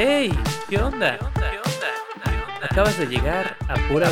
Hey, 0.00 0.30
¿qué 0.70 0.78
onda? 0.78 1.18
Acabas 2.62 2.96
de 3.00 3.06
llegar 3.06 3.56
a 3.66 3.74
Pura. 3.88 4.08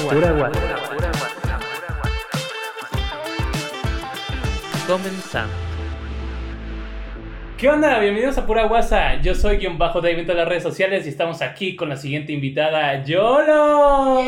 Comenzamos. 4.88 5.54
¿Qué 7.56 7.68
onda? 7.68 8.00
Bienvenidos 8.00 8.36
a 8.36 8.44
Pura 8.44 8.64
Guasa. 8.64 9.20
Yo 9.22 9.36
soy 9.36 9.58
guion 9.58 9.78
bajo 9.78 10.00
de 10.00 10.10
en 10.18 10.26
todas 10.26 10.38
las 10.38 10.48
redes 10.48 10.64
sociales 10.64 11.06
y 11.06 11.10
estamos 11.10 11.40
aquí 11.40 11.76
con 11.76 11.88
la 11.88 11.96
siguiente 11.96 12.32
invitada, 12.32 13.04
Yolo. 13.04 14.22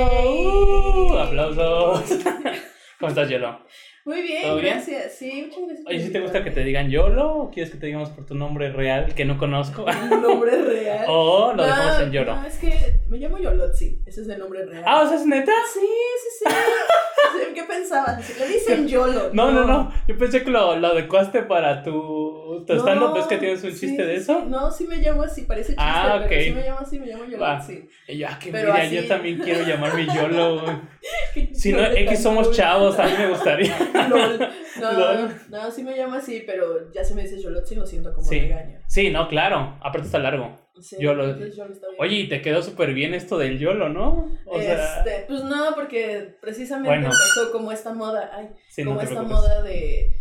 Uh, 1.11 1.19
aplausos. 1.19 2.21
¿Cómo 3.01 3.09
estás, 3.09 3.29
Yolo? 3.29 3.67
Muy 4.09 4.23
bien, 4.23 4.41
¿Todo 4.43 4.57
bien? 4.57 4.73
gracias. 4.77 5.13
Sí, 5.19 5.51
muchas 5.51 5.65
gracias. 5.67 5.87
Oye, 5.87 6.01
¿sí 6.01 6.11
te 6.11 6.21
gusta 6.21 6.43
que 6.43 6.51
te 6.51 6.65
digan 6.65 6.89
Yolo 6.89 7.31
o 7.37 7.51
quieres 7.51 7.71
que 7.71 7.77
te 7.79 7.85
digamos 7.85 8.09
por 8.09 8.25
tu 8.25 8.35
nombre 8.35 8.73
real 8.73 9.15
que 9.15 9.27
no 9.27 9.37
conozco? 9.37 9.85
Un 10.11 10.23
nombre 10.23 10.63
real. 10.63 11.05
o 11.09 11.53
lo 11.53 11.63
dejamos 11.63 11.99
No, 11.99 12.05
en 12.05 12.13
Yolo. 12.13 12.37
No, 12.37 12.47
es 12.47 12.57
que 12.57 13.01
me 13.07 13.19
llamo 13.19 13.39
Yolotzi. 13.39 14.01
Ese 14.07 14.23
es 14.23 14.29
el 14.31 14.39
nombre 14.39 14.65
real. 14.65 14.83
Ah, 14.87 15.03
o 15.03 15.09
sea, 15.09 15.19
¿es 15.19 15.27
neta? 15.27 15.53
Sí, 15.75 15.81
sí, 15.81 16.45
sí. 16.49 16.55
Sí, 17.33 17.39
¿Qué 17.55 17.63
pensabas? 17.65 18.39
Le 18.39 18.47
dicen 18.49 18.89
Yolo. 18.89 19.31
No, 19.33 19.51
no, 19.51 19.65
no. 19.65 19.93
Yo 20.07 20.17
pensé 20.19 20.43
que 20.43 20.51
lo, 20.51 20.77
lo 20.77 20.87
adecuaste 20.89 21.43
para 21.43 21.83
tu, 21.83 22.65
tu 22.67 22.75
stand-up. 22.75 23.17
¿Es 23.17 23.27
que 23.27 23.39
tienes 23.39 23.63
un 23.65 23.73
sí, 23.73 23.81
chiste 23.89 24.05
de 24.05 24.17
sí, 24.17 24.23
eso? 24.23 24.41
sí. 24.41 24.47
No, 24.49 24.71
sí 24.71 24.87
me 24.87 24.97
llamo 24.97 25.23
así, 25.23 25.43
parece 25.43 25.69
chiste, 25.69 25.83
Ah, 25.85 26.25
pero 26.29 26.43
sí 26.43 26.51
me 26.53 26.63
llamo 26.65 26.79
así, 26.81 26.99
me 26.99 27.07
llamo 27.07 27.25
Va. 27.25 27.29
Yolotzi. 27.59 27.89
Y 28.09 28.19
yo, 28.19 28.27
ah, 28.29 28.39
envidia, 28.45 28.75
así- 28.75 28.95
yo 28.97 29.07
también 29.07 29.39
quiero 29.39 29.65
llamarme 29.67 30.07
Yolo. 30.07 30.63
Si 31.53 31.73
no, 31.73 31.81
X 31.85 32.23
somos 32.23 32.51
chavos, 32.53 32.99
a 32.99 33.05
mí 33.05 33.13
me 33.19 33.29
gustaría. 33.29 33.77
Lol. 34.09 34.39
No, 34.83 34.93
Lol. 34.93 35.35
no, 35.51 35.71
sí 35.71 35.83
me 35.83 35.97
llamo 35.97 36.15
así, 36.17 36.43
pero 36.47 36.91
ya 36.93 37.05
si 37.05 37.15
me 37.15 37.23
dices 37.23 37.43
Yolotzi 37.43 37.75
lo 37.75 37.87
siento 37.87 38.13
como 38.15 38.27
Sí. 38.27 38.41
regaño. 38.41 38.81
Sí, 38.87 39.11
no, 39.11 39.29
claro. 39.29 39.77
Aparte 39.81 40.07
está 40.07 40.19
largo. 40.19 40.57
Sí, 40.81 40.97
Yolo. 41.01 41.37
Yolo 41.49 41.73
está. 41.73 41.89
Oye, 41.99 42.15
y 42.17 42.29
te 42.29 42.41
quedó 42.41 42.63
súper 42.63 42.95
bien 42.95 43.13
esto 43.13 43.37
del 43.37 43.59
YOLO, 43.59 43.89
¿no? 43.89 44.31
O 44.47 44.61
sea, 44.61 44.99
este, 44.99 45.25
pues 45.27 45.43
no, 45.43 45.75
porque 45.75 46.37
precisamente 46.41 46.89
Bueno. 46.91 47.07
empezó 47.07 47.51
como 47.51 47.73
esta 47.73 47.93
moda, 47.95 48.31
ay, 48.33 48.51
sí, 48.69 48.85
no 48.85 48.91
como 48.91 49.01
esta 49.03 49.15
preocupes. 49.17 49.37
moda 49.39 49.63
de, 49.63 50.13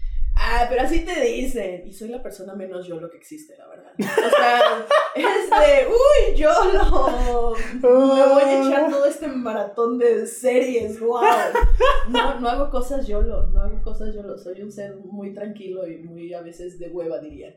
ah, 0.50 0.66
pero 0.70 0.82
así 0.82 1.04
te 1.06 1.20
dicen, 1.22 1.84
y 1.88 1.94
soy 1.94 2.10
la 2.10 2.22
persona 2.24 2.54
menos 2.56 2.88
YOLO 2.88 3.10
que 3.10 3.18
existe, 3.18 3.56
la 3.58 3.68
verdad. 3.68 3.92
O 4.00 4.30
sea, 4.38 4.60
es 5.16 5.50
de, 5.50 5.88
uy, 5.88 6.36
YOLO, 6.38 7.54
me 7.82 7.88
voy 7.90 8.42
a 8.44 8.68
echar 8.68 8.90
todo 8.90 9.06
este 9.06 9.28
maratón 9.28 9.98
de 9.98 10.26
series, 10.28 11.00
wow. 11.00 11.22
No, 12.10 12.40
no 12.40 12.50
hago 12.50 12.70
cosas 12.70 13.08
YOLO, 13.08 13.48
no 13.48 13.60
hago 13.62 13.82
cosas 13.82 14.14
YOLO, 14.14 14.38
soy 14.38 14.62
un 14.62 14.72
ser 14.72 14.96
muy 14.98 15.34
tranquilo 15.34 15.88
y 15.88 15.98
muy 15.98 16.34
a 16.34 16.42
veces 16.42 16.80
de 16.80 16.88
hueva, 16.90 17.20
diría. 17.20 17.56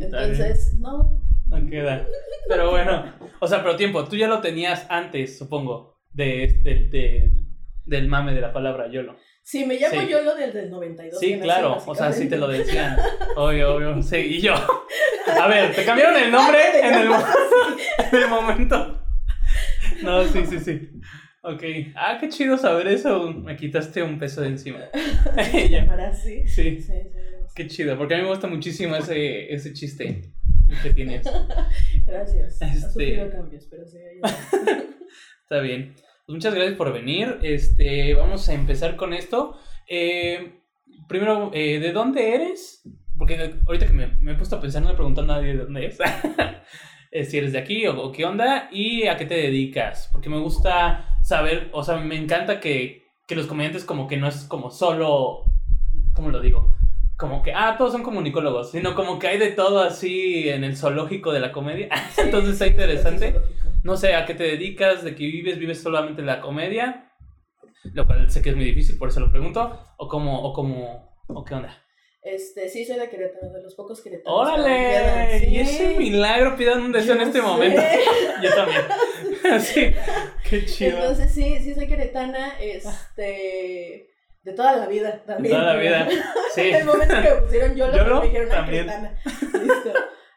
Entonces, 0.00 0.74
no, 0.78 1.20
No 1.48 1.70
queda. 1.70 2.06
Pero 2.48 2.70
bueno, 2.70 3.04
o 3.40 3.46
sea, 3.46 3.62
pero 3.62 3.76
tiempo, 3.76 4.04
tú 4.04 4.16
ya 4.16 4.26
lo 4.28 4.40
tenías 4.40 4.86
antes, 4.88 5.38
supongo, 5.38 5.96
de, 6.12 6.60
de, 6.62 6.74
de- 6.88 7.32
del 7.84 8.06
mame 8.08 8.32
de 8.34 8.40
la 8.40 8.52
palabra 8.52 8.88
YOLO. 8.88 9.16
Sí, 9.42 9.64
me 9.66 9.74
llamo 9.78 10.00
Sí. 10.00 10.08
YOLO 10.08 10.34
desde 10.34 10.60
el 10.64 10.70
92. 10.70 11.20
Sí, 11.20 11.38
claro, 11.40 11.78
o 11.84 11.94
sea, 11.94 12.12
sí 12.12 12.28
te 12.28 12.36
lo 12.36 12.48
decían. 12.48 12.96
Obvio, 13.36 13.74
obvio. 13.76 14.02
Sí, 14.02 14.16
y 14.16 14.40
yo. 14.40 14.54
A 14.54 15.46
ver, 15.48 15.74
te 15.74 15.84
cambiaron 15.84 16.16
el 16.20 16.30
nombre 16.30 16.58
en 16.82 16.94
el, 16.94 17.08
mo- 17.08 17.16
en 18.12 18.18
el 18.22 18.28
momento. 18.28 19.02
No, 20.02 20.24
sí, 20.24 20.44
sí, 20.46 20.58
sí. 20.60 20.88
Ok. 21.42 21.62
Ah, 21.96 22.18
qué 22.20 22.28
chido 22.28 22.56
saber 22.56 22.86
eso. 22.88 23.32
Me 23.32 23.56
quitaste 23.56 24.02
un 24.02 24.18
peso 24.18 24.40
de 24.42 24.48
encima. 24.48 24.80
Así. 25.36 26.46
Sí, 26.46 26.46
Sí, 26.46 26.80
sí, 26.80 26.92
qué 27.54 27.66
chido, 27.66 27.96
porque 27.98 28.14
a 28.14 28.18
mí 28.18 28.22
me 28.24 28.30
gusta 28.30 28.46
muchísimo 28.46 28.94
ese, 28.96 29.52
ese 29.52 29.72
chiste 29.72 30.32
que 30.82 30.90
tienes. 30.94 31.26
Gracias. 32.06 32.62
Ha 32.62 32.66
Este- 32.66 32.80
sufrido 32.88 33.30
cambios, 33.30 33.66
pero 33.70 33.84
sí. 33.86 33.98
Está 35.42 35.60
bien. 35.60 35.94
Pues 36.32 36.46
muchas 36.46 36.54
gracias 36.54 36.78
por 36.78 36.90
venir. 36.94 37.40
Este, 37.42 38.14
vamos 38.14 38.48
a 38.48 38.54
empezar 38.54 38.96
con 38.96 39.12
esto. 39.12 39.58
Eh, 39.86 40.62
primero, 41.06 41.50
eh, 41.52 41.78
¿de 41.78 41.92
dónde 41.92 42.34
eres? 42.34 42.88
Porque 43.18 43.58
ahorita 43.66 43.86
que 43.86 43.92
me, 43.92 44.06
me 44.16 44.32
he 44.32 44.34
puesto 44.34 44.56
a 44.56 44.60
pensar, 44.62 44.80
no 44.80 44.88
le 44.88 44.94
pregunto 44.94 45.20
a 45.20 45.26
nadie 45.26 45.48
de 45.48 45.64
dónde 45.64 45.86
es. 45.86 45.98
Eh, 47.14 47.26
si 47.26 47.36
eres 47.36 47.52
de 47.52 47.58
aquí 47.58 47.86
o, 47.86 48.00
o 48.00 48.10
qué 48.10 48.24
onda 48.24 48.70
y 48.72 49.06
a 49.06 49.18
qué 49.18 49.26
te 49.26 49.34
dedicas. 49.34 50.08
Porque 50.10 50.30
me 50.30 50.38
gusta 50.38 51.18
saber, 51.22 51.68
o 51.72 51.84
sea, 51.84 51.98
me 51.98 52.16
encanta 52.16 52.58
que, 52.58 53.02
que 53.28 53.36
los 53.36 53.46
comediantes 53.46 53.84
como 53.84 54.08
que 54.08 54.16
no 54.16 54.26
es 54.26 54.44
como 54.44 54.70
solo, 54.70 55.44
¿cómo 56.14 56.30
lo 56.30 56.40
digo? 56.40 56.74
Como 57.18 57.42
que, 57.42 57.52
ah, 57.52 57.74
todos 57.76 57.92
son 57.92 58.02
comunicólogos, 58.02 58.70
sino 58.70 58.94
como 58.94 59.18
que 59.18 59.26
hay 59.26 59.36
de 59.36 59.50
todo 59.50 59.82
así 59.82 60.48
en 60.48 60.64
el 60.64 60.74
zoológico 60.74 61.34
de 61.34 61.40
la 61.40 61.52
comedia. 61.52 61.90
Sí, 62.14 62.22
Entonces 62.22 62.54
está 62.54 62.66
interesante. 62.68 63.34
No 63.82 63.96
sé 63.96 64.14
a 64.14 64.24
qué 64.26 64.34
te 64.34 64.44
dedicas, 64.44 65.02
de 65.02 65.14
qué 65.14 65.24
vives, 65.24 65.58
vives 65.58 65.82
solamente 65.82 66.22
la 66.22 66.40
comedia, 66.40 67.12
lo 67.94 68.06
cual 68.06 68.30
sé 68.30 68.40
que 68.42 68.50
es 68.50 68.56
muy 68.56 68.64
difícil, 68.64 68.96
por 68.98 69.08
eso 69.08 69.20
lo 69.20 69.30
pregunto, 69.30 69.80
o 69.98 70.08
cómo, 70.08 70.42
o 70.42 70.52
cómo, 70.52 71.16
o 71.28 71.44
qué 71.44 71.54
onda. 71.54 71.76
Este, 72.24 72.68
sí, 72.68 72.84
soy 72.84 73.00
de 73.00 73.10
Querétaro, 73.10 73.52
de 73.52 73.62
los 73.64 73.74
pocos 73.74 74.00
queretanos. 74.00 74.32
¡Órale! 74.48 75.40
sí. 75.40 75.46
Y 75.48 75.58
ese 75.58 75.98
milagro, 75.98 76.56
pidan 76.56 76.80
un 76.82 76.92
deseo 76.92 77.16
en 77.16 77.22
este 77.22 77.38
sé. 77.40 77.44
momento. 77.44 77.82
Yo 78.42 78.54
también. 78.54 78.82
sí, 79.60 79.92
qué 80.48 80.64
chido. 80.66 80.98
Entonces, 80.98 81.34
sí, 81.34 81.58
sí, 81.58 81.74
soy 81.74 81.88
queretana, 81.88 82.56
este. 82.60 84.08
De 84.44 84.52
toda 84.54 84.76
la 84.76 84.86
vida 84.86 85.10
De 85.12 85.18
también. 85.18 85.54
toda 85.56 85.74
la 85.74 85.80
vida. 85.80 86.08
Sí. 86.54 86.60
El 86.70 86.84
momento 86.84 87.14
que 87.14 87.30
me 87.30 87.40
pusieron 87.42 87.74
yo 87.74 87.90
Yolo, 87.96 88.20
me 88.20 88.26
dijeron, 88.26 88.48
también. 88.50 88.84
queretana. 88.86 89.18
Listo. 89.24 89.92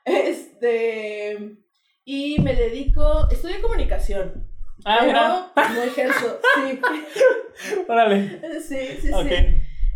Este. 0.05 1.37
Y 2.05 2.39
me 2.41 2.55
dedico. 2.55 3.27
Estudio 3.31 3.61
comunicación. 3.61 4.47
Ah, 4.85 4.97
pero 5.01 5.07
mira. 5.11 5.69
no 5.73 5.83
ejerzo. 5.83 6.39
Sí. 6.55 6.79
Órale. 7.87 8.39
Sí, 8.61 8.87
sí, 9.01 9.07
sí. 9.11 9.35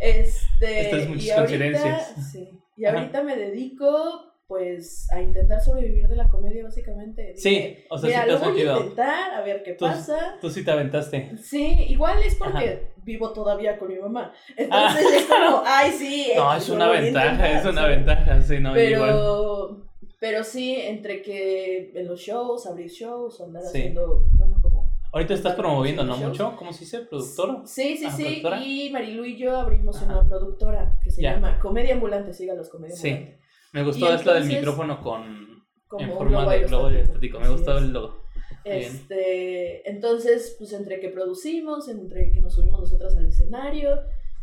Este, 0.00 0.80
Estas 0.80 1.08
muchas 1.08 1.24
y 1.24 1.30
ahorita, 1.30 1.46
coincidencias. 1.46 2.14
sí, 2.32 2.48
y 2.76 2.84
ahorita 2.86 3.22
me 3.22 3.36
dedico 3.36 4.26
pues 4.48 5.06
a 5.12 5.20
intentar 5.20 5.60
sobrevivir 5.60 6.08
de 6.08 6.16
la 6.16 6.28
comedia 6.28 6.64
básicamente. 6.64 7.34
Sí, 7.36 7.50
Dije, 7.50 7.86
o 7.90 7.98
sea, 7.98 8.08
Mira, 8.08 8.20
sí 8.20 8.24
te 8.24 8.30
lo 8.30 8.34
has 8.36 8.40
voy 8.40 8.48
a 8.48 8.52
metido. 8.54 8.76
intentar, 8.80 9.34
a 9.34 9.40
ver 9.42 9.62
qué 9.62 9.74
Tú- 9.74 9.84
pasa. 9.84 10.38
Tú 10.40 10.50
sí 10.50 10.64
te 10.64 10.70
aventaste. 10.72 11.36
Sí, 11.36 11.76
igual 11.88 12.18
es 12.24 12.34
porque 12.34 12.90
vivo 13.04 13.32
todavía 13.32 13.78
con 13.78 13.88
mi 13.88 13.96
mamá. 13.98 14.32
Entonces 14.56 15.06
Ah. 15.12 15.16
es 15.16 15.24
como, 15.26 15.62
ay, 15.64 15.92
sí. 15.92 16.32
No, 16.34 16.52
X, 16.54 16.62
es 16.64 16.68
lo 16.70 16.74
una 16.76 16.88
ventaja, 16.88 17.26
intentar", 17.28 17.56
es 17.60 17.64
una 17.66 17.86
ventaja, 17.86 18.42
sí, 18.42 18.58
no, 18.58 18.76
igual. 18.80 19.84
Pero, 20.20 20.44
sí, 20.44 20.76
entre 20.76 21.22
que 21.22 21.92
en 21.94 22.06
los 22.06 22.20
shows, 22.20 22.66
abrir 22.66 22.88
shows, 22.90 23.40
o 23.40 23.44
andar 23.46 23.62
Sí. 23.62 23.68
haciendo, 23.78 24.26
bueno, 24.34 24.56
como... 24.62 24.90
Ahorita 25.12 25.34
estás 25.34 25.56
promoviendo, 25.56 26.04
¿no? 26.04 26.14
shows. 26.14 26.28
Mucho, 26.28 26.54
¿cómo 26.56 26.72
se 26.72 26.80
dice? 26.80 27.00
¿Productor? 27.00 27.62
Sí, 27.66 27.96
sí, 27.96 28.04
Ah, 28.06 28.12
sí. 28.12 28.22
¿productora? 28.24 28.62
Y 28.64 28.90
Marilu 28.90 29.24
y 29.24 29.36
yo 29.36 29.56
abrimos 29.56 29.96
Ajá. 29.96 30.20
una 30.20 30.28
productora 30.28 30.98
que 31.02 31.10
se 31.10 31.22
Ya. 31.22 31.34
llama 31.34 31.58
Comedia 31.58 31.94
Ambulante. 31.94 32.32
Sígalos, 32.32 32.68
Comedia 32.68 32.94
Sí. 32.94 33.08
Ambulante. 33.08 33.40
Me 33.72 33.82
gustó 33.82 34.10
Y 34.10 34.14
esto 34.14 34.34
del 34.34 34.44
micrófono 34.44 35.00
con 35.02 35.64
Como 35.88 36.04
en 36.04 36.12
forma 36.12 36.52
de 36.52 36.64
globo 36.64 36.86
aerostático. 36.86 37.38
Me 37.40 37.44
Así 37.46 37.52
gustó 37.54 37.76
es. 37.78 37.82
el 37.82 37.92
logo. 37.92 38.20
Este, 38.64 39.88
entonces, 39.90 40.54
pues 40.58 40.72
entre 40.72 41.00
que 41.00 41.08
producimos, 41.08 41.88
entre 41.88 42.30
que 42.32 42.40
nos 42.40 42.54
subimos 42.54 42.80
nosotras 42.80 43.16
al 43.16 43.26
escenario 43.26 43.98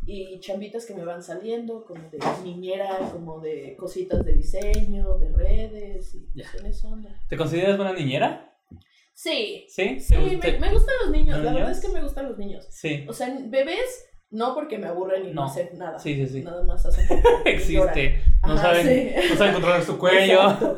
y 0.10 0.40
chambitas 0.40 0.86
que 0.86 0.96
me 0.96 1.04
van 1.04 1.22
saliendo, 1.22 1.84
como 1.86 2.02
de 2.10 2.18
niñera, 2.44 2.98
como 3.12 3.40
de 3.42 3.76
cositas 3.78 4.24
de 4.26 4.34
diseño, 4.34 5.18
de 5.18 5.30
redes 5.34 6.16
y 6.16 6.20
pues, 6.34 6.56
en 6.56 6.66
eso 6.66 6.88
anda. 6.94 7.10
¿Te 7.28 7.36
consideras 7.36 7.76
buena 7.78 7.94
niñera? 7.94 8.54
Sí, 9.14 9.66
¿Sí? 9.68 10.00
sí, 10.00 10.16
¿Te 10.40 10.54
me, 10.54 10.60
me 10.60 10.72
gustan 10.72 10.96
los 11.04 11.12
niños, 11.12 11.38
¿Los 11.38 11.46
la 11.46 11.54
verdad 11.54 11.72
es 11.72 11.80
que 11.82 11.90
me 11.90 12.02
gustan 12.02 12.30
los 12.30 12.38
niños. 12.38 12.66
Sí, 12.70 13.04
O 13.10 13.14
sea, 13.14 13.36
bebés, 13.48 14.06
no 14.30 14.54
porque 14.54 14.78
me 14.78 14.88
aburren 14.88 15.24
y 15.26 15.30
no, 15.30 15.42
No. 15.42 15.44
hacen 15.48 15.70
nada. 15.78 15.98
sí, 16.00 16.16
sí, 16.16 16.28
sí. 16.28 16.42
Nada 16.44 16.64
más 16.64 16.86
hacen. 16.86 17.06
Existe. 17.46 18.22
No 18.46 18.58
saben, 18.58 18.88
sí. 18.88 19.30
no 19.32 19.36
saben 19.36 19.54
controlar 19.54 19.84
su 19.84 19.98
cuello. 19.98 20.42
Exacto. 20.44 20.76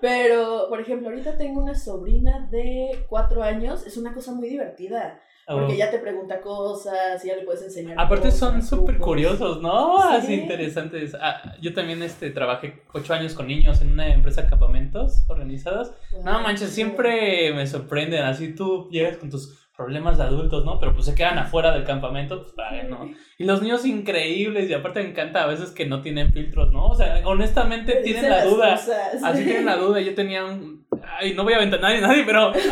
Pero, 0.00 0.66
por 0.68 0.80
ejemplo, 0.80 1.08
ahorita 1.08 1.36
tengo 1.36 1.60
una 1.62 1.74
sobrina 1.74 2.48
de 2.50 3.04
cuatro 3.08 3.42
años. 3.42 3.86
Es 3.86 3.96
una 3.96 4.12
cosa 4.14 4.32
muy 4.32 4.48
divertida. 4.48 5.20
Porque 5.46 5.72
Oh. 5.72 5.76
ya 5.76 5.90
te 5.90 5.98
pregunta 5.98 6.40
cosas 6.40 7.24
y 7.24 7.28
ya 7.28 7.36
le 7.36 7.42
puedes 7.42 7.62
enseñar. 7.62 7.98
Aparte 7.98 8.30
son 8.30 8.54
cosas, 8.56 8.68
súper 8.70 8.94
trucos. 8.94 9.04
curiosos, 9.06 9.60
¿no? 9.60 9.96
Sí. 9.98 10.08
Así 10.16 10.34
interesantes. 10.34 11.16
Ah, 11.20 11.54
yo 11.60 11.74
también 11.74 12.02
este, 12.02 12.30
trabajé 12.30 12.82
ocho 12.92 13.12
años 13.12 13.34
con 13.34 13.48
niños 13.48 13.80
en 13.82 13.92
una 13.92 14.06
empresa 14.14 14.42
de 14.42 14.48
campamentos 14.50 15.24
organizados. 15.28 15.92
No 16.24 16.40
manches, 16.42 16.70
siempre 16.70 17.52
me 17.54 17.66
sorprenden. 17.66 18.22
Así 18.22 18.54
tú 18.54 18.88
llegas 18.90 19.16
con 19.16 19.30
tus 19.30 19.58
problemas 19.76 20.18
de 20.18 20.24
adultos, 20.24 20.64
¿no? 20.64 20.78
Pero 20.78 20.92
pues 20.94 21.06
se 21.06 21.14
quedan 21.14 21.38
afuera 21.38 21.72
del 21.72 21.84
campamento, 21.84 22.40
pues 22.42 22.52
para 22.52 22.82
¿no? 22.84 23.10
Y 23.38 23.44
los 23.44 23.62
niños 23.62 23.84
increíbles, 23.84 24.70
y 24.70 24.74
aparte 24.74 25.02
me 25.02 25.08
encanta 25.10 25.42
a 25.42 25.46
veces 25.46 25.70
que 25.70 25.86
no 25.86 26.02
tienen 26.02 26.32
filtros, 26.32 26.70
¿no? 26.72 26.86
O 26.86 26.94
sea, 26.94 27.20
honestamente 27.24 27.94
Te 27.94 28.02
tienen 28.02 28.30
la 28.30 28.44
duda. 28.44 28.72
cosas. 28.76 29.22
Así 29.24 29.42
tienen 29.44 29.64
la 29.64 29.76
duda. 29.76 30.00
Yo 30.00 30.14
tenía 30.14 30.44
un. 30.44 30.86
Ay, 31.18 31.34
no 31.34 31.42
voy 31.42 31.54
a 31.54 31.56
aventar 31.56 31.80
a 31.80 31.82
nadie, 31.82 32.00
nadie, 32.00 32.22
pero. 32.24 32.52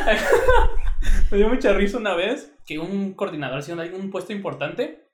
me 1.31 1.39
dio 1.39 1.49
mucha 1.49 1.73
risa 1.73 1.99
una 1.99 2.15
vez 2.15 2.53
que 2.67 2.79
un 2.79 3.15
coordinador 3.15 3.59
haciendo 3.59 3.83
algún 3.83 4.11
puesto 4.11 4.33
importante. 4.33 5.07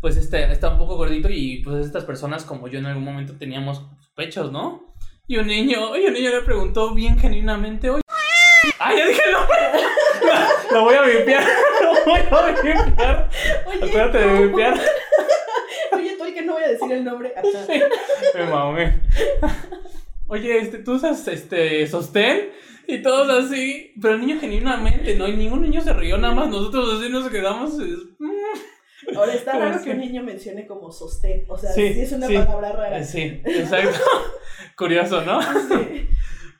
Pues 0.00 0.16
este, 0.16 0.50
está 0.52 0.68
un 0.68 0.78
poco 0.78 0.96
gordito 0.96 1.28
y 1.30 1.62
pues 1.64 1.86
estas 1.86 2.04
personas 2.04 2.44
como 2.44 2.68
yo 2.68 2.78
en 2.78 2.86
algún 2.86 3.04
momento 3.04 3.34
teníamos 3.38 3.82
pechos, 4.14 4.52
¿no? 4.52 4.94
Y 5.26 5.38
un 5.38 5.46
niño, 5.46 5.96
y 5.96 6.06
un 6.06 6.12
niño 6.12 6.30
le 6.30 6.42
preguntó 6.42 6.94
bien 6.94 7.18
genuinamente, 7.18 7.90
oye, 7.90 8.02
¡Ah, 8.78 8.94
ya 8.94 9.06
dije 9.06 9.22
el 9.24 9.32
nombre! 9.32 9.56
Lo 10.70 10.82
voy 10.82 10.94
a 10.94 11.02
vipiar. 11.02 11.44
Lo 11.82 11.94
voy 12.04 12.20
a 12.20 12.46
vipiar. 12.62 13.30
Oye, 13.66 13.88
Acuérdate 13.88 14.18
de 14.18 14.46
vipiar. 14.46 14.74
Oye, 15.92 16.16
tú 16.16 16.24
el 16.24 16.34
que 16.34 16.42
no 16.42 16.52
voy 16.54 16.62
a 16.64 16.68
decir 16.68 16.92
el 16.92 17.04
nombre. 17.04 17.32
Ajá. 17.36 17.66
Me 18.34 18.44
mamé. 18.44 19.00
Oye, 20.28 20.58
este, 20.58 20.78
tú 20.78 20.94
usas 20.94 21.26
este 21.28 21.86
sostén 21.86 22.50
y 22.88 23.02
todos 23.02 23.28
así, 23.44 23.92
pero 24.00 24.14
el 24.14 24.20
niño 24.20 24.38
genuinamente, 24.40 25.14
¿no? 25.16 25.26
Y 25.28 25.36
ningún 25.36 25.62
niño 25.62 25.80
se 25.80 25.92
rió, 25.92 26.18
nada 26.18 26.34
más 26.34 26.48
nosotros 26.48 27.00
así 27.00 27.10
nos 27.10 27.28
quedamos. 27.30 27.74
es- 27.80 27.98
mm. 28.18 29.16
Ahora 29.16 29.34
está 29.34 29.56
raro 29.58 29.82
que 29.84 29.90
un 29.90 29.98
niño 29.98 30.22
mencione 30.22 30.66
como 30.66 30.90
sostén. 30.90 31.44
O 31.48 31.56
sea, 31.56 31.70
Sí, 31.70 31.92
sí, 31.94 32.00
es 32.00 32.12
una 32.12 32.26
sí. 32.26 32.34
palabra 32.38 32.72
rara. 32.72 33.04
Sí, 33.04 33.40
exacto. 33.44 33.98
Curioso, 34.76 35.22
¿no? 35.22 35.40
Sí. 35.42 36.08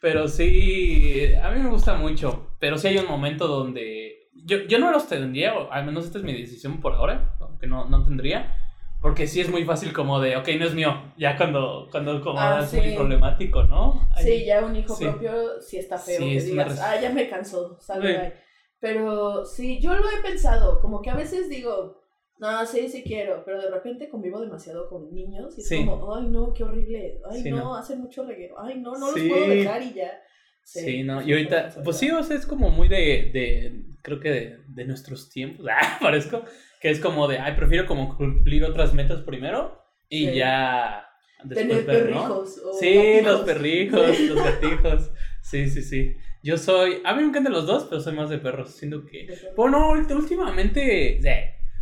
Pero 0.00 0.28
sí, 0.28 1.24
a 1.42 1.50
mí 1.50 1.60
me 1.60 1.70
gusta 1.70 1.94
mucho. 1.94 2.50
Pero 2.60 2.78
sí 2.78 2.88
hay 2.88 2.98
un 2.98 3.08
momento 3.08 3.48
donde 3.48 4.28
yo, 4.44 4.58
yo 4.68 4.78
no 4.78 4.92
los 4.92 5.08
tendría, 5.08 5.54
o 5.54 5.72
al 5.72 5.86
menos 5.86 6.04
esta 6.06 6.18
es 6.18 6.24
mi 6.24 6.34
decisión 6.34 6.80
por 6.80 6.92
ahora, 6.92 7.36
aunque 7.40 7.66
no, 7.66 7.86
no 7.88 8.04
tendría. 8.04 8.54
Porque 9.00 9.26
sí 9.26 9.40
es 9.40 9.48
muy 9.50 9.64
fácil 9.64 9.92
como 9.92 10.20
de, 10.20 10.36
ok, 10.36 10.48
no 10.58 10.66
es 10.66 10.74
mío. 10.74 11.12
Ya 11.16 11.36
cuando, 11.36 11.88
cuando 11.90 12.20
como 12.22 12.40
Ah, 12.40 12.60
es 12.62 12.70
sí. 12.70 12.78
muy 12.78 12.92
problemático, 12.96 13.62
¿no? 13.64 14.08
Ay, 14.14 14.24
Sí, 14.24 14.44
ya 14.44 14.64
un 14.64 14.74
hijo 14.74 14.94
Sí. 14.94 15.04
propio 15.04 15.60
sí 15.60 15.78
está 15.78 15.98
feo 15.98 16.18
Sí, 16.18 16.30
que 16.30 16.36
es 16.38 16.44
digas, 16.46 16.80
ah, 16.82 17.00
ya 17.00 17.10
me 17.10 17.28
cansó, 17.28 17.78
salve 17.80 18.16
ahí". 18.16 18.32
Pero 18.80 19.44
sí, 19.44 19.80
yo 19.80 19.94
lo 19.94 20.08
he 20.10 20.22
pensado, 20.22 20.80
como 20.80 21.00
que 21.02 21.10
a 21.10 21.14
veces 21.16 21.48
digo, 21.48 22.02
no, 22.38 22.66
sí, 22.66 22.88
sí 22.88 23.02
quiero, 23.02 23.42
pero 23.44 23.60
de 23.60 23.70
repente 23.70 24.08
convivo 24.08 24.40
demasiado 24.40 24.88
con 24.88 25.12
niños 25.14 25.56
y 25.56 25.62
es 25.62 25.72
como, 25.72 26.14
ay, 26.14 26.26
no, 26.26 26.52
qué 26.52 26.64
horrible, 26.64 27.20
ay, 27.30 27.44
no, 27.44 27.56
no. 27.56 27.74
hacen 27.76 28.00
mucho 28.00 28.24
reguero, 28.24 28.56
ay, 28.60 28.78
no, 28.78 28.92
no 28.98 29.10
los 29.12 29.20
puedo 29.24 29.46
dejar 29.48 29.82
y 29.82 29.94
ya. 29.94 30.20
Sí, 30.62 31.02
no, 31.04 31.22
sí, 31.22 31.28
y 31.28 31.32
ahorita, 31.32 31.70
pues 31.84 31.96
sí. 31.96 32.06
sí, 32.06 32.12
o 32.12 32.22
sea, 32.22 32.36
es 32.36 32.44
como 32.46 32.70
muy 32.70 32.88
de, 32.88 33.30
de 33.32 33.84
creo 34.02 34.20
que 34.20 34.28
de, 34.30 34.58
de 34.66 34.84
nuestros 34.84 35.30
tiempos, 35.30 35.66
ah, 35.70 35.98
parezco, 36.00 36.44
que 36.80 36.90
es 36.90 37.00
como 37.00 37.26
de, 37.28 37.38
ay, 37.38 37.54
prefiero 37.56 37.86
como 37.86 38.16
cumplir 38.16 38.64
otras 38.64 38.92
metas 38.94 39.20
primero 39.22 39.82
y 40.08 40.26
Sí. 40.28 40.34
ya 40.36 41.06
después 41.44 41.66
Tener 41.68 41.84
ver, 41.84 42.10
¿no? 42.10 42.22
perrijos. 42.22 42.62
o 42.64 42.72
Sí, 42.78 42.94
gatijos. 42.94 43.24
los 43.24 43.40
perrijos, 43.40 44.20
los 44.20 44.36
gatijos, 44.44 45.10
sí, 45.42 45.68
sí, 45.70 45.82
sí. 45.82 46.16
Yo 46.42 46.56
soy, 46.58 47.00
a 47.04 47.12
mí 47.14 47.22
me 47.22 47.28
encantan 47.28 47.52
los 47.52 47.66
dos, 47.66 47.86
pero 47.88 48.00
soy 48.00 48.14
más 48.14 48.30
de 48.30 48.38
perros, 48.38 48.70
siento 48.76 49.04
que... 49.04 49.26
Bueno, 49.56 49.90
últimamente, 49.90 51.18
sí, 51.20 51.28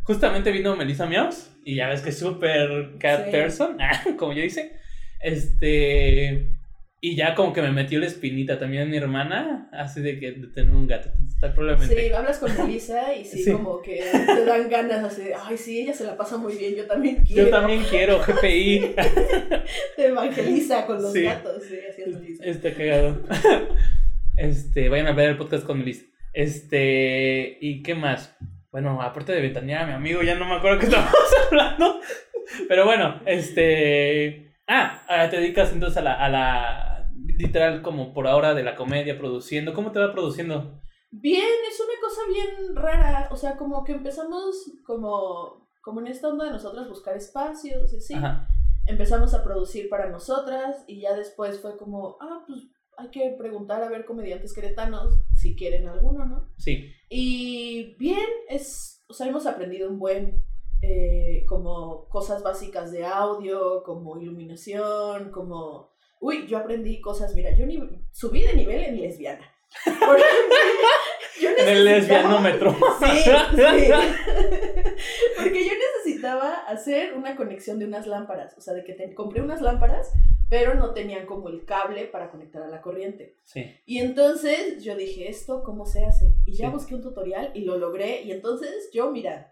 justamente 0.05 0.51
vino 0.53 0.75
Melissa 0.77 1.07
Meows 1.07 1.51
y 1.65 1.77
ya 1.77 1.89
ves 1.89 2.01
que 2.01 2.11
es 2.11 2.19
súper 2.19 2.93
cat 2.99 3.27
Sí. 3.27 3.31
person, 3.31 3.77
como 4.19 4.33
yo 4.33 4.43
dice. 4.43 4.73
Este. 5.21 6.47
Y 7.07 7.17
ya 7.17 7.35
como 7.35 7.53
que 7.53 7.61
me 7.61 7.71
metió 7.71 8.01
la 8.01 8.07
espinita 8.07 8.59
también 8.59 8.89
mi 8.89 8.97
hermana, 8.97 9.69
así 9.73 10.01
de 10.01 10.19
que 10.19 10.33
de 10.33 10.47
tener 10.47 10.71
un 10.75 10.87
gato. 10.87 11.11
Está 11.29 11.53
probablemente. 11.53 11.95
Sí, 12.09 12.11
hablas 12.15 12.39
con 12.39 12.57
Melissa 12.57 13.15
y 13.15 13.27
sí, 13.27 13.39
Sí. 13.45 13.53
como 13.53 13.83
que 13.83 14.01
te 14.27 14.45
dan 14.47 14.71
ganas 14.71 15.05
así 15.05 15.25
de, 15.25 15.35
ay, 15.35 15.59
sí, 15.59 15.81
ella 15.83 15.93
se 15.93 16.05
la 16.05 16.17
pasa 16.17 16.39
muy 16.39 16.57
bien, 16.57 16.75
yo 16.77 16.87
también 16.87 17.17
quiero. 17.23 17.45
Yo 17.45 17.51
también 17.51 17.83
quiero 17.91 18.21
GPI. 18.21 18.95
Te 19.97 20.07
evangeliza 20.07 20.87
con 20.87 21.03
los 21.03 21.13
Sí. 21.13 21.25
gatos, 21.25 21.63
sí, 21.69 21.77
así 21.91 22.03
es 22.07 22.15
Melissa. 22.19 22.45
Está 22.45 22.73
cagado. 22.73 23.21
Este, 24.37 24.89
vayan 24.89 25.07
a 25.09 25.13
ver 25.13 25.29
el 25.29 25.37
podcast 25.37 25.65
con 25.67 25.79
Melissa. 25.79 26.07
Este, 26.33 27.59
¿y 27.61 27.83
qué 27.83 27.95
más? 27.95 28.35
Bueno, 28.73 29.01
aparte 29.03 29.33
de 29.33 29.41
ventanear 29.43 29.87
mi 29.87 29.93
amigo, 29.93 30.23
ya 30.23 30.35
no 30.37 30.47
me 30.47 30.55
acuerdo 30.57 30.79
qué 30.79 30.87
estábamos 30.87 31.15
hablando. 31.49 32.01
Pero 32.69 32.85
bueno, 32.87 33.21
este. 33.27 34.55
Ah, 34.67 35.05
ah, 35.09 35.29
te 35.31 35.37
dedicas 35.37 35.71
entonces 35.73 35.99
a 35.99 36.03
la, 36.03 36.15
a 36.15 36.29
la. 36.29 36.94
Literal, 37.39 37.83
como 37.83 38.13
por 38.15 38.27
ahora 38.27 38.55
de 38.55 38.63
la 38.63 38.77
comedia, 38.77 39.19
produciendo. 39.19 39.75
¿Cómo 39.75 39.93
te 39.93 39.99
va 39.99 40.13
produciendo? 40.13 40.81
Bien, 41.11 41.45
es 41.71 41.81
una 41.81 42.01
cosa 42.01 42.21
bien 42.29 42.77
rara, 42.77 43.29
o 43.31 43.37
sea, 43.37 43.57
como 43.57 43.85
que 43.85 43.93
empezamos 43.93 44.73
como, 44.85 45.69
como 45.81 46.01
en 46.01 46.09
esta 46.09 46.29
onda 46.29 46.47
de 46.47 46.51
nosotras 46.51 46.89
buscar 46.89 47.17
espacios 47.17 47.93
y 47.93 47.97
así. 47.99 48.15
Ajá. 48.15 48.49
Empezamos 48.87 49.33
a 49.33 49.45
producir 49.45 49.89
para 49.89 50.11
nosotras 50.11 50.85
y 50.89 51.01
ya 51.01 51.15
después 51.15 51.61
fue 51.61 51.77
como, 51.77 52.17
ah, 52.21 52.43
pues 52.47 52.65
hay 52.97 53.11
que 53.11 53.35
preguntar 53.39 53.83
a 53.83 53.89
ver 53.89 54.05
comediantes 54.05 54.53
queretanos 54.53 55.21
si 55.35 55.57
quieren 55.57 55.89
alguno, 55.89 56.25
¿no? 56.25 56.49
Sí. 56.59 56.93
Y 57.09 57.95
bien, 57.97 58.27
es, 58.49 59.05
o 59.09 59.15
sea, 59.15 59.27
hemos 59.27 59.47
aprendido 59.47 59.89
un 59.89 59.99
buen, 59.99 60.45
eh, 60.83 61.45
como 61.47 62.09
cosas 62.09 62.43
básicas 62.43 62.93
de 62.93 63.07
audio, 63.07 63.83
como 63.85 64.19
iluminación, 64.19 65.31
como, 65.31 65.94
uy, 66.25 66.47
yo 66.47 66.57
aprendí 66.57 67.03
cosas, 67.03 67.35
mira, 67.35 67.55
yo 67.55 67.67
ni, 67.67 67.79
subí 68.11 68.43
de 68.43 68.55
nivel 68.55 68.83
en 68.83 69.01
lesbiana. 69.01 69.47
Yo 71.41 71.51
En 71.51 71.69
el 71.69 71.85
lesbianómetro. 71.85 72.71
Sí, 72.71 73.07
sí. 73.25 73.31
Porque 75.37 75.67
yo 75.67 75.73
necesitaba 75.97 76.55
hacer 76.69 77.15
una 77.15 77.35
conexión 77.35 77.81
de 77.81 77.87
unas 77.87 78.07
lámparas, 78.07 78.57
o 78.57 78.61
sea, 78.61 78.73
de 78.73 78.85
que 78.85 78.93
te, 78.95 79.13
compré 79.15 79.43
unas 79.43 79.61
lámparas, 79.61 80.13
pero 80.49 80.75
no 80.75 80.95
tenían 80.95 81.27
como 81.27 81.49
el 81.49 81.65
cable 81.65 82.05
para 82.05 82.31
conectar 82.31 82.63
a 82.63 82.69
la 82.69 82.81
corriente. 82.81 83.37
Sí. 83.43 83.75
Y 83.85 83.99
entonces 83.99 84.85
yo 84.85 84.95
dije, 84.97 85.29
¿esto 85.29 85.65
cómo 85.65 85.87
se 85.87 86.05
hace? 86.05 86.33
Y 86.47 86.53
ya 86.53 86.69
Sí. 86.69 86.73
busqué 86.73 86.95
un 86.95 87.03
tutorial 87.03 87.51
y 87.53 87.63
lo 87.65 87.79
logré. 87.79 88.23
Y 88.23 88.31
entonces 88.31 88.91
yo, 88.93 89.11
mira, 89.11 89.51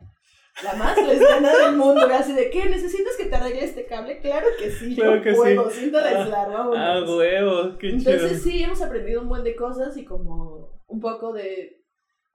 la 0.62 0.74
más 0.74 0.96
lesbiana 0.96 1.56
del 1.56 1.76
mundo, 1.76 2.06
así 2.12 2.32
de, 2.34 2.50
¿qué? 2.50 2.66
¿Necesitas 2.68 3.16
que 3.16 3.26
te 3.26 3.34
arregle 3.36 3.64
este 3.64 3.86
cable? 3.86 4.20
Claro 4.20 4.46
que 4.58 4.70
sí, 4.70 4.94
Claro 4.94 5.16
yo 5.16 5.22
que 5.22 5.32
puedo, 5.32 5.70
sí. 5.70 5.90
Ah, 5.94 6.20
aislar, 6.20 6.48
Ah, 6.50 6.52
vámonos. 6.52 7.10
huevo, 7.16 7.78
qué 7.78 7.96
chido. 7.98 8.12
Entonces 8.12 8.42
sí, 8.42 8.62
hemos 8.62 8.82
aprendido 8.82 9.22
un 9.22 9.28
buen 9.28 9.44
de 9.44 9.56
cosas 9.56 9.96
y 9.96 10.04
como 10.04 10.82
un 10.86 11.00
poco 11.00 11.32
de, 11.32 11.82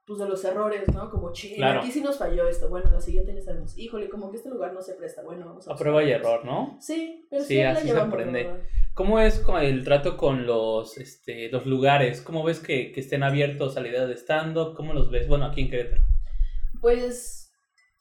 pues 0.04 0.18
de 0.18 0.28
los 0.28 0.44
errores, 0.44 0.82
¿no? 0.92 1.10
Como, 1.10 1.32
chile, 1.32 1.56
Claro. 1.56 1.80
aquí 1.80 1.92
sí 1.92 2.00
nos 2.00 2.18
falló 2.18 2.48
esto, 2.48 2.68
bueno, 2.68 2.90
la 2.90 3.00
siguiente 3.00 3.34
ya 3.34 3.42
sabemos, 3.42 3.78
híjole, 3.78 4.08
como 4.08 4.30
que 4.30 4.38
este 4.38 4.48
lugar 4.50 4.72
no 4.72 4.82
se 4.82 4.94
presta, 4.94 5.22
bueno, 5.22 5.46
vamos 5.46 5.68
a... 5.68 5.72
A 5.72 5.76
prueba 5.76 6.02
y 6.02 6.06
buscar 6.06 6.20
otros". 6.20 6.34
error, 6.44 6.44
¿no? 6.46 6.76
Sí, 6.80 7.26
pero 7.30 7.44
Sí, 7.44 7.60
así 7.60 7.88
se 7.88 7.98
aprende. 7.98 8.48
¿Cómo 8.94 9.20
es 9.20 9.38
con 9.38 9.62
el 9.62 9.84
trato 9.84 10.16
con 10.16 10.44
los, 10.44 10.98
este, 10.98 11.50
los 11.50 11.66
lugares? 11.66 12.20
¿Cómo 12.20 12.42
ves 12.42 12.58
que, 12.58 12.90
que 12.90 12.98
estén 13.00 13.22
abiertos 13.22 13.76
a 13.76 13.80
la 13.80 13.88
idea 13.88 14.06
de 14.06 14.14
stand-up? 14.16 14.74
¿Cómo 14.74 14.92
los 14.92 15.08
ves? 15.08 15.28
Bueno, 15.28 15.44
aquí 15.46 15.60
en 15.60 15.70
Querétaro. 15.70 16.02
Pues 16.80 17.47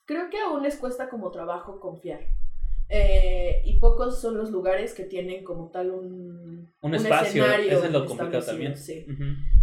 creo 0.08 0.30
que 0.32 0.40
aún 0.40 0.64
les 0.64 0.78
cuesta 0.78 1.10
como 1.10 1.30
trabajo 1.30 1.80
confiar. 1.80 2.22
Eh, 2.90 3.64
y 3.66 3.80
pocos 3.80 4.22
son 4.22 4.38
los 4.38 4.50
lugares 4.50 4.94
que 4.94 5.04
tienen 5.04 5.44
como 5.44 5.70
tal 5.70 5.92
un, 5.92 6.72
Un 6.80 6.96
espacio, 6.96 7.44
escenario 7.44 7.72
eso 7.74 7.86
es 7.86 7.92
lo 7.92 8.06
complicado 8.06 8.46
también. 8.46 8.78
sí. 8.78 9.06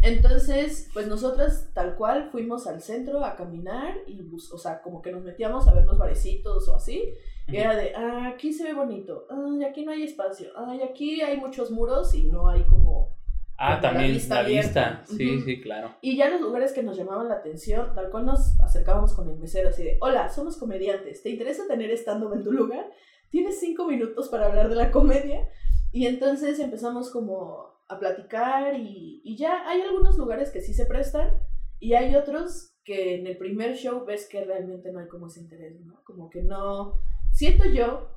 Entonces, 0.02 0.90
pues 0.92 1.06
nosotras 1.08 1.70
tal 1.72 1.96
cual 1.96 2.28
fuimos 2.30 2.66
al 2.66 2.82
centro 2.82 3.24
a 3.24 3.34
caminar 3.34 3.96
y, 4.06 4.20
o 4.52 4.58
sea, 4.58 4.82
como 4.82 5.00
que 5.00 5.10
nos 5.10 5.24
metíamos 5.24 5.66
a 5.66 5.74
ver 5.74 5.86
los 5.86 5.96
barecitos 5.96 6.68
o 6.68 6.76
así. 6.76 7.14
Y 7.48 7.56
era 7.56 7.74
de, 7.74 7.94
ah, 7.94 8.28
aquí 8.28 8.52
se 8.52 8.64
ve 8.64 8.74
bonito, 8.74 9.26
ah, 9.30 9.56
y 9.58 9.64
aquí 9.64 9.84
no 9.84 9.92
hay 9.92 10.02
espacio, 10.02 10.50
ah, 10.56 10.74
y 10.74 10.82
aquí 10.82 11.20
hay 11.20 11.38
muchos 11.38 11.70
muros 11.70 12.14
y 12.14 12.24
no 12.24 12.48
hay 12.48 12.62
como... 12.64 13.13
Ah, 13.56 13.74
la 13.74 13.80
también, 13.80 14.12
vista 14.12 14.42
la 14.42 14.48
vista. 14.48 15.04
Sí, 15.06 15.40
sí, 15.42 15.60
claro. 15.60 15.94
Y 16.00 16.16
ya 16.16 16.28
los 16.28 16.40
lugares 16.40 16.72
que 16.72 16.82
nos 16.82 16.96
llamaban 16.96 17.28
la 17.28 17.36
atención, 17.36 17.94
tal 17.94 18.10
cual 18.10 18.26
nos 18.26 18.60
acercábamos 18.60 19.14
con 19.14 19.30
el 19.30 19.38
mesero 19.38 19.68
así 19.68 19.84
de, 19.84 19.98
hola, 20.00 20.28
somos 20.28 20.56
comediantes, 20.56 21.22
¿te 21.22 21.30
interesa 21.30 21.62
tener 21.68 21.90
stand-up 21.92 22.34
en 22.34 22.42
tu 22.42 22.52
lugar? 22.52 22.90
¿Tienes 23.30 23.60
cinco 23.60 23.86
minutos 23.86 24.28
para 24.28 24.46
hablar 24.46 24.68
de 24.68 24.76
la 24.76 24.90
comedia? 24.90 25.48
Y 25.92 26.06
entonces 26.06 26.58
empezamos 26.58 27.10
como 27.10 27.74
a 27.88 27.98
platicar 27.98 28.74
y, 28.74 29.20
y 29.24 29.36
ya 29.36 29.68
hay 29.68 29.82
algunos 29.82 30.16
lugares 30.16 30.50
que 30.50 30.60
sí 30.60 30.74
se 30.74 30.86
prestan 30.86 31.30
y 31.78 31.94
hay 31.94 32.16
otros 32.16 32.74
que 32.84 33.16
en 33.16 33.26
el 33.26 33.36
primer 33.36 33.76
show 33.76 34.04
ves 34.04 34.28
que 34.28 34.44
realmente 34.44 34.92
no 34.92 35.00
hay 35.00 35.08
como 35.08 35.26
ese 35.26 35.40
interés, 35.40 35.80
¿no? 35.80 36.02
Como 36.04 36.30
que 36.30 36.42
no... 36.42 37.00
Siento 37.32 37.64
yo 37.64 38.08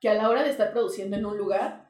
que 0.00 0.08
a 0.08 0.14
la 0.14 0.28
hora 0.28 0.42
de 0.42 0.50
estar 0.50 0.72
produciendo 0.72 1.16
en 1.16 1.26
un 1.26 1.36
lugar, 1.36 1.88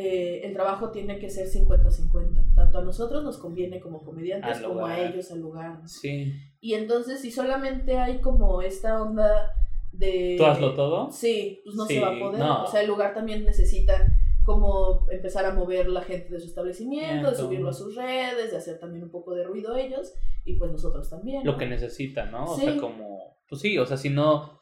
eh, 0.00 0.46
el 0.46 0.52
trabajo 0.52 0.90
tiene 0.90 1.18
que 1.18 1.28
ser 1.28 1.48
50-50. 1.48 2.54
Tanto 2.54 2.78
a 2.78 2.82
nosotros 2.82 3.24
nos 3.24 3.38
conviene 3.38 3.80
como 3.80 4.04
comediantes 4.04 4.60
como 4.60 4.86
a 4.86 4.98
ellos 5.00 5.30
al 5.32 5.40
lugar. 5.40 5.80
¿no? 5.80 5.88
Sí. 5.88 6.32
Y 6.60 6.74
entonces, 6.74 7.20
si 7.20 7.30
solamente 7.32 7.96
hay 7.98 8.20
como 8.20 8.62
esta 8.62 9.02
onda 9.02 9.52
de... 9.92 10.36
¿Tú 10.38 10.44
hazlo 10.46 10.74
todo? 10.74 11.10
Sí, 11.10 11.60
pues 11.64 11.74
no 11.76 11.86
Sí, 11.86 11.94
se 11.94 12.00
va 12.00 12.14
a 12.14 12.18
poder. 12.18 12.38
no. 12.38 12.64
O 12.64 12.66
sea, 12.66 12.80
el 12.82 12.86
lugar 12.88 13.14
también 13.14 13.44
necesita 13.44 14.06
como 14.44 15.06
empezar 15.10 15.44
a 15.44 15.52
mover 15.52 15.88
la 15.88 16.00
gente 16.02 16.32
de 16.32 16.40
su 16.40 16.46
establecimiento, 16.46 17.30
de 17.30 17.36
subirlo 17.36 17.68
a 17.68 17.72
sus 17.74 17.94
redes, 17.96 18.50
de 18.50 18.56
hacer 18.56 18.78
también 18.78 19.04
un 19.04 19.10
poco 19.10 19.34
de 19.34 19.44
ruido 19.44 19.76
ellos 19.76 20.14
y 20.44 20.54
pues 20.54 20.70
nosotros 20.70 21.10
también. 21.10 21.44
Lo 21.44 21.52
¿no? 21.52 21.58
que 21.58 21.66
necesitan, 21.66 22.30
¿no? 22.30 22.44
O 22.44 22.56
Sí. 22.56 22.62
sea, 22.64 22.76
como... 22.78 23.36
Pues 23.48 23.60
sí, 23.60 23.76
o 23.78 23.84
sea, 23.84 23.96
si 23.96 24.08
no... 24.10 24.58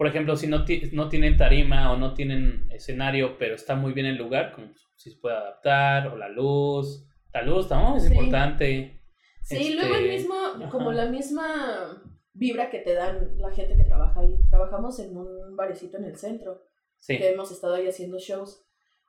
Por 0.00 0.06
ejemplo, 0.06 0.34
si 0.34 0.46
no, 0.46 0.64
no 0.92 1.08
tienen 1.10 1.36
tarima 1.36 1.92
o 1.92 1.96
no 1.98 2.14
tienen 2.14 2.66
escenario, 2.72 3.36
pero 3.36 3.54
está 3.54 3.74
muy 3.74 3.92
bien 3.92 4.06
el 4.06 4.16
lugar, 4.16 4.52
como 4.54 4.68
si 4.96 5.10
se 5.10 5.18
puede 5.20 5.36
adaptar, 5.36 6.08
o 6.08 6.16
la 6.16 6.30
luz. 6.30 7.06
La 7.34 7.42
luz, 7.42 7.68
¿no? 7.70 7.98
Es 7.98 8.04
Sí. 8.04 8.08
importante. 8.14 8.98
Sí, 9.42 9.56
Este, 9.58 9.74
luego 9.74 9.96
el 9.96 10.08
mismo, 10.08 10.34
ajá. 10.56 10.70
como 10.70 10.90
la 10.92 11.04
misma 11.04 12.02
vibra 12.32 12.70
que 12.70 12.78
te 12.78 12.94
dan 12.94 13.36
la 13.36 13.50
gente 13.50 13.76
que 13.76 13.84
trabaja 13.84 14.20
ahí. 14.20 14.38
Trabajamos 14.48 14.98
en 15.00 15.18
un 15.18 15.54
barecito 15.54 15.98
en 15.98 16.04
el 16.04 16.16
centro, 16.16 16.62
Sí. 16.98 17.18
que 17.18 17.32
hemos 17.32 17.52
estado 17.52 17.74
ahí 17.74 17.86
haciendo 17.86 18.18
shows. 18.18 18.64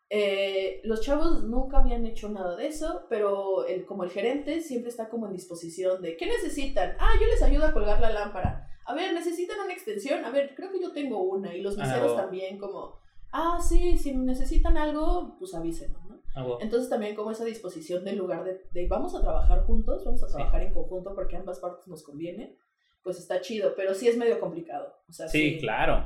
Eh, 0.10 0.82
los 0.84 1.00
chavos 1.00 1.46
nunca 1.46 1.78
habían 1.80 2.06
hecho 2.06 2.28
nada 2.28 2.58
de 2.58 2.68
eso, 2.68 3.06
pero 3.10 3.66
el, 3.66 3.86
como 3.86 4.04
el 4.04 4.10
gerente 4.12 4.60
siempre 4.60 4.90
está 4.90 5.08
como 5.08 5.26
en 5.28 5.32
disposición 5.32 6.02
de, 6.02 6.18
¿qué 6.18 6.26
necesitan? 6.26 6.98
Ah, 7.00 7.14
yo 7.18 7.28
les 7.28 7.42
ayudo 7.42 7.66
a 7.68 7.72
colgar 7.72 8.02
la 8.02 8.12
lámpara. 8.12 8.68
A 8.92 8.96
ver, 8.96 9.14
¿necesitan 9.14 9.60
una 9.64 9.74
extensión? 9.74 10.24
A 10.26 10.30
ver, 10.32 10.54
creo 10.56 10.72
que 10.72 10.82
yo 10.82 10.92
tengo 10.92 11.22
una. 11.24 11.56
Y 11.56 11.62
los 11.62 11.78
Ah, 11.78 11.84
meseros 11.86 12.12
oh. 12.12 12.16
también 12.16 12.58
como, 12.58 12.96
ah, 13.32 13.60
sí, 13.62 13.98
si 13.98 14.14
necesitan 14.16 14.78
algo, 14.78 15.36
pues 15.40 15.54
avísenos, 15.56 16.04
¿no? 16.06 16.20
Ah. 16.36 16.58
Entonces 16.62 16.90
también 16.90 17.16
como 17.16 17.32
esa 17.32 17.46
disposición 17.46 18.04
del 18.04 18.18
lugar 18.18 18.44
de, 18.44 18.62
de 18.72 18.88
vamos 18.88 19.16
a 19.16 19.22
trabajar 19.22 19.64
juntos, 19.66 20.04
vamos 20.06 20.24
a 20.24 20.28
Sí. 20.28 20.34
trabajar 20.36 20.62
en 20.64 20.74
conjunto 20.74 21.14
porque 21.16 21.36
ambas 21.38 21.60
partes 21.60 21.88
nos 21.88 22.04
conviene, 22.04 22.56
pues 23.04 23.18
está 23.20 23.42
chido, 23.42 23.74
pero 23.76 23.94
sí 23.94 24.08
es 24.08 24.18
medio 24.18 24.40
complicado. 24.40 24.94
O 25.10 25.14
sea, 25.14 25.28
Sí, 25.28 25.58
claro. 25.60 26.06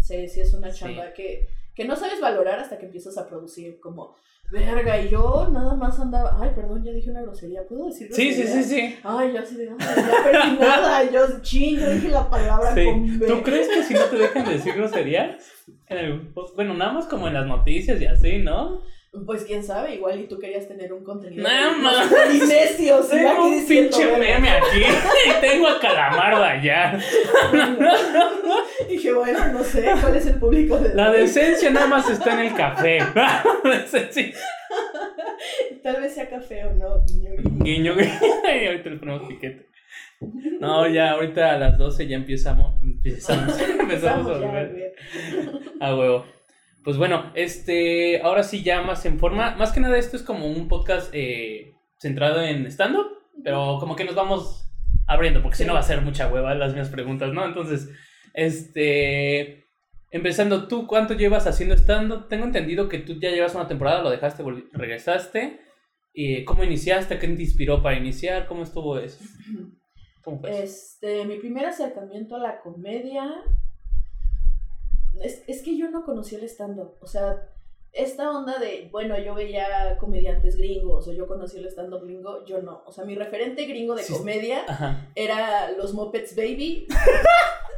Sí, 0.00 0.28
sí 0.28 0.40
es 0.40 0.54
una 0.54 0.70
Sí. 0.70 0.80
chamba 0.80 1.12
que, 1.12 1.48
que 1.74 1.84
no 1.84 1.96
sabes 1.96 2.20
valorar 2.20 2.58
hasta 2.60 2.78
que 2.78 2.86
empiezas 2.86 3.18
a 3.18 3.26
producir 3.28 3.80
como, 3.80 4.14
verga, 4.50 5.00
y 5.00 5.08
yo 5.08 5.48
nada 5.52 5.74
más 5.74 5.98
andaba, 5.98 6.36
ay, 6.40 6.50
perdón, 6.54 6.82
ya 6.84 6.92
dije 6.92 7.10
una 7.10 7.22
grosería, 7.22 7.66
¿puedo 7.66 7.86
decir 7.86 8.08
Sí, 8.12 8.32
sí, 8.32 8.46
sí, 8.46 8.62
sí. 8.64 8.96
Ay, 9.02 9.32
yo 9.34 9.40
así 9.40 9.56
de, 9.56 9.68
ay, 9.70 9.76
ya 9.78 10.22
perdí 10.24 10.56
nada, 10.60 11.10
yo, 11.10 11.20
ching, 11.42 11.78
yo 11.78 11.90
dije 11.90 12.08
la 12.08 12.28
palabra 12.30 12.74
Sí. 12.74 12.84
con 12.84 13.18
B. 13.18 13.26
¿Tú 13.26 13.42
crees 13.42 13.68
que 13.68 13.82
si 13.82 13.94
no 13.94 14.04
te 14.04 14.16
dejan 14.16 14.44
de 14.44 14.52
decir 14.52 14.74
groserías? 14.74 15.36
En 15.88 15.98
el- 15.98 16.28
pues, 16.32 16.52
bueno, 16.54 16.74
nada 16.74 16.92
más 16.92 17.06
como 17.06 17.26
en 17.28 17.34
las 17.34 17.46
noticias 17.46 18.00
y 18.00 18.06
así, 18.06 18.38
¿no? 18.38 18.82
Pues 19.24 19.44
quién 19.44 19.62
sabe, 19.62 19.94
igual 19.94 20.20
y 20.20 20.26
tú 20.26 20.38
querías 20.38 20.68
tener 20.68 20.92
un 20.92 21.02
contenido. 21.04 21.42
Ma. 21.42 22.02
Polinesios, 22.08 23.06
y 23.06 23.10
Tengo 23.10 23.44
un 23.46 23.52
diciendo, 23.52 23.96
pinche 23.96 24.16
meme 24.18 24.50
aquí 24.50 24.82
y 25.26 25.40
tengo 25.40 25.68
a 25.68 25.80
Calamardo 25.80 26.42
allá. 26.44 26.98
Dije, 28.88 29.12
bueno, 29.12 29.52
no 29.52 29.64
sé, 29.64 29.84
¿cuál 30.00 30.16
es 30.16 30.26
el 30.26 30.38
público 30.38 30.78
de 30.78 30.94
La 30.94 31.10
decencia 31.10 31.70
nada 31.70 31.86
más 31.86 32.10
está 32.10 32.34
en 32.34 32.40
el 32.46 32.54
café. 32.56 32.98
Tal 35.82 36.00
vez 36.00 36.14
sea 36.14 36.28
café 36.28 36.64
o 36.64 36.72
no, 36.74 37.04
guiño, 37.06 37.30
guiño. 37.36 37.64
Guiño, 37.64 37.94
guiño. 37.94 38.12
Y 38.62 38.66
ahorita 38.66 38.90
le 38.90 38.96
ponemos 38.96 39.28
piquete. 39.28 39.66
No, 40.60 40.88
ya 40.88 41.12
ahorita 41.12 41.52
a 41.52 41.58
las 41.58 41.78
12 41.78 42.06
ya 42.06 42.16
empezamos. 42.16 42.82
Empezamos, 42.82 43.60
empezamos 43.60 44.26
a 44.26 44.38
volver. 44.38 44.72
ver. 44.72 44.94
A 45.80 45.94
huevo. 45.94 46.24
Pues 46.86 46.98
bueno, 46.98 47.32
este, 47.34 48.20
ahora 48.22 48.44
sí 48.44 48.62
ya 48.62 48.80
más 48.80 49.04
en 49.06 49.18
forma. 49.18 49.56
Más 49.56 49.72
que 49.72 49.80
nada 49.80 49.98
esto 49.98 50.16
es 50.16 50.22
como 50.22 50.46
un 50.46 50.68
podcast 50.68 51.10
eh, 51.12 51.74
centrado 51.98 52.40
en 52.40 52.64
stand-up, 52.66 53.08
pero 53.42 53.78
como 53.80 53.96
que 53.96 54.04
nos 54.04 54.14
vamos 54.14 54.70
abriendo, 55.08 55.42
porque 55.42 55.56
si 55.56 55.64
no 55.64 55.74
va 55.74 55.80
a 55.80 55.82
ser 55.82 56.00
mucha 56.02 56.28
hueva 56.28 56.54
las 56.54 56.74
mismas 56.74 56.90
preguntas, 56.90 57.32
¿no? 57.32 57.44
Entonces, 57.44 57.90
este, 58.34 59.66
empezando 60.12 60.68
tú, 60.68 60.86
¿cuánto 60.86 61.14
llevas 61.14 61.48
haciendo 61.48 61.74
stand-up? 61.74 62.28
Tengo 62.28 62.44
entendido 62.44 62.88
que 62.88 62.98
tú 62.98 63.18
ya 63.18 63.30
llevas 63.30 63.56
una 63.56 63.66
temporada, 63.66 64.04
lo 64.04 64.10
dejaste, 64.10 64.44
regresaste. 64.70 65.58
Y 66.14 66.44
¿Cómo 66.44 66.62
iniciaste? 66.62 67.18
¿Qué 67.18 67.26
te 67.26 67.42
inspiró 67.42 67.82
para 67.82 67.98
iniciar? 67.98 68.46
¿Cómo 68.46 68.62
estuvo 68.62 68.96
eso? 68.96 69.24
¿Cómo 70.22 70.38
fue? 70.38 70.50
eso? 70.50 70.62
Este, 70.62 71.24
mi 71.24 71.38
primer 71.40 71.66
acercamiento 71.66 72.36
a 72.36 72.38
la 72.38 72.60
comedia. 72.60 73.42
Es, 75.22 75.42
es 75.46 75.62
que 75.62 75.76
yo 75.76 75.90
no 75.90 76.04
conocía 76.04 76.38
el 76.38 76.44
stand-up. 76.44 76.94
O 77.00 77.06
sea, 77.06 77.48
esta 77.92 78.30
onda 78.30 78.58
de, 78.58 78.88
bueno, 78.92 79.18
yo 79.18 79.34
veía 79.34 79.96
comediantes 79.98 80.56
gringos 80.56 81.08
o 81.08 81.12
yo 81.12 81.26
conocí 81.26 81.58
el 81.58 81.66
stand-up 81.66 82.04
gringo, 82.04 82.44
yo 82.44 82.60
no. 82.60 82.82
O 82.86 82.92
sea, 82.92 83.04
mi 83.04 83.14
referente 83.14 83.64
gringo 83.64 83.94
de 83.94 84.02
Sí. 84.02 84.12
comedia 84.12 84.64
Ajá. 84.68 85.10
era 85.14 85.70
los 85.72 85.94
Muppets 85.94 86.36
Baby. 86.36 86.86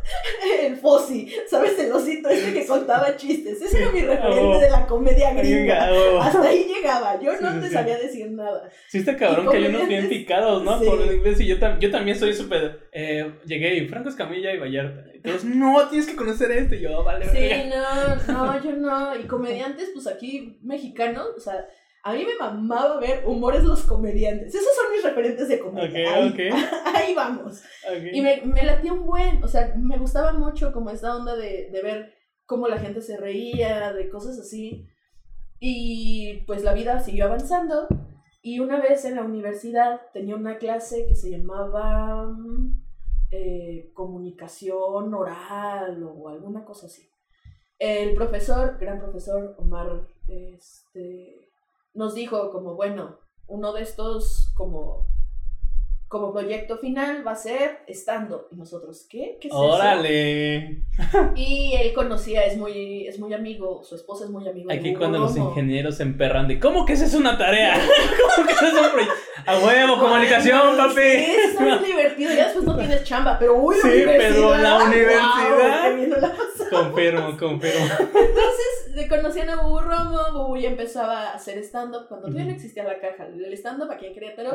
el 0.62 0.76
Fossi, 0.76 1.32
¿sabes? 1.48 1.78
El 1.78 1.92
osito 1.92 2.28
este 2.28 2.52
que 2.52 2.66
contaba 2.66 3.16
chistes. 3.16 3.60
Ese 3.62 3.82
era 3.82 3.90
mi 3.92 4.00
referente 4.00 4.40
Oh. 4.40 4.58
de 4.58 4.70
la 4.70 4.86
comedia 4.86 5.32
gringa. 5.34 5.88
Hasta 6.22 6.42
ahí 6.48 6.64
llegaba. 6.64 7.20
Yo 7.20 7.32
no 7.40 7.52
sí, 7.54 7.60
te 7.60 7.68
sí. 7.68 7.72
sabía 7.74 7.98
decir 7.98 8.30
nada. 8.30 8.68
Sí, 8.88 8.98
está 8.98 9.16
cabrón 9.16 9.48
que 9.50 9.56
hay 9.56 9.66
unos 9.66 9.88
bien 9.88 10.08
picados, 10.08 10.62
¿no? 10.62 10.78
Sí. 10.78 10.86
Por 10.86 11.00
inglés, 11.12 11.40
y 11.40 11.46
yo, 11.46 11.56
tam- 11.58 11.78
yo 11.78 11.90
también 11.90 12.18
soy 12.18 12.32
súper. 12.34 12.88
Eh, 12.92 13.32
llegué 13.44 13.76
y 13.76 13.88
Franco 13.88 14.08
Escamilla 14.08 14.52
y 14.52 14.58
Vallarta. 14.58 15.04
Todos, 15.24 15.44
no, 15.44 15.88
tienes 15.88 16.06
que 16.08 16.16
conocer 16.16 16.50
este. 16.52 16.80
Yo, 16.80 17.00
"Ah, 17.00 17.02
vale, 17.02 17.26
Sí, 17.28 17.38
verga". 17.40 18.16
no, 18.28 18.32
no, 18.56 18.64
yo 18.64 18.72
no. 18.72 19.16
Y 19.16 19.24
comediantes, 19.24 19.90
pues 19.92 20.06
aquí 20.06 20.58
mexicanos, 20.62 21.26
o 21.36 21.40
sea, 21.40 21.66
a 22.02 22.12
mí 22.14 22.24
me 22.24 22.36
mamaba 22.38 23.00
ver 23.00 23.24
humores 23.26 23.64
los 23.64 23.82
comediantes. 23.82 24.54
Esos 24.54 24.74
son 24.74 24.92
mis 24.92 25.04
referentes 25.04 25.48
de 25.48 25.58
comedia. 25.58 26.14
ahí, 26.94 27.14
vamos. 27.14 27.62
Y 28.12 28.20
me, 28.20 28.42
me 28.42 28.62
latía 28.62 28.92
un 28.92 29.06
buen, 29.06 29.42
o 29.42 29.48
sea, 29.48 29.74
me 29.76 29.98
gustaba 29.98 30.32
mucho 30.32 30.72
como 30.72 30.90
esta 30.90 31.16
onda 31.16 31.36
de, 31.36 31.70
de 31.70 31.82
ver 31.82 32.14
cómo 32.46 32.68
la 32.68 32.78
gente 32.78 33.02
se 33.02 33.16
reía, 33.16 33.92
de 33.92 34.08
cosas 34.08 34.38
así. 34.38 34.86
Y 35.60 36.44
pues 36.46 36.62
la 36.62 36.72
vida 36.72 37.00
siguió 37.00 37.26
avanzando. 37.26 37.88
Y 38.40 38.60
una 38.60 38.80
vez 38.80 39.04
en 39.04 39.16
la 39.16 39.22
universidad 39.22 40.00
tenía 40.12 40.36
una 40.36 40.58
clase 40.58 41.06
que 41.06 41.14
se 41.14 41.30
llamaba 41.30 42.24
mm, 42.26 42.82
eh, 43.30 43.90
comunicación 43.92 45.12
oral 45.12 46.02
o 46.02 46.28
alguna 46.28 46.64
cosa 46.64 46.86
así. 46.86 47.10
El 47.78 48.14
profesor, 48.14 48.78
gran 48.80 48.98
profesor 49.00 49.54
Omar, 49.58 50.08
este, 50.26 51.47
nos 51.98 52.14
dijo 52.14 52.50
como, 52.52 52.74
bueno, 52.74 53.18
uno 53.48 53.72
de 53.72 53.82
estos 53.82 54.52
como, 54.56 55.06
como 56.06 56.32
proyecto 56.32 56.78
final 56.78 57.26
va 57.26 57.32
a 57.32 57.36
ser 57.36 57.80
stand-up. 57.88 58.46
Y 58.50 58.56
nosotros, 58.56 59.06
¿qué? 59.10 59.36
¿Qué 59.40 59.48
es 59.48 59.52
eso? 59.54 59.60
Órale. 59.60 60.82
Y 61.36 61.74
él 61.80 61.92
conocía, 61.92 62.44
es 62.44 62.56
muy, 62.56 63.06
es 63.06 63.18
muy 63.18 63.32
amigo, 63.34 63.82
su 63.84 63.94
esposa 63.94 64.24
es 64.24 64.30
muy 64.30 64.48
amigo. 64.48 64.70
Aquí 64.72 64.94
cuando 64.94 65.18
los 65.18 65.36
ingenieros 65.36 65.96
se 65.96 66.02
emperran 66.04 66.48
de, 66.48 66.58
¿cómo 66.60 66.84
que 66.86 66.94
esa 66.94 67.04
es 67.04 67.14
una 67.14 67.36
tarea? 67.36 67.74
¿Cómo 68.36 68.46
que 68.46 68.52
eso 68.54 68.66
es 68.66 68.72
un 68.74 68.90
proyecto? 68.90 69.14
A 69.46 69.58
huevo, 69.58 69.98
comunicación, 69.98 70.76
papi. 70.76 70.94
Sí, 71.00 71.36
está 71.50 71.64
bien 71.64 71.82
divertido. 71.84 72.30
Ya 72.34 72.44
después 72.46 72.64
no 72.66 72.76
tienes 72.76 73.02
chamba, 73.04 73.38
pero 73.38 73.54
uy, 73.56 73.76
la 73.76 73.82
Sí, 73.82 73.88
universidad. 73.88 74.28
pero 74.28 74.56
la 74.56 74.84
universidad. 74.84 75.82
qué 75.88 75.94
bien 75.96 76.10
nos 76.10 76.20
la 76.20 76.28
pasamos. 76.28 76.68
Confirmo, 76.70 77.36
confirmo. 77.38 77.84
Entonces 77.98 78.67
le 78.98 79.08
conocían 79.08 79.48
a 79.50 79.62
Bubu 79.62 79.78
Romo, 79.80 80.18
Bubu 80.32 80.56
ya 80.56 80.68
empezaba 80.70 81.28
a 81.28 81.34
hacer 81.34 81.58
stand-up 81.58 82.06
cuando 82.08 82.26
todavía 82.26 82.44
no 82.44 82.50
Ujú. 82.50 82.56
existía 82.56 82.84
la 82.84 82.98
caja. 83.00 83.26
El 83.26 83.52
stand-up 83.54 83.90
aquí 83.90 84.06
en 84.06 84.14
Querétaro 84.14 84.52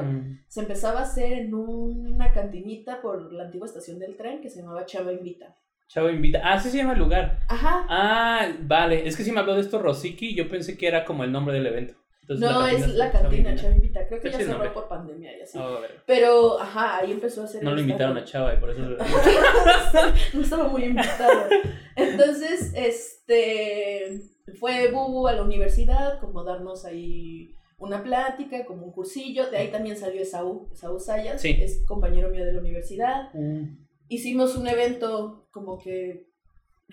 se 0.47 0.59
empezaba 0.59 0.99
a 0.99 1.03
hacer 1.03 1.31
en 1.33 1.53
una 1.53 2.31
cantinita 2.33 3.01
por 3.01 3.31
la 3.33 3.43
antigua 3.43 3.67
estación 3.67 3.99
del 3.99 4.15
tren 4.15 4.41
que 4.41 4.49
se 4.49 4.61
llamaba 4.61 4.85
Chava 4.85 5.11
Invita. 5.13 5.55
Chavo 5.87 6.09
invita. 6.09 6.41
Ah, 6.43 6.59
sí 6.59 6.69
se 6.69 6.77
llama 6.77 6.93
el 6.93 6.99
lugar. 6.99 7.39
Ajá. 7.47 7.85
Ah, 7.87 8.47
vale. 8.61 9.07
Es 9.07 9.15
que 9.15 9.23
si 9.23 9.31
me 9.31 9.39
habló 9.41 9.53
de 9.53 9.61
esto 9.61 9.79
Rosiki, 9.79 10.33
yo 10.33 10.49
pensé 10.49 10.75
que 10.75 10.87
era 10.87 11.05
como 11.05 11.23
el 11.23 11.31
nombre 11.31 11.53
del 11.53 11.67
evento. 11.67 11.93
Entonces, 12.23 12.49
no, 12.49 12.65
es 12.67 12.95
la 12.95 13.11
cantina. 13.11 13.53
Chava 13.53 13.75
Invita. 13.75 14.07
Creo 14.07 14.21
que 14.21 14.31
ya 14.31 14.37
cerró 14.37 14.73
por 14.73 14.87
pandemia 14.87 15.37
y 15.37 15.41
así. 15.41 15.59
Pero, 16.05 16.57
ajá, 16.57 16.99
ahí 16.99 17.11
empezó 17.11 17.41
a 17.41 17.45
hacer 17.45 17.61
No 17.61 17.75
lo 17.75 17.81
invitaron 17.81 18.17
a. 18.17 18.23
Chava 18.23 18.53
y 18.53 18.57
por 18.57 18.69
eso. 18.69 18.81
no 20.33 20.41
estaba 20.41 20.69
muy 20.69 20.85
invitado. 20.85 21.49
Entonces, 21.97 22.71
este, 22.75 24.21
fue 24.57 24.89
Bubu 24.89 25.27
a 25.27 25.33
la 25.33 25.43
universidad, 25.43 26.19
como 26.21 26.45
darnos 26.45 26.85
ahí 26.85 27.53
una 27.77 28.01
plática, 28.01 28.65
como 28.65 28.85
un 28.85 28.93
cursillo. 28.93 29.49
De 29.49 29.57
ahí 29.57 29.69
también 29.69 29.97
salió 29.97 30.21
Esaú, 30.21 30.69
Esaú 30.71 31.01
Sayas, 31.01 31.41
Sí. 31.41 31.57
es 31.59 31.83
compañero 31.85 32.29
mío 32.29 32.45
de 32.45 32.53
la 32.53 32.61
universidad. 32.61 33.33
Mm. 33.33 33.85
Hicimos 34.07 34.55
un 34.55 34.67
evento 34.67 35.49
como 35.51 35.77
que 35.77 36.29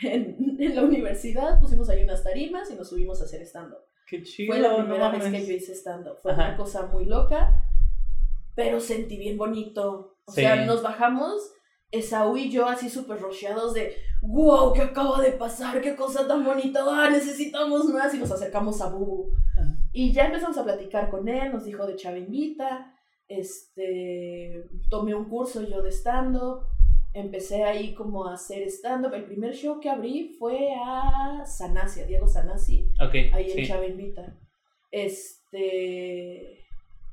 en, 0.03 0.57
en 0.59 0.75
la 0.75 0.83
universidad, 0.83 1.61
pusimos 1.61 1.89
ahí 1.89 2.03
unas 2.03 2.25
tarimas 2.25 2.69
y 2.73 2.75
nos 2.75 2.89
subimos 2.89 3.21
a 3.21 3.27
hacer 3.27 3.43
stand-up. 3.43 3.90
Qué 4.11 4.23
chido. 4.23 4.53
Fue 4.53 4.61
la 4.61 4.71
no 4.71 4.77
primera 4.79 5.09
vez 5.11 5.23
mames. 5.25 5.43
que 5.43 5.47
yo 5.49 5.55
hice 5.57 5.73
stand-up. 5.75 6.17
Fue 6.23 6.33
Ajá. 6.33 6.49
una 6.49 6.57
cosa 6.57 6.87
muy 6.87 7.05
loca, 7.05 7.63
pero 8.57 8.81
sentí 8.81 9.17
bien 9.17 9.39
bonito. 9.39 10.17
O 10.27 10.33
Sí. 10.33 10.41
sea, 10.41 10.65
nos 10.67 10.83
bajamos, 10.83 11.53
Esaú 11.93 12.37
y 12.37 12.51
yo 12.51 12.67
así 12.67 12.89
súper 12.89 13.21
rocheados 13.21 13.75
de, 13.75 13.97
wow, 14.23 14.73
¿qué 14.73 14.83
acaba 14.83 15.21
de 15.23 15.33
pasar? 15.33 15.81
¿Qué 15.81 15.95
cosa 15.97 16.27
tan 16.29 16.45
bonita? 16.45 16.85
Ah, 16.89 17.09
necesitamos 17.11 17.85
más. 17.87 18.13
Y 18.15 18.19
nos 18.19 18.31
acercamos 18.31 18.81
a 18.81 18.89
Bubu. 18.91 19.33
Ajá. 19.55 19.77
Y 19.93 20.13
ya 20.13 20.27
empezamos 20.27 20.57
a 20.59 20.65
platicar 20.65 21.11
con 21.11 21.27
él, 21.29 21.53
nos 21.53 21.65
dijo 21.65 21.87
de 21.87 21.97
Chavimbita, 21.97 22.95
este, 23.29 24.65
tomé 24.89 25.15
un 25.15 25.25
curso 25.29 25.63
yo 25.63 25.83
de 25.83 25.91
stand-up, 25.91 26.67
empecé 27.15 27.65
ahí 27.65 27.95
como 27.95 28.27
a 28.27 28.35
hacer 28.35 28.63
stand-up. 28.69 29.15
El 29.15 29.25
primer 29.25 29.55
show 29.55 29.81
que 29.81 29.91
abrí 29.91 30.37
fue 30.39 30.71
a 30.75 31.45
Sanasi, 31.47 32.01
a 32.01 32.07
Diego 32.07 32.29
Sanasi 32.29 32.89
Ok. 33.01 33.15
ahí 33.33 33.51
en 33.51 33.57
sí. 33.57 33.67
Chava 33.67 33.87
Invita. 33.87 34.37
Este. 34.91 36.57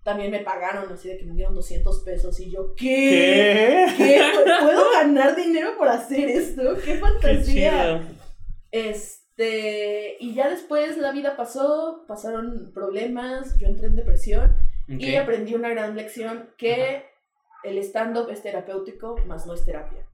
También 0.03 0.31
me 0.31 0.39
pagaron 0.39 0.89
así 0.91 1.09
de 1.09 1.17
que 1.17 1.25
me 1.25 1.33
dieron 1.33 1.53
200 1.53 1.99
pesos 2.03 2.39
y 2.39 2.49
yo, 2.49 2.73
¿qué? 2.75 3.85
¿Qué? 3.97 3.97
¿Qué? 3.97 4.21
¿Puedo 4.61 4.91
ganar 4.93 5.35
dinero 5.35 5.71
por 5.77 5.89
hacer 5.89 6.29
esto? 6.29 6.77
¡Qué 6.83 6.95
fantasía! 6.95 8.07
Este. 8.71 10.15
Y 10.19 10.33
ya 10.33 10.49
después 10.49 10.97
la 10.97 11.11
vida 11.11 11.35
pasó, 11.35 12.05
pasaron 12.07 12.71
problemas, 12.73 13.57
yo 13.59 13.67
entré 13.67 13.87
en 13.87 13.95
depresión 13.97 14.55
y 14.87 15.15
aprendí 15.15 15.53
una 15.53 15.69
gran 15.69 15.95
lección 15.97 16.49
que 16.57 17.03
el 17.63 17.77
stand-up 17.79 18.29
es 18.29 18.41
terapéutico, 18.41 19.17
más 19.27 19.45
no 19.47 19.53
es 19.53 19.65
terapia. 19.65 20.05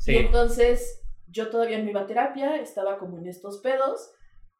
Y 0.00 0.02
Sí. 0.02 0.16
entonces 0.16 1.00
yo 1.28 1.48
todavía 1.50 1.78
no 1.82 1.88
iba 1.90 2.02
a 2.02 2.06
terapia, 2.06 2.56
estaba 2.60 2.98
como 2.98 3.18
en 3.18 3.26
estos 3.28 3.58
pedos. 3.58 4.12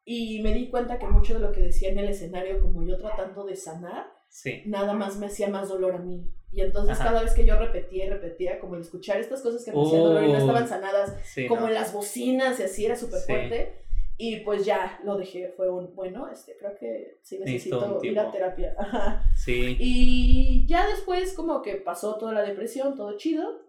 Y 0.06 0.42
me 0.42 0.52
di 0.52 0.68
cuenta 0.68 0.98
que 0.98 1.06
mucho 1.06 1.34
de 1.34 1.40
lo 1.40 1.50
que 1.52 1.62
decía 1.62 1.88
en 1.90 1.98
el 1.98 2.08
escenario, 2.10 2.60
como 2.60 2.84
yo 2.86 2.98
tratando 2.98 3.44
de 3.44 3.56
sanar, 3.56 4.06
Sí. 4.28 4.62
nada 4.66 4.92
más 4.92 5.16
me 5.16 5.26
hacía 5.26 5.48
más 5.48 5.68
dolor 5.68 5.94
a 5.94 5.98
mí. 5.98 6.28
Y 6.52 6.60
entonces 6.60 6.94
Ajá. 7.00 7.04
cada 7.10 7.22
vez 7.22 7.32
que 7.34 7.44
yo 7.46 7.58
repetía 7.58 8.04
y 8.04 8.10
repetía, 8.10 8.58
como 8.60 8.74
el 8.74 8.82
escuchar 8.82 9.18
estas 9.18 9.40
cosas 9.42 9.64
que 9.64 9.72
me 9.72 9.80
hacían 9.82 10.02
dolor 10.02 10.24
y 10.24 10.26
no 10.28 10.34
Uh. 10.34 10.40
estaban 10.40 10.68
sanadas, 10.68 11.16
Sí, 11.24 11.46
como 11.46 11.62
no. 11.62 11.68
en 11.68 11.74
las 11.74 11.92
bocinas 11.92 12.60
y 12.60 12.64
así 12.64 12.84
era 12.86 12.96
súper 12.96 13.20
fuerte. 13.20 13.83
Y 14.16 14.40
pues 14.40 14.64
ya 14.64 15.00
lo 15.04 15.16
dejé, 15.16 15.48
fue 15.56 15.68
un, 15.68 15.94
bueno, 15.94 16.28
este, 16.30 16.56
creo 16.56 16.76
que 16.78 17.18
sí 17.22 17.38
Necesito 17.38 17.98
ir 18.02 18.18
a 18.18 18.30
terapia. 18.30 18.74
Ajá. 18.78 19.22
Sí. 19.36 19.76
Y 19.80 20.66
ya 20.68 20.86
después 20.86 21.34
como 21.34 21.62
que 21.62 21.76
pasó 21.76 22.16
toda 22.16 22.32
la 22.32 22.42
depresión, 22.42 22.94
todo 22.96 23.16
chido. 23.16 23.62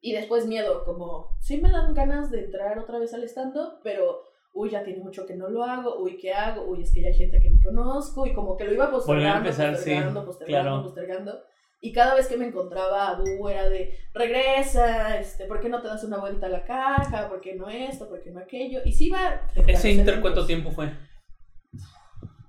Y 0.00 0.12
después 0.12 0.46
miedo, 0.46 0.84
como 0.84 1.36
sí 1.40 1.60
me 1.60 1.70
dan 1.70 1.94
ganas 1.94 2.30
de 2.30 2.46
entrar 2.46 2.78
otra 2.78 2.98
vez 2.98 3.12
al 3.14 3.22
stand-up, 3.24 3.80
pero 3.84 4.22
uy, 4.54 4.70
ya 4.70 4.82
tiene 4.82 5.04
mucho 5.04 5.26
que 5.26 5.36
no 5.36 5.48
lo 5.48 5.62
hago, 5.62 6.00
uy, 6.00 6.16
¿qué 6.16 6.32
hago? 6.32 6.64
Uy, 6.64 6.82
es 6.82 6.92
que 6.92 7.02
ya 7.02 7.08
hay 7.08 7.14
gente 7.14 7.38
que 7.40 7.50
ni 7.50 7.62
conozco 7.62 8.26
y 8.26 8.32
como 8.32 8.56
que 8.56 8.64
lo 8.64 8.72
iba 8.72 8.86
a 8.86 8.90
postergando, 8.90 9.52
sí, 9.52 9.62
postergando, 9.62 10.24
postergando, 10.24 10.70
claro. 10.70 10.82
postergando. 10.82 11.42
Y 11.82 11.92
cada 11.92 12.14
vez 12.14 12.26
que 12.26 12.36
me 12.36 12.46
encontraba 12.46 13.08
a 13.08 13.18
Bu 13.18 13.48
era 13.48 13.68
de, 13.68 13.96
regresa, 14.12 15.18
este, 15.18 15.46
¿por 15.46 15.60
qué 15.60 15.70
no 15.70 15.80
te 15.80 15.88
das 15.88 16.04
una 16.04 16.18
vuelta 16.18 16.46
a 16.46 16.50
la 16.50 16.64
caja? 16.64 17.28
¿Por 17.28 17.40
qué 17.40 17.54
no 17.54 17.70
esto? 17.70 18.08
¿Por 18.08 18.22
qué 18.22 18.30
no 18.30 18.40
aquello? 18.40 18.80
Y 18.84 18.92
sí 18.92 19.06
iba... 19.06 19.48
¿Ese 19.66 19.92
inter 19.92 20.20
cuánto 20.20 20.44
tiempo 20.44 20.70
fue? 20.70 20.92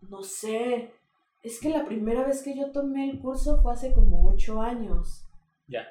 No 0.09 0.21
sé. 0.21 0.93
Es 1.43 1.61
que 1.61 1.69
la 1.69 1.85
primera 1.85 2.25
vez 2.25 2.43
que 2.43 2.57
yo 2.57 2.71
tomé 2.71 3.09
el 3.09 3.19
curso 3.19 3.61
fue 3.61 3.71
hace 3.71 3.93
como 3.93 4.29
ocho 4.29 4.61
años. 4.61 5.25
Ya. 5.67 5.87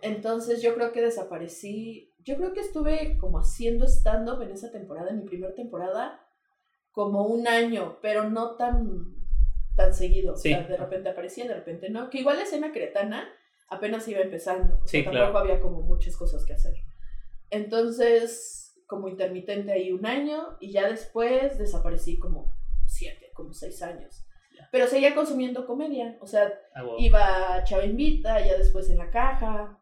Entonces 0.00 0.62
yo 0.62 0.74
creo 0.74 0.92
que 0.92 1.02
desaparecí. 1.02 2.14
Yo 2.20 2.36
creo 2.36 2.54
que 2.54 2.60
estuve 2.60 3.18
como 3.18 3.40
haciendo 3.40 3.84
stand-up 3.86 4.40
en 4.40 4.52
esa 4.52 4.72
temporada, 4.72 5.10
en 5.10 5.18
mi 5.18 5.24
primera 5.26 5.54
temporada, 5.54 6.18
como 6.92 7.26
un 7.26 7.46
año, 7.46 7.98
pero 8.00 8.28
no 8.28 8.56
tan, 8.56 9.19
tan 9.84 9.94
seguido. 9.94 10.36
Sí. 10.36 10.52
O 10.52 10.58
sea, 10.58 10.66
de 10.68 10.76
repente 10.76 11.08
aparecía, 11.08 11.46
de 11.46 11.54
repente 11.54 11.90
no. 11.90 12.10
Que 12.10 12.18
igual 12.20 12.36
la 12.38 12.42
escena 12.44 12.72
cretana 12.72 13.28
apenas 13.68 14.06
iba 14.08 14.20
empezando. 14.20 14.74
O 14.76 14.86
sea, 14.86 15.00
Sí, 15.00 15.04
tampoco 15.04 15.30
claro. 15.32 15.38
había 15.38 15.60
como 15.60 15.82
muchas 15.82 16.16
cosas 16.16 16.44
que 16.44 16.52
hacer. 16.54 16.74
Entonces, 17.50 18.80
como 18.86 19.08
intermitente 19.08 19.72
ahí 19.72 19.92
un 19.92 20.06
año 20.06 20.56
y 20.60 20.72
ya 20.72 20.88
después 20.88 21.58
desaparecí 21.58 22.18
como 22.18 22.52
siete, 22.86 23.30
como 23.34 23.52
seis 23.52 23.82
años. 23.82 24.24
Pero 24.72 24.86
seguía 24.86 25.14
consumiendo 25.14 25.66
comedia. 25.66 26.16
O 26.20 26.26
sea, 26.26 26.52
Ah, 26.74 26.82
wow. 26.82 26.96
Iba 26.98 27.54
a 27.54 27.64
Chava 27.64 27.84
Invita, 27.84 28.44
ya 28.44 28.56
después 28.58 28.88
en 28.90 28.98
la 28.98 29.10
caja. 29.10 29.78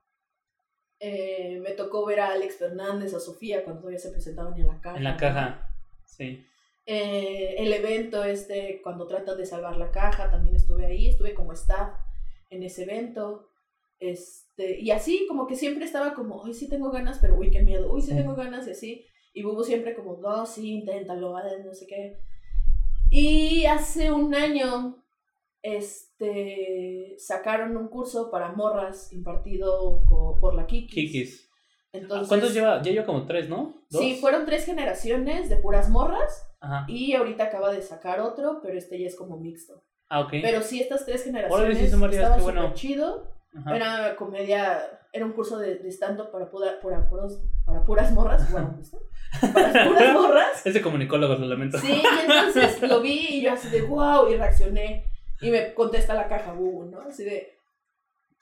Eh, 1.01 1.61
me 1.63 1.73
tocó 1.73 2.05
ver 2.07 2.21
a 2.21 2.33
Alex 2.33 2.57
Fernández, 2.57 3.15
a 3.15 3.21
Sofía, 3.21 3.63
cuando 3.65 3.81
todavía 3.83 3.99
se 4.01 4.11
presentaban 4.11 4.59
en 4.59 4.67
la 4.67 4.81
caja. 4.81 4.97
En 4.97 5.05
la 5.05 5.17
caja. 5.17 5.71
Sí. 6.07 6.45
Eh, 6.91 7.57
el 7.59 7.71
evento 7.71 8.25
este, 8.25 8.81
cuando 8.83 9.07
tratan 9.07 9.37
de 9.37 9.45
salvar 9.45 9.77
la 9.77 9.91
caja, 9.91 10.31
también 10.31 10.57
estuve 10.57 10.87
ahí, 10.87 11.07
estuve 11.09 11.35
como 11.35 11.53
staff 11.53 11.93
en 12.49 12.63
ese 12.63 12.85
evento. 12.85 13.51
Este, 13.99 14.81
y 14.81 14.91
así, 14.91 15.27
como 15.29 15.47
que 15.47 15.55
siempre 15.55 15.85
estaba 15.85 16.15
como, 16.15 16.37
hoy 16.41 16.55
sí 16.55 16.67
tengo 16.67 16.91
ganas, 16.91 17.19
pero 17.21 17.37
uy, 17.37 17.51
qué 17.51 17.61
miedo, 17.61 17.93
uy, 17.93 18.01
sí 18.01 18.13
Sí. 18.13 18.17
tengo 18.17 18.35
ganas, 18.35 18.67
y 18.69 18.71
así. 18.71 19.05
Y 19.35 19.43
Bubu 19.43 19.65
siempre 19.65 19.95
como, 19.95 20.17
no, 20.17 20.47
sí, 20.47 20.73
inténtalo, 20.79 21.37
ah, 21.37 21.43
no 21.63 21.75
sé 21.75 21.87
qué. 21.87 22.17
Y 23.11 23.67
hace 23.67 24.11
un 24.11 24.35
año, 24.35 25.05
este, 25.63 27.15
sacaron 27.19 27.77
un 27.77 27.89
curso 27.89 28.31
para 28.31 28.53
morras 28.53 29.13
impartido 29.13 30.03
por 30.41 30.55
la 30.55 30.67
Kikis. 30.67 30.95
Kikis. 30.95 31.51
Entonces, 31.93 32.29
¿Cuántos 32.29 32.55
lleva? 32.55 32.81
Ya 32.83 32.93
lleva 32.93 33.07
como 33.07 33.27
tres, 33.27 33.49
¿no? 33.49 33.75
¿Dos? 33.91 34.01
Sí, 34.01 34.17
fueron 34.21 34.47
tres 34.47 34.65
generaciones 34.65 35.49
de 35.51 35.57
puras 35.57 35.91
morras. 35.91 36.48
Ajá. 36.61 36.85
Y 36.89 37.15
ahorita 37.15 37.45
acaba 37.45 37.71
de 37.73 37.83
sacar 37.83 38.21
otro, 38.21 38.61
pero 38.63 38.77
este 38.77 38.99
ya 39.01 39.07
es 39.07 39.17
como 39.17 39.37
mixto. 39.39 39.85
Ah, 40.09 40.21
ok. 40.21 40.31
Pero 40.43 40.63
sí, 40.63 40.81
estas 40.81 41.05
tres 41.07 41.25
generaciones 41.25 41.79
estaba 41.81 42.39
súper 42.39 42.41
bueno. 42.55 42.75
chido. 42.75 43.33
Ajá. 43.57 43.77
Era 43.77 44.17
comedia, 44.17 45.01
era 45.13 45.25
un 45.25 45.33
curso 45.33 45.59
de, 45.59 45.77
de 45.77 45.89
stand-up 45.91 46.31
para, 46.31 46.51
pura- 46.51 46.81
para, 46.81 47.09
puros- 47.09 47.41
para 47.65 47.85
puras 47.85 48.13
morras. 48.13 48.51
Wow, 48.53 48.77
¿viste? 48.77 48.99
Para 49.53 49.85
puras 49.89 50.15
morras. 50.15 50.63
Es 50.67 50.75
de 50.75 50.83
comunicólogos, 50.83 51.39
lo 51.41 51.47
lamento. 51.47 51.79
Sí, 51.79 52.03
y 52.03 52.21
entonces 52.31 52.83
lo 52.83 53.01
vi 53.01 53.27
y 53.31 53.43
yo 53.43 53.53
así 53.53 53.69
de 53.71 53.83
wow, 53.83 54.29
y 54.31 54.37
reaccioné. 54.37 55.05
Y 55.41 55.51
me 55.51 55.73
contesta 55.75 56.15
la 56.15 56.27
caja, 56.29 56.53
uh, 56.55 56.85
¿no? 56.91 57.01
Así 57.03 57.25
de, 57.25 57.55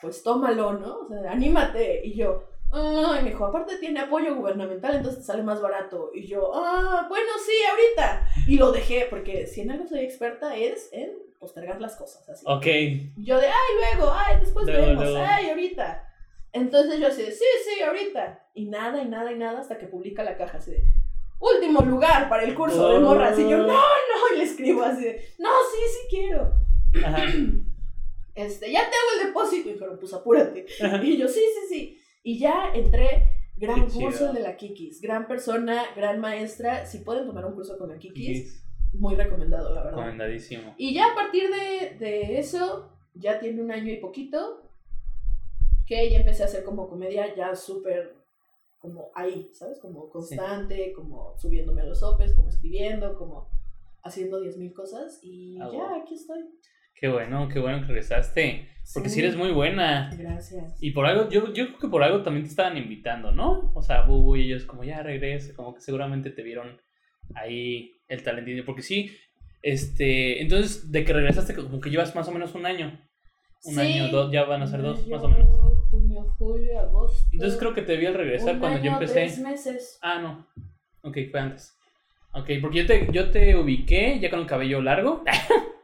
pues 0.01 0.23
tómalo, 0.23 0.73
¿no? 0.75 1.01
O 1.01 1.09
sea, 1.09 1.31
anímate. 1.33 2.07
Y 2.07 2.17
yo, 2.17 2.45
ay, 2.73 3.23
me 3.23 3.31
dijo, 3.31 3.45
aparte 3.45 3.79
tiene 3.79 4.01
apoyo 4.01 4.35
gubernamental, 4.35 4.97
entonces 4.97 5.21
te 5.21 5.27
sale 5.27 5.43
más 5.43 5.61
barato. 5.61 6.11
Y 6.15 6.27
yo, 6.27 6.53
ah, 6.55 7.07
bueno, 7.09 7.31
sí, 7.45 7.53
ahorita. 7.71 8.29
Y 8.47 8.57
lo 8.57 8.73
dejé, 8.73 9.07
porque 9.09 9.47
si 9.47 9.63
en 9.63 9.71
algo 9.71 9.87
soy 9.87 10.01
experta 10.01 10.57
es 10.57 10.89
en 10.93 11.13
postergar 11.39 11.81
las 11.81 11.97
cosas, 11.97 12.29
así. 12.29 12.45
Ok. 12.47 12.67
Yo 13.17 13.39
de, 13.39 13.47
ay, 13.47 13.97
luego, 13.97 14.13
ay, 14.13 14.41
después 14.41 14.67
Luego, 14.67 14.87
vemos, 14.87 15.05
luego. 15.05 15.27
ay, 15.29 15.51
ahorita. 15.51 16.03
Entonces 16.53 16.99
yo 16.99 17.09
así 17.09 17.23
de, 17.23 17.33
sí, 17.33 17.45
sí, 17.65 17.83
ahorita. 17.83 18.47
Y 18.55 18.67
nada, 18.67 19.03
y 19.03 19.07
nada, 19.07 19.33
y 19.33 19.37
nada, 19.37 19.61
hasta 19.61 19.79
que 19.79 19.87
publica 19.87 20.25
la 20.25 20.37
caja 20.37 20.59
así 20.59 20.73
de, 20.73 20.83
último 21.39 21.81
lugar 21.83 22.29
para 22.29 22.45
el 22.45 22.55
curso 22.55 22.89
de 22.89 22.99
morras. 22.99 23.39
Y 23.39 23.43
yo, 23.49 23.59
no, 23.59 23.67
no, 23.67 24.35
y 24.35 24.39
le 24.39 24.45
escribo 24.45 24.83
así 24.83 25.05
de, 25.05 25.29
no, 25.39 25.51
sí, 25.71 25.83
sí 25.93 26.17
quiero. 26.17 26.53
Ajá. 27.05 27.25
Este, 28.37 28.71
ya 28.71 28.81
te 28.81 28.95
hago 28.95 29.19
el 29.19 29.27
depósito. 29.29 29.71
Y 29.71 29.73
dijeron, 29.73 29.97
pues 29.99 30.13
apúrate. 30.13 30.67
Ajá. 30.83 31.03
Y 31.03 31.17
yo, 31.17 31.27
sí, 31.27 31.41
sí, 31.41 31.75
sí. 31.75 32.01
Y 32.27 32.39
ya 32.41 32.73
entré, 32.75 33.23
gran 33.57 33.87
Qué 33.87 33.93
curso 33.93 34.19
chido. 34.19 34.33
de 34.33 34.41
la 34.41 34.57
Kikis, 34.57 35.01
gran 35.01 35.29
persona, 35.29 35.85
gran 35.95 36.19
maestra. 36.21 36.85
Si 36.85 36.99
pueden 36.99 37.25
tomar 37.27 37.45
un 37.47 37.55
curso 37.55 37.79
con 37.79 37.89
la 37.91 37.99
Kikis, 37.99 38.27
Kikis. 38.27 38.65
muy 38.95 39.15
recomendado, 39.15 39.73
la 39.73 39.85
verdad. 39.85 39.99
Recomendadísimo. 39.99 40.75
Y 40.77 40.93
ya 40.93 41.13
a 41.13 41.15
partir 41.15 41.45
de, 41.51 41.97
de 42.05 42.39
eso, 42.39 42.91
ya 43.15 43.39
tiene 43.39 43.63
un 43.63 43.71
año 43.71 43.93
y 43.93 43.99
poquito, 43.99 44.63
que 45.87 46.11
ya 46.11 46.19
empecé 46.19 46.43
a 46.43 46.47
hacer 46.47 46.65
como 46.65 46.89
comedia 46.89 47.33
ya 47.37 47.55
súper 47.55 48.17
como 48.79 49.11
ahí, 49.15 49.49
¿sabes? 49.55 49.79
Como 49.81 50.09
constante, 50.11 50.93
como 50.93 51.37
subiéndome 51.39 51.83
a 51.83 51.87
los 51.87 52.01
sopes, 52.01 52.35
como 52.35 52.49
escribiendo, 52.49 53.17
como 53.17 53.49
haciendo 54.03 54.41
10.000 54.43 54.73
cosas 54.73 55.19
y 55.23 55.59
Ah, 55.61 55.69
ya 55.73 55.79
wow. 55.79 56.03
aquí 56.03 56.15
estoy. 56.15 56.41
Qué 56.99 57.09
bueno, 57.09 57.49
qué 57.49 57.59
bueno 57.59 57.81
que 57.81 57.87
regresaste. 57.89 58.69
Porque 58.95 59.09
sí 59.09 59.17
Sí. 59.17 59.21
eres 59.23 59.37
muy 59.37 59.51
buena. 59.51 60.11
Gracias. 60.17 60.81
Y 60.81 60.93
por 60.93 61.07
algo, 61.07 61.29
yo, 61.29 61.53
yo 61.53 61.67
creo 61.67 61.79
que 61.79 61.89
por 61.89 62.03
algo 62.05 62.23
también 62.23 62.45
te 62.45 62.51
estaban 62.51 62.77
invitando, 62.77 63.33
¿no? 63.33 63.73
O 63.75 63.83
sea, 63.83 64.03
Bubu 64.03 64.37
y 64.37 64.43
ellos 64.45 64.65
como 64.65 64.85
ya 64.85 65.03
regrese, 65.03 65.55
como 65.55 65.75
que 65.75 65.81
seguramente 65.81 66.31
te 66.31 66.43
vieron 66.43 66.81
ahí 67.35 67.97
el 68.09 68.23
talentillo. 68.23 68.65
Porque 68.65 68.83
sí, 68.83 69.11
este, 69.63 70.41
entonces 70.41 70.93
de 70.93 71.05
que 71.05 71.13
regresaste 71.13 71.55
como 71.55 71.81
que 71.81 71.91
llevas 71.91 72.15
más 72.15 72.29
o 72.29 72.33
menos 72.33 72.55
un 72.55 72.65
año. 72.65 72.99
Un 73.65 73.75
Sí. 73.75 73.81
año, 73.81 74.09
dos, 74.09 74.31
ya 74.31 74.45
van 74.45 74.63
a 74.63 74.67
ser 74.69 74.81
dos, 74.83 75.01
Mayo, 75.01 75.11
más 75.17 75.25
o 75.25 75.29
menos. 75.29 75.49
Junio, 75.91 76.35
julio, 76.39 76.79
agosto. 76.79 77.29
Entonces 77.33 77.59
creo 77.59 77.75
que 77.75 77.83
te 77.83 77.97
vi 77.97 78.07
al 78.07 78.15
regresar 78.15 78.55
un 78.55 78.61
cuando 78.61 78.81
yo 78.83 78.93
empecé. 78.93 79.15
tres 79.15 79.39
meses. 79.41 79.99
Ah, 80.03 80.21
no. 80.21 80.47
Ok, 81.03 81.19
fue 81.31 81.41
antes. 81.41 81.77
Ok, 82.33 82.51
porque 82.61 82.79
yo 82.79 82.87
te, 82.87 83.09
yo 83.13 83.31
te 83.31 83.57
ubiqué 83.57 84.21
ya 84.21 84.31
con 84.31 84.41
el 84.41 84.47
cabello 84.47 84.81
largo. 84.81 85.25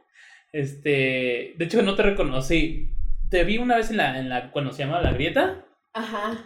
este, 0.53 1.55
de 1.57 1.65
hecho 1.65 1.81
no 1.81 1.95
te 1.95 2.03
reconocí. 2.03 2.89
Te 3.29 3.43
vi 3.43 3.57
una 3.57 3.75
vez 3.75 3.89
en 3.91 3.97
la, 3.97 4.17
en 4.17 4.29
la, 4.29 4.51
cuando 4.51 4.71
se 4.71 4.83
llamaba 4.83 5.01
La 5.01 5.11
Grieta. 5.11 5.65
Ajá. 5.93 6.45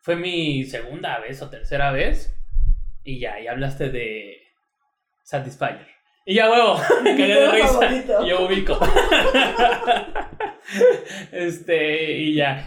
Fue 0.00 0.16
mi 0.16 0.64
segunda 0.64 1.18
vez 1.18 1.42
o 1.42 1.50
tercera 1.50 1.90
vez. 1.92 2.34
Y 3.04 3.18
ya, 3.18 3.38
y 3.40 3.46
hablaste 3.48 3.90
de 3.90 4.38
Satisfyer. 5.24 5.86
Y 6.24 6.34
ya, 6.34 6.50
huevo, 6.50 6.78
me 7.02 7.10
cagué 7.16 7.34
de 7.40 7.50
risa. 7.50 8.24
Yo 8.26 8.46
ubico. 8.46 8.78
este, 11.32 12.12
y 12.18 12.34
ya. 12.34 12.66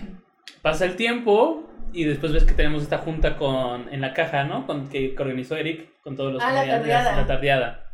Pasa 0.62 0.86
el 0.86 0.96
tiempo 0.96 1.70
y 1.94 2.04
después 2.04 2.34
ves 2.34 2.44
que 2.44 2.54
tenemos 2.54 2.84
esta 2.84 3.00
junta 3.00 3.38
con 3.38 3.92
en 3.94 4.02
la 4.02 4.14
caja, 4.14 4.44
¿no? 4.44 4.66
Con, 4.68 4.90
que, 4.90 5.16
que 5.16 5.22
organizó 5.22 5.56
Eric 5.56 5.90
con 6.02 6.16
todos 6.16 6.34
los 6.34 6.42
Ah, 6.42 6.52
la 6.52 6.62
comediantes, 6.62 6.90
tardeada. 6.92 7.22
la 7.22 7.28
tardeada. 7.28 7.94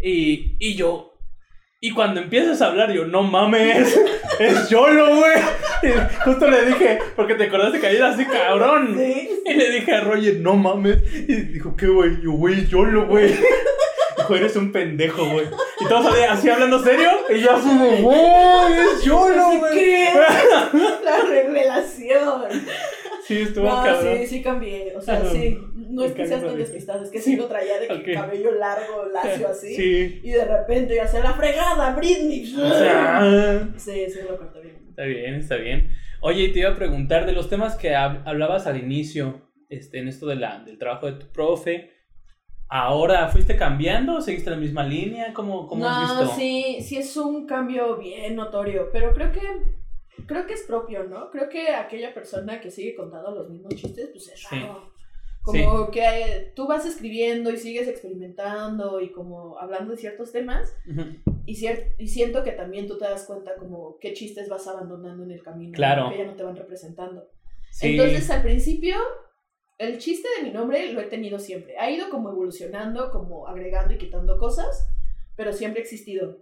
Y, 0.00 0.56
y 0.58 0.74
yo. 0.76 1.13
Y 1.84 1.90
cuando 1.90 2.22
empiezas 2.22 2.62
a 2.62 2.68
hablar, 2.68 2.90
yo, 2.92 3.04
no 3.04 3.22
mames, 3.22 3.94
es 4.40 4.70
Yolo, 4.70 5.16
güey. 5.16 5.94
Justo 6.24 6.48
le 6.48 6.64
dije, 6.64 6.98
porque 7.14 7.34
te 7.34 7.44
acordaste 7.44 7.78
que 7.78 7.88
ayer 7.88 8.02
así, 8.02 8.24
cabrón. 8.24 8.98
Y 8.98 9.52
le 9.52 9.70
dije 9.70 9.92
a 9.92 10.00
Roger, 10.00 10.40
no 10.40 10.56
mames. 10.56 11.00
Y 11.12 11.34
dijo, 11.42 11.76
¿qué, 11.76 11.86
güey? 11.86 12.22
Yo, 12.22 12.30
güey, 12.32 12.66
Yolo, 12.68 13.04
güey. 13.06 13.34
Dijo, 14.16 14.34
eres 14.34 14.56
un 14.56 14.72
pendejo, 14.72 15.26
güey. 15.26 15.44
Y 15.78 15.84
todos 15.86 16.06
así, 16.06 16.22
así 16.22 16.48
hablando 16.48 16.82
serio. 16.82 17.10
Y 17.28 17.40
yo 17.40 17.50
así, 17.50 17.68
como, 17.68 17.96
güey, 17.98 18.72
es 18.78 19.04
Yolo, 19.04 19.58
güey. 19.58 20.04
la 21.04 21.18
revelación. 21.28 22.44
Sí, 23.28 23.38
estuvo 23.40 23.66
No, 23.66 23.82
cabrón. 23.82 24.18
sí, 24.18 24.26
sí 24.26 24.42
cambié. 24.42 24.94
O 24.96 25.00
sea, 25.00 25.24
sí. 25.24 25.58
No 25.74 26.04
es 26.04 26.12
que 26.12 26.26
seas 26.26 26.42
tan 26.42 26.52
de 26.52 26.58
despistado, 26.58 27.02
es 27.02 27.10
que 27.10 27.18
Sí. 27.20 27.30
sí 27.32 27.36
lo 27.36 27.46
traía 27.46 27.78
de 27.80 27.88
que 27.88 27.94
Ok. 27.94 28.20
cabello 28.20 28.50
largo, 28.52 29.06
lacio 29.12 29.48
así. 29.48 29.74
Sí. 29.76 30.20
Y 30.22 30.30
de 30.30 30.44
repente 30.44 30.94
ya 30.96 31.06
se 31.06 31.22
la 31.22 31.32
fregada, 31.34 31.94
Britney. 31.94 32.54
O 32.54 32.68
sea, 32.78 33.68
Sí, 33.76 34.04
sí, 34.10 34.18
lo 34.28 34.36
corté 34.38 34.60
bien. 34.60 34.76
Está 34.90 35.04
bien, 35.04 35.34
está 35.34 35.56
bien. 35.56 35.90
Oye, 36.20 36.48
te 36.50 36.60
iba 36.60 36.70
a 36.70 36.74
preguntar 36.76 37.26
de 37.26 37.32
los 37.32 37.48
temas 37.48 37.76
que 37.76 37.90
hab- 37.92 38.22
hablabas 38.26 38.66
al 38.66 38.78
inicio, 38.78 39.50
este, 39.68 39.98
en 39.98 40.08
esto 40.08 40.26
de 40.26 40.36
la, 40.36 40.60
del 40.64 40.78
trabajo 40.78 41.06
de 41.06 41.12
tu 41.18 41.26
profe. 41.32 41.90
ahora 42.68 43.28
fuiste 43.28 43.56
cambiando, 43.56 44.20
seguiste 44.20 44.50
la 44.50 44.56
misma 44.56 44.84
línea, 44.84 45.32
¿cómo, 45.34 45.68
cómo 45.68 45.86
has 45.86 45.96
No, 46.14 46.20
visto? 46.20 46.34
sí, 46.36 46.78
sí 46.80 46.96
es 46.96 47.16
un 47.16 47.46
cambio 47.46 47.96
bien 47.98 48.34
notorio, 48.34 48.88
pero 48.92 49.12
creo 49.14 49.30
que 49.32 49.40
creo 50.26 50.46
que 50.46 50.54
es 50.54 50.62
propio, 50.62 51.04
¿no? 51.04 51.30
Creo 51.30 51.48
que 51.48 51.68
aquella 51.68 52.12
persona 52.14 52.60
que 52.60 52.70
sigue 52.70 52.94
contando 52.94 53.30
los 53.32 53.50
mismos 53.50 53.74
chistes, 53.74 54.08
pues 54.12 54.28
es 54.28 54.40
Sí. 54.40 54.56
raro. 54.56 54.92
Como 55.42 55.90
que 55.90 56.00
eh, 56.02 56.52
tú 56.56 56.66
vas 56.66 56.86
escribiendo 56.86 57.50
y 57.50 57.58
sigues 57.58 57.86
experimentando 57.86 59.00
y 59.02 59.10
como 59.12 59.58
hablando 59.58 59.90
de 59.90 59.98
ciertos 59.98 60.32
temas 60.32 60.74
Ujú. 60.90 61.02
y, 61.44 61.54
cier- 61.56 61.92
y 61.98 62.08
siento 62.08 62.42
que 62.42 62.52
también 62.52 62.86
tú 62.86 62.96
te 62.96 63.04
das 63.04 63.24
cuenta 63.26 63.54
como 63.56 63.98
qué 63.98 64.14
chistes 64.14 64.48
vas 64.48 64.66
abandonando 64.66 65.22
en 65.22 65.30
el 65.32 65.42
camino, 65.42 65.72
¿no? 65.72 65.76
Claro. 65.76 66.10
que 66.10 66.16
ya 66.18 66.24
no 66.24 66.34
te 66.34 66.42
van 66.44 66.56
representando. 66.56 67.28
Sí, 67.70 67.88
Entonces 67.90 68.30
al 68.30 68.40
principio 68.42 68.96
el 69.76 69.98
chiste 69.98 70.28
de 70.38 70.44
mi 70.44 70.50
nombre 70.50 70.90
lo 70.92 71.00
he 71.02 71.06
tenido 71.06 71.38
siempre. 71.38 71.76
Ha 71.78 71.90
ido 71.90 72.08
como 72.08 72.30
evolucionando, 72.30 73.10
como 73.10 73.46
agregando 73.46 73.92
y 73.92 73.98
quitando 73.98 74.38
cosas, 74.38 74.88
pero 75.36 75.52
siempre 75.52 75.80
ha 75.80 75.84
existido. 75.84 76.38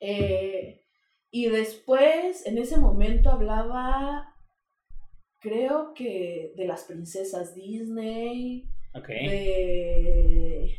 Eh, 0.00 0.84
y 1.30 1.48
después, 1.48 2.46
en 2.46 2.58
ese 2.58 2.78
momento 2.78 3.30
hablaba, 3.30 4.34
creo 5.40 5.92
que 5.94 6.52
de 6.56 6.66
las 6.66 6.84
princesas 6.84 7.54
Disney, 7.54 8.68
ok. 8.94 9.08
de... 9.08 10.74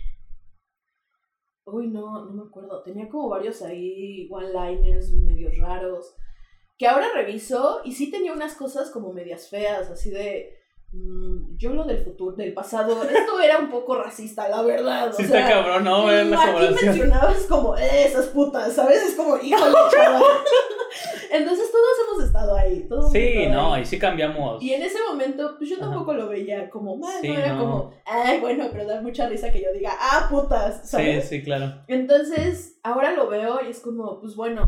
Uy, 1.65 1.87
no, 1.87 2.25
no 2.25 2.31
me 2.31 2.49
acuerdo. 2.49 2.81
Tenía 2.81 3.07
como 3.09 3.29
varios 3.29 3.61
ahí, 3.61 4.27
one-liners 4.31 5.13
medio 5.13 5.51
raros. 5.61 6.15
Que 6.77 6.87
ahora 6.87 7.07
reviso 7.13 7.81
y 7.85 7.91
sí 7.91 8.09
tenía 8.09 8.33
unas 8.33 8.55
cosas 8.55 8.89
como 8.89 9.13
medias 9.13 9.49
feas, 9.49 9.89
así 9.89 10.09
de... 10.09 10.58
mm, 10.91 11.57
yo 11.57 11.73
lo 11.73 11.83
del 11.83 12.03
futuro, 12.03 12.35
del 12.35 12.53
pasado, 12.53 13.03
esto 13.03 13.39
era 13.39 13.57
un 13.59 13.69
poco 13.69 13.95
racista, 13.95 14.47
la 14.49 14.61
verdad. 14.61 15.09
o 15.09 15.13
Sí 15.13 15.25
sea, 15.25 15.39
está 15.41 15.53
cabrón, 15.53 15.83
¿no? 15.83 16.07
Aquí 16.07 16.85
mencionabas 16.85 17.43
como, 17.47 17.75
eh, 17.77 18.05
esas 18.05 18.27
putas, 18.27 18.73
¿sabes? 18.73 19.03
Es 19.03 19.15
como, 19.15 19.37
híjole, 19.37 19.75
chaval. 19.91 20.23
Entonces 21.31 21.71
todos 21.71 21.85
hemos 22.07 22.23
estado 22.25 22.55
ahí. 22.55 22.85
Todos 22.89 23.11
Sí, 23.11 23.19
estado 23.43 23.53
no, 23.61 23.73
ahí. 23.75 23.83
y 23.83 23.85
sí 23.85 23.99
cambiamos. 23.99 24.61
Y 24.63 24.73
en 24.73 24.81
ese 24.81 24.97
momento, 25.07 25.55
pues 25.57 25.69
yo 25.69 25.75
Ajá. 25.77 25.85
tampoco 25.85 26.13
lo 26.13 26.27
veía 26.27 26.69
como 26.69 26.97
mal, 26.97 27.21
Sí, 27.21 27.27
no 27.29 27.37
era 27.39 27.53
no. 27.53 27.59
como, 27.59 27.93
ay, 28.05 28.39
bueno, 28.39 28.65
pero 28.71 28.85
da 28.87 28.99
mucha 29.01 29.29
risa 29.29 29.51
que 29.51 29.61
yo 29.61 29.71
diga, 29.71 29.91
ah, 29.99 30.27
putas, 30.29 30.89
Sí, 30.89 31.21
sí, 31.21 31.43
claro. 31.43 31.81
Entonces, 31.87 32.79
ahora 32.83 33.11
lo 33.11 33.27
veo 33.29 33.59
y 33.65 33.69
es 33.69 33.79
como, 33.79 34.19
pues 34.19 34.35
bueno, 34.35 34.67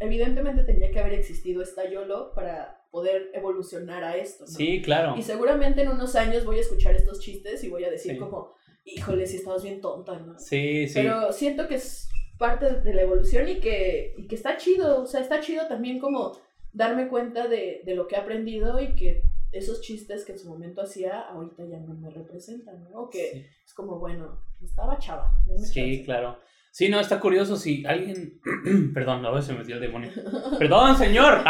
evidentemente 0.00 0.62
tenía 0.64 0.90
que 0.90 1.00
haber 1.00 1.14
existido 1.14 1.62
esta 1.62 1.88
YOLO 1.88 2.32
para 2.34 2.84
poder 2.90 3.30
evolucionar 3.34 4.04
a 4.04 4.16
esto, 4.16 4.44
¿no? 4.44 4.50
Sí, 4.50 4.80
claro. 4.82 5.14
Y 5.16 5.22
seguramente 5.22 5.82
en 5.82 5.88
unos 5.88 6.14
años 6.16 6.44
voy 6.44 6.58
a 6.58 6.60
escuchar 6.60 6.94
estos 6.94 7.20
chistes 7.20 7.62
y 7.64 7.68
voy 7.68 7.84
a 7.84 7.90
decir 7.90 8.12
Sí. 8.12 8.18
como, 8.18 8.52
híjole, 8.84 9.26
si 9.26 9.36
estabas 9.36 9.62
bien 9.62 9.80
tonta, 9.80 10.18
¿no? 10.18 10.38
Sí, 10.38 10.86
sí. 10.88 10.94
Pero 10.94 11.32
siento 11.32 11.66
que 11.68 11.74
es 11.76 12.08
parte 12.38 12.80
de 12.80 12.94
la 12.94 13.02
evolución 13.02 13.48
y 13.48 13.56
que, 13.60 14.14
y 14.16 14.26
que 14.26 14.34
está 14.34 14.56
chido, 14.56 15.02
o 15.02 15.06
sea, 15.06 15.20
está 15.20 15.40
chido 15.40 15.66
también 15.68 15.98
como 15.98 16.38
darme 16.72 17.08
cuenta 17.08 17.48
de, 17.48 17.82
de 17.84 17.94
lo 17.94 18.06
que 18.06 18.14
he 18.14 18.18
aprendido 18.18 18.80
y 18.80 18.94
que 18.94 19.22
esos 19.52 19.80
chistes 19.80 20.24
que 20.24 20.32
en 20.32 20.38
su 20.38 20.48
momento 20.48 20.82
hacía, 20.82 21.20
ahorita 21.20 21.64
ya 21.66 21.78
no 21.80 21.94
me 21.94 22.10
representan, 22.10 22.84
¿no? 22.90 23.02
O 23.04 23.10
que 23.10 23.30
Sí. 23.30 23.46
es 23.64 23.72
como, 23.74 23.98
bueno, 23.98 24.38
estaba 24.62 24.98
chava. 24.98 25.32
Sí, 25.56 25.72
chance. 25.72 26.02
claro. 26.04 26.38
Sí, 26.76 26.90
no, 26.90 27.00
está 27.00 27.20
curioso 27.20 27.56
si 27.56 27.86
alguien... 27.86 28.38
Perdón, 28.92 29.22
veces 29.22 29.46
se 29.46 29.52
me 29.54 29.60
metió 29.60 29.76
el 29.76 29.80
demonio. 29.80 30.10
Perdón, 30.58 30.94
señor. 30.98 31.42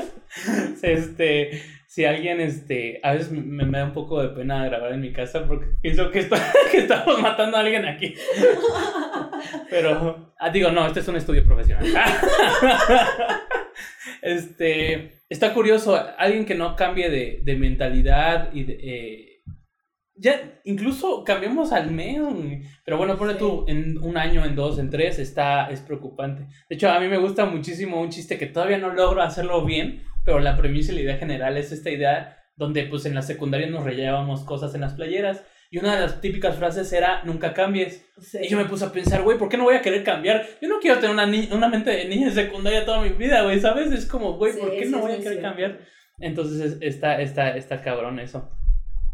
este, 0.82 1.60
si 1.88 2.04
alguien, 2.04 2.40
este, 2.40 3.00
a 3.02 3.14
veces 3.14 3.32
me, 3.32 3.64
da 3.64 3.86
un 3.86 3.92
poco 3.92 4.22
de 4.22 4.28
pena 4.28 4.64
grabar 4.64 4.92
en 4.92 5.00
mi 5.00 5.12
casa 5.12 5.44
porque 5.48 5.66
pienso 5.82 6.08
que 6.12 6.20
estamos 6.72 7.20
matando 7.20 7.56
a 7.56 7.60
alguien 7.62 7.84
aquí. 7.84 8.14
Pero, 9.70 10.32
ah, 10.38 10.50
digo, 10.50 10.70
no, 10.70 10.86
este 10.86 11.00
es 11.00 11.08
un 11.08 11.16
estudio 11.16 11.44
profesional. 11.44 11.86
Este, 14.22 15.24
está 15.28 15.52
curioso, 15.52 16.00
alguien 16.16 16.46
que 16.46 16.54
no 16.54 16.76
cambie 16.76 17.10
de, 17.10 17.40
de 17.42 17.56
mentalidad 17.56 18.50
y 18.52 18.62
de... 18.62 18.74
eh, 18.74 19.33
ya, 20.16 20.60
incluso 20.64 21.24
cambiamos 21.24 21.72
al 21.72 21.90
mes, 21.90 22.20
pero 22.84 22.96
bueno, 22.96 23.16
ponle 23.16 23.34
Sí. 23.34 23.38
tú, 23.40 23.64
en 23.68 23.98
un 23.98 24.16
año, 24.16 24.44
en 24.44 24.54
dos, 24.54 24.78
en 24.78 24.90
tres, 24.90 25.18
está, 25.18 25.68
es 25.70 25.80
preocupante. 25.80 26.42
De 26.68 26.76
hecho, 26.76 26.88
a 26.90 27.00
mí 27.00 27.08
me 27.08 27.18
gusta 27.18 27.44
muchísimo 27.46 28.00
un 28.00 28.10
chiste 28.10 28.38
que 28.38 28.46
todavía 28.46 28.78
no 28.78 28.92
logro 28.94 29.22
hacerlo 29.22 29.64
bien, 29.64 30.02
pero 30.24 30.38
la 30.38 30.56
premisa 30.56 30.92
y 30.92 30.96
la 30.96 31.00
idea 31.02 31.16
general 31.18 31.56
es 31.56 31.72
esta 31.72 31.90
idea 31.90 32.38
donde 32.56 32.84
pues 32.84 33.04
en 33.06 33.14
la 33.14 33.22
secundaria 33.22 33.66
nos 33.66 33.82
rellevábamos 33.84 34.44
cosas 34.44 34.74
en 34.76 34.82
las 34.82 34.94
playeras 34.94 35.42
y 35.70 35.78
una 35.78 35.96
de 35.96 36.02
las 36.02 36.20
típicas 36.20 36.56
frases 36.56 36.92
era 36.92 37.24
nunca 37.24 37.52
cambies. 37.52 38.06
Sí. 38.20 38.38
Y 38.42 38.48
yo 38.48 38.56
me 38.56 38.66
puse 38.66 38.84
a 38.84 38.92
pensar, 38.92 39.22
güey, 39.22 39.36
¿por 39.36 39.48
qué 39.48 39.56
no 39.56 39.64
voy 39.64 39.74
a 39.74 39.82
querer 39.82 40.04
cambiar? 40.04 40.46
Yo 40.62 40.68
no 40.68 40.78
quiero 40.78 40.96
tener 41.00 41.10
una, 41.10 41.26
ni- 41.26 41.48
una 41.50 41.68
mente 41.68 41.90
de 41.90 42.04
niña 42.04 42.26
de 42.28 42.32
secundaria 42.44 42.84
toda 42.84 43.00
mi 43.02 43.08
vida, 43.08 43.42
güey, 43.42 43.58
¿sabes? 43.58 43.90
Es 43.90 44.06
como, 44.06 44.34
güey, 44.34 44.52
¿por 44.56 44.70
Sí, 44.70 44.76
qué 44.78 44.86
no 44.86 45.00
voy 45.00 45.12
a 45.12 45.16
querer 45.16 45.32
cierto. 45.32 45.42
cambiar? 45.42 45.78
Entonces 46.20 46.60
es- 46.60 46.78
está, 46.80 47.20
está, 47.20 47.56
está 47.56 47.82
cabrón 47.82 48.20
eso. 48.20 48.48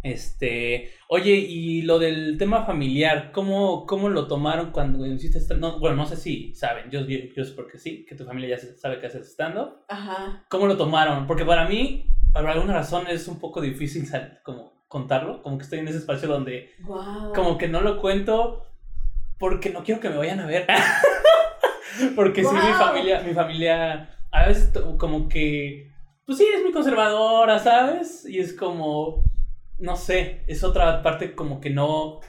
Este, 0.02 0.92
oye, 1.08 1.32
y 1.32 1.82
lo 1.82 1.98
del 1.98 2.38
tema 2.38 2.64
familiar, 2.64 3.32
¿cómo, 3.32 3.84
cómo 3.86 4.08
lo 4.08 4.26
tomaron 4.28 4.70
cuando 4.70 5.04
hiciste 5.06 5.38
no, 5.56 5.78
Bueno, 5.78 5.96
no 5.96 6.06
sé 6.06 6.16
si 6.16 6.54
saben, 6.54 6.90
yo, 6.90 7.00
yo, 7.06 7.18
yo 7.36 7.44
sé 7.44 7.52
porque 7.52 7.78
sí, 7.78 8.06
que 8.06 8.14
tu 8.14 8.24
familia 8.24 8.56
ya 8.56 8.58
sabe 8.78 8.98
que 8.98 9.06
haces 9.06 9.26
estando. 9.26 9.84
Ajá. 9.88 10.44
¿Cómo 10.48 10.66
lo 10.66 10.76
tomaron? 10.76 11.26
Porque 11.26 11.44
para 11.44 11.68
mí, 11.68 12.06
por 12.32 12.46
alguna 12.46 12.74
razón, 12.74 13.06
es 13.08 13.28
un 13.28 13.38
poco 13.38 13.60
difícil 13.60 14.08
como 14.42 14.84
contarlo, 14.88 15.42
como 15.42 15.58
que 15.58 15.64
estoy 15.64 15.80
en 15.80 15.88
ese 15.88 15.98
espacio 15.98 16.28
donde 16.28 16.70
Wow. 16.80 17.32
como 17.34 17.58
que 17.58 17.68
no 17.68 17.80
lo 17.80 18.00
cuento 18.00 18.66
porque 19.38 19.70
no 19.70 19.82
quiero 19.84 20.00
que 20.00 20.10
me 20.10 20.16
vayan 20.16 20.40
a 20.40 20.46
ver. 20.46 20.66
porque 22.16 22.42
sí, 22.42 22.54
mi 22.54 22.72
familia, 22.72 23.20
mi 23.20 23.34
familia, 23.34 24.16
a 24.30 24.46
veces 24.46 24.72
como 24.98 25.28
que, 25.28 25.92
pues 26.26 26.38
sí, 26.38 26.46
es 26.54 26.62
muy 26.62 26.72
conservadora, 26.72 27.58
¿sabes? 27.58 28.26
Y 28.28 28.38
es 28.38 28.52
como, 28.52 29.24
no 29.80 29.96
sé, 29.96 30.42
es 30.46 30.62
otra 30.62 31.02
parte 31.02 31.34
como 31.34 31.60
que 31.60 31.70
no, 31.70 32.20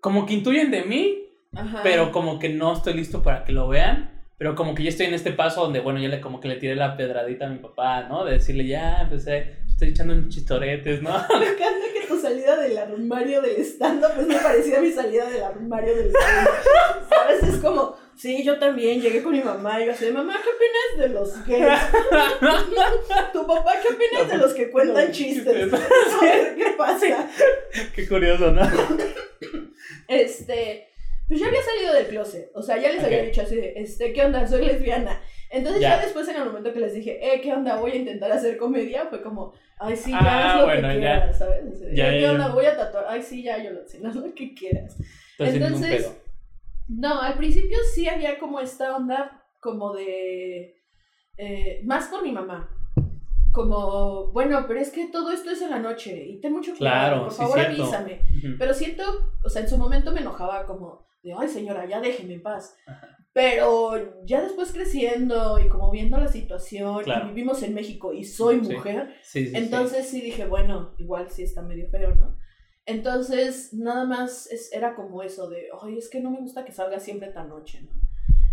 como 0.00 0.26
que 0.26 0.34
intuyen 0.34 0.70
de 0.70 0.82
mí, 0.82 1.18
Ajá. 1.54 1.80
pero 1.82 2.12
como 2.12 2.38
que 2.38 2.48
no 2.48 2.72
estoy 2.72 2.94
listo 2.94 3.22
para 3.22 3.44
que 3.44 3.52
lo 3.52 3.68
vean. 3.68 4.16
Pero 4.38 4.54
como 4.54 4.74
que 4.74 4.82
ya 4.82 4.90
estoy 4.90 5.06
en 5.06 5.14
este 5.14 5.32
paso 5.32 5.62
donde, 5.62 5.80
bueno, 5.80 5.98
ya 5.98 6.08
le 6.08 6.20
como 6.20 6.40
que 6.40 6.48
le 6.48 6.56
tiré 6.56 6.76
la 6.76 6.96
pedradita 6.96 7.46
a 7.46 7.48
mi 7.48 7.58
papá, 7.58 8.02
¿no? 8.02 8.22
De 8.22 8.32
decirle, 8.32 8.66
ya, 8.66 9.00
empecé, 9.00 9.56
estoy 9.76 9.90
echando 9.90 10.14
unos 10.14 10.30
chistoretes, 10.30 11.02
¿no? 11.02 11.10
Me 11.38 11.48
encanta 11.48 11.86
que 11.92 12.06
tu 12.08 12.18
salida 12.18 12.56
del 12.56 12.78
armario 12.78 13.42
del 13.42 13.56
stand-up 13.60 14.12
es 14.18 14.26
muy 14.26 14.36
parecida 14.36 14.78
a 14.78 14.80
mi 14.80 14.90
salida 14.90 15.28
del 15.28 15.42
armario 15.42 15.94
del 15.94 16.08
stand 16.08 16.48
¿Sabes? 17.10 17.42
Es 17.42 17.56
como, 17.60 17.94
sí, 18.16 18.42
yo 18.42 18.58
también 18.58 19.02
llegué 19.02 19.22
con 19.22 19.32
mi 19.32 19.42
mamá 19.42 19.82
y 19.82 19.86
yo 19.86 19.92
así, 19.92 20.10
mamá, 20.10 20.40
¿qué 20.42 20.48
opinas 20.48 20.98
de 20.98 21.14
los 21.14 21.46
gays? 21.46 21.78
tu 23.34 23.46
papá, 23.46 23.74
¿qué 23.82 23.92
opinas 23.92 24.28
de 24.30 24.38
los 24.38 24.54
que 24.54 24.70
cuentan 24.70 25.12
chistes? 25.12 25.70
¿Qué 26.20 26.74
pasa? 26.78 27.30
Qué 27.94 28.08
curioso, 28.08 28.52
¿no? 28.52 28.62
Este, 30.08 30.88
pues 31.28 31.38
ya 31.38 31.48
había 31.48 31.62
salido 31.62 31.92
del 31.92 32.06
closet, 32.06 32.50
o 32.54 32.62
sea, 32.62 32.78
ya 32.78 32.90
les 32.90 33.04
había 33.04 33.24
dicho 33.24 33.42
así 33.42 33.56
de, 33.56 33.74
este, 33.76 34.14
¿qué 34.14 34.24
onda? 34.24 34.48
Soy 34.48 34.64
lesbiana. 34.64 35.20
Entonces 35.50 35.80
ya. 35.82 35.96
Ya. 35.96 36.02
después 36.04 36.28
en 36.28 36.36
el 36.36 36.44
momento 36.44 36.72
que 36.72 36.80
les 36.80 36.94
dije, 36.94 37.18
eh, 37.22 37.40
¿qué 37.40 37.52
onda? 37.52 37.76
Voy 37.80 37.92
a 37.92 37.96
intentar 37.96 38.30
hacer 38.32 38.56
comedia, 38.56 39.06
fue 39.06 39.22
como, 39.22 39.52
ay, 39.78 39.96
sí, 39.96 40.10
ya 40.10 40.18
Ah, 40.20 40.52
haz 40.54 40.58
lo 40.60 40.64
bueno, 40.66 40.88
que 40.88 40.94
ya. 40.94 41.00
quieras, 41.00 41.38
¿sabes? 41.38 41.64
Así 41.72 41.84
de, 41.84 41.96
Ya, 41.96 42.12
"Eh. 42.14 42.50
Voy 42.52 42.66
a 42.66 42.76
tatuar, 42.76 43.06
ay, 43.08 43.22
sí, 43.22 43.42
ya, 43.42 43.62
yo 43.62 43.70
lo 43.70 43.84
sé, 43.86 44.00
haz 44.06 44.14
lo 44.16 44.34
que 44.34 44.54
quieras. 44.54 44.96
Entonces. 45.38 46.12
No, 46.88 47.20
al 47.20 47.34
principio 47.34 47.78
sí 47.94 48.08
había 48.08 48.38
como 48.38 48.60
esta 48.60 48.96
onda 48.96 49.42
como 49.60 49.92
de, 49.94 50.76
eh, 51.36 51.80
más 51.84 52.06
con 52.06 52.22
mi 52.22 52.30
mamá. 52.32 52.68
Como, 53.52 54.26
bueno, 54.32 54.64
pero 54.68 54.80
es 54.80 54.90
que 54.90 55.06
todo 55.06 55.32
esto 55.32 55.50
es 55.50 55.62
en 55.62 55.70
la 55.70 55.78
noche 55.78 56.14
y 56.26 56.40
ten 56.40 56.52
mucho 56.52 56.76
cuidado, 56.76 57.06
Claro, 57.08 57.22
por 57.24 57.32
favor 57.32 57.60
avísame. 57.60 58.20
Pero 58.58 58.74
siento, 58.74 59.02
o 59.42 59.48
sea, 59.48 59.62
en 59.62 59.68
su 59.68 59.78
momento 59.78 60.12
me 60.12 60.20
enojaba 60.20 60.66
como 60.66 61.06
de, 61.26 61.34
ay 61.38 61.48
señora, 61.48 61.86
ya 61.86 62.00
déjeme 62.00 62.34
en 62.34 62.42
paz. 62.42 62.76
Ajá. 62.86 63.12
Pero 63.32 64.24
ya 64.24 64.40
después 64.40 64.72
creciendo 64.72 65.58
y 65.58 65.68
como 65.68 65.90
viendo 65.90 66.16
la 66.16 66.28
situación, 66.28 67.04
Claro. 67.04 67.26
y 67.26 67.28
vivimos 67.34 67.62
en 67.62 67.74
México 67.74 68.14
y 68.14 68.24
soy 68.24 68.64
Sí. 68.64 68.72
mujer, 68.72 69.14
Sí, 69.22 69.44
sí, 69.44 69.50
sí. 69.50 69.56
entonces 69.56 70.08
sí 70.08 70.22
dije, 70.22 70.46
bueno, 70.46 70.94
igual 70.98 71.30
sí 71.30 71.42
está 71.42 71.60
medio 71.60 71.86
feo, 71.90 72.14
¿no? 72.14 72.34
Entonces, 72.86 73.74
nada 73.74 74.04
más 74.06 74.50
es, 74.50 74.72
era 74.72 74.94
como 74.94 75.22
eso 75.22 75.50
de, 75.50 75.66
ay, 75.82 75.98
es 75.98 76.08
que 76.08 76.20
no 76.20 76.30
me 76.30 76.38
gusta 76.40 76.64
que 76.64 76.72
salga 76.72 76.98
siempre 76.98 77.28
tan 77.28 77.48
noche, 77.50 77.82
¿no? 77.82 77.90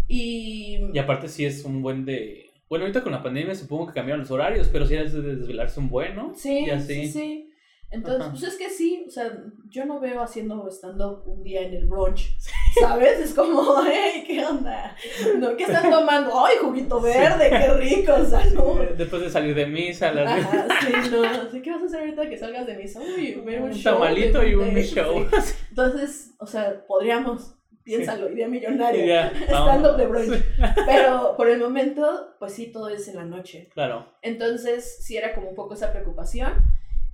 Y... 0.07 0.79
Y 0.93 0.99
aparte 0.99 1.29
sí 1.29 1.45
es 1.45 1.63
un 1.63 1.81
buen 1.81 2.03
de... 2.03 2.49
Bueno, 2.67 2.83
ahorita 2.85 3.03
con 3.03 3.11
la 3.13 3.21
pandemia 3.23 3.55
supongo 3.55 3.87
que 3.87 3.93
cambiaron 3.93 4.21
los 4.21 4.31
horarios, 4.31 4.67
pero 4.67 4.85
sí 4.85 4.95
es 4.95 5.13
de 5.13 5.21
desvelarse 5.21 5.79
un 5.79 5.87
buen, 5.89 6.15
¿no? 6.15 6.33
Sí, 6.35 6.65
sí, 6.85 7.07
sí. 7.07 7.49
Entonces, 7.91 8.21
Ajá. 8.21 8.31
pues 8.31 8.43
es 8.43 8.55
que 8.57 8.69
sí, 8.71 9.05
o 9.07 9.11
sea, 9.11 9.31
yo 9.69 9.85
no 9.85 9.99
veo 9.99 10.21
haciendo 10.23 10.67
estando 10.67 11.23
un 11.27 11.43
día 11.43 11.61
en 11.61 11.73
el 11.75 11.85
brunch. 11.85 12.35
¿Sabes? 12.79 13.19
Es 13.19 13.33
como, 13.33 13.75
hey, 13.85 14.23
¿qué 14.25 14.43
onda? 14.45 14.95
¿No? 15.37 15.55
¿Qué 15.55 15.63
están 15.63 15.89
tomando? 15.91 16.45
¡Ay, 16.45 16.57
juguito 16.61 16.99
verde! 17.01 17.49
¡Qué 17.49 17.73
rico! 17.73 18.13
Salud. 18.25 18.81
Después 18.97 19.21
de 19.21 19.29
salir 19.29 19.53
de 19.55 19.65
misa, 19.67 20.11
las 20.11 20.31
Ajá, 20.43 20.67
sí, 20.81 21.09
no. 21.11 21.23
Así, 21.23 21.61
¿Qué 21.61 21.71
vas 21.71 21.81
a 21.83 21.85
hacer 21.85 21.99
ahorita 22.01 22.29
que 22.29 22.37
salgas 22.37 22.65
de 22.67 22.75
misa? 22.75 22.99
Uy, 22.99 23.33
ver 23.45 23.61
un, 23.61 23.69
un 23.69 23.73
show. 23.73 23.93
tamalito 23.93 24.39
de- 24.39 24.49
y 24.49 24.55
un 24.55 24.73
de- 24.73 24.83
show. 24.83 25.27
sí. 25.41 25.53
Entonces, 25.69 26.31
o 26.39 26.47
sea, 26.47 26.85
podríamos, 26.87 27.55
piénsalo, 27.83 28.29
idea 28.31 28.47
Y 28.47 28.51
millonaria. 28.51 29.05
ya, 29.05 29.45
Stand-up 29.47 29.97
de 29.97 30.05
brunch. 30.07 30.43
Pero 30.85 31.35
por 31.37 31.49
el 31.49 31.59
momento, 31.59 32.35
pues 32.39 32.53
sí, 32.53 32.71
todo 32.71 32.89
es 32.89 33.07
en 33.07 33.17
la 33.17 33.25
noche. 33.25 33.69
Claro. 33.73 34.07
Entonces, 34.21 35.03
sí 35.03 35.15
era 35.17 35.33
como 35.35 35.49
un 35.49 35.55
poco 35.55 35.73
esa 35.75 35.91
preocupación. 35.91 36.53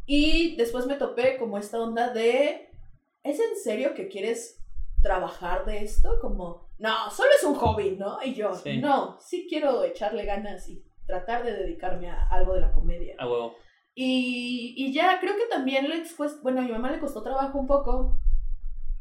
Y 0.05 0.55
después 0.55 0.85
me 0.87 0.95
topé 0.95 1.37
como 1.37 1.57
esta 1.57 1.79
onda 1.79 2.11
de, 2.13 2.69
¿es 3.23 3.39
en 3.39 3.55
serio 3.63 3.93
que 3.93 4.07
quieres 4.07 4.58
trabajar 5.01 5.65
de 5.65 5.83
esto? 5.83 6.19
Como, 6.19 6.69
no, 6.77 7.09
solo 7.11 7.29
es 7.37 7.43
un 7.43 7.55
hobby, 7.55 7.95
¿no? 7.97 8.19
Y 8.23 8.33
yo, 8.33 8.53
Sí. 8.55 8.77
no, 8.77 9.19
sí 9.19 9.47
quiero 9.49 9.83
echarle 9.83 10.25
ganas 10.25 10.67
y 10.69 10.83
tratar 11.05 11.43
de 11.43 11.53
dedicarme 11.53 12.09
a 12.09 12.27
algo 12.29 12.53
de 12.53 12.61
la 12.61 12.71
comedia. 12.71 13.15
Y, 13.95 14.75
y 14.77 14.93
ya 14.93 15.19
creo 15.19 15.35
que 15.35 15.45
también 15.49 15.89
le 15.89 16.03
cuesta, 16.15 16.39
bueno, 16.43 16.59
a 16.61 16.63
mi 16.63 16.71
mamá 16.71 16.91
le 16.91 16.99
costó 16.99 17.21
trabajo 17.23 17.57
un 17.57 17.67
poco, 17.67 18.19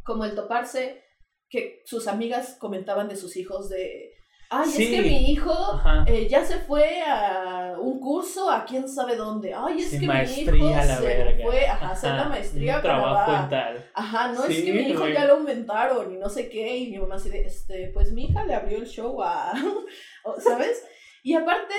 como 0.03 0.25
el 0.25 0.35
toparse 0.35 1.05
que 1.51 1.83
sus 1.85 2.09
amigas 2.09 2.57
comentaban 2.59 3.09
de 3.09 3.17
sus 3.17 3.37
hijos 3.37 3.69
de, 3.69 4.13
ay, 4.51 4.69
Sí. 4.71 4.85
es 4.85 4.91
que 4.91 5.03
mi 5.09 5.31
hijo 5.33 5.81
eh, 6.07 6.27
ya 6.29 6.45
se 6.45 6.59
fue 6.59 7.03
a 7.07 7.75
un 7.81 8.01
curso 8.01 8.51
a 8.51 8.65
quién 8.65 8.89
sabe 8.89 9.15
dónde, 9.17 9.55
ay, 9.55 9.79
es 9.79 9.91
Sí, 9.91 10.01
que 10.01 10.07
mi 10.07 10.59
hijo 10.59 10.75
a 10.75 10.85
la 10.85 10.97
se 10.97 11.07
verga. 11.07 11.45
fue 11.45 11.67
ajá, 11.69 11.89
a 11.89 11.91
hacer 11.93 12.13
la 12.15 12.25
maestría 12.25 12.77
Un 12.77 12.83
para 12.83 12.95
trabajo 12.95 13.33
en 13.45 13.49
tal. 13.51 13.85
Ajá, 13.95 14.29
no, 14.33 14.45
es 14.45 14.63
que 14.65 14.73
mi 14.73 14.81
hijo 14.83 15.01
güey. 15.01 15.13
ya 15.15 15.25
lo 15.27 15.35
aumentaron 15.35 16.13
y 16.15 16.17
no 16.19 16.29
sé 16.29 16.49
qué, 16.49 16.77
y 16.77 16.91
mi 16.91 16.99
mamá 16.99 17.17
así 17.17 17.31
de, 17.31 17.43
este, 17.43 17.91
pues 17.95 18.13
mi 18.13 18.25
hija 18.25 18.45
le 18.45 18.55
abrió 18.55 18.79
el 18.79 18.87
show 18.87 19.23
a, 19.23 19.53
¿sabes? 20.39 20.85
Y 21.23 21.35
aparte, 21.35 21.75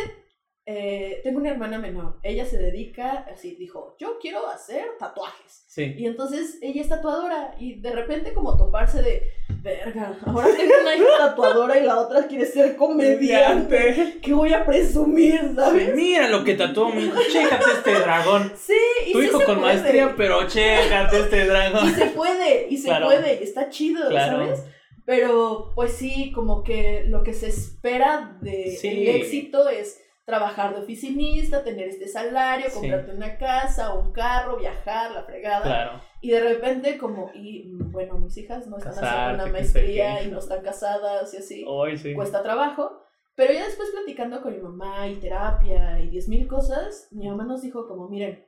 eh, 0.72 1.22
tengo 1.24 1.40
una 1.40 1.50
hermana 1.50 1.80
menor, 1.80 2.20
ella 2.22 2.46
se 2.46 2.60
dedica, 2.60 3.26
así, 3.34 3.56
dijo, 3.56 3.96
yo 4.00 4.20
quiero 4.22 4.48
hacer 4.48 4.86
tatuajes. 5.00 5.64
Sí. 5.68 5.96
Y 5.98 6.06
entonces 6.06 6.60
ella 6.62 6.82
es 6.84 6.90
tatuadora 6.90 7.56
y 7.60 7.80
de 7.80 7.92
repente 7.92 8.34
como 8.36 8.56
toparse 8.56 9.02
de, 9.02 9.24
verga, 9.64 10.16
ahora 10.28 10.48
tengo 10.56 10.74
una 10.82 10.96
hija 10.96 11.18
tatuadora 11.18 11.80
y 11.80 11.84
la 11.84 12.00
otra 12.00 12.28
quiere 12.28 12.46
ser 12.46 12.76
comediante. 12.76 14.20
¿Qué 14.22 14.32
voy 14.34 14.54
a 14.54 14.64
presumir, 14.64 15.54
sabes? 15.56 15.96
Mira 15.96 16.28
lo 16.30 16.44
que 16.44 16.54
tatuó 16.54 16.90
mi 16.90 17.06
hijo. 17.06 17.18
Chécate 17.32 17.66
este 17.78 17.94
dragón. 17.96 18.52
Sí, 18.56 18.74
y 19.08 19.12
Tu 19.14 19.22
sí 19.22 19.26
hijo 19.26 19.40
se 19.40 19.46
con 19.46 19.60
puede. 19.60 19.74
maestría, 19.74 20.14
pero 20.16 20.48
chécate 20.48 21.20
este 21.20 21.44
Y 21.44 21.48
dragón. 21.48 21.96
se 21.96 22.06
puede, 22.08 22.68
y 22.70 22.78
se 22.78 22.88
Claro. 22.90 23.06
puede, 23.08 23.40
y 23.40 23.44
está 23.44 23.70
chido, 23.70 24.08
Claro. 24.10 24.38
¿sabes? 24.46 24.64
Pero 25.06 25.72
pues 25.74 25.94
sí, 25.94 26.32
como 26.36 26.64
que 26.64 27.06
lo 27.08 27.24
que 27.24 27.34
se 27.34 27.48
espera 27.48 28.38
de 28.42 28.76
Sí. 28.80 28.88
el 28.88 29.08
éxito 29.22 29.68
es 29.68 30.00
trabajar 30.30 30.74
de 30.74 30.82
oficinista, 30.82 31.64
tener 31.64 31.90
este 31.90 32.08
salario, 32.08 32.68
Sí. 32.70 32.76
comprarte 32.80 33.12
una 33.12 33.38
casa, 33.38 33.94
un 33.94 34.12
carro, 34.14 34.58
viajar, 34.58 35.12
la 35.12 35.24
fregada. 35.24 35.64
Claro. 35.64 36.02
Y 36.22 36.30
de 36.32 36.40
repente 36.40 36.98
como, 36.98 37.32
y 37.34 37.66
mm, 37.74 37.92
bueno, 37.92 38.18
mis 38.20 38.38
hijas 38.38 38.68
no 38.68 38.78
están 38.78 38.94
haciendo 38.94 39.44
una 39.44 39.52
maestría 39.52 40.24
y 40.24 40.32
no 40.32 40.40
están 40.40 40.62
casadas 40.62 41.34
y 41.34 41.38
así, 41.38 41.66
Hoy 41.68 41.98
sí. 41.98 42.14
cuesta 42.14 42.42
trabajo. 42.44 43.02
Pero 43.36 43.54
ya 43.54 43.66
después 43.66 43.90
platicando 43.92 44.42
con 44.42 44.54
mi 44.54 44.62
mamá 44.62 45.08
y 45.08 45.16
terapia 45.16 46.00
y 46.00 46.10
diez 46.10 46.28
mil 46.28 46.46
cosas, 46.48 47.08
mi 47.12 47.28
mamá 47.28 47.46
nos 47.46 47.62
dijo 47.62 47.88
como, 47.88 48.10
miren, 48.10 48.46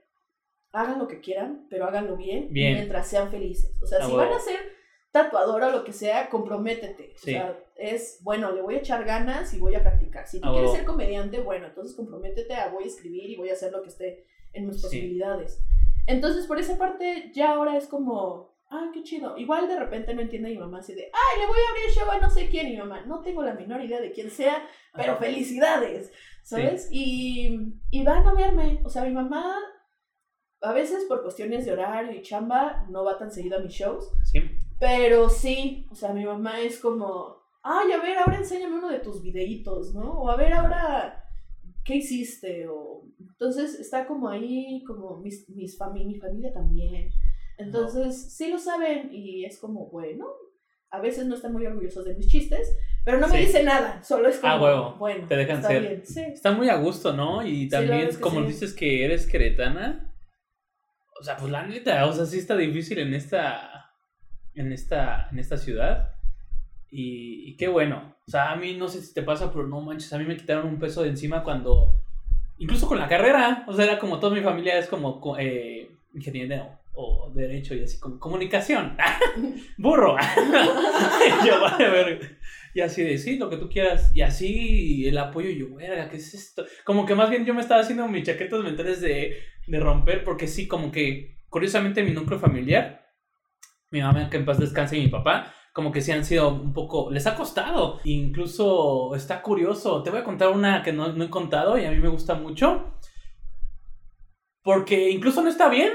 hagan 0.74 1.00
lo 1.00 1.08
que 1.08 1.20
quieran, 1.22 1.66
pero 1.70 1.86
háganlo 1.86 2.16
bien, 2.18 2.48
Bien. 2.52 2.76
mientras 2.76 3.08
sean 3.08 3.30
felices. 3.32 3.78
O 3.82 3.86
sea, 3.86 4.00
Ah, 4.02 4.06
si 4.08 4.14
van 4.16 4.32
a 4.34 4.40
ser 4.40 4.60
tatuadora 5.12 5.68
o 5.68 5.72
lo 5.72 5.84
que 5.84 5.94
sea, 5.94 6.30
comprométete. 6.30 7.14
Sí. 7.18 7.32
O 7.32 7.34
sea, 7.40 7.60
es, 7.76 8.20
bueno, 8.24 8.52
le 8.52 8.62
voy 8.62 8.76
a 8.76 8.80
echar 8.80 9.04
ganas 9.04 9.54
y 9.54 9.60
voy 9.60 9.76
a 9.76 9.82
practicar. 9.82 10.28
Si 10.28 10.40
tú 10.40 10.50
quieres 10.52 10.72
ser 10.72 10.86
comediante, 10.86 11.40
bueno, 11.42 11.68
entonces 11.68 11.96
comprométete 11.96 12.54
a 12.56 12.70
voy 12.70 12.84
a 12.86 12.88
escribir 12.88 13.30
y 13.30 13.36
voy 13.36 13.50
a 13.50 13.54
hacer 13.54 13.72
lo 13.72 13.82
que 13.82 13.90
esté 13.90 14.26
en 14.54 14.68
mis 14.68 14.78
Sí. 14.78 14.84
posibilidades. 14.84 15.60
Entonces, 16.08 16.48
por 16.48 16.60
esa 16.60 16.78
parte, 16.78 17.32
ya 17.34 17.52
ahora 17.54 17.78
es 17.78 17.88
como, 17.88 18.56
ah, 18.70 18.90
qué 18.94 19.04
chido. 19.04 19.38
Igual 19.38 19.68
de 19.68 19.78
repente 19.80 20.14
no 20.14 20.22
entiende 20.22 20.50
mi 20.50 20.58
mamá 20.58 20.80
así 20.80 20.94
de, 20.94 21.04
ay, 21.06 21.40
le 21.42 21.48
voy 21.48 21.58
a 21.60 21.70
abrir 21.72 21.92
show 21.94 22.10
a 22.10 22.20
no 22.20 22.30
sé 22.30 22.48
quién. 22.50 22.68
Y 22.68 22.72
mi 22.72 22.78
mamá, 22.78 23.02
no 23.06 23.22
tengo 23.22 23.44
la 23.44 23.54
menor 23.54 23.82
idea 23.84 24.00
de 24.02 24.12
quién 24.12 24.32
sea, 24.32 24.66
pero 24.96 25.14
Ajá. 25.14 25.22
felicidades, 25.24 26.12
¿sabes? 26.44 26.88
Y, 26.92 27.74
y 27.92 28.04
van 28.04 28.26
a 28.28 28.34
verme. 28.34 28.82
O 28.84 28.90
sea, 28.90 29.04
mi 29.04 29.12
mamá, 29.12 29.56
a 30.62 30.74
veces 30.74 31.06
por 31.06 31.22
cuestiones 31.24 31.66
de 31.66 31.74
horario 31.74 32.12
y 32.14 32.22
chamba, 32.22 32.86
no 32.90 33.04
va 33.04 33.18
tan 33.18 33.32
seguido 33.32 33.58
a 33.58 33.62
mis 33.62 33.74
shows. 33.74 34.12
Sí. 34.32 34.40
Pero 34.82 35.30
sí, 35.30 35.86
o 35.92 35.96
sea, 35.96 36.12
mi 36.12 36.26
mamá 36.26 36.60
es 36.60 36.80
como, 36.80 37.38
ay, 37.62 37.92
a 37.92 38.02
ver, 38.02 38.18
ahora 38.18 38.38
enséñame 38.38 38.78
uno 38.80 38.90
de 38.90 38.98
tus 38.98 39.22
videitos, 39.22 39.94
¿no? 39.94 40.10
O 40.22 40.30
a 40.30 40.36
ver, 40.36 40.52
ahora, 40.54 41.24
¿qué 41.86 41.98
hiciste? 41.98 42.68
O, 42.68 43.04
entonces 43.20 43.80
está 43.80 44.08
como 44.08 44.28
ahí, 44.28 44.84
como 44.88 45.18
mis, 45.18 45.48
mis 45.50 45.78
fami 45.78 46.04
mi 46.04 46.16
familia 46.16 46.52
también. 46.52 47.12
Entonces, 47.60 48.34
sí 48.34 48.50
lo 48.50 48.58
saben 48.58 49.10
y 49.14 49.46
es 49.46 49.60
como, 49.60 49.86
bueno, 49.92 50.26
a 50.90 51.00
veces 51.00 51.28
no 51.28 51.36
están 51.36 51.54
muy 51.54 51.64
orgullosos 51.68 52.04
de 52.06 52.16
mis 52.16 52.28
chistes, 52.28 52.76
pero 53.06 53.20
no 53.20 53.28
me 53.28 53.38
Sí. 53.38 53.46
dicen 53.46 53.66
nada, 53.66 54.04
solo 54.04 54.28
es 54.30 54.40
como, 54.40 54.52
Ah, 54.52 54.60
huevo, 54.62 54.96
bueno, 54.98 55.28
te 55.28 55.36
dejan 55.36 55.58
está 55.58 55.68
ser. 55.68 55.82
bien, 55.84 56.06
sí. 56.08 56.22
Está 56.22 56.54
muy 56.54 56.70
a 56.70 56.78
gusto, 56.78 57.14
¿no? 57.14 57.46
Y 57.46 57.70
también, 57.70 58.10
como 58.20 58.42
dices 58.42 58.74
que 58.74 59.06
eres 59.06 59.28
queretana, 59.28 60.12
o 61.20 61.24
sea, 61.24 61.38
pues 61.38 61.52
la 61.52 61.68
neta, 61.68 62.04
o 62.08 62.14
sea, 62.14 62.26
sí 62.26 62.40
está 62.40 62.58
difícil 62.58 62.98
en 62.98 63.14
esta, 63.14 63.71
en 64.56 64.72
esta, 64.72 65.28
en 65.32 65.40
esta 65.40 65.58
ciudad. 65.58 66.12
Y, 66.90 67.44
y 67.50 67.56
qué 67.56 67.68
bueno. 67.68 68.16
O 68.28 68.32
sea, 68.32 68.52
a 68.52 68.56
mí 68.56 68.76
no 68.76 68.88
sé 68.88 69.02
si 69.02 69.14
te 69.14 69.24
pasa, 69.24 69.52
pero 69.52 69.68
no 69.68 69.82
manches, 69.82 70.12
a 70.14 70.18
mí 70.18 70.26
me 70.26 70.38
quitaron 70.38 70.68
un 70.68 70.80
peso 70.80 71.04
de 71.04 71.10
encima 71.10 71.44
cuando, 71.44 71.96
incluso 72.58 72.88
con 72.88 73.00
la 73.00 73.08
carrera, 73.08 73.64
o 73.68 73.74
sea, 73.74 73.86
era 73.86 74.00
como 74.00 74.20
toda 74.20 74.36
mi 74.36 74.42
familia 74.42 74.78
es 74.78 74.88
como 74.88 75.20
co- 75.22 75.38
eh, 75.40 75.90
ingeniero 76.14 76.70
o 76.94 77.32
derecho 77.34 77.74
y 77.76 77.84
así, 77.84 78.00
como 78.00 78.20
comunicación. 78.20 78.98
Burro. 79.78 80.16
Yo, 81.46 81.62
vale, 81.62 81.90
verga. 81.90 82.28
Y 82.74 82.82
así 82.82 83.04
de, 83.04 83.18
sí, 83.18 83.38
lo 83.38 83.50
que 83.50 83.58
tú 83.58 83.70
quieras. 83.70 84.12
Y 84.16 84.22
así 84.22 85.06
el 85.08 85.18
apoyo, 85.18 85.50
yo, 85.50 85.74
verga, 85.76 86.10
¿qué 86.10 86.18
es 86.18 86.34
esto? 86.34 86.66
Como 86.86 87.06
que 87.06 87.16
más 87.16 87.30
bien 87.30 87.46
yo 87.46 87.54
me 87.54 87.60
estaba 87.62 87.82
haciendo 87.82 88.08
mis 88.08 88.24
chaquetas 88.24 88.62
mentales 88.64 89.02
de, 89.02 89.38
de 89.68 89.80
romper, 89.80 90.24
porque 90.24 90.48
sí, 90.48 90.68
como 90.68 90.90
que, 90.92 91.36
curiosamente, 91.50 92.02
mi 92.04 92.12
núcleo 92.12 92.40
familiar, 92.40 93.01
mi 93.92 94.02
mamá, 94.02 94.30
que 94.30 94.38
en 94.38 94.46
paz 94.46 94.58
descanse, 94.60 94.98
y 94.98 95.02
mi 95.02 95.08
papá, 95.10 95.54
como 95.74 95.92
que 95.92 96.02
sí 96.02 96.12
han 96.12 96.26
sido 96.26 96.50
un 96.50 96.74
poco, 96.74 97.12
les 97.12 97.28
ha 97.28 97.36
costado. 97.36 98.00
Incluso 98.04 99.14
está 99.16 99.42
curioso. 99.42 100.02
Te 100.04 100.10
voy 100.10 100.20
a 100.20 100.24
contar 100.24 100.50
una 100.50 100.82
que 100.84 100.92
no, 100.94 101.14
no 101.14 101.24
he 101.24 101.30
contado 101.30 101.78
y 101.78 101.86
a 101.86 101.92
mí 101.92 101.98
me 101.98 102.10
gusta 102.10 102.34
mucho. 102.36 102.98
Porque 104.64 105.10
incluso 105.10 105.42
no 105.42 105.50
está 105.50 105.70
bien 105.70 105.92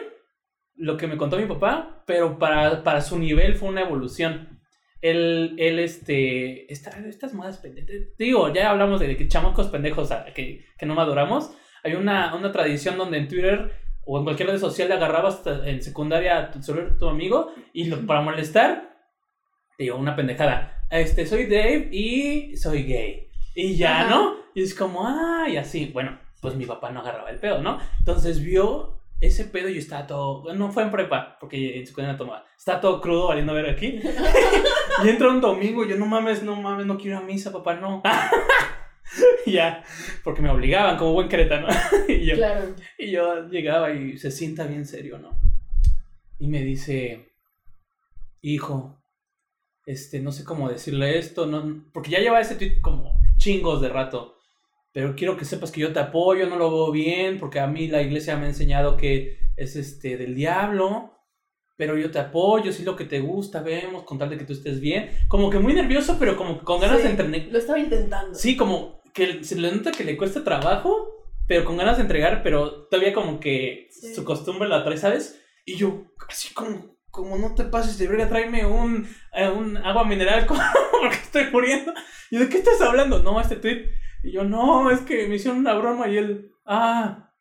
lo 0.74 0.96
que 0.96 1.06
me 1.06 1.16
contó 1.16 1.36
mi 1.38 1.46
papá, 1.46 2.02
pero 2.06 2.38
para, 2.38 2.82
para 2.82 3.00
su 3.00 3.18
nivel 3.18 3.54
fue 3.54 3.68
una 3.68 3.82
evolución. 3.82 4.60
Él, 5.00 5.54
él 5.58 5.78
este, 5.78 6.70
esta- 6.72 6.98
estas 7.06 7.32
modas 7.32 7.58
pendejas, 7.58 7.90
digo, 8.18 8.52
ya 8.52 8.70
hablamos 8.70 8.98
de 9.00 9.16
que 9.16 9.28
chamacos 9.28 9.68
pendejos 9.68 10.10
que, 10.34 10.64
que 10.78 10.86
no 10.86 10.94
maduramos. 10.94 11.52
Hay 11.84 11.94
una, 11.94 12.34
una 12.34 12.50
tradición 12.50 12.98
donde 12.98 13.18
en 13.18 13.28
Twitter 13.28 13.72
o 14.06 14.18
en 14.18 14.24
cualquier 14.24 14.48
red 14.50 14.58
social 14.58 14.88
le 14.88 14.94
agarrabas 14.94 15.42
en 15.64 15.82
secundaria 15.82 16.38
a 16.38 16.50
tu, 16.50 16.62
celular 16.62 16.96
tu 16.98 17.08
amigo 17.08 17.52
y 17.72 17.84
lo- 17.86 18.06
para 18.06 18.20
molestar, 18.22 18.96
te 19.76 19.84
digo, 19.84 19.96
una 19.96 20.16
pendejada. 20.16 20.84
Este, 20.90 21.26
soy 21.26 21.46
Dave 21.46 21.88
y 21.92 22.56
soy 22.56 22.84
gay. 22.84 23.28
Y 23.54 23.76
ya, 23.76 24.02
Ajá. 24.02 24.10
¿no? 24.10 24.36
Y 24.54 24.62
es 24.62 24.74
como, 24.74 25.06
ah, 25.06 25.46
y 25.48 25.56
así. 25.56 25.90
Bueno, 25.92 26.18
pues 26.40 26.54
mi 26.54 26.64
papá 26.66 26.90
no 26.90 27.00
agarraba 27.00 27.30
el 27.30 27.38
pedo, 27.40 27.60
¿no? 27.60 27.78
Entonces 27.98 28.42
vio 28.42 29.00
ese 29.20 29.44
pedo 29.46 29.68
y 29.68 29.78
estaba 29.78 30.06
todo. 30.06 30.54
No 30.54 30.70
fue 30.70 30.82
en 30.84 30.90
prepa, 30.90 31.36
porque 31.40 31.78
en 31.78 31.86
secundaria 31.86 32.16
tomaba. 32.16 32.44
Estaba 32.56 32.80
todo 32.80 33.00
crudo 33.00 33.28
valiendo 33.28 33.52
ver 33.54 33.68
aquí. 33.68 33.98
y 35.04 35.08
entra 35.08 35.28
un 35.28 35.40
domingo 35.40 35.84
y 35.84 35.88
yo, 35.90 35.96
no 35.96 36.06
mames, 36.06 36.42
no 36.42 36.54
mames, 36.56 36.86
no 36.86 36.96
quiero 36.96 37.16
ir 37.18 37.22
a 37.22 37.26
misa, 37.26 37.50
papá, 37.52 37.74
no. 37.74 38.02
Ya, 39.52 39.84
porque 40.24 40.42
me 40.42 40.50
obligaban 40.50 40.96
como 40.98 41.12
buen 41.12 41.28
cretano. 41.28 41.68
y, 42.08 42.24
yo, 42.26 42.34
Claro. 42.36 42.74
y 42.98 43.10
yo 43.10 43.48
llegaba 43.48 43.92
y 43.92 44.18
se 44.18 44.30
sienta 44.30 44.66
bien 44.66 44.84
serio, 44.86 45.18
¿no? 45.18 45.30
Y 46.38 46.48
me 46.48 46.62
dice, 46.62 47.32
hijo, 48.42 49.02
este, 49.86 50.20
no 50.20 50.32
sé 50.32 50.44
cómo 50.44 50.68
decirle 50.68 51.18
esto, 51.18 51.46
no, 51.46 51.84
porque 51.92 52.10
ya 52.10 52.18
lleva 52.18 52.40
ese 52.40 52.56
tweet 52.56 52.80
como 52.80 53.18
chingos 53.36 53.80
de 53.80 53.88
rato. 53.88 54.34
Pero 54.92 55.14
quiero 55.14 55.36
que 55.36 55.44
sepas 55.44 55.70
que 55.70 55.80
yo 55.82 55.92
te 55.92 56.00
apoyo, 56.00 56.46
no 56.48 56.56
lo 56.56 56.70
veo 56.70 56.90
bien, 56.90 57.38
porque 57.38 57.60
a 57.60 57.66
mí 57.66 57.86
la 57.88 58.02
iglesia 58.02 58.36
me 58.36 58.46
ha 58.46 58.48
enseñado 58.48 58.96
que 58.96 59.38
es 59.56 59.76
este 59.76 60.16
del 60.16 60.34
diablo. 60.34 61.12
Pero 61.76 61.98
yo 61.98 62.10
te 62.10 62.18
apoyo, 62.18 62.72
si 62.72 62.80
es 62.80 62.86
lo 62.86 62.96
que 62.96 63.04
te 63.04 63.20
gusta, 63.20 63.60
vemos, 63.60 64.04
con 64.04 64.18
tal 64.18 64.30
de 64.30 64.38
que 64.38 64.44
tú 64.44 64.54
estés 64.54 64.80
bien. 64.80 65.10
Como 65.28 65.50
que 65.50 65.58
muy 65.58 65.74
nervioso, 65.74 66.16
pero 66.18 66.34
como 66.34 66.58
con 66.64 66.80
ganas 66.80 66.96
Sí, 66.96 67.02
de 67.04 67.10
entrenar. 67.10 67.40
Lo 67.50 67.58
estaba 67.58 67.78
intentando. 67.78 68.34
Sí, 68.34 68.56
como 68.56 68.95
que 69.16 69.42
se 69.42 69.56
le 69.56 69.72
nota 69.72 69.90
que 69.90 70.04
le 70.04 70.16
cuesta 70.16 70.44
trabajo, 70.44 71.26
pero 71.48 71.64
con 71.64 71.76
ganas 71.78 71.96
de 71.96 72.02
entregar, 72.02 72.42
pero 72.42 72.86
todavía 72.88 73.12
como 73.14 73.40
que 73.40 73.88
Sí. 73.90 74.14
su 74.14 74.24
costumbre 74.24 74.68
la 74.68 74.84
trae, 74.84 74.98
¿sabes? 74.98 75.42
Y 75.64 75.76
yo, 75.76 76.04
así 76.28 76.52
como, 76.54 76.96
como 77.10 77.38
no 77.38 77.54
te 77.54 77.64
pases 77.64 77.96
de 77.98 78.06
verga, 78.08 78.28
tráeme 78.28 78.66
un, 78.66 79.08
eh, 79.32 79.48
un 79.48 79.76
agua 79.78 80.04
mineral 80.04 80.46
porque 81.00 81.16
estoy 81.16 81.46
muriendo. 81.50 81.92
¿Y 82.30 82.36
de 82.38 82.48
qué 82.48 82.58
estás 82.58 82.80
hablando? 82.82 83.20
No, 83.22 83.40
este 83.40 83.56
tweet. 83.56 83.86
Y 84.22 84.32
yo, 84.32 84.44
no, 84.44 84.90
es 84.90 85.00
que 85.00 85.26
me 85.26 85.36
hicieron 85.36 85.58
una 85.60 85.74
broma 85.74 86.08
y 86.08 86.18
él, 86.18 86.52
ah. 86.66 87.32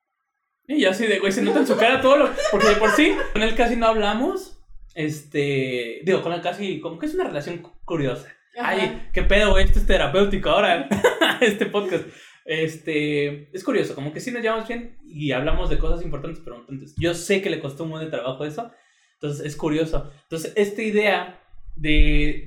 Y 0.68 0.82
yo 0.82 0.90
así 0.92 1.06
de, 1.06 1.20
güey, 1.20 1.32
se 1.32 1.42
nota 1.42 1.60
en 1.60 1.68
su 1.68 1.76
cara 1.78 2.02
todo 2.02 2.18
lo. 2.18 2.30
Porque 2.52 2.70
de 2.70 2.76
por 2.78 2.90
sí, 2.92 3.16
con 3.34 3.44
él 3.44 3.54
casi 3.56 3.76
no 3.76 3.86
hablamos. 3.88 4.60
Este. 4.96 6.02
Digo, 6.04 6.22
con 6.24 6.34
él 6.34 6.42
casi. 6.42 6.80
Como 6.80 6.98
que 6.98 7.06
es 7.06 7.14
una 7.14 7.26
relación 7.26 7.62
curiosa. 7.86 8.28
Ay, 8.58 9.10
qué 9.13 9.24
pedo, 9.24 9.52
güey, 9.52 9.65
esto 9.65 9.80
es 9.80 9.86
terapéutico 9.86 10.50
ahora. 10.50 10.88
este 11.41 11.65
podcast. 11.65 12.06
Este. 12.46 13.56
Es 13.56 13.63
curioso, 13.63 13.96
como 13.96 14.13
que 14.13 14.20
sí 14.20 14.32
nos 14.32 14.41
llevamos 14.41 14.68
bien 14.68 14.98
y 15.04 15.32
hablamos 15.32 15.70
de 15.70 15.78
cosas 15.78 16.04
importantes, 16.04 16.41
pero 16.44 16.58
entonces 16.70 16.96
yo 16.98 17.13
sé 17.13 17.41
que 17.41 17.50
le 17.50 17.60
costó 17.60 17.84
un 17.84 17.91
buen 17.91 18.06
de 18.06 18.12
trabajo 18.12 18.46
eso. 18.46 18.72
Entonces 19.15 19.46
es 19.46 19.56
curioso. 19.56 20.12
Entonces, 20.24 20.54
esta 20.56 20.82
idea 20.82 21.41
de, 21.76 22.46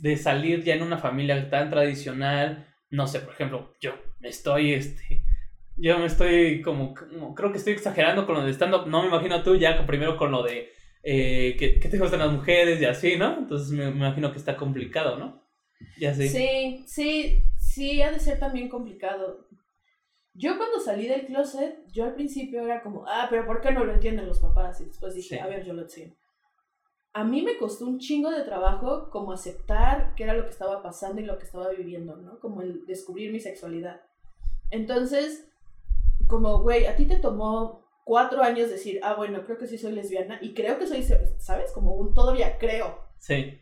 de, 0.00 0.16
salir 0.16 0.62
ya 0.64 0.74
en 0.74 0.82
una 0.82 0.98
familia 0.98 1.50
tan 1.50 1.70
tradicional, 1.70 2.66
no 2.90 3.06
sé, 3.06 3.20
por 3.20 3.34
ejemplo, 3.34 3.74
yo 3.80 3.94
me 4.20 4.28
estoy, 4.28 4.72
este, 4.72 5.24
yo 5.76 5.98
me 5.98 6.06
estoy 6.06 6.62
como, 6.62 6.94
creo 7.34 7.52
que 7.52 7.58
estoy 7.58 7.74
exagerando 7.74 8.26
con 8.26 8.36
lo 8.36 8.44
de 8.44 8.52
stand-up, 8.52 8.86
no 8.86 9.02
me 9.02 9.08
imagino 9.08 9.42
tú 9.42 9.56
ya 9.56 9.86
primero 9.86 10.16
con 10.16 10.30
lo 10.30 10.42
de 10.42 10.70
eh, 11.02 11.56
que, 11.58 11.78
que 11.80 11.88
te 11.88 11.98
gustan 11.98 12.20
las 12.20 12.32
mujeres 12.32 12.80
y 12.80 12.84
así, 12.84 13.16
¿no? 13.16 13.38
Entonces 13.38 13.70
me 13.70 13.88
imagino 13.88 14.32
que 14.32 14.38
está 14.38 14.56
complicado, 14.56 15.16
¿no? 15.18 15.39
Ya 15.98 16.14
sé. 16.14 16.28
Sí, 16.28 16.84
sí, 16.86 17.42
sí, 17.58 18.02
ha 18.02 18.10
de 18.10 18.18
ser 18.18 18.38
también 18.38 18.68
complicado. 18.68 19.46
Yo 20.34 20.56
cuando 20.56 20.78
salí 20.78 21.06
del 21.08 21.26
closet, 21.26 21.84
yo 21.92 22.04
al 22.04 22.14
principio 22.14 22.62
era 22.64 22.82
como, 22.82 23.04
ah, 23.06 23.26
pero 23.28 23.46
¿por 23.46 23.60
qué 23.60 23.72
no 23.72 23.84
lo 23.84 23.92
entienden 23.92 24.26
los 24.26 24.38
papás? 24.38 24.80
Y 24.80 24.84
después 24.86 25.14
dije, 25.14 25.36
Sí. 25.36 25.38
a 25.40 25.46
ver, 25.46 25.64
yo 25.64 25.72
lo 25.72 25.88
sé. 25.88 26.14
A 27.12 27.24
mí 27.24 27.42
me 27.42 27.56
costó 27.56 27.86
un 27.86 27.98
chingo 27.98 28.30
de 28.30 28.42
trabajo 28.42 29.10
como 29.10 29.32
aceptar 29.32 30.14
qué 30.14 30.22
era 30.22 30.34
lo 30.34 30.44
que 30.44 30.50
estaba 30.50 30.82
pasando 30.82 31.20
y 31.20 31.24
lo 31.24 31.38
que 31.38 31.44
estaba 31.44 31.68
viviendo, 31.70 32.16
¿no? 32.16 32.38
Como 32.38 32.62
el 32.62 32.86
descubrir 32.86 33.32
mi 33.32 33.40
sexualidad. 33.40 34.00
Entonces, 34.70 35.48
como, 36.28 36.62
güey, 36.62 36.86
a 36.86 36.94
ti 36.94 37.06
te 37.06 37.16
tomó 37.16 37.84
cuatro 38.04 38.42
años 38.42 38.70
decir, 38.70 39.00
ah, 39.02 39.14
bueno, 39.14 39.44
creo 39.44 39.58
que 39.58 39.66
sí 39.66 39.76
soy 39.76 39.92
lesbiana 39.92 40.38
y 40.40 40.54
creo 40.54 40.78
que 40.78 40.86
soy, 40.86 41.04
¿sabes? 41.38 41.72
Como 41.72 41.94
un 41.94 42.14
todavía 42.14 42.58
creo 42.58 43.04
Sí. 43.18 43.60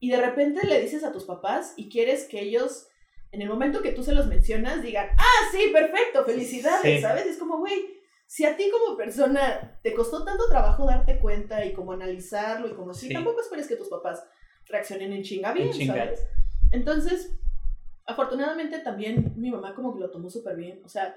Y 0.00 0.10
de 0.10 0.18
repente 0.20 0.66
le 0.66 0.80
dices 0.80 1.04
a 1.04 1.12
tus 1.12 1.24
papás 1.24 1.74
y 1.76 1.88
quieres 1.88 2.24
que 2.24 2.40
ellos, 2.42 2.88
en 3.32 3.42
el 3.42 3.48
momento 3.48 3.82
que 3.82 3.92
tú 3.92 4.02
se 4.02 4.14
los 4.14 4.26
mencionas, 4.26 4.82
digan, 4.82 5.08
ah, 5.18 5.48
sí, 5.52 5.70
perfecto, 5.72 6.24
felicidades, 6.24 6.96
Sí. 6.96 7.00
¿sabes? 7.00 7.26
Es 7.26 7.38
como, 7.38 7.58
güey, 7.58 8.00
si 8.26 8.44
a 8.44 8.56
ti 8.56 8.70
como 8.70 8.96
persona 8.96 9.78
te 9.82 9.94
costó 9.94 10.24
tanto 10.24 10.48
trabajo 10.48 10.86
darte 10.86 11.18
cuenta 11.20 11.64
y 11.64 11.72
como 11.72 11.92
analizarlo 11.92 12.68
y 12.68 12.74
como 12.74 12.90
así, 12.92 13.08
Sí. 13.08 13.14
tampoco 13.14 13.40
esperes 13.40 13.68
que 13.68 13.76
tus 13.76 13.88
papás 13.88 14.24
reaccionen 14.66 15.12
en 15.12 15.22
chinga 15.22 15.52
bien, 15.52 15.68
En 15.68 15.72
chinga. 15.74 15.94
¿sabes? 15.94 16.26
Entonces, 16.72 17.36
afortunadamente 18.06 18.78
también 18.80 19.32
mi 19.36 19.50
mamá 19.50 19.74
como 19.74 19.94
que 19.94 20.00
lo 20.00 20.10
tomó 20.10 20.28
súper 20.30 20.56
bien, 20.56 20.80
o 20.84 20.88
sea, 20.88 21.14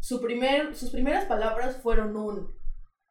su 0.00 0.20
primer, 0.20 0.74
sus 0.76 0.90
primeras 0.90 1.24
palabras 1.26 1.76
fueron 1.82 2.16
un, 2.16 2.54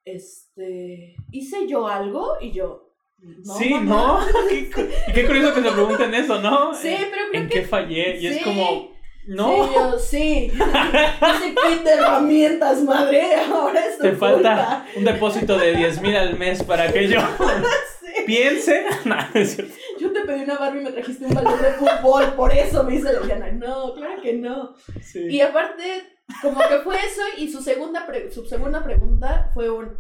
este, 0.06 1.16
¿hice 1.32 1.68
yo 1.68 1.88
algo? 1.88 2.38
Y 2.40 2.52
yo, 2.52 2.95
no, 3.20 3.54
sí, 3.58 3.74
mamá". 3.74 4.26
¿no? 4.32 4.48
Qué, 4.50 4.70
qué 5.14 5.26
curioso 5.26 5.54
que 5.54 5.62
se 5.62 5.72
pregunten 5.72 6.14
eso, 6.14 6.40
¿no? 6.42 6.74
Sí, 6.74 6.90
Eh, 6.90 7.08
pero 7.12 7.24
creo 7.32 7.42
¿En 7.42 7.50
que 7.50 7.62
qué 7.62 7.66
fallé? 7.68 8.18
Y 8.20 8.28
es 8.28 8.38
sí. 8.38 8.44
como, 8.44 8.96
no. 9.28 9.50
Sí, 9.68 9.72
yo, 9.76 10.00
sí. 10.00 10.52
Kit 11.68 11.84
de 11.84 11.92
herramientas, 11.92 12.84
madre. 12.84 13.24
Ahora 13.52 13.80
es 13.86 13.98
tu 13.98 14.04
Te 14.04 14.12
falta 14.14 14.86
un 14.96 15.04
depósito 15.04 15.58
de 15.58 15.76
10 15.76 16.02
mil 16.02 16.16
al 16.16 16.38
mes 16.38 16.64
para 16.64 16.92
que 16.92 17.08
yo 17.08 17.20
Sí. 18.02 18.24
piense. 18.26 18.86
No, 19.06 19.16
es. 19.34 19.58
Yo 20.00 20.12
te 20.14 20.22
pedí 20.22 20.44
una 20.44 20.58
Barbie 20.58 20.82
y 20.82 20.84
me 20.84 20.92
trajiste 20.92 21.26
un 21.26 21.34
balón 21.34 21.60
de 21.62 21.72
fútbol. 21.74 22.34
Por 22.36 22.54
eso 22.54 22.84
me 22.84 22.96
hice 22.96 23.12
lesbiana. 23.14 23.52
No, 23.52 23.94
claro 23.96 24.22
que 24.22 24.34
no. 24.34 24.76
Sí. 25.02 25.26
Y 25.30 25.42
aparte, 25.42 26.04
como 26.42 26.60
que 26.60 26.78
fue 26.84 26.96
eso. 26.98 27.22
Y 27.38 27.52
su 27.52 27.62
segunda, 27.62 28.06
pre- 28.06 28.30
su 28.32 28.46
segunda 28.46 28.84
pregunta 28.84 29.50
fue 29.54 29.70
un. 29.72 29.98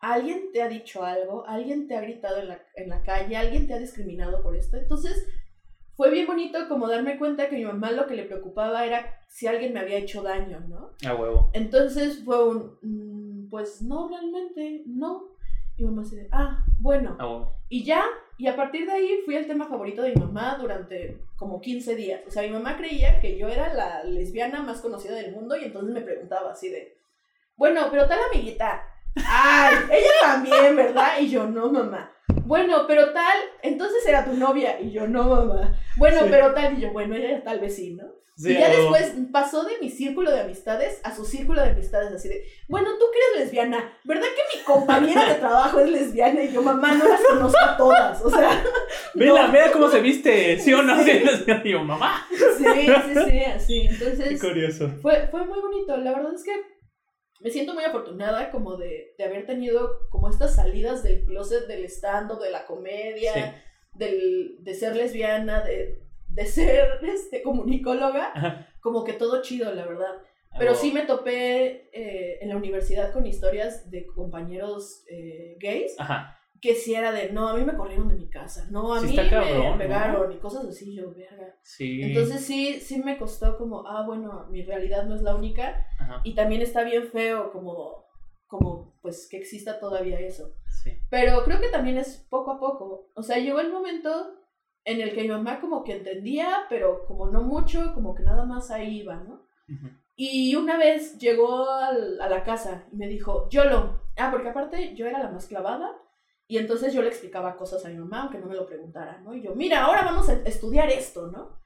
¿Alguien 0.00 0.52
te 0.52 0.62
ha 0.62 0.68
dicho 0.68 1.04
algo? 1.04 1.44
¿Alguien 1.46 1.88
te 1.88 1.96
ha 1.96 2.00
gritado 2.00 2.38
en 2.38 2.48
la, 2.48 2.62
en 2.74 2.88
la 2.88 3.02
calle? 3.02 3.36
¿Alguien 3.36 3.66
te 3.66 3.74
ha 3.74 3.78
discriminado 3.78 4.42
por 4.42 4.54
esto? 4.56 4.76
Entonces, 4.76 5.26
fue 5.96 6.10
bien 6.10 6.26
bonito 6.26 6.68
como 6.68 6.86
darme 6.88 7.18
cuenta 7.18 7.48
que 7.48 7.56
mi 7.56 7.64
mamá 7.64 7.90
lo 7.90 8.06
que 8.06 8.14
le 8.14 8.22
preocupaba 8.24 8.86
era 8.86 9.20
si 9.28 9.48
alguien 9.48 9.72
me 9.72 9.80
había 9.80 9.98
hecho 9.98 10.22
daño, 10.22 10.60
¿no? 10.68 10.90
A 11.08 11.14
huevo. 11.14 11.50
Entonces 11.52 12.22
fue 12.24 12.48
un, 12.48 12.78
"Mm, 12.82 13.50
pues 13.50 13.82
no, 13.82 14.08
realmente, 14.08 14.84
no. 14.86 15.24
Y 15.76 15.82
mi 15.82 15.90
mamá 15.90 16.04
se 16.04 16.16
de, 16.16 16.28
ah, 16.30 16.64
bueno. 16.78 17.16
A 17.18 17.26
huevo. 17.26 17.52
Y 17.68 17.84
ya, 17.84 18.04
y 18.38 18.46
a 18.46 18.54
partir 18.56 18.86
de 18.86 18.92
ahí 18.92 19.20
fui 19.24 19.34
el 19.34 19.46
tema 19.48 19.66
favorito 19.66 20.02
de 20.02 20.10
mi 20.14 20.20
mamá 20.20 20.56
durante 20.60 21.20
como 21.36 21.60
15 21.60 21.96
días. 21.96 22.20
O 22.26 22.30
sea, 22.30 22.42
mi 22.44 22.50
mamá 22.50 22.76
creía 22.76 23.20
que 23.20 23.36
yo 23.36 23.48
era 23.48 23.74
la 23.74 24.04
lesbiana 24.04 24.62
más 24.62 24.80
conocida 24.80 25.14
del 25.16 25.32
mundo 25.32 25.56
y 25.56 25.64
entonces 25.64 25.92
me 25.92 26.00
preguntaba 26.00 26.52
así 26.52 26.68
de, 26.68 26.96
bueno, 27.56 27.88
pero 27.90 28.06
tal 28.06 28.20
amiguita. 28.32 28.82
Ay, 29.16 29.74
ella 29.90 30.10
también, 30.20 30.76
¿verdad? 30.76 31.18
Y 31.20 31.28
yo, 31.30 31.44
no, 31.46 31.70
mamá. 31.70 32.10
Bueno, 32.44 32.84
pero 32.86 33.12
tal, 33.12 33.36
entonces 33.62 34.06
era 34.06 34.24
tu 34.24 34.34
novia. 34.34 34.80
Y 34.80 34.90
yo, 34.90 35.06
no, 35.06 35.24
mamá. 35.24 35.76
Bueno, 35.96 36.20
Sí. 36.20 36.26
pero 36.30 36.54
tal, 36.54 36.78
y 36.78 36.82
yo, 36.82 36.92
bueno, 36.92 37.14
ella 37.14 37.42
tal 37.42 37.60
vez 37.60 37.76
sí, 37.76 37.94
¿no? 37.94 38.04
Sí, 38.36 38.52
y 38.52 38.54
ya 38.58 38.68
después 38.70 39.14
pasó 39.32 39.64
de 39.64 39.72
mi 39.80 39.90
círculo 39.90 40.30
de 40.30 40.42
amistades 40.42 41.00
a 41.02 41.12
su 41.12 41.24
círculo 41.24 41.60
de 41.60 41.70
amistades, 41.70 42.12
así 42.12 42.28
de, 42.28 42.44
bueno, 42.68 42.90
tú 42.96 43.06
que 43.12 43.18
eres 43.18 43.46
lesbiana, 43.46 43.92
¿verdad 44.04 44.22
que 44.28 44.56
mi 44.58 44.62
compañera 44.64 45.26
de 45.28 45.34
trabajo 45.40 45.80
es 45.80 45.90
lesbiana? 45.90 46.44
Y 46.44 46.52
yo, 46.52 46.62
mamá, 46.62 46.94
no 46.94 47.04
las 47.08 47.20
conozco 47.20 47.58
a 47.60 47.76
todas, 47.76 48.22
o 48.24 48.30
sea, 48.30 48.62
Vela, 49.14 49.48
no. 49.48 49.52
vea 49.52 49.72
cómo 49.72 49.90
se 49.90 49.98
viste. 50.00 50.56
¿Sí 50.60 50.72
o 50.72 50.82
no? 50.84 51.02
Sí. 51.02 51.20
Y 51.64 51.68
yo, 51.72 51.82
mamá. 51.82 52.28
sí, 52.30 52.64
sí, 52.64 53.14
sí, 53.28 53.40
así. 53.44 53.88
Qué 53.88 53.94
Entonces, 54.04 54.40
curioso. 54.40 54.88
fue, 55.02 55.26
fue 55.32 55.44
muy 55.44 55.58
bonito, 55.60 55.96
la 55.96 56.12
verdad 56.12 56.32
es 56.32 56.44
que 56.44 56.52
me 57.40 57.50
siento 57.50 57.74
muy 57.74 57.84
afortunada 57.84 58.50
como 58.50 58.76
de, 58.76 59.14
de 59.16 59.24
haber 59.24 59.46
tenido 59.46 60.08
como 60.10 60.28
estas 60.28 60.54
salidas 60.56 61.02
del 61.02 61.24
closet, 61.24 61.66
del 61.66 61.84
stand-up, 61.84 62.40
de 62.40 62.50
la 62.50 62.66
comedia, 62.66 63.32
Sí. 63.34 63.40
del, 63.94 64.56
de 64.60 64.74
ser 64.74 64.96
lesbiana, 64.96 65.62
de, 65.62 66.02
de 66.28 66.46
ser 66.46 67.00
este, 67.04 67.42
comunicóloga, 67.42 68.32
Ajá. 68.34 68.68
como 68.80 69.04
que 69.04 69.12
todo 69.12 69.42
chido, 69.42 69.72
la 69.74 69.86
verdad. 69.86 70.14
Pero 70.58 70.74
sí 70.74 70.92
me 70.92 71.02
topé 71.02 71.88
eh, 71.92 72.38
en 72.40 72.48
la 72.48 72.56
universidad 72.56 73.12
con 73.12 73.26
historias 73.26 73.90
de 73.90 74.06
compañeros 74.06 75.04
eh, 75.08 75.56
gays 75.60 75.94
Ajá. 76.00 76.37
Que 76.60 76.74
sí 76.74 76.94
era 76.94 77.12
de, 77.12 77.30
no, 77.32 77.48
a 77.48 77.54
mí 77.56 77.64
me 77.64 77.76
corrieron 77.76 78.08
de 78.08 78.16
mi 78.16 78.28
casa, 78.28 78.66
no, 78.70 78.92
a 78.94 79.00
Sí 79.00 79.06
mí 79.06 79.10
está 79.10 79.22
me 79.24 79.30
cabrón, 79.30 79.72
¿no? 79.72 79.78
pegaron 79.78 80.32
y 80.32 80.36
cosas 80.38 80.64
así, 80.66 80.94
yo, 80.94 81.14
verga. 81.14 81.54
Sí. 81.62 82.02
Entonces 82.02 82.44
sí, 82.44 82.80
sí 82.80 83.02
me 83.02 83.16
costó 83.18 83.56
como, 83.58 83.86
ah, 83.86 84.04
bueno, 84.06 84.46
mi 84.50 84.62
realidad 84.62 85.04
no 85.04 85.14
es 85.14 85.22
la 85.22 85.34
única 85.34 85.86
Ajá. 85.98 86.20
y 86.24 86.34
también 86.34 86.62
está 86.62 86.82
bien 86.82 87.04
feo 87.08 87.52
como, 87.52 88.06
como 88.46 88.98
pues 89.02 89.28
que 89.30 89.36
exista 89.38 89.78
todavía 89.78 90.18
eso. 90.20 90.52
Sí. 90.82 90.92
Pero 91.10 91.44
creo 91.44 91.60
que 91.60 91.68
también 91.68 91.98
es 91.98 92.26
poco 92.30 92.52
a 92.52 92.58
poco. 92.60 93.10
O 93.14 93.22
sea, 93.22 93.38
llegó 93.38 93.60
el 93.60 93.72
momento 93.72 94.34
en 94.84 95.00
el 95.00 95.12
que 95.14 95.22
mi 95.22 95.28
mamá 95.28 95.60
como 95.60 95.84
que 95.84 95.96
entendía, 95.96 96.62
pero 96.68 97.04
como 97.06 97.26
no 97.26 97.42
mucho, 97.42 97.92
como 97.94 98.14
que 98.14 98.22
nada 98.22 98.44
más 98.46 98.70
ahí 98.70 99.00
iba, 99.00 99.16
¿no? 99.16 99.42
Ujú. 99.68 99.88
Y 100.16 100.56
una 100.56 100.76
vez 100.78 101.18
llegó 101.18 101.68
al- 101.70 102.20
a 102.20 102.28
la 102.28 102.42
casa 102.42 102.86
y 102.92 102.96
me 102.96 103.06
dijo, 103.06 103.48
Yolo, 103.50 104.00
ah, 104.16 104.30
porque 104.32 104.48
aparte 104.48 104.94
yo 104.96 105.06
era 105.06 105.18
la 105.20 105.30
más 105.30 105.46
clavada 105.46 105.94
y 106.48 106.56
entonces 106.56 106.94
yo 106.94 107.02
le 107.02 107.08
explicaba 107.08 107.56
cosas 107.56 107.84
a 107.84 107.90
mi 107.90 107.96
mamá, 107.96 108.22
aunque 108.22 108.38
no 108.38 108.46
me 108.46 108.56
lo 108.56 108.64
preguntara, 108.64 109.18
¿no? 109.18 109.34
Y 109.34 109.42
yo, 109.42 109.54
mira, 109.54 109.84
ahora 109.84 110.02
vamos 110.02 110.30
a 110.30 110.32
estudiar 110.46 110.88
esto, 110.88 111.26
¿no? 111.26 111.60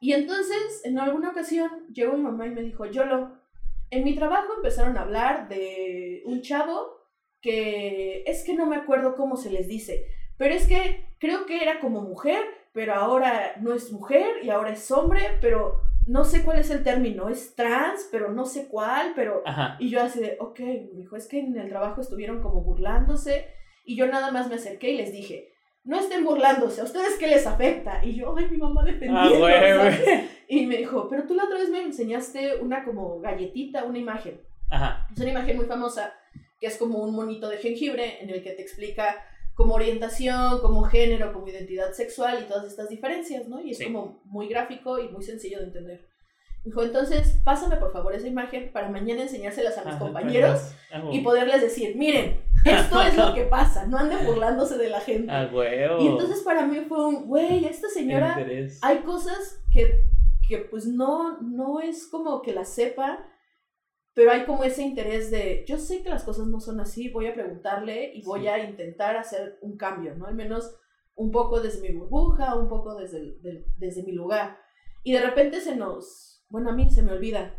Y 0.00 0.12
entonces, 0.12 0.82
en 0.84 0.98
alguna 0.98 1.30
ocasión, 1.30 1.70
llegó 1.92 2.14
mi 2.14 2.24
mamá 2.24 2.48
y 2.48 2.50
me 2.50 2.62
dijo, 2.62 2.84
Yolo, 2.84 3.36
en 3.90 4.02
mi 4.02 4.16
trabajo 4.16 4.54
empezaron 4.56 4.98
a 4.98 5.02
hablar 5.02 5.48
de 5.48 6.22
un 6.26 6.42
chavo 6.42 6.98
que 7.40 8.24
es 8.26 8.42
que 8.44 8.54
no 8.54 8.66
me 8.66 8.74
acuerdo 8.74 9.14
cómo 9.14 9.36
se 9.36 9.50
les 9.50 9.68
dice, 9.68 10.06
pero 10.36 10.52
es 10.52 10.66
que 10.66 11.06
creo 11.20 11.46
que 11.46 11.62
era 11.62 11.78
como 11.78 12.00
mujer, 12.00 12.42
pero 12.72 12.94
ahora 12.94 13.54
no 13.60 13.72
es 13.72 13.92
mujer 13.92 14.42
y 14.42 14.50
ahora 14.50 14.72
es 14.72 14.90
hombre, 14.90 15.38
pero 15.40 15.80
no 16.08 16.24
sé 16.24 16.42
cuál 16.42 16.58
es 16.58 16.70
el 16.70 16.82
término, 16.82 17.28
es 17.28 17.54
trans, 17.54 18.08
pero 18.10 18.32
no 18.32 18.46
sé 18.46 18.66
cuál, 18.66 19.12
pero... 19.14 19.42
Ajá. 19.46 19.76
Y 19.78 19.90
yo 19.90 20.02
así 20.02 20.18
de, 20.18 20.36
ok, 20.40 20.58
me 20.58 20.98
dijo, 20.98 21.14
es 21.14 21.28
que 21.28 21.38
en 21.38 21.56
el 21.56 21.68
trabajo 21.68 22.00
estuvieron 22.00 22.42
como 22.42 22.62
burlándose 22.62 23.56
y 23.92 23.96
yo 23.96 24.06
nada 24.06 24.30
más 24.30 24.48
me 24.48 24.54
acerqué 24.56 24.90
y 24.90 24.96
les 24.98 25.12
dije, 25.12 25.52
no 25.84 25.98
estén 25.98 26.24
burlándose, 26.24 26.80
¿a 26.80 26.84
ustedes 26.84 27.16
qué 27.18 27.26
les 27.28 27.46
afecta? 27.46 28.04
Y 28.04 28.14
yo, 28.14 28.34
ay, 28.36 28.48
mi 28.50 28.58
mamá 28.58 28.84
defendiendo, 28.84 29.46
Ah. 29.46 29.90
Y 30.48 30.66
me 30.66 30.76
dijo, 30.78 31.08
pero 31.08 31.24
tú 31.26 31.34
la 31.34 31.44
otra 31.44 31.58
vez 31.58 31.68
me 31.70 31.82
enseñaste 31.82 32.56
una 32.56 32.84
como 32.84 33.20
galletita, 33.20 33.84
una 33.84 33.98
imagen. 33.98 34.40
Ajá. 34.70 35.06
Es 35.14 35.20
una 35.20 35.30
imagen 35.30 35.56
muy 35.56 35.66
famosa 35.66 36.12
que 36.60 36.66
es 36.66 36.76
como 36.76 36.98
un 36.98 37.14
monito 37.14 37.48
de 37.48 37.58
jengibre 37.58 38.22
en 38.22 38.30
el 38.30 38.42
que 38.42 38.52
te 38.52 38.62
explica 38.62 39.24
como 39.54 39.74
orientación, 39.74 40.60
como 40.60 40.82
género, 40.84 41.32
como 41.32 41.48
identidad 41.48 41.92
sexual 41.92 42.38
y 42.42 42.48
todas 42.48 42.64
estas 42.66 42.88
diferencias, 42.88 43.48
¿no? 43.48 43.60
Y 43.60 43.70
es 43.72 43.78
Sí. 43.78 43.84
como 43.84 44.20
muy 44.24 44.48
gráfico 44.48 44.98
y 44.98 45.08
muy 45.08 45.22
sencillo 45.22 45.58
de 45.58 45.64
entender. 45.64 46.06
Dijo, 46.64 46.82
entonces, 46.82 47.38
pásame 47.44 47.76
por 47.76 47.92
favor 47.92 48.14
esa 48.14 48.26
imagen 48.26 48.70
para 48.72 48.88
mañana 48.88 49.22
enseñárselas 49.22 49.78
a 49.78 49.84
mis 49.84 49.94
Ajá, 49.94 49.98
compañeros 50.04 50.60
Ah, 50.92 51.02
y 51.12 51.20
poderles 51.20 51.60
decir, 51.62 51.96
miren, 51.96 52.40
Esto 52.70 53.02
es 53.02 53.16
lo 53.16 53.34
que 53.34 53.44
pasa, 53.44 53.86
no 53.86 53.98
anden 53.98 54.24
burlándose 54.26 54.76
de 54.78 54.90
la 54.90 55.00
gente. 55.00 55.30
Ah, 55.32 55.48
huevo. 55.52 56.02
Y 56.02 56.06
entonces 56.08 56.42
para 56.42 56.66
mí 56.66 56.76
fue 56.88 57.04
un, 57.06 57.26
güey, 57.26 57.64
esta 57.64 57.88
señora, 57.88 58.34
Interés. 58.38 58.78
hay 58.82 58.98
cosas 58.98 59.62
que, 59.72 60.04
que 60.48 60.58
pues 60.58 60.86
no, 60.86 61.40
no 61.40 61.80
es 61.80 62.06
como 62.06 62.42
que 62.42 62.52
las 62.52 62.68
sepa, 62.68 63.24
pero 64.14 64.32
hay 64.32 64.44
como 64.44 64.64
ese 64.64 64.82
interés 64.82 65.30
de, 65.30 65.64
yo 65.68 65.78
sé 65.78 66.02
que 66.02 66.08
las 66.10 66.24
cosas 66.24 66.46
no 66.46 66.60
son 66.60 66.80
así, 66.80 67.08
voy 67.10 67.26
a 67.28 67.34
preguntarle 67.34 68.12
y 68.14 68.22
voy 68.24 68.40
Sí. 68.42 68.48
a 68.48 68.58
intentar 68.58 69.16
hacer 69.16 69.58
un 69.62 69.76
cambio, 69.76 70.14
¿no? 70.16 70.26
Al 70.26 70.34
menos 70.34 70.74
un 71.14 71.30
poco 71.30 71.60
desde 71.60 71.80
mi 71.88 71.96
burbuja, 71.96 72.54
un 72.56 72.68
poco 72.68 72.94
desde, 72.96 73.18
el- 73.18 73.42
del- 73.42 73.64
desde 73.76 74.02
mi 74.02 74.12
lugar. 74.12 74.58
Y 75.04 75.12
de 75.12 75.20
repente 75.20 75.60
se 75.60 75.76
nos, 75.76 76.44
bueno, 76.48 76.70
a 76.70 76.72
mí 76.72 76.90
se 76.90 77.02
me 77.02 77.12
olvida 77.12 77.54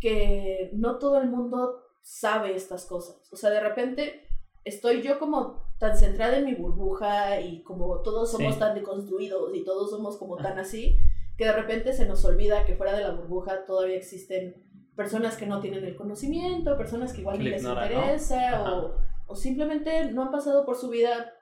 que 0.00 0.70
no 0.74 0.98
todo 0.98 1.20
el 1.20 1.30
mundo 1.30 1.83
sabe 2.04 2.54
estas 2.54 2.84
cosas. 2.84 3.16
O 3.32 3.36
sea, 3.36 3.48
de 3.50 3.60
repente 3.60 4.28
estoy 4.64 5.00
yo 5.02 5.18
como 5.18 5.74
tan 5.78 5.96
centrada 5.96 6.36
en 6.36 6.44
mi 6.44 6.54
burbuja 6.54 7.40
y 7.40 7.62
como 7.62 8.02
todos 8.02 8.30
somos 8.30 8.54
Sí. 8.54 8.60
tan 8.60 8.74
deconstruidos 8.74 9.54
y 9.54 9.64
todos 9.64 9.90
somos 9.90 10.18
como 10.18 10.36
tan 10.36 10.58
así, 10.58 10.98
que 11.36 11.46
de 11.46 11.52
repente 11.52 11.92
se 11.94 12.06
nos 12.06 12.24
olvida 12.24 12.64
que 12.66 12.76
fuera 12.76 12.94
de 12.96 13.02
la 13.02 13.10
burbuja 13.12 13.64
todavía 13.66 13.96
existen 13.96 14.54
personas 14.94 15.36
que 15.36 15.46
no 15.46 15.60
tienen 15.60 15.84
el 15.84 15.96
conocimiento, 15.96 16.76
personas 16.76 17.12
que 17.12 17.22
igual 17.22 17.36
Que 17.38 17.42
ni 17.42 17.48
le 17.50 17.56
les 17.56 17.64
interesa 17.64 18.72
o, 18.72 18.98
o 19.26 19.34
simplemente 19.34 20.12
no 20.12 20.22
han 20.22 20.30
pasado 20.30 20.64
por 20.64 20.76
su 20.76 20.90
vida 20.90 21.32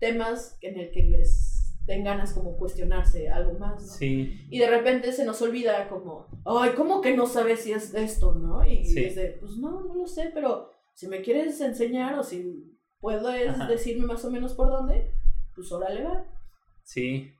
temas 0.00 0.58
en 0.60 0.78
el 0.80 0.90
que 0.90 1.02
les 1.04 1.53
den 1.86 2.02
ganas 2.04 2.32
como 2.32 2.56
cuestionarse 2.56 3.28
algo 3.28 3.58
más, 3.58 3.82
¿no? 3.82 3.92
Sí. 3.92 4.46
Y 4.50 4.58
de 4.58 4.68
repente 4.68 5.12
se 5.12 5.24
nos 5.24 5.40
olvida 5.42 5.88
como, 5.88 6.26
ay, 6.44 6.70
¿cómo 6.76 7.00
que 7.00 7.14
no 7.16 7.26
sabes 7.26 7.60
si 7.60 7.72
es 7.72 7.92
esto, 7.94 8.34
no? 8.34 8.64
Y 8.66 8.84
Sí. 8.86 9.04
es 9.04 9.16
de, 9.16 9.36
pues 9.40 9.56
no, 9.58 9.82
no 9.82 9.94
lo 9.94 10.06
sé, 10.06 10.30
pero 10.32 10.70
si 10.94 11.06
me 11.08 11.20
quieres 11.22 11.60
enseñar 11.60 12.18
o 12.18 12.22
si 12.22 12.70
puedes 13.00 13.48
Ajá. 13.50 13.66
decirme 13.68 14.06
más 14.06 14.24
o 14.24 14.30
menos 14.30 14.54
por 14.54 14.68
dónde, 14.68 15.12
pues 15.54 15.70
órale 15.72 16.04
va. 16.04 16.24
Sí. 16.82 17.30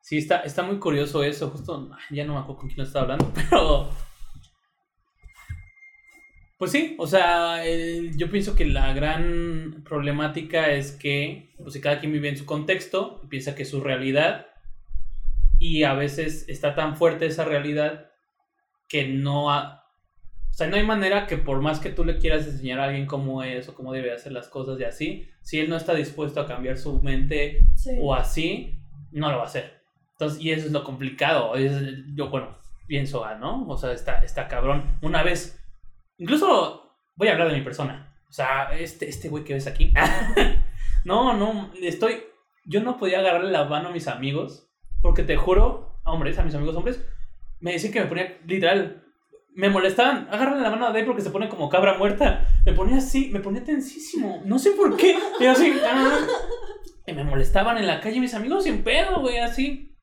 Sí, 0.00 0.18
está, 0.18 0.40
está 0.40 0.62
muy 0.62 0.78
curioso 0.78 1.22
eso. 1.22 1.50
Justo, 1.50 1.90
ya 2.10 2.24
no 2.24 2.34
me 2.34 2.40
acuerdo 2.40 2.60
con 2.60 2.68
quién 2.70 2.86
estaba 2.86 3.02
hablando, 3.04 3.32
pero. 3.34 3.88
Pues 6.58 6.72
sí, 6.72 6.96
o 6.98 7.06
sea, 7.06 7.64
eh, 7.64 8.10
yo 8.16 8.30
pienso 8.30 8.56
que 8.56 8.66
la 8.66 8.92
gran 8.92 9.82
problemática 9.84 10.72
es 10.72 10.90
que, 10.92 11.54
pues, 11.56 11.72
si 11.74 11.80
cada 11.80 12.00
quien 12.00 12.12
vive 12.12 12.28
en 12.28 12.36
su 12.36 12.46
contexto, 12.46 13.22
piensa 13.28 13.54
que 13.54 13.62
es 13.62 13.70
su 13.70 13.80
realidad, 13.80 14.46
y 15.60 15.84
a 15.84 15.94
veces 15.94 16.48
está 16.48 16.74
tan 16.74 16.96
fuerte 16.96 17.26
esa 17.26 17.44
realidad 17.44 18.10
que 18.88 19.06
no 19.06 19.52
ha- 19.52 19.84
o 20.50 20.52
sea, 20.52 20.66
no 20.66 20.74
hay 20.76 20.82
manera 20.84 21.26
que 21.28 21.36
por 21.36 21.60
más 21.60 21.78
que 21.78 21.90
tú 21.90 22.04
le 22.04 22.18
quieras 22.18 22.46
enseñar 22.46 22.80
a 22.80 22.84
alguien 22.84 23.06
cómo 23.06 23.44
es 23.44 23.68
o 23.68 23.74
cómo 23.74 23.92
debe 23.92 24.12
hacer 24.12 24.32
las 24.32 24.48
cosas 24.48 24.80
y 24.80 24.84
así, 24.84 25.28
si 25.42 25.60
él 25.60 25.68
no 25.70 25.76
está 25.76 25.94
dispuesto 25.94 26.40
a 26.40 26.46
cambiar 26.48 26.76
su 26.78 27.00
mente 27.02 27.60
Sí. 27.76 27.90
o 28.00 28.14
así, 28.14 28.80
no 29.12 29.30
lo 29.30 29.36
va 29.38 29.44
a 29.44 29.46
hacer. 29.46 29.80
Entonces, 30.12 30.40
y 30.42 30.50
eso 30.50 30.66
es 30.66 30.72
lo 30.72 30.82
complicado. 30.82 31.54
es- 31.54 32.04
yo, 32.16 32.28
bueno, 32.30 32.58
pienso, 32.88 33.24
ah, 33.24 33.36
¿no? 33.36 33.68
O 33.68 33.76
sea, 33.78 33.92
está, 33.92 34.18
está 34.24 34.48
cabrón. 34.48 34.98
Una 35.02 35.22
vez, 35.22 35.60
incluso 36.18 36.96
voy 37.16 37.28
a 37.28 37.32
hablar 37.32 37.48
de 37.48 37.56
mi 37.56 37.62
persona. 37.62 38.14
O 38.28 38.32
sea, 38.32 38.70
este, 38.78 39.08
este 39.08 39.28
güey 39.28 39.44
que 39.44 39.54
ves 39.54 39.66
aquí. 39.66 39.92
no, 41.04 41.32
no, 41.34 41.72
estoy. 41.80 42.22
Yo 42.64 42.82
no 42.82 42.98
podía 42.98 43.20
agarrarle 43.20 43.50
la 43.50 43.64
mano 43.64 43.88
a 43.88 43.92
mis 43.92 44.08
amigos, 44.08 44.68
porque 45.00 45.22
te 45.22 45.36
juro, 45.36 46.00
hombres, 46.04 46.38
a 46.38 46.44
mis 46.44 46.54
amigos 46.54 46.76
hombres, 46.76 47.02
me 47.60 47.72
decían 47.72 47.92
que 47.92 48.00
me 48.00 48.06
ponía, 48.06 48.38
literal, 48.46 49.04
me 49.54 49.70
molestaban. 49.70 50.28
Agárrale 50.30 50.60
la 50.60 50.70
mano 50.70 50.86
a 50.86 50.92
Dave 50.92 51.04
porque 51.04 51.22
se 51.22 51.30
pone 51.30 51.48
como 51.48 51.68
cabra 51.68 51.96
muerta. 51.96 52.46
Me 52.66 52.72
ponía 52.72 52.98
así, 52.98 53.30
me 53.32 53.40
ponía 53.40 53.64
tensísimo. 53.64 54.42
No 54.44 54.58
sé 54.58 54.72
por 54.72 54.96
qué. 54.96 55.16
Y 55.40 55.46
así, 55.46 55.72
ah. 55.84 56.26
Y 57.06 57.12
me 57.14 57.24
molestaban 57.24 57.78
en 57.78 57.86
la 57.86 58.00
calle 58.00 58.20
mis 58.20 58.34
amigos 58.34 58.64
sin 58.64 58.84
pedo, 58.84 59.20
güey, 59.20 59.38
así. 59.38 59.96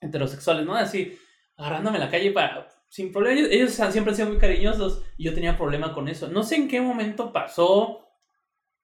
Heterosexuales, 0.00 0.64
¿no? 0.64 0.74
Así, 0.74 1.18
agarrándome 1.58 1.98
en 1.98 2.04
la 2.04 2.10
calle 2.10 2.32
para. 2.32 2.66
Sin 2.90 3.12
problema. 3.12 3.40
Ellos, 3.50 3.78
han- 3.80 3.92
siempre 3.92 4.10
han 4.10 4.16
sido 4.16 4.28
muy 4.28 4.38
cariñosos 4.38 5.02
y 5.16 5.24
yo 5.24 5.32
tenía 5.32 5.56
problema 5.56 5.94
con 5.94 6.08
eso. 6.08 6.28
No 6.28 6.42
sé 6.42 6.56
en 6.56 6.68
qué 6.68 6.80
momento 6.80 7.32
pasó. 7.32 8.06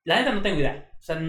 La 0.05 0.17
neta 0.19 0.33
no 0.33 0.41
tengo 0.41 0.57
idea. 0.59 0.89
O 0.97 1.03
sea, 1.03 1.21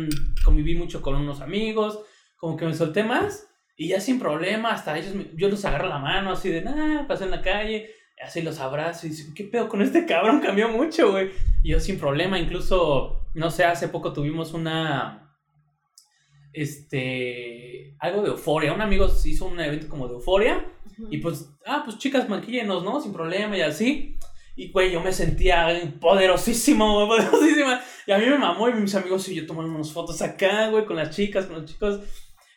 conviví 0.45 0.75
mucho 0.77 1.03
con 1.03 1.17
unos 1.17 1.41
amigos, 1.41 2.01
como 2.37 2.57
que 2.57 2.65
me 2.65 2.75
solté 2.75 3.03
más 3.03 3.47
y 3.77 3.89
ya 3.89 4.01
sin 4.01 4.19
problema, 4.21 4.71
hasta 4.73 4.97
ellos, 4.97 5.15
me- 5.15 5.27
yo 5.35 5.49
los 5.49 5.65
agarro 5.65 5.89
la 5.89 5.99
mano 5.99 6.31
así 6.33 6.49
de, 6.49 6.63
nada, 6.63 7.07
pasé 7.09 7.25
en 7.25 7.33
la 7.33 7.43
calle, 7.43 7.91
así 8.25 8.43
los 8.43 8.61
abrazo 8.61 9.07
y 9.07 9.11
dicen, 9.11 9.35
¿qué 9.35 9.45
pedo 9.45 9.69
con 9.69 9.83
este 9.83 10.07
cabrón? 10.07 10.41
Cambió 10.41 10.69
mucho, 10.69 11.11
güey. 11.11 11.31
Y 11.65 11.71
yo 11.73 11.81
sin 11.81 11.99
problema, 11.99 12.39
incluso, 12.39 13.27
no 13.35 13.51
sé, 13.51 13.65
hace 13.65 13.89
poco 13.89 14.13
tuvimos 14.13 14.55
una, 14.55 15.37
este, 16.53 17.97
algo 18.01 18.23
de 18.23 18.29
euforia. 18.29 18.73
Un 18.73 18.81
amigo 18.81 19.09
hizo 19.25 19.47
un 19.47 19.61
evento 19.61 19.89
como 19.89 20.07
de 20.09 20.15
euforia. 20.15 20.65
Y 21.11 21.19
pues, 21.19 21.51
ah, 21.67 21.83
pues 21.85 21.99
chicas, 21.99 22.29
maquíllenos, 22.29 22.83
¿no? 22.85 23.01
Sin 23.01 23.13
problema 23.13 23.57
y 23.57 23.61
así. 23.63 24.17
Y, 24.57 24.73
güey, 24.73 24.91
yo 24.91 25.01
me 25.01 25.13
sentía 25.13 25.69
poderosísimo, 26.01 27.07
güey, 27.07 27.07
poderosísima. 27.31 27.81
Y 28.07 28.13
a 28.13 28.19
mí 28.19 28.27
me 28.27 28.39
mamó 28.39 28.69
y 28.69 28.75
mis 28.75 28.95
amigos 28.95 29.29
y 29.29 29.35
yo 29.37 29.47
tomamos 29.47 29.71
unas 29.71 29.93
fotos 29.93 30.21
acá, 30.23 30.69
güey, 30.71 30.85
con 30.85 30.97
las 30.97 31.15
chicas, 31.15 31.47
con 31.47 31.61
los 31.61 31.65
chicos. 31.71 32.01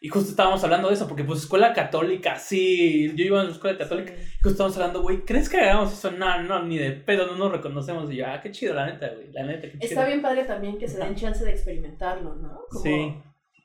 Y 0.04 0.10
justo 0.10 0.32
estábamos 0.32 0.64
hablando 0.64 0.88
de 0.88 0.96
eso, 0.96 1.08
porque 1.08 1.24
pues 1.24 1.42
escuela 1.42 1.74
católica, 1.74 2.36
sí, 2.40 3.12
yo 3.16 3.24
iba 3.24 3.42
a 3.42 3.44
la 3.44 3.52
escuela 3.52 3.78
católica. 3.78 4.14
Y 4.14 4.34
justo 4.42 4.50
estábamos 4.50 4.76
hablando, 4.78 5.04
güey, 5.04 5.20
¿crees 5.26 5.48
que 5.48 5.58
hagamos 5.60 5.94
eso? 5.94 6.10
No, 6.10 6.42
no, 6.42 6.64
ni 6.64 6.80
de 6.80 6.90
pedo, 6.92 7.28
no 7.28 7.36
nos 7.36 7.52
reconocemos. 7.52 8.12
Y 8.12 8.16
yo, 8.16 8.26
ah, 8.26 8.42
qué 8.42 8.50
chido, 8.50 8.74
la 8.74 8.88
neta, 8.88 9.10
güey, 9.14 9.32
la 9.32 9.44
neta, 9.44 9.68
qué 9.70 9.78
chido. 9.78 9.82
Está 9.90 10.06
bien 10.08 10.24
padre 10.24 10.46
también 10.46 10.80
que 10.80 10.88
se 10.88 10.98
den 10.98 11.14
chance 11.14 11.46
de 11.46 11.52
experimentarlo, 11.52 12.34
¿no? 12.34 12.62
Como- 12.72 12.84
Sí, 12.84 13.14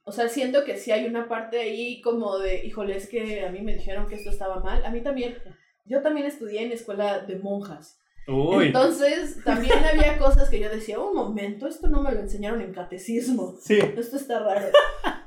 O 0.09 0.13
sea, 0.13 0.29
siento 0.29 0.65
que 0.65 0.77
sí 0.77 0.93
hay 0.93 1.05
una 1.07 1.29
parte 1.29 1.59
ahí 1.59 2.01
como 2.01 2.39
de, 2.39 2.65
híjole, 2.65 2.97
es 2.97 3.09
que 3.09 3.45
a 3.45 3.51
mí 3.51 3.61
me 3.61 3.75
dijeron 3.75 4.07
que 4.07 4.15
esto 4.15 4.31
estaba 4.31 4.61
mal. 4.61 4.85
A 4.87 4.91
mí 4.91 5.01
también, 5.03 5.35
yo 5.85 6.01
también 6.01 6.27
estudié 6.29 6.63
en 6.63 6.71
escuela 6.71 7.19
de 7.21 7.37
monjas. 7.37 8.01
uy, 8.29 8.67
Entonces, 8.67 9.43
también 9.45 9.73
había 9.85 10.17
cosas 10.19 10.49
que 10.49 10.61
yo 10.61 10.71
decía, 10.71 11.01
un 11.01 11.15
momento, 11.17 11.67
esto 11.67 11.89
no 11.89 12.03
me 12.05 12.13
lo 12.13 12.21
enseñaron 12.21 12.61
en 12.61 12.73
catecismo. 12.73 13.57
sí, 13.61 13.79
Esto 13.97 14.17
está 14.17 14.39
raro. 14.39 14.69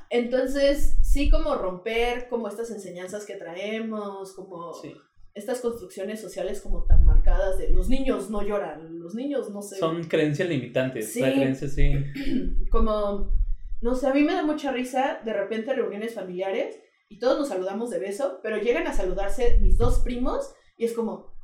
Entonces, 0.08 0.96
sí 1.02 1.30
como 1.30 1.54
romper 1.56 2.28
como 2.28 2.48
estas 2.48 2.70
enseñanzas 2.70 3.26
que 3.26 3.34
traemos, 3.36 4.32
como 4.32 4.72
sí. 4.74 4.92
estas 5.34 5.60
construcciones 5.60 6.20
sociales 6.20 6.60
como 6.60 6.84
tan 6.84 7.04
marcadas 7.04 7.58
de 7.58 7.68
los 7.68 7.88
niños 7.88 8.28
no 8.30 8.42
lloran, 8.42 8.98
los 8.98 9.14
niños 9.14 9.50
no 9.50 9.62
se... 9.62 9.76
Son 9.76 10.02
creencias 10.04 10.48
limitantes, 10.48 11.12
Sí. 11.12 11.20
la 11.20 11.32
creencia, 11.32 11.68
sí. 11.68 11.92
como, 12.70 13.32
no 13.80 13.94
sé, 13.94 14.06
a 14.06 14.14
mí 14.14 14.22
me 14.22 14.34
da 14.34 14.42
mucha 14.42 14.70
risa 14.72 15.20
de 15.24 15.32
repente 15.32 15.72
reuniones 15.74 16.14
familiares 16.14 16.78
y 17.08 17.18
todos 17.18 17.38
nos 17.38 17.48
saludamos 17.48 17.90
de 17.90 17.98
beso, 17.98 18.40
pero 18.42 18.58
llegan 18.58 18.86
a 18.86 18.92
saludarse 18.92 19.58
mis 19.60 19.76
dos 19.78 20.00
primos 20.00 20.54
y 20.76 20.84
es 20.84 20.92
como, 20.92 21.34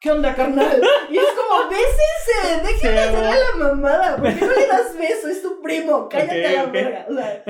¿qué 0.00 0.10
onda, 0.12 0.34
carnal? 0.34 0.82
Y 1.10 1.18
es 1.18 1.24
como, 1.32 1.68
bésense, 1.70 2.62
dejen 2.62 2.80
Sí, 2.80 2.98
hacer 2.98 3.24
a 3.24 3.36
la 3.38 3.56
mamada, 3.58 4.16
¿por 4.16 4.32
qué 4.34 4.40
no 4.46 4.52
le 4.52 4.66
das 4.66 4.96
beso? 4.96 5.28
Es 5.28 5.42
tu 5.42 5.60
primo, 5.60 6.08
cállate 6.08 6.46
a 6.46 6.52
la 6.52 6.64
ok. 6.64 6.72
verga. 6.72 7.06
O 7.10 7.14
sea, 7.14 7.44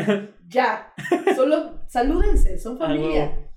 ya, 0.48 0.94
solo 1.36 1.80
salúdense, 1.88 2.58
son 2.58 2.76
Ah, 2.80 2.86
familia. 2.86 3.50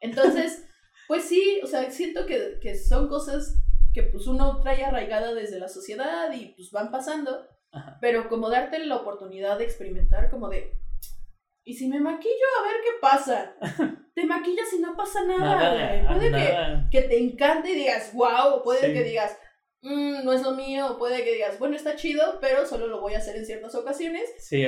Entonces, 0.00 0.64
pues 1.08 1.24
sí, 1.24 1.60
o 1.62 1.66
sea, 1.66 1.90
siento 1.90 2.26
que, 2.26 2.58
que 2.60 2.76
son 2.76 3.08
cosas 3.08 3.56
que 3.94 4.02
pues 4.02 4.26
uno 4.26 4.60
trae 4.60 4.84
arraigada 4.84 5.32
desde 5.34 5.58
la 5.58 5.68
sociedad 5.68 6.30
y 6.32 6.54
pues 6.54 6.70
van 6.70 6.90
pasando, 6.90 7.46
Ajá. 7.72 7.98
pero 8.00 8.28
como 8.28 8.48
darte 8.48 8.78
la 8.78 8.96
oportunidad 8.96 9.58
de 9.58 9.64
experimentar, 9.64 10.30
como 10.30 10.48
de, 10.48 10.72
¿y 11.64 11.74
si 11.74 11.88
me 11.88 12.00
maquillo 12.00 12.46
a 12.60 12.62
ver 12.64 12.76
qué 12.84 12.90
pasa? 13.00 13.54
Te 14.14 14.24
maquillas 14.24 14.72
y 14.72 14.78
no 14.80 14.96
pasa 14.96 15.24
nada, 15.24 16.06
Puede 16.14 16.30
nada. 16.30 16.88
Que, 16.90 17.02
que 17.02 17.08
te 17.08 17.18
encante 17.18 17.70
y 17.70 17.74
digas, 17.74 18.12
wow, 18.14 18.62
puede 18.64 18.80
Sí. 18.86 18.92
que 18.94 19.02
digas, 19.04 19.36
"Mm, 19.82 20.24
no 20.24 20.32
es 20.32 20.42
lo 20.42 20.52
mío, 20.52 20.96
puede 20.98 21.22
que 21.22 21.34
digas, 21.34 21.58
bueno, 21.58 21.76
está 21.76 21.96
chido, 21.96 22.38
pero 22.40 22.64
solo 22.64 22.86
lo 22.86 23.02
voy 23.02 23.12
a 23.12 23.18
hacer 23.18 23.36
en 23.36 23.44
ciertas 23.44 23.74
ocasiones. 23.74 24.22
Sí. 24.38 24.64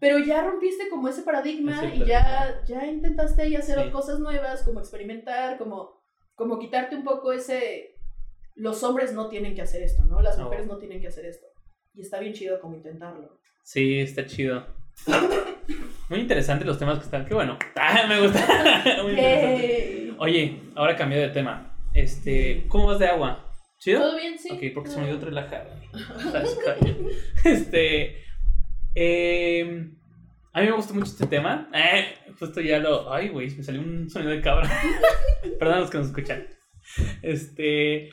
Pero 0.00 0.18
ya 0.18 0.42
rompiste 0.42 0.88
como 0.88 1.06
ese 1.08 1.22
paradigma 1.22 1.80
Ese 1.86 1.94
y 1.94 2.04
ya, 2.06 2.60
ya 2.66 2.86
intentaste 2.86 3.42
ahí 3.42 3.54
hacer 3.54 3.80
Sí. 3.84 3.90
cosas 3.92 4.18
nuevas, 4.18 4.64
como 4.64 4.80
experimentar, 4.80 5.58
como, 5.58 6.02
como 6.34 6.58
quitarte 6.58 6.96
un 6.96 7.04
poco 7.04 7.32
ese... 7.32 7.94
Los 8.56 8.82
hombres 8.82 9.12
no 9.12 9.28
tienen 9.28 9.54
que 9.54 9.62
hacer 9.62 9.82
esto, 9.84 10.02
¿no? 10.04 10.20
Las 10.20 10.36
mujeres 10.38 10.66
no 10.66 10.78
tienen 10.78 11.00
que 11.00 11.06
hacer 11.06 11.24
esto. 11.26 11.46
Y 11.98 12.02
está 12.02 12.20
bien 12.20 12.32
chido 12.32 12.60
como 12.60 12.76
intentarlo. 12.76 13.40
Sí, 13.64 13.98
está 13.98 14.24
chido. 14.24 14.64
Muy 16.08 16.20
interesantes 16.20 16.64
los 16.64 16.78
temas 16.78 16.98
que 16.98 17.06
están. 17.06 17.26
Qué 17.26 17.34
bueno. 17.34 17.58
Ah, 17.74 18.06
me 18.08 18.20
gusta. 18.20 18.38
Muy 19.02 19.10
interesante. 19.10 20.14
Oye, 20.18 20.60
ahora 20.76 20.94
cambió 20.94 21.18
de 21.18 21.30
tema. 21.30 21.76
Este, 21.92 22.66
¿cómo 22.68 22.86
vas 22.86 23.00
de 23.00 23.08
agua? 23.08 23.50
¿Chido? 23.80 24.00
¿Todo 24.00 24.16
bien? 24.16 24.38
Sí. 24.38 24.48
Ok, 24.52 24.60
porque 24.74 24.90
se 24.90 25.00
me 25.00 25.10
olvidó 25.10 25.24
relajar. 25.26 25.74
Este. 27.44 28.22
eh, 28.94 29.90
a 30.52 30.60
mí 30.60 30.66
me 30.66 30.72
gusta 30.72 30.94
mucho 30.94 31.06
este 31.10 31.26
tema. 31.26 31.68
Eh, 31.74 32.14
justo 32.38 32.60
ya 32.60 32.78
lo. 32.78 33.12
Ay, 33.12 33.30
güey, 33.30 33.50
me 33.56 33.64
salió 33.64 33.80
un 33.80 34.08
sonido 34.08 34.30
de 34.30 34.40
cabra. 34.40 34.70
Perdón 35.58 35.74
a 35.74 35.80
los 35.80 35.90
que 35.90 35.98
nos 35.98 36.06
escuchan. 36.06 36.46
Este. 37.22 38.10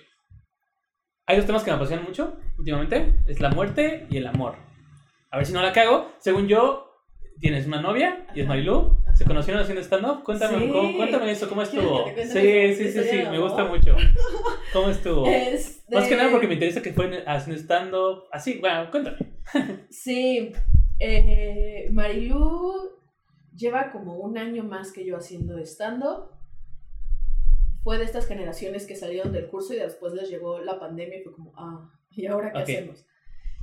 Hay 1.28 1.38
dos 1.38 1.46
temas 1.46 1.64
que 1.64 1.72
me 1.72 1.78
apasionan 1.78 2.06
mucho. 2.06 2.38
últimamente 2.58 3.16
es 3.28 3.40
la 3.40 3.50
muerte 3.50 4.08
y 4.10 4.18
el 4.18 4.28
amor. 4.28 4.56
A 5.32 5.38
ver 5.38 5.46
si 5.46 5.54
no 5.54 5.62
la 5.62 5.74
cago. 5.74 6.12
Según 6.20 6.48
yo, 6.48 6.92
tienes 7.40 7.66
una 7.68 7.82
novia 7.82 8.26
y 8.36 8.42
es. 8.42 8.48
Marilu. 8.48 8.98
¿Se 9.16 9.26
conocieron 9.26 9.62
haciendo 9.62 9.82
stand-up? 9.82 10.24
Cuéntame, 10.24 10.60
Sí. 10.66 10.72
¿cómo- 10.72 10.98
cuéntame 10.98 11.32
eso, 11.32 11.48
¿cómo 11.50 11.62
¿Quieres 11.64 11.86
estuvo? 11.86 12.06
Sí, 12.42 12.76
sí, 12.76 12.92
sí, 12.92 13.04
sí, 13.10 13.18
me 13.32 13.40
gusta 13.40 13.64
mucho. 13.66 13.96
¿Cómo 14.74 14.90
estuvo? 14.90 15.26
Este, 15.26 15.96
Más 15.96 16.08
que 16.08 16.16
nada 16.18 16.32
porque 16.32 16.48
me 16.48 16.54
interesa 16.56 16.82
que 16.82 16.92
fue 16.94 17.24
haciendo 17.26 17.62
stand-up. 17.62 18.24
Así, 18.32 18.60
bueno, 18.60 18.92
cuéntame. 18.92 19.18
Sí, 19.90 20.52
eh, 21.00 21.88
Marilu 21.92 22.92
lleva 23.56 23.92
como 23.92 24.16
un 24.18 24.38
año 24.38 24.64
más 24.64 24.92
que 24.92 25.06
yo 25.06 25.16
haciendo 25.18 25.58
stand-up. 25.60 26.30
Fue 27.86 28.00
de 28.00 28.04
estas 28.04 28.26
generaciones 28.26 28.88
que 28.88 28.96
salieron 28.96 29.32
del 29.32 29.46
curso 29.48 29.74
y 29.76 29.78
después 29.78 30.12
les 30.14 30.28
llegó 30.28 30.60
la 30.60 30.80
pandemia 30.80 31.20
y 31.20 31.24
fue 31.24 31.34
como, 31.34 31.54
ah, 31.56 31.88
¿y 32.10 32.26
ahora 32.26 32.52
qué 32.52 32.58
Ok. 32.58 32.64
hacemos? 32.64 33.06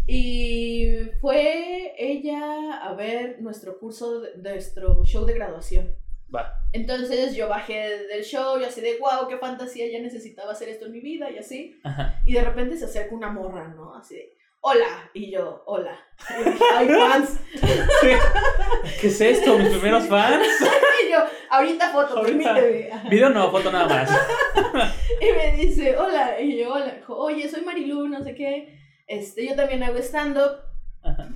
Y 0.06 0.94
fue 1.20 1.92
ella 1.98 2.78
a 2.82 2.94
ver 2.94 3.42
nuestro 3.42 3.78
curso, 3.80 4.22
nuestro 4.36 5.04
show 5.04 5.24
de 5.24 5.34
graduación. 5.34 5.94
Va. 6.34 6.54
Entonces 6.72 7.34
yo 7.34 7.48
bajé 7.48 8.06
del 8.06 8.22
show 8.22 8.60
y 8.60 8.64
así 8.64 8.80
de, 8.80 8.96
wow, 8.98 9.28
qué 9.28 9.38
fantasía, 9.38 9.90
ya 9.90 10.00
necesitaba 10.00 10.52
hacer 10.52 10.68
esto 10.68 10.86
en 10.86 10.92
mi 10.92 11.00
vida 11.00 11.30
y 11.30 11.38
así. 11.38 11.80
Ajá. 11.82 12.22
Y 12.24 12.32
de 12.34 12.42
repente 12.42 12.76
se 12.76 12.84
acerca 12.86 13.14
una 13.14 13.30
morra, 13.32 13.68
¿no? 13.68 13.94
Así 13.94 14.14
de, 14.14 14.32
hola. 14.62 15.10
Y 15.12 15.30
yo, 15.30 15.62
hola. 15.66 15.98
Y 16.40 16.44
dije, 16.44 16.64
ay, 16.74 16.88
fans. 16.88 17.40
Sí. 17.60 18.08
¿Qué 19.00 19.06
es 19.08 19.20
esto? 19.20 19.58
¿Mis 19.58 19.68
primeros 19.68 20.06
fans? 20.08 20.46
Y 21.04 21.10
yo, 21.10 21.18
ahorita 21.50 21.90
foto, 21.90 22.18
Ahorita. 22.18 22.54
permíteme. 22.54 23.10
Video 23.10 23.28
no, 23.28 23.50
foto 23.50 23.72
nada 23.72 23.88
más. 23.88 24.10
Y 25.20 25.32
me 25.32 25.56
dice, 25.56 25.96
hola. 25.98 26.40
Y 26.40 26.58
yo, 26.58 26.72
hola. 26.72 26.94
Dijo, 26.94 27.16
oye, 27.16 27.48
soy 27.48 27.62
Marilu, 27.62 28.08
no 28.08 28.22
sé 28.22 28.34
qué. 28.34 28.78
Este, 29.08 29.46
yo 29.46 29.56
también 29.56 29.82
hago 29.82 29.98
stand-up. 29.98 30.60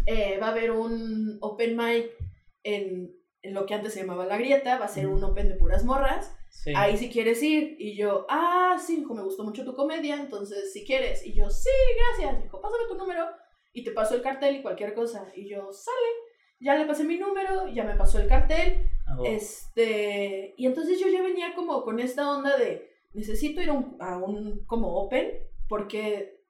Eh, 0.06 0.38
va 0.40 0.48
a 0.48 0.50
haber 0.50 0.70
un 0.70 1.38
open 1.40 1.76
mic 1.76 2.10
en 2.62 3.12
lo 3.50 3.66
que 3.66 3.74
antes 3.74 3.94
se 3.94 4.00
llamaba 4.00 4.26
La 4.26 4.38
Grieta. 4.38 4.78
Va 4.78 4.86
a 4.86 4.88
ser 4.88 5.06
un 5.06 5.22
open 5.22 5.48
de 5.48 5.54
puras 5.54 5.84
morras. 5.84 6.36
Sí. 6.50 6.72
Ahí 6.76 6.96
si 6.96 7.10
quieres 7.10 7.42
ir. 7.42 7.76
Y 7.78 7.96
yo, 7.96 8.26
ah, 8.28 8.76
sí, 8.84 9.00
hijo, 9.00 9.14
me 9.14 9.22
gustó 9.22 9.44
mucho 9.44 9.64
tu 9.64 9.74
comedia, 9.74 10.16
entonces 10.16 10.72
si 10.72 10.84
quieres. 10.84 11.24
Y 11.26 11.34
yo, 11.34 11.50
sí, 11.50 11.70
gracias. 11.96 12.42
Dijo, 12.42 12.60
pásame 12.60 12.84
tu 12.88 12.96
número 12.96 13.26
y 13.72 13.84
te 13.84 13.90
paso 13.90 14.14
el 14.14 14.22
cartel 14.22 14.56
y 14.56 14.62
cualquier 14.62 14.94
cosa. 14.94 15.30
Y 15.34 15.48
yo, 15.48 15.72
sale. 15.72 15.96
Ya 16.58 16.74
le 16.76 16.86
pasé 16.86 17.04
mi 17.04 17.18
número, 17.18 17.68
ya 17.68 17.84
me 17.84 17.96
pasó 17.96 18.18
el 18.18 18.28
cartel. 18.28 18.88
Ah. 19.06 19.18
Este, 19.24 20.54
y 20.56 20.66
entonces 20.66 20.98
yo 20.98 21.08
ya 21.08 21.22
venía 21.22 21.54
como 21.54 21.82
con 21.84 22.00
esta 22.00 22.30
onda 22.30 22.56
de, 22.56 22.90
necesito 23.12 23.60
ir 23.60 23.70
a 23.70 23.74
un, 23.74 23.96
a 24.00 24.16
un 24.16 24.64
como 24.64 24.96
open, 24.96 25.32
porque 25.68 26.42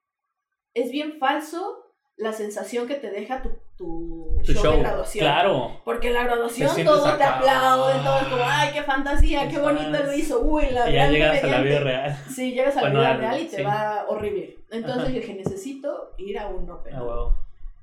es 0.73 0.91
bien 0.91 1.17
falso 1.19 1.83
la 2.15 2.33
sensación 2.33 2.87
que 2.87 2.95
te 2.95 3.11
deja 3.11 3.41
tu, 3.41 3.51
tu, 3.77 4.26
Tu 4.47 4.53
show, 4.53 4.63
show. 4.63 4.73
de 4.73 4.79
graduación. 4.79 5.23
Claro. 5.25 5.81
Porque 5.85 6.07
en 6.07 6.13
la 6.15 6.23
graduación 6.23 6.75
Te 6.75 6.83
todo 6.83 7.03
te 7.03 7.09
acá. 7.23 7.37
aplauden, 7.37 8.03
todo 8.03 8.17
es 8.19 8.27
como, 8.27 8.43
ay, 8.45 8.69
qué 8.73 8.83
fantasía, 8.83 9.47
Qué 9.47 9.55
qué 9.55 9.59
bonito 9.59 9.89
lo 10.03 10.13
hizo, 10.13 10.39
uy, 10.41 10.65
la 10.71 10.89
Y 10.89 10.93
ya 10.93 11.09
llegas 11.09 11.29
a 11.31 11.33
la 11.35 11.41
comediante". 11.57 11.69
vida 11.69 11.79
real. 11.79 12.17
Sí, 12.33 12.51
llegas 12.53 12.77
a 12.77 12.81
la 12.81 12.81
Bueno, 12.81 12.99
vida 12.99 13.11
al- 13.11 13.19
real 13.19 13.41
y 13.41 13.45
te 13.45 13.57
sí. 13.57 13.63
va 13.63 14.05
horrible. 14.07 14.57
Entonces 14.71 15.03
Ajá. 15.03 15.11
yo 15.11 15.19
dije, 15.21 15.33
necesito 15.35 16.11
ir 16.17 16.39
a 16.39 16.47
un 16.47 16.69
open. 16.69 16.93
Ah. 16.95 17.35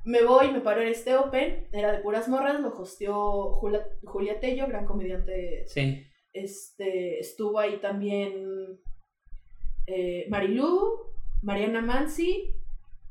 Me 0.04 0.22
voy, 0.22 0.50
me 0.52 0.60
paro 0.60 0.82
en 0.82 0.88
este 0.88 1.16
open, 1.16 1.66
era 1.72 1.90
de 1.92 1.98
puras 1.98 2.28
morras, 2.28 2.60
lo 2.60 2.68
hosteó 2.68 3.52
Julia, 3.54 3.86
Julia 4.04 4.38
Tello, 4.40 4.66
gran 4.66 4.84
comediante. 4.84 5.64
Sí. 5.66 6.04
Este, 6.32 7.20
estuvo 7.20 7.58
ahí 7.58 7.78
también 7.78 8.78
eh, 9.86 10.26
Marilú, 10.28 10.98
Mariana 11.42 11.80
Mansi, 11.80 12.54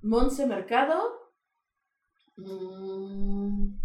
Monse 0.02 0.46
Mercado. 0.46 1.02
Mm, 2.38 3.76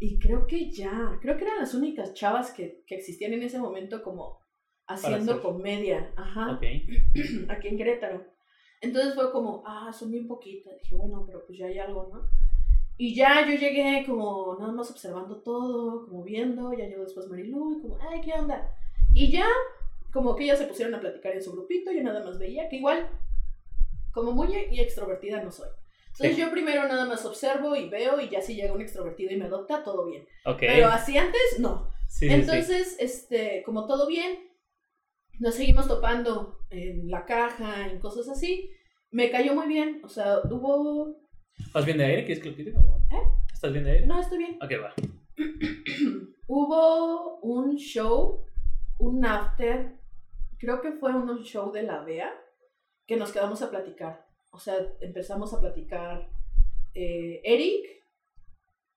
y 0.00 0.18
creo 0.18 0.46
que 0.46 0.70
ya, 0.70 1.18
creo 1.20 1.36
que 1.36 1.44
eran 1.44 1.58
las 1.58 1.74
únicas 1.74 2.14
chavas 2.14 2.52
que, 2.52 2.82
que 2.86 2.96
existían 2.96 3.32
en 3.32 3.42
ese 3.42 3.58
momento 3.58 4.02
como 4.02 4.40
haciendo 4.86 5.40
comedia. 5.40 6.12
Ajá 6.16 6.52
Ok. 6.52 6.62
aquí 7.48 7.68
en 7.68 7.76
Querétaro. 7.76 8.24
Entonces 8.80 9.14
fue 9.14 9.32
como, 9.32 9.62
ah, 9.66 9.92
son 9.92 10.10
bien 10.10 10.26
poquitas. 10.28 10.74
Dije, 10.82 10.94
bueno, 10.94 11.24
pero 11.26 11.44
pues 11.46 11.58
ya 11.58 11.66
hay 11.66 11.78
algo, 11.78 12.10
¿no? 12.12 12.28
Y 12.96 13.14
ya 13.14 13.46
yo 13.48 13.56
llegué 13.56 14.04
como 14.06 14.56
nada 14.60 14.72
más 14.72 14.90
observando 14.90 15.42
todo, 15.42 16.06
como 16.06 16.22
viendo, 16.22 16.72
ya 16.72 16.86
llegó 16.86 17.02
después 17.02 17.28
Marilu, 17.28 17.78
y 17.78 17.82
como, 17.82 17.98
ay, 18.00 18.20
¿qué 18.20 18.32
onda? 18.34 18.76
Y 19.14 19.32
ya, 19.32 19.46
como 20.12 20.36
que 20.36 20.44
ellas 20.44 20.58
se 20.58 20.66
pusieron 20.66 20.94
a 20.94 21.00
platicar 21.00 21.32
en 21.32 21.42
su 21.42 21.52
grupito, 21.52 21.90
yo 21.90 22.02
nada 22.04 22.24
más 22.24 22.38
veía 22.38 22.68
que 22.68 22.76
igual, 22.76 23.08
como 24.12 24.30
muy 24.30 24.54
y 24.70 24.80
extrovertida 24.80 25.42
no 25.42 25.50
soy. 25.50 25.68
Entonces 26.16 26.36
yo 26.36 26.50
primero 26.50 26.86
nada 26.86 27.06
más 27.06 27.24
observo 27.24 27.74
y 27.74 27.88
veo 27.88 28.20
y 28.20 28.28
ya 28.28 28.40
si 28.40 28.54
llega 28.54 28.72
un 28.72 28.80
extrovertido 28.80 29.32
y 29.32 29.36
me 29.36 29.46
adopta, 29.46 29.82
todo 29.82 30.06
bien. 30.06 30.24
Ok. 30.44 30.60
Pero 30.60 30.86
así 30.86 31.18
antes, 31.18 31.58
no. 31.58 31.90
Sí. 32.08 32.28
Entonces, 32.30 32.96
este, 33.00 33.64
como 33.64 33.86
todo 33.86 34.06
bien, 34.06 34.38
nos 35.40 35.56
seguimos 35.56 35.88
topando 35.88 36.60
en 36.70 37.10
la 37.10 37.24
caja, 37.24 37.88
en 37.88 37.98
cosas 37.98 38.28
así. 38.28 38.70
Me 39.10 39.30
cayó 39.30 39.54
muy 39.54 39.66
bien, 39.66 40.00
o 40.04 40.08
sea, 40.08 40.38
hubo... 40.44 41.16
¿Estás 41.58 41.84
bien 41.84 41.98
de 41.98 42.04
aire? 42.04 42.24
¿Quieres 42.24 42.42
que 42.42 42.50
lo 42.50 42.56
quite? 42.56 42.70
¿Eh? 42.70 43.22
¿Estás 43.52 43.72
bien 43.72 43.84
de 43.84 43.90
aire? 43.90 44.06
No, 44.06 44.20
estoy 44.20 44.38
bien. 44.38 44.56
Ok, 44.62 44.70
va. 44.82 44.94
hubo 46.46 47.40
un 47.40 47.74
show, 47.74 48.46
un 49.00 49.24
after, 49.24 49.98
creo 50.58 50.80
que 50.80 50.92
fue 50.92 51.12
un 51.12 51.42
show 51.42 51.72
de 51.72 51.82
la 51.82 52.04
BEA, 52.04 52.32
que 53.06 53.16
nos 53.16 53.32
quedamos 53.32 53.62
a 53.62 53.70
platicar. 53.70 54.23
O 54.54 54.58
sea, 54.58 54.76
empezamos 55.00 55.52
a 55.52 55.60
platicar 55.60 56.28
eh, 56.94 57.40
Eric, 57.42 57.84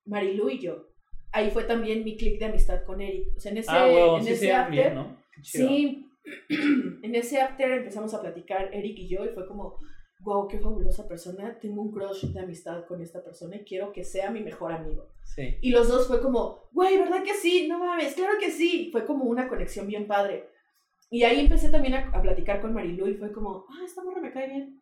Marilu 0.06 0.50
y 0.50 0.60
yo. 0.60 0.86
Ahí 1.32 1.50
fue 1.50 1.64
también 1.64 2.04
mi 2.04 2.16
click 2.16 2.40
de 2.40 2.46
amistad 2.46 2.84
con 2.86 3.02
Eric. 3.02 3.36
O 3.36 3.40
sea, 3.40 3.52
en 3.52 3.58
ese, 3.58 3.72
ah, 3.72 4.18
en 4.18 4.24
Sí, 4.24 4.32
ese 4.32 4.46
sí, 4.46 4.52
after... 4.52 4.72
bien, 4.72 4.96
¿no? 4.96 5.18
Sí, 5.42 6.12
en 7.04 7.16
ese 7.16 7.42
after 7.42 7.72
empezamos 7.72 8.14
a 8.14 8.22
platicar 8.22 8.70
Eric 8.72 9.00
y 9.00 9.08
yo 9.08 9.26
y 9.26 9.30
fue 9.30 9.48
como, 9.48 9.80
wow, 10.20 10.48
qué 10.48 10.60
fabulosa 10.60 11.08
persona, 11.08 11.58
tengo 11.60 11.82
un 11.82 11.92
crush 11.92 12.26
de 12.26 12.40
amistad 12.40 12.86
con 12.86 13.02
esta 13.02 13.24
persona 13.24 13.56
y 13.56 13.64
quiero 13.64 13.92
que 13.92 14.04
sea 14.04 14.30
mi 14.30 14.42
mejor 14.42 14.72
amigo. 14.72 15.10
Sí. 15.24 15.58
Y 15.62 15.72
los 15.72 15.88
dos 15.88 16.08
fue 16.08 16.22
como, 16.22 16.70
güey, 16.72 17.00
¿verdad 17.00 17.24
que 17.24 17.34
sí? 17.34 17.68
No 17.68 17.80
mames, 17.80 18.14
claro 18.14 18.38
que 18.40 18.52
sí. 18.52 18.90
Fue 18.92 19.06
como 19.06 19.26
una 19.26 19.48
conexión 19.48 19.88
bien 19.88 20.06
padre. 20.06 20.50
Y 21.10 21.24
ahí 21.24 21.40
empecé 21.40 21.70
también 21.70 21.96
a, 21.96 22.10
a 22.10 22.22
platicar 22.22 22.62
con 22.62 22.74
Marilu 22.74 23.08
y 23.08 23.16
fue 23.16 23.32
como, 23.32 23.66
ah, 23.70 23.84
esta 23.84 24.04
morra 24.04 24.22
me 24.22 24.32
cae 24.32 24.48
bien. 24.50 24.82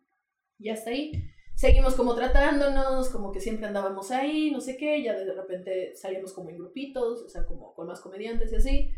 Y 0.58 0.70
hasta 0.70 0.90
ahí. 0.90 1.12
Seguimos 1.54 1.94
como 1.94 2.14
tratándonos, 2.14 3.08
como 3.08 3.32
que 3.32 3.40
siempre 3.40 3.66
andábamos 3.66 4.10
ahí, 4.10 4.50
no 4.50 4.60
sé 4.60 4.76
qué, 4.76 5.02
ya 5.02 5.14
de 5.14 5.32
repente 5.32 5.94
salíamos 5.96 6.34
como 6.34 6.50
en 6.50 6.58
grupitos, 6.58 7.22
o 7.22 7.28
sea, 7.30 7.46
como 7.46 7.74
con 7.74 7.86
más 7.86 8.00
comediantes 8.00 8.52
y 8.52 8.56
así. 8.56 8.90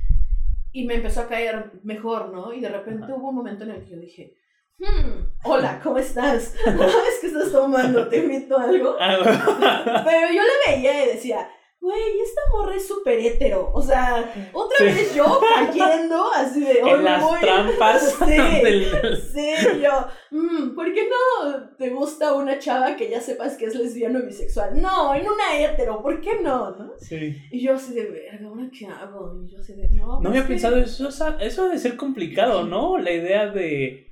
Y 0.72 0.84
me 0.84 0.96
empezó 0.96 1.20
a 1.20 1.28
caer 1.28 1.70
mejor, 1.84 2.30
¿no? 2.30 2.52
Y 2.52 2.61
de 2.61 2.68
repente 2.68 3.04
Ajá. 3.04 3.14
hubo 3.14 3.28
un 3.28 3.36
momento 3.36 3.62
en 3.62 3.70
el 3.70 3.84
que 3.84 3.90
yo 3.90 3.98
dije, 3.98 4.34
hmm, 4.78 5.44
hola, 5.44 5.80
¿cómo 5.82 5.98
estás? 5.98 6.54
¿Sabes 6.64 7.18
qué 7.20 7.28
estás 7.28 7.52
tomando? 7.52 8.09
¿Te 8.09 8.18
invito 8.18 8.59
a 8.59 8.64
algo? 8.64 8.96
Ah. 8.98 10.02
Pero 10.04 10.32
yo 10.32 10.42
le 10.42 10.74
veía 10.74 11.04
y 11.04 11.09
decía, 11.14 11.48
güey, 11.81 12.20
esta 12.22 12.41
morra 12.53 12.74
es 12.74 12.87
súper 12.87 13.18
hétero. 13.20 13.70
O 13.72 13.81
sea, 13.83 14.33
otra 14.53 14.76
Sí. 14.79 14.85
vez 14.85 15.14
yo 15.14 15.41
cayendo 15.55 16.24
así 16.35 16.61
de. 16.61 16.81
"Ay, 16.85 16.91
en 16.91 17.05
las 17.05 17.22
voy". 17.22 17.41
trampas 17.41 18.16
Sí. 18.26 18.31
del... 18.62 19.16
Sí, 19.33 19.53
yo, 19.83 20.07
"Mm, 20.31 20.74
¿por 20.74 20.93
qué 20.93 21.09
no 21.09 21.76
te 21.76 21.91
gusta 21.91 22.35
una 22.35 22.59
chava 22.59 22.97
que 22.97 23.09
ya 23.09 23.20
sepas 23.20 23.57
que 23.57 23.66
es 23.66 23.74
lesbiana 23.74 24.18
o 24.18 24.26
bisexual? 24.26 24.81
No, 24.81 25.14
en 25.14 25.26
una 25.29 25.59
hétero, 25.59 26.03
¿por 26.03 26.20
qué 26.20 26.41
no? 26.43 26.70
¿no? 26.72 26.93
Sí. 26.99 27.37
Y 27.51 27.64
yo 27.64 27.74
así 27.74 27.95
de, 27.95 28.07
verga, 28.11 28.49
¿ahora 28.49 28.68
qué 28.76 28.87
hago? 28.87 29.41
Y 29.45 29.51
yo 29.53 29.59
así 29.61 29.74
de, 29.74 29.89
no. 29.91 30.07
No 30.07 30.16
pues 30.20 30.26
había 30.29 30.43
que- 30.43 30.49
pensado 30.49 30.76
eso, 30.79 31.09
eso 31.41 31.64
debe 31.64 31.79
ser 31.79 31.97
complicado, 31.97 32.64
¿no? 32.64 32.99
La 32.99 33.12
idea 33.12 33.47
de... 33.49 34.05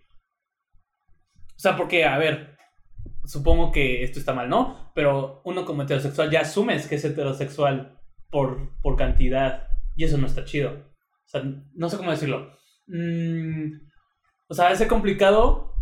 O 1.56 1.58
sea, 1.58 1.76
porque, 1.76 2.04
a 2.04 2.18
ver, 2.18 2.55
supongo 3.26 3.72
que 3.72 4.02
esto 4.04 4.18
está 4.18 4.32
mal, 4.32 4.48
¿no? 4.48 4.90
Pero 4.94 5.40
uno 5.44 5.64
como 5.64 5.82
heterosexual 5.82 6.30
ya 6.30 6.40
asumes 6.40 6.86
que 6.86 6.94
es 6.96 7.04
heterosexual 7.04 7.98
por, 8.30 8.78
por 8.80 8.96
cantidad 8.96 9.68
y 9.94 10.04
eso 10.04 10.18
no 10.18 10.26
está 10.26 10.44
chido. 10.44 10.70
O 10.70 11.28
sea, 11.28 11.42
no 11.74 11.88
sé 11.88 11.96
cómo 11.96 12.10
decirlo. 12.10 12.52
Mm, 12.86 13.72
o 14.48 14.54
sea, 14.54 14.74
ser 14.76 14.88
complicado 14.88 15.74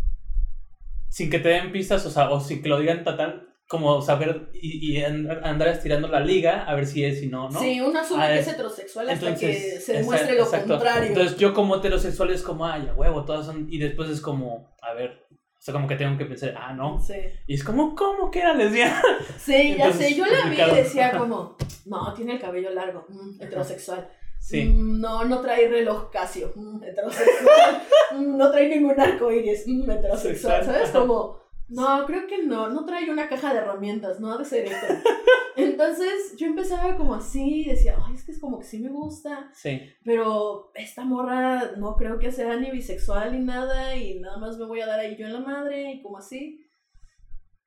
sin 1.09 1.29
que 1.29 1.39
te 1.39 1.49
den 1.49 1.71
pistas, 1.71 2.05
o 2.05 2.09
sea, 2.09 2.29
o 2.29 2.39
sin 2.39 2.61
que 2.61 2.69
lo 2.69 2.79
digan 2.79 3.03
total, 3.03 3.47
como 3.67 4.01
saber 4.01 4.49
y, 4.53 4.91
y 4.97 5.03
andar 5.03 5.67
estirando 5.69 6.07
la 6.07 6.19
liga 6.19 6.65
a 6.65 6.75
ver 6.75 6.85
si 6.85 7.03
es 7.03 7.23
y 7.23 7.27
no, 7.27 7.49
¿no? 7.49 7.59
Sí, 7.59 7.79
uno 7.81 7.99
asume 7.99 8.23
Ah, 8.23 8.27
que 8.27 8.39
es- 8.39 8.47
es 8.47 8.53
heterosexual 8.53 9.09
hasta 9.09 9.35
que 9.35 9.53
se 9.79 9.93
demuestre 9.93 10.35
lo 10.37 10.49
contrario. 10.49 11.07
Entonces 11.09 11.37
yo 11.37 11.53
como 11.53 11.77
heterosexual 11.77 12.29
es 12.31 12.43
como, 12.43 12.65
ay, 12.65 12.87
a 12.89 12.93
huevo, 12.93 13.23
todas 13.25 13.45
son... 13.45 13.67
Y 13.71 13.77
después 13.79 14.09
es 14.09 14.21
como, 14.21 14.75
a 14.81 14.93
ver, 14.93 15.25
sea, 15.65 15.73
como 15.73 15.87
que 15.87 15.95
tengo 15.95 16.15
que 16.15 16.25
pensar, 16.25 16.53
ah, 16.55 16.73
no. 16.73 16.99
Sí. 16.99 17.15
Y 17.47 17.55
es 17.55 17.63
como, 17.63 17.95
¿cómo 17.95 18.29
que 18.29 18.39
era 18.39 18.53
lesbiana? 18.53 19.01
Sí, 19.39 19.75
ya 19.75 19.85
Entonces, 19.85 20.09
sé, 20.09 20.15
yo 20.15 20.25
la 20.27 20.47
vi 20.47 20.61
y 20.61 20.75
decía 20.75 21.17
como, 21.17 21.57
no, 21.85 22.13
tiene 22.13 22.33
el 22.33 22.39
cabello 22.39 22.69
largo, 22.69 23.07
mm, 23.09 23.41
heterosexual. 23.41 24.07
Sí. 24.39 24.63
Mm, 24.63 25.01
no, 25.01 25.25
no 25.25 25.41
trae 25.41 25.67
reloj 25.67 26.11
Casio, 26.11 26.53
mm, 26.55 26.83
heterosexual. 26.83 27.81
No 28.15 28.51
trae 28.51 28.69
ningún 28.69 28.99
arco 28.99 29.31
iris, 29.31 29.65
heterosexual. 29.67 30.63
Sexual. 30.63 30.65
¿Sabes? 30.65 30.89
Como, 30.91 31.44
No, 31.67 32.05
creo 32.05 32.27
que 32.27 32.43
no, 32.43 32.69
no 32.69 32.85
trae 32.85 33.09
una 33.09 33.27
caja 33.27 33.51
de 33.53 33.59
herramientas, 33.59 34.19
no 34.19 34.31
ha 34.31 34.37
de 34.37 34.45
ser 34.45 34.65
esto. 34.65 34.85
Entonces 35.57 36.35
yo 36.37 36.47
empezaba 36.47 36.95
como 36.97 37.15
así, 37.15 37.63
decía, 37.63 37.97
ay, 38.05 38.13
es 38.15 38.23
que 38.23 38.31
es 38.33 38.39
como 38.39 38.59
que 38.59 38.65
sí 38.65 38.79
me 38.79 38.89
gusta, 38.89 39.49
Sí. 39.53 39.81
pero 40.03 40.71
esta 40.75 41.05
morra 41.05 41.71
no 41.77 41.95
creo 41.95 42.19
que 42.19 42.31
sea 42.31 42.55
ni 42.57 42.69
bisexual 42.71 43.31
ni 43.31 43.43
nada 43.45 43.95
y 43.95 44.19
nada 44.19 44.37
más 44.37 44.57
me 44.57 44.65
voy 44.65 44.81
a 44.81 44.85
dar 44.87 44.99
ahí 44.99 45.15
yo 45.17 45.25
en 45.25 45.33
la 45.33 45.39
madre 45.39 45.93
y 45.93 46.01
como 46.01 46.17
así. 46.17 46.61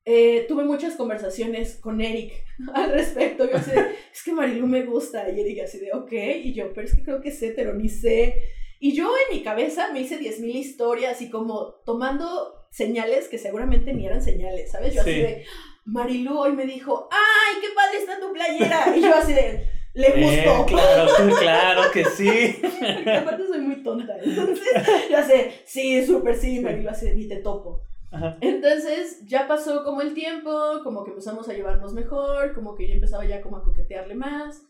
Eh, 0.05 0.47
tuve 0.49 0.65
muchas 0.65 0.95
conversaciones 0.97 1.77
con 1.77 2.01
Eric 2.01 2.33
al 2.75 2.93
respecto. 2.93 3.51
Yo 3.51 3.57
así 3.57 3.73
de, 3.73 3.81
es 4.13 4.23
que 4.23 4.33
Marilu 4.33 4.67
me 4.67 4.85
gusta. 4.85 5.29
Y 5.31 5.41
Eric 5.41 5.65
así 5.65 5.79
de, 5.79 5.93
ok. 5.93 6.13
Y 6.45 6.55
yo, 6.55 6.73
pero 6.73 6.87
es 6.87 6.95
que 6.95 7.03
creo 7.03 7.21
que 7.21 7.31
sé, 7.31 7.53
pero 7.55 7.75
ni 7.75 7.89
sé. 7.89 8.43
Y 8.81 8.95
yo 8.95 9.11
en 9.29 9.37
mi 9.37 9.43
cabeza 9.43 9.93
me 9.93 10.01
hice 10.01 10.19
10.000 10.19 10.55
historias 10.55 11.21
y 11.21 11.29
como 11.31 11.75
tomando 11.85 12.55
señales 12.71 13.29
que 13.29 13.39
seguramente 13.39 13.93
ni 13.93 14.07
eran 14.07 14.23
señales, 14.23 14.71
¿sabes? 14.73 14.95
Yo 14.95 15.01
así 15.03 15.13
Sí. 15.15 15.21
de, 15.23 15.45
Marilu 15.85 16.39
hoy 16.39 16.53
me 16.53 16.67
dijo, 16.67 17.09
¡ay, 17.11 17.61
qué 17.63 17.69
padre 17.75 17.99
está 17.99 18.21
tu 18.21 18.33
playera! 18.33 18.95
Y 18.97 19.01
yo 19.01 19.15
así 19.15 19.33
de, 19.33 19.67
le 19.95 20.09
Eh, 20.09 20.45
gustó. 20.45 20.67
claro, 20.67 21.11
claro 21.41 21.83
que 21.93 22.05
sí. 22.05 22.59
Porque 22.61 23.11
aparte 23.11 23.47
soy 23.47 23.61
muy 23.61 23.83
tonta. 23.83 24.17
Entonces, 24.23 24.69
yo 25.11 25.17
así, 25.19 25.33
sí, 25.65 26.07
súper 26.07 26.37
sí, 26.37 26.61
Marilu 26.61 26.91
así 26.91 27.07
de, 27.07 27.15
ni 27.17 27.27
te 27.27 27.37
topo. 27.37 27.83
Ajá. 28.11 28.37
Entonces 28.41 29.21
ya 29.27 29.47
pasó 29.49 29.83
como 29.85 30.01
el 30.03 30.15
tiempo, 30.15 30.51
como 30.85 31.05
que 31.05 31.11
empezamos 31.11 31.49
a 31.49 31.53
llevarnos 31.53 31.93
mejor, 31.95 32.55
como 32.55 32.75
que 32.75 32.87
yo 32.89 32.95
empezaba 32.95 33.25
ya 33.27 33.41
como 33.43 33.57
a 33.59 33.63
coquetearle 33.65 34.15
más, 34.15 34.63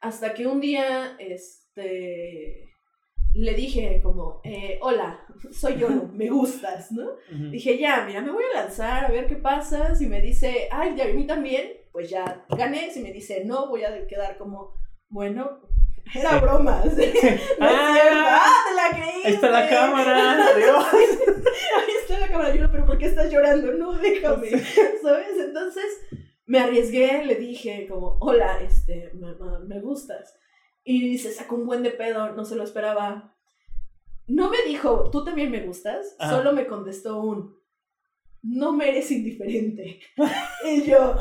hasta 0.00 0.34
que 0.34 0.46
un 0.46 0.60
día, 0.60 1.16
este, 1.18 2.68
le 3.34 3.54
dije 3.54 4.00
como, 4.02 4.40
eh, 4.44 4.78
hola, 4.82 5.24
soy 5.50 5.76
yo, 5.78 5.88
me 6.12 6.28
gustas, 6.28 6.92
¿no? 6.92 7.10
Dije, 7.50 7.78
ya, 7.78 8.04
mira, 8.06 8.20
me 8.20 8.30
voy 8.32 8.44
a 8.54 8.60
lanzar 8.62 9.04
a 9.06 9.10
ver 9.10 9.26
qué 9.26 9.36
pasa, 9.36 9.94
si 9.94 10.06
me 10.06 10.20
dice, 10.20 10.68
ay, 10.70 10.94
ya 10.96 11.04
a 11.04 11.08
mí 11.08 11.26
también, 11.26 11.72
pues 11.92 12.10
ya 12.10 12.44
gané, 12.50 12.90
si 12.90 13.00
me 13.00 13.12
dice 13.12 13.44
no, 13.44 13.68
voy 13.68 13.84
a 13.84 14.06
quedar 14.06 14.36
como, 14.38 14.74
bueno, 15.08 15.60
era 16.14 16.30
Sí. 16.30 16.36
broma, 16.40 16.82
¿sí? 16.82 16.88
No 16.90 16.98
es 16.98 17.12
cierto. 17.12 17.58
Ah, 17.60 18.42
¡Ah, 18.42 18.64
te 18.68 18.74
la 18.74 18.98
creíste! 18.98 19.28
Ahí 19.28 19.34
está 19.34 19.50
la 19.50 19.68
cámara. 19.68 20.36
Dios. 20.56 20.86
Ahí 20.92 21.94
está 22.02 22.18
la 22.20 22.28
cámara, 22.28 22.54
yo, 22.54 22.70
pero 22.70 22.84
¿por 22.86 22.98
qué 22.98 23.06
estás 23.06 23.30
llorando? 23.32 23.72
No, 23.74 23.92
déjame, 23.94 24.50
¿sabes? 25.02 25.38
Entonces 25.38 25.84
me 26.46 26.58
arriesgué, 26.58 27.24
le 27.24 27.36
dije 27.36 27.86
como, 27.88 28.18
hola, 28.20 28.60
este, 28.62 29.10
me- 29.14 29.34
me 29.66 29.80
gustas. 29.80 30.34
Y 30.84 31.18
se 31.18 31.32
sacó 31.32 31.54
un 31.56 31.66
buen 31.66 31.82
de 31.82 31.90
pedo, 31.90 32.32
no 32.32 32.44
se 32.44 32.56
lo 32.56 32.64
esperaba. 32.64 33.34
No 34.26 34.50
me 34.50 34.58
dijo, 34.66 35.10
tú 35.10 35.24
también 35.24 35.50
me 35.50 35.60
gustas, 35.60 36.16
Ajá. 36.18 36.36
solo 36.36 36.52
me 36.52 36.66
contestó 36.66 37.20
un, 37.20 37.56
no 38.42 38.72
me 38.72 38.88
eres 38.88 39.10
indiferente. 39.10 40.00
y 40.64 40.82
yo, 40.84 41.16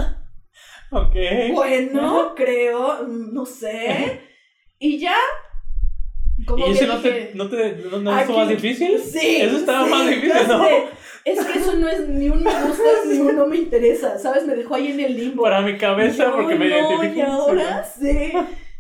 Ok. 0.92 1.16
bueno, 1.54 2.34
creo, 2.36 3.04
no 3.08 3.46
sé. 3.46 4.22
Y 4.80 4.98
ya, 5.00 5.16
como 6.48 6.66
¿Y 6.68 6.72
eso 6.72 6.88
no 6.88 7.00
te, 7.02 7.32
no 7.36 7.50
te 7.50 7.76
no, 7.92 8.00
no 8.00 8.12
Aquí- 8.16 8.24
hizo 8.32 8.40
más 8.40 8.50
difícil? 8.50 9.00
Sí. 9.00 9.38
Eso 9.42 9.58
estaba 9.58 9.86
sí, 9.86 9.92
más 9.92 10.10
difícil, 10.10 10.48
¿no? 10.48 10.64
sé. 10.66 10.86
Es 11.24 11.46
que 11.46 11.60
eso 11.60 11.74
no 11.74 11.88
es 11.88 12.08
ni 12.10 12.30
un 12.30 12.44
me 12.44 12.52
gustas 12.52 13.06
ni 13.08 13.20
un 13.20 13.36
no 13.36 13.46
me 13.46 13.58
interesa, 13.58 14.18
¿sabes? 14.18 14.44
Me 14.48 14.56
dejó 14.56 14.74
ahí 14.74 14.88
en 14.92 15.00
el 15.02 15.16
limbo. 15.16 15.44
Para 15.44 15.62
mi 15.62 15.78
cabeza, 15.78 16.26
yo, 16.26 16.32
porque 16.36 16.56
me 16.56 16.66
identifico. 16.68 17.14
Y 17.16 17.22
ahora 17.22 17.84
sí. 17.84 18.32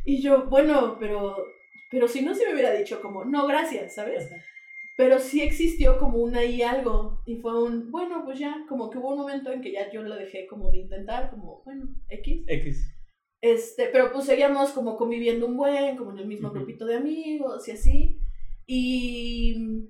Y 0.03 0.21
yo, 0.21 0.47
bueno, 0.47 0.97
pero, 0.99 1.45
pero 1.89 2.07
si 2.07 2.21
no, 2.21 2.33
se 2.33 2.45
me 2.45 2.53
hubiera 2.53 2.73
dicho 2.73 3.01
como, 3.01 3.25
no, 3.25 3.47
gracias, 3.47 3.95
¿sabes? 3.95 4.29
Pero 4.97 5.19
sí 5.19 5.41
existió 5.41 5.97
como 5.97 6.17
un 6.19 6.35
ahí 6.35 6.61
algo. 6.61 7.21
Y 7.25 7.37
fue 7.37 7.61
un, 7.63 7.91
bueno, 7.91 8.23
pues 8.25 8.39
ya, 8.39 8.65
como 8.67 8.89
que 8.89 8.97
hubo 8.97 9.09
un 9.11 9.19
momento 9.19 9.51
en 9.51 9.61
que 9.61 9.71
ya 9.71 9.91
yo 9.91 10.03
lo 10.03 10.15
dejé 10.15 10.47
como 10.47 10.71
de 10.71 10.79
intentar, 10.79 11.29
como, 11.29 11.61
bueno, 11.63 11.87
X. 12.09 12.43
X. 12.47 12.97
Este, 13.41 13.87
pero 13.87 14.11
pues 14.11 14.25
seguíamos 14.25 14.71
como 14.71 14.97
conviviendo 14.97 15.47
un 15.47 15.57
buen, 15.57 15.97
como 15.97 16.11
en 16.11 16.19
el 16.19 16.27
mismo 16.27 16.49
Ujú. 16.49 16.57
grupito 16.57 16.85
de 16.85 16.95
amigos 16.95 17.67
y 17.67 17.71
así. 17.71 18.19
Y, 18.67 19.87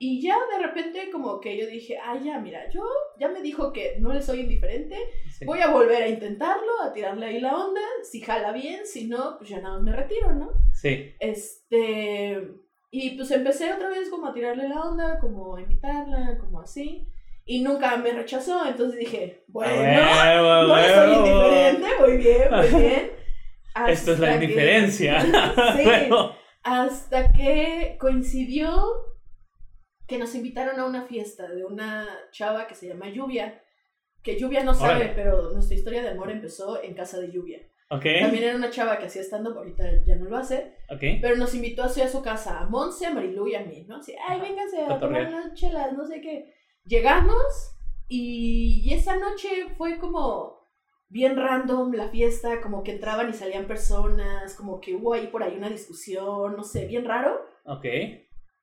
y 0.00 0.22
ya 0.22 0.36
de 0.56 0.64
repente 0.64 1.10
como 1.10 1.40
que 1.40 1.56
yo 1.56 1.66
dije, 1.66 1.98
ah, 1.98 2.16
ya, 2.22 2.38
mira, 2.38 2.70
yo 2.70 2.82
ya 3.18 3.28
me 3.28 3.42
dijo 3.42 3.72
que 3.72 3.96
no 3.98 4.12
le 4.12 4.22
soy 4.22 4.40
indiferente, 4.40 4.96
Sí. 5.36 5.44
voy 5.44 5.60
a 5.60 5.70
volver 5.70 6.02
a 6.02 6.08
intentarlo, 6.08 6.80
a 6.82 6.92
tirarle 6.92 7.26
ahí 7.26 7.40
la 7.40 7.56
onda, 7.56 7.80
si 8.02 8.20
jala 8.20 8.52
bien, 8.52 8.86
si 8.86 9.08
no, 9.08 9.36
pues 9.38 9.50
ya 9.50 9.60
nada 9.60 9.80
me 9.80 9.92
retiro, 9.92 10.32
¿no? 10.34 10.52
Sí. 10.72 11.12
Este, 11.18 12.48
y 12.90 13.10
pues 13.16 13.30
empecé 13.32 13.72
otra 13.72 13.88
vez 13.90 14.08
como 14.08 14.28
a 14.28 14.32
tirarle 14.32 14.68
la 14.68 14.80
onda, 14.82 15.18
como 15.20 15.56
a 15.56 15.60
invitarla, 15.60 16.38
como 16.38 16.60
así. 16.60 17.06
Y 17.44 17.62
nunca 17.62 17.96
me 17.96 18.12
rechazó, 18.12 18.66
entonces 18.66 18.98
dije, 19.00 19.44
bueno, 19.48 19.72
no 19.74 20.76
le 20.76 20.94
soy 20.94 21.12
indiferente, 21.16 21.86
muy 22.00 22.16
bien, 22.18 22.48
muy 22.50 22.68
bien. 22.82 23.10
Esto 23.88 24.12
es 24.12 24.18
la 24.18 24.26
Hasta 24.28 24.38
que- 24.38 24.44
indiferencia. 24.44 25.20
sí, 25.76 25.82
Huevo. 25.86 26.32
hasta 26.62 27.32
que 27.32 27.96
coincidió 27.98 28.84
que 30.08 30.18
nos 30.18 30.34
invitaron 30.34 30.80
a 30.80 30.86
una 30.86 31.02
fiesta 31.02 31.46
de 31.48 31.64
una 31.64 32.08
chava 32.32 32.66
que 32.66 32.74
se 32.74 32.88
llama 32.88 33.10
Lluvia, 33.10 33.62
que 34.22 34.38
Lluvia 34.38 34.64
no 34.64 34.74
sabe, 34.74 35.12
pero 35.14 35.52
nuestra 35.52 35.76
historia 35.76 36.02
de 36.02 36.08
amor 36.08 36.30
empezó 36.30 36.82
en 36.82 36.94
casa 36.94 37.20
de 37.20 37.30
Lluvia. 37.30 37.60
Ok. 37.90 38.04
También 38.20 38.44
era 38.44 38.56
una 38.56 38.70
chava 38.70 38.98
que 38.98 39.06
hacía 39.06 39.22
stand-up, 39.22 39.56
ahorita 39.56 40.04
ya 40.04 40.16
no 40.16 40.28
lo 40.28 40.36
hace, 40.36 40.74
Ok. 40.90 41.02
pero 41.22 41.36
nos 41.36 41.54
invitó 41.54 41.82
así 41.84 42.00
a 42.02 42.08
su 42.08 42.22
casa, 42.22 42.60
a 42.60 42.66
Monse, 42.66 43.06
a 43.06 43.14
Marilu 43.14 43.46
y 43.48 43.54
a 43.54 43.60
mí, 43.64 43.84
¿no? 43.86 43.96
Así, 43.96 44.14
ay, 44.26 44.40
vénganse 44.40 44.80
a 44.82 44.98
tomar 44.98 45.28
unas 45.28 45.54
chelas, 45.54 45.92
no 45.92 46.04
sé 46.04 46.20
qué. 46.20 46.52
Llegamos 46.84 47.76
y, 48.08 48.82
y 48.84 48.94
esa 48.94 49.16
noche 49.16 49.48
fue 49.76 49.98
como 49.98 50.58
bien 51.08 51.36
random 51.36 51.92
la 51.92 52.08
fiesta, 52.08 52.60
como 52.60 52.82
que 52.82 52.92
entraban 52.92 53.30
y 53.30 53.32
salían 53.34 53.66
personas, 53.66 54.54
como 54.54 54.80
que 54.80 54.94
hubo 54.94 55.14
ahí 55.14 55.28
por 55.28 55.42
ahí 55.42 55.56
una 55.56 55.70
discusión, 55.70 56.56
no 56.56 56.64
sé, 56.64 56.86
bien 56.86 57.04
raro. 57.04 57.40
Ok. 57.64 57.84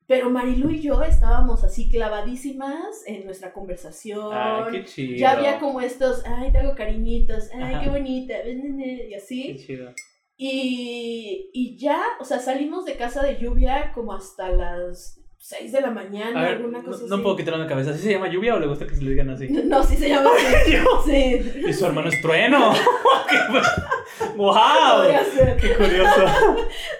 Pero 0.08 0.30
Marilu 0.30 0.70
y 0.70 0.80
yo 0.82 1.02
estábamos 1.02 1.64
así 1.64 1.88
clavadísimas 1.88 3.02
en 3.06 3.24
nuestra 3.24 3.52
conversación. 3.52 4.30
Ay, 4.32 4.64
qué 4.72 4.84
chido. 4.84 5.16
ya 5.16 5.32
había 5.32 5.58
como 5.58 5.80
estos, 5.80 6.22
ay, 6.24 6.52
te 6.52 6.58
hago 6.58 6.74
cariñitos, 6.76 7.50
ay, 7.54 7.74
Ajá. 7.74 7.80
qué 7.82 7.90
bonita, 7.90 8.34
y 8.46 9.08
Qué 9.08 9.16
así. 9.16 9.56
chido. 9.66 9.92
Y, 10.38 11.50
y 11.52 11.76
ya, 11.78 12.00
o 12.20 12.24
sea, 12.24 12.38
salimos 12.38 12.84
de 12.84 12.94
casa 12.96 13.22
de 13.24 13.38
lluvia 13.38 13.90
como 13.94 14.12
hasta 14.14 14.50
las 14.50 15.18
6 15.38 15.72
de 15.72 15.80
la 15.80 15.90
mañana, 15.90 16.40
ver, 16.42 16.56
alguna 16.56 16.78
no, 16.82 16.84
cosa 16.90 17.04
no 17.08 17.14
así. 17.14 17.22
puedo 17.22 17.36
quitarlo 17.36 17.58
de 17.58 17.64
la 17.64 17.68
cabeza. 17.68 17.94
¿Sí 17.94 18.02
se 18.04 18.12
llama 18.12 18.28
lluvia 18.28 18.54
o 18.54 18.60
le 18.60 18.66
gusta 18.66 18.86
que 18.86 18.94
se 18.94 19.02
le 19.02 19.10
digan 19.10 19.30
así? 19.30 19.48
No, 19.64 19.82
sí 19.82 19.96
se 19.96 20.08
llama 20.08 20.30
así. 20.36 20.72
Sí. 21.06 21.62
Y 21.68 21.72
su 21.72 21.86
hermano 21.86 22.08
es 22.10 22.20
trueno. 22.20 22.72
¡Qué- 23.30 23.38
¡Wow! 24.36 24.54
¡Qué 25.60 25.74
curioso! 25.74 26.24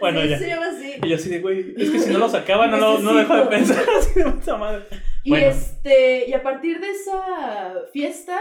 Bueno, 0.01 0.23
Sí, 0.23 0.29
ya. 0.29 0.39
se 0.39 0.49
llama. 0.49 0.66
Y 1.03 1.09
yo 1.09 1.17
así 1.17 1.29
de, 1.29 1.41
güey, 1.41 1.75
es 1.77 1.91
que 1.91 1.99
si 1.99 2.11
no 2.13 2.19
lo 2.19 2.29
sacaba, 2.29 2.67
no, 2.67 2.77
lo, 2.79 2.99
no 2.99 3.15
dejo 3.15 3.37
de 3.37 3.47
pensar 3.47 3.85
así 3.99 4.21
de 4.21 4.31
puta 4.31 4.57
madre. 4.57 4.85
Y 5.25 5.31
Bueno. 5.31 5.47
este, 5.47 6.29
y 6.29 6.33
a 6.33 6.43
partir 6.43 6.81
de 6.81 6.91
esa 6.91 7.75
fiesta, 7.93 8.39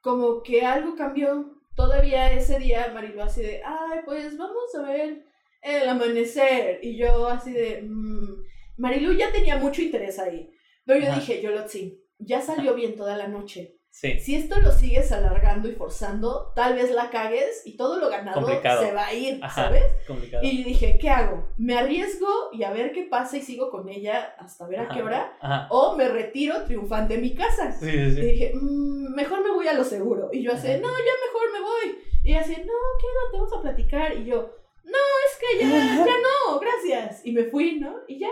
como 0.00 0.42
que 0.42 0.64
algo 0.64 0.94
cambió. 0.96 1.56
Todavía 1.76 2.32
ese 2.32 2.58
día 2.58 2.90
Marilu 2.92 3.22
así 3.22 3.42
de, 3.42 3.62
ay, 3.64 4.00
pues 4.04 4.36
vamos 4.36 4.74
a 4.78 4.82
ver 4.82 5.24
el 5.62 5.88
amanecer. 5.88 6.80
Y 6.82 6.96
yo 6.98 7.26
así 7.28 7.52
de, 7.52 7.82
mm, 7.82 8.42
Marilu 8.76 9.12
ya 9.14 9.32
tenía 9.32 9.56
mucho 9.56 9.80
interés 9.80 10.18
ahí. 10.18 10.50
Pero 10.84 11.00
yo 11.00 11.08
Ajá. 11.10 11.20
dije, 11.20 11.40
Yolotzi, 11.40 12.02
ya 12.18 12.40
salió 12.42 12.74
bien 12.74 12.96
toda 12.96 13.16
la 13.16 13.28
noche. 13.28 13.76
Sí. 13.90 14.18
Si 14.20 14.34
esto 14.36 14.58
lo 14.60 14.70
sigues 14.72 15.10
alargando 15.12 15.68
y 15.68 15.72
forzando, 15.72 16.52
tal 16.54 16.74
vez 16.74 16.90
la 16.92 17.10
cagues 17.10 17.62
y 17.66 17.76
todo 17.76 17.98
lo 17.98 18.08
ganado 18.08 18.40
Complicado. 18.40 18.82
se 18.82 18.92
va 18.92 19.06
a 19.06 19.12
ir, 19.12 19.40
Ajá. 19.42 19.64
¿sabes? 19.64 19.82
Complicado. 20.06 20.42
Y 20.44 20.62
dije, 20.62 20.96
¿qué 21.00 21.10
hago? 21.10 21.48
¿Me 21.58 21.76
arriesgo 21.76 22.28
y 22.52 22.62
a 22.62 22.70
ver 22.70 22.92
qué 22.92 23.02
pasa 23.02 23.36
y 23.36 23.42
sigo 23.42 23.68
con 23.70 23.88
ella 23.88 24.34
hasta 24.38 24.66
ver 24.66 24.80
a 24.80 24.88
qué 24.88 25.02
hora? 25.02 25.36
Ajá. 25.40 25.66
¿O 25.70 25.96
me 25.96 26.08
retiro 26.08 26.64
triunfante 26.64 27.14
de 27.16 27.20
mi 27.20 27.34
casa? 27.34 27.72
Sí, 27.72 27.90
sí, 27.90 28.20
Y 28.20 28.24
dije, 28.24 28.52
"Mm, 28.54 29.14
mejor 29.14 29.42
me 29.42 29.50
voy 29.52 29.66
a 29.66 29.74
lo 29.74 29.84
seguro. 29.84 30.30
Y 30.32 30.42
yo 30.42 30.52
así, 30.52 30.68
no, 30.68 30.74
ya 30.88 31.14
mejor 31.26 31.52
me 31.52 31.60
voy. 31.60 31.98
Y 32.22 32.30
ella 32.30 32.40
así, 32.40 32.52
no, 32.52 32.56
quédate, 32.62 33.32
vamos 33.38 33.52
a 33.52 33.60
platicar. 33.62 34.16
Y 34.16 34.24
yo, 34.24 34.36
no, 34.84 34.98
es 35.26 35.38
que 35.40 35.58
ya, 35.64 35.68
ya 36.06 36.14
no, 36.48 36.60
gracias. 36.60 37.22
Y 37.26 37.32
me 37.32 37.44
fui, 37.44 37.80
¿no? 37.80 37.96
Y 38.06 38.18
ya. 38.20 38.28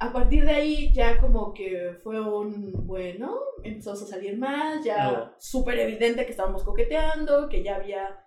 A 0.00 0.12
partir 0.12 0.44
de 0.44 0.50
ahí 0.50 0.92
ya 0.92 1.20
como 1.20 1.54
que 1.54 1.96
fue 2.02 2.20
un, 2.20 2.72
bueno, 2.86 3.38
empezamos 3.62 4.02
a 4.02 4.06
salir 4.06 4.36
más, 4.36 4.84
ya 4.84 5.10
Nuevo. 5.10 5.30
súper 5.38 5.78
evidente 5.78 6.24
que 6.24 6.30
estábamos 6.32 6.62
coqueteando, 6.64 7.48
que 7.48 7.62
ya 7.62 7.76
había 7.76 8.18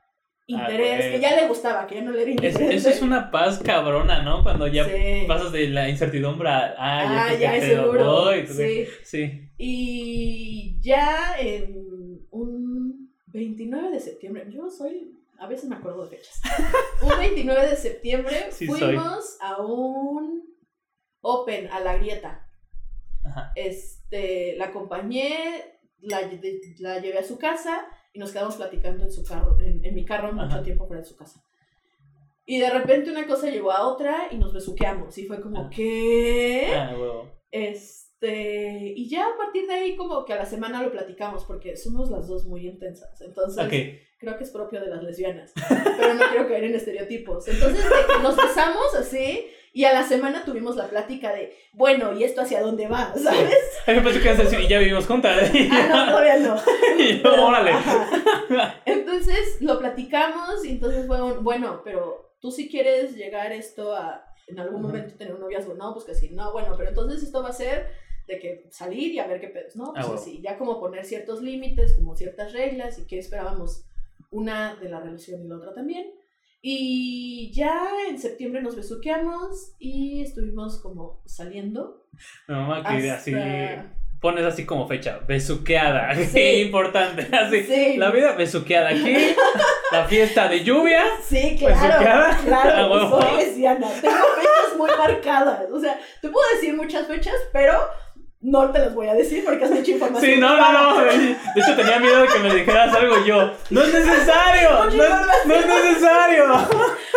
interés, 0.48 0.98
güey. 1.00 1.12
que 1.12 1.20
ya 1.20 1.36
le 1.36 1.48
gustaba, 1.48 1.86
que 1.86 1.96
ya 1.96 2.02
no 2.04 2.12
le 2.12 2.22
era 2.22 2.32
Es- 2.32 2.38
indiferente. 2.38 2.76
eso 2.76 2.90
es 2.90 3.02
una 3.02 3.30
paz 3.32 3.60
cabrona, 3.64 4.22
¿no? 4.24 4.44
Cuando 4.44 4.66
ya 4.68 4.86
Sí. 4.86 5.26
pasas 5.28 5.52
de 5.52 5.68
la 5.68 5.90
incertidumbre 5.90 6.48
a, 6.50 6.74
ah, 6.78 7.34
ya, 7.36 7.52
Ah, 7.52 7.58
ya 7.58 7.68
lo 7.76 7.84
seguro. 7.84 8.06
voy, 8.24 8.46
tú- 8.46 8.54
Sí. 8.54 8.86
sí. 9.04 9.50
Y 9.58 10.80
ya 10.82 11.36
en 11.38 12.22
un 12.32 13.14
29 13.28 13.92
de 13.92 14.00
septiembre, 14.00 14.46
yo 14.50 14.70
soy, 14.70 15.14
a 15.38 15.48
veces 15.48 15.70
me 15.70 15.76
acuerdo 15.76 16.08
de 16.08 16.16
fechas. 16.16 16.42
un 17.02 17.20
29 17.20 17.68
de 17.70 17.76
septiembre 17.76 18.48
Sí, 18.52 18.68
soy. 18.68 18.80
fuimos 18.80 19.38
a 19.42 19.62
un 19.62 20.44
Open, 21.22 21.68
a 21.72 21.80
la 21.80 21.98
grieta. 21.98 22.48
Ajá. 23.26 23.52
Este, 23.56 24.56
la 24.58 24.66
acompañé, 24.66 25.64
la, 26.02 26.22
la 26.80 27.00
llevé 27.00 27.18
a 27.18 27.24
su 27.24 27.38
casa 27.38 27.86
y 28.14 28.20
nos 28.20 28.32
quedamos 28.32 28.56
platicando 28.56 29.04
en 29.04 29.12
su 29.12 29.24
carro, 29.24 29.60
en, 29.60 29.84
en 29.84 29.96
mi 29.96 30.06
carro 30.06 30.32
mucho 30.32 30.46
Ajá. 30.56 30.64
tiempo 30.64 30.88
fuera 30.88 31.02
de 31.02 31.08
su 31.08 31.16
casa. 31.18 31.44
Y 32.46 32.60
de 32.60 32.70
repente 32.70 33.12
una 33.12 33.28
cosa 33.28 33.50
llegó 33.50 33.72
a 33.72 33.88
otra 33.88 34.28
y 34.32 34.38
nos 34.38 34.54
besuqueamos. 34.54 35.18
Y 35.18 35.26
fue 35.26 35.42
como, 35.42 35.60
Ah. 35.60 35.70
¿qué? 35.74 36.72
Ah. 36.74 36.96
Este, 37.52 38.94
y 38.96 39.10
ya 39.10 39.26
a 39.28 39.38
partir 39.38 39.68
de 39.68 39.74
ahí 39.74 39.96
como 39.98 40.24
que 40.26 40.34
a 40.34 40.38
la 40.38 40.46
semana 40.46 40.82
lo 40.82 40.92
platicamos 40.92 41.44
porque 41.46 41.76
somos 41.76 42.10
las 42.10 42.28
dos 42.28 42.46
muy 42.46 42.66
intensas. 42.66 43.20
Entonces, 43.22 43.68
creo 44.18 44.38
que 44.38 44.44
es 44.46 44.52
propio 44.52 44.80
de 44.80 44.88
las 44.88 45.04
lesbianas, 45.04 45.54
pero 45.98 46.14
no 46.14 46.24
quiero 46.30 46.48
caer 46.48 46.64
en 46.66 46.76
estereotipos. 46.76 47.48
Entonces, 47.50 47.86
nos 48.24 48.36
besamos 48.38 48.96
así 48.96 49.48
y 49.78 49.86
a 49.86 49.94
la 49.94 50.02
semana 50.02 50.44
tuvimos 50.44 50.76
la 50.76 50.88
plática 50.88 51.32
de, 51.32 51.56
bueno, 51.72 52.12
¿y 52.18 52.24
esto 52.24 52.42
hacia 52.42 52.62
dónde 52.62 52.88
va? 52.88 53.14
¿Sabes? 53.24 53.54
Ay, 53.86 53.96
yo 53.96 54.04
pensé 54.04 54.20
que 54.20 54.26
ibas 54.28 54.40
a 54.40 54.44
decir, 54.44 54.60
y 54.62 54.68
ya 54.68 54.80
vivimos 54.80 55.06
juntas. 55.06 55.52
Ah, 55.72 55.88
no, 55.88 56.12
todavía 56.14 56.38
no. 56.40 56.56
y 56.98 57.22
yo, 57.22 57.46
órale. 57.46 57.72
Ajá. 57.72 58.82
Entonces, 58.86 59.62
lo 59.62 59.78
platicamos 59.78 60.66
y 60.66 60.72
entonces 60.72 61.06
fue 61.06 61.22
un, 61.22 61.44
bueno, 61.44 61.82
pero 61.84 62.34
tú 62.40 62.50
si 62.50 62.68
quieres 62.70 63.16
llegar 63.16 63.52
esto 63.52 63.96
a 63.96 64.24
en 64.48 64.60
algún 64.60 64.82
momento 64.82 65.14
tener 65.16 65.36
un 65.36 65.42
noviazgo, 65.42 65.76
no, 65.76 65.94
pues 65.94 66.06
que 66.06 66.16
sí, 66.16 66.30
no, 66.32 66.52
bueno, 66.54 66.74
pero 66.76 66.90
entonces 66.90 67.22
esto 67.22 67.44
va 67.44 67.50
a 67.50 67.54
ser 67.54 67.88
de 68.28 68.40
que 68.40 68.66
salir 68.72 69.12
y 69.14 69.20
a 69.20 69.28
ver 69.28 69.40
qué 69.40 69.50
pedos, 69.50 69.76
¿no? 69.76 69.92
Pues 69.94 70.06
Ah, 70.06 70.08
bueno. 70.08 70.22
así, 70.22 70.42
ya 70.42 70.58
como 70.58 70.80
poner 70.80 71.06
ciertos 71.06 71.42
límites, 71.44 71.96
como 71.96 72.16
ciertas 72.16 72.52
reglas 72.54 72.98
y 72.98 73.06
qué 73.06 73.20
esperábamos 73.20 73.84
una 74.32 74.76
de 74.76 74.90
la 74.90 75.02
relación 75.02 75.44
y 75.44 75.48
la 75.48 75.58
otra 75.58 75.74
también. 75.74 76.12
Y 76.62 77.52
ya 77.54 77.88
en 78.10 78.20
septiembre 78.20 78.62
nos 78.62 78.76
besuqueamos 78.76 79.76
y 79.80 80.22
estuvimos 80.22 80.80
como 80.82 81.22
saliendo. 81.26 82.06
Mi 82.48 82.56
mamá 82.56 82.84
que 82.84 83.12
así, 83.12 83.34
hasta- 83.34 83.94
pones 84.20 84.44
así 84.44 84.66
como 84.66 84.88
fecha, 84.88 85.20
besuqueada. 85.28 86.14
Sí. 86.16 86.26
Sí. 86.26 86.62
importante. 86.62 87.28
Así. 87.36 87.64
Sí. 87.64 87.98
La 87.98 88.10
vida 88.12 88.34
besuqueada 88.34 88.90
aquí. 88.90 89.16
la 89.92 90.06
fiesta 90.06 90.48
de 90.50 90.64
lluvia. 90.64 91.04
Sí, 91.24 91.52
¿Besuqueada? 91.62 92.00
claro, 92.00 92.26
Ah, 92.34 92.42
claro, 92.44 92.92
huevo. 92.94 93.22
soy 93.22 93.38
lesbiana. 93.38 93.88
Tengo 94.02 94.16
fechas 94.16 94.78
muy 94.78 94.90
marcadas. 94.98 95.66
O 95.72 95.80
sea, 95.80 96.00
te 96.22 96.30
puedo 96.30 96.46
decir 96.56 96.76
muchas 96.76 97.08
fechas, 97.08 97.36
pero 97.54 97.74
no 98.42 98.72
te 98.72 98.80
las 98.80 98.94
voy 98.94 99.08
a 99.08 99.14
decir 99.14 99.44
porque 99.44 99.66
es 99.66 99.72
mucha 99.72 99.92
información. 99.98 100.34
Sí, 100.34 100.40
no, 100.40 100.56
no, 100.56 100.72
no. 100.96 101.02
De 101.04 101.36
hecho, 101.56 101.76
tenía 101.76 102.00
miedo 102.00 102.22
de 102.22 102.28
que 102.28 102.40
me 102.40 102.54
dijeras 102.56 102.94
algo 102.96 103.26
yo. 103.26 103.52
¡No 103.70 103.82
es 103.82 103.94
necesario! 103.94 104.70
¡No 104.96 105.04
es, 105.04 105.46
no 105.46 105.54
es 105.56 105.66
necesario! 105.68 106.46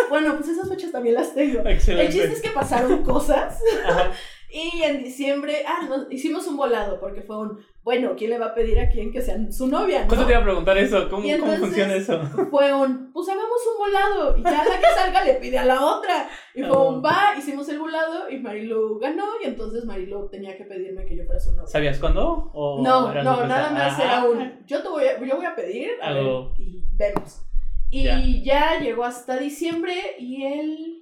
Bueno, 0.09 0.35
pues 0.35 0.49
esas 0.49 0.67
fechas 0.67 0.91
también 0.91 1.15
las 1.15 1.33
tengo. 1.33 1.61
El 1.61 1.67
Excelente. 1.67 2.11
chiste 2.11 2.33
es 2.33 2.41
que 2.41 2.49
pasaron 2.49 3.01
cosas 3.01 3.57
Ajá. 3.87 4.11
Y 4.51 4.83
en 4.83 5.03
diciembre, 5.03 5.63
ah, 5.67 5.85
no, 5.87 6.11
hicimos 6.11 6.45
un 6.47 6.57
volado 6.57 6.99
porque 6.99 7.21
fue 7.21 7.37
un, 7.39 7.59
bueno, 7.83 8.13
¿quién 8.17 8.29
le 8.31 8.37
va 8.37 8.47
a 8.47 8.53
pedir 8.53 8.79
a 8.79 8.89
quién 8.89 9.11
que 9.11 9.21
sea 9.21 9.37
su 9.51 9.67
novia? 9.67 10.05
¿no? 10.05 10.25
te 10.25 10.31
iba 10.31 10.39
a 10.41 10.43
preguntar 10.43 10.77
eso. 10.77 11.09
¿Cómo, 11.09 11.23
cómo 11.39 11.53
funciona 11.57 11.93
eso? 11.95 12.21
Fue 12.51 12.73
un, 12.73 13.11
pues 13.13 13.29
hagamos 13.29 13.59
un 13.71 13.77
volado 13.77 14.37
y 14.37 14.43
ya 14.43 14.63
la 14.65 14.79
que 14.79 14.85
salga 14.95 15.23
le 15.25 15.33
pide 15.35 15.57
a 15.57 15.65
la 15.65 15.83
otra. 15.95 16.29
Y 16.53 16.63
fue 16.63 16.87
un, 16.87 17.03
va, 17.03 17.33
hicimos 17.37 17.67
el 17.69 17.79
volado 17.79 18.29
y 18.29 18.37
Marilu 18.39 18.99
ganó 18.99 19.23
y 19.43 19.47
entonces 19.47 19.85
Marilu 19.85 20.27
tenía 20.29 20.55
que 20.57 20.65
pedirme 20.65 21.05
que 21.05 21.15
yo 21.15 21.23
fuera 21.25 21.39
su 21.39 21.51
novia. 21.55 21.67
¿Sabías 21.67 21.97
cuándo? 21.97 22.51
¿O 22.53 22.81
No, 22.83 22.99
no, 23.01 23.05
sorpresa? 23.23 23.47
nada 23.47 23.69
más 23.71 23.99
Ah. 23.99 24.03
era 24.03 24.23
un, 24.25 24.65
yo 24.67 24.81
te 24.83 24.89
voy 24.89 25.05
a, 25.05 25.19
yo 25.25 25.35
voy 25.37 25.45
a 25.45 25.55
pedir 25.55 25.91
a 26.01 26.09
ver, 26.11 26.17
Algo. 26.19 26.53
y 26.59 26.83
vemos. 26.95 27.41
Y 27.89 28.03
Ya. 28.03 28.21
ya. 28.43 28.79
llegó 28.79 29.03
hasta 29.05 29.37
diciembre 29.37 29.93
y 30.19 30.45
él, 30.45 31.00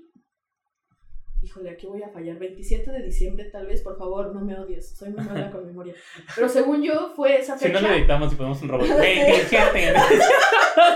híjole, 1.49 1.71
aquí 1.71 1.87
voy 1.87 2.03
a 2.03 2.09
fallar, 2.09 2.37
27 2.37 2.91
de 2.91 3.03
diciembre 3.03 3.45
tal 3.45 3.65
vez, 3.65 3.81
por 3.81 3.97
favor, 3.97 4.33
no 4.33 4.41
me 4.41 4.57
odies, 4.57 4.95
soy 4.95 5.09
muy 5.09 5.25
mala 5.25 5.49
con 5.51 5.65
memoria. 5.65 5.95
Pero 6.35 6.47
según 6.47 6.83
yo 6.83 7.11
fue 7.15 7.39
esa 7.39 7.57
Si 7.57 7.67
no 7.69 7.79
fecha, 7.79 7.89
le 7.89 7.97
editamos 7.97 8.31
y 8.31 8.35
ponemos 8.35 8.61
un 8.61 8.69
robot. 8.69 8.87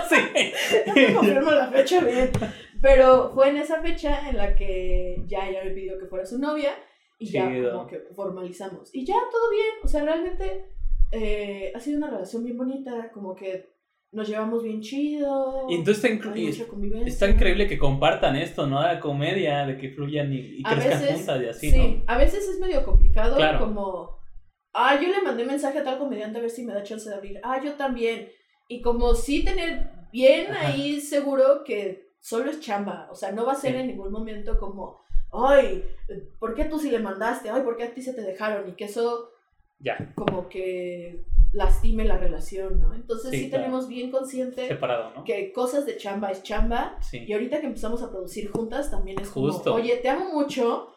Sí. 0.08 0.16
no 0.86 1.14
confirmo 1.16 1.50
la 1.50 1.68
fecha 1.68 2.00
bien, 2.00 2.30
pero 2.80 3.32
fue 3.34 3.48
en 3.50 3.56
esa 3.58 3.82
fecha 3.82 4.28
en 4.30 4.36
la 4.36 4.54
que 4.54 5.22
ya 5.26 5.48
ella 5.48 5.64
me 5.64 5.72
pidió 5.72 5.98
que 5.98 6.06
fuera 6.06 6.24
su 6.24 6.38
novia 6.38 6.72
y 7.18 7.30
ya 7.30 7.50
como 7.72 7.86
que 7.86 7.98
formalizamos. 8.14 8.94
Y 8.94 9.04
ya 9.04 9.14
todo 9.30 9.50
bien, 9.50 9.74
o 9.82 9.88
sea, 9.88 10.04
realmente 10.04 10.66
eh, 11.10 11.72
ha 11.74 11.80
sido 11.80 11.98
una 11.98 12.10
relación 12.10 12.44
bien 12.44 12.56
bonita, 12.56 13.10
como 13.12 13.34
que 13.34 13.73
nos 14.14 14.28
llevamos 14.28 14.62
bien 14.62 14.80
chido. 14.80 15.66
Y 15.68 15.74
entonces 15.76 16.04
está, 16.04 16.34
está 17.06 17.28
increíble 17.28 17.66
que 17.66 17.78
compartan 17.78 18.36
esto, 18.36 18.66
¿no? 18.66 18.80
La 18.80 19.00
comedia, 19.00 19.66
de 19.66 19.76
que 19.76 19.90
fluyan 19.90 20.32
y, 20.32 20.62
crezcan 20.62 21.00
veces, 21.00 21.16
juntas 21.16 21.42
y 21.42 21.46
así, 21.48 21.70
sí, 21.70 21.78
¿no? 21.78 22.04
a 22.06 22.16
veces 22.18 22.48
es 22.48 22.60
medio 22.60 22.84
complicado, 22.84 23.36
Claro. 23.36 23.58
como, 23.58 24.18
ah, 24.72 24.98
yo 25.00 25.08
le 25.08 25.22
mandé 25.22 25.44
mensaje 25.44 25.78
a 25.80 25.84
tal 25.84 25.98
comediante 25.98 26.38
a 26.38 26.42
ver 26.42 26.50
si 26.50 26.64
me 26.64 26.72
da 26.72 26.82
chance 26.82 27.08
de 27.08 27.14
abrir, 27.16 27.40
ah, 27.42 27.60
yo 27.62 27.72
también. 27.74 28.28
Y 28.68 28.80
como 28.80 29.14
sí 29.14 29.44
tener 29.44 29.90
bien 30.12 30.50
Ajá. 30.52 30.68
ahí 30.68 31.00
seguro 31.00 31.64
que 31.64 32.08
solo 32.20 32.50
es 32.50 32.60
chamba, 32.60 33.08
o 33.10 33.14
sea, 33.14 33.32
no 33.32 33.44
va 33.44 33.52
a 33.52 33.56
ser 33.56 33.72
Sí. 33.72 33.78
en 33.80 33.86
ningún 33.88 34.10
momento 34.12 34.58
como, 34.58 35.00
ay, 35.32 35.84
¿por 36.38 36.54
qué 36.54 36.64
tú 36.64 36.78
sí 36.78 36.90
le 36.90 37.00
mandaste? 37.00 37.50
Ay, 37.50 37.62
¿por 37.62 37.76
qué 37.76 37.84
a 37.84 37.92
ti 37.94 38.00
se 38.00 38.14
te 38.14 38.22
dejaron? 38.22 38.68
Y 38.68 38.72
que 38.72 38.84
eso 38.84 39.30
Ya, 39.80 40.12
como 40.14 40.48
que 40.48 41.24
lastime 41.54 42.04
la 42.04 42.18
relación, 42.18 42.80
¿no? 42.80 42.94
Entonces 42.94 43.30
sí, 43.30 43.44
Sí, 43.44 43.48
claro. 43.48 43.64
tenemos 43.64 43.88
bien 43.88 44.10
consciente 44.10 44.68
separado, 44.68 45.12
¿no? 45.14 45.24
que 45.24 45.52
cosas 45.52 45.86
de 45.86 45.96
chamba 45.96 46.30
es 46.30 46.42
chamba 46.42 46.98
Sí. 47.00 47.24
y 47.26 47.32
ahorita 47.32 47.60
que 47.60 47.66
empezamos 47.66 48.02
a 48.02 48.10
producir 48.10 48.50
juntas 48.50 48.90
también 48.90 49.18
es 49.20 49.28
Justo. 49.30 49.62
como, 49.72 49.76
oye, 49.76 49.96
te 49.96 50.08
amo 50.08 50.32
mucho, 50.32 50.90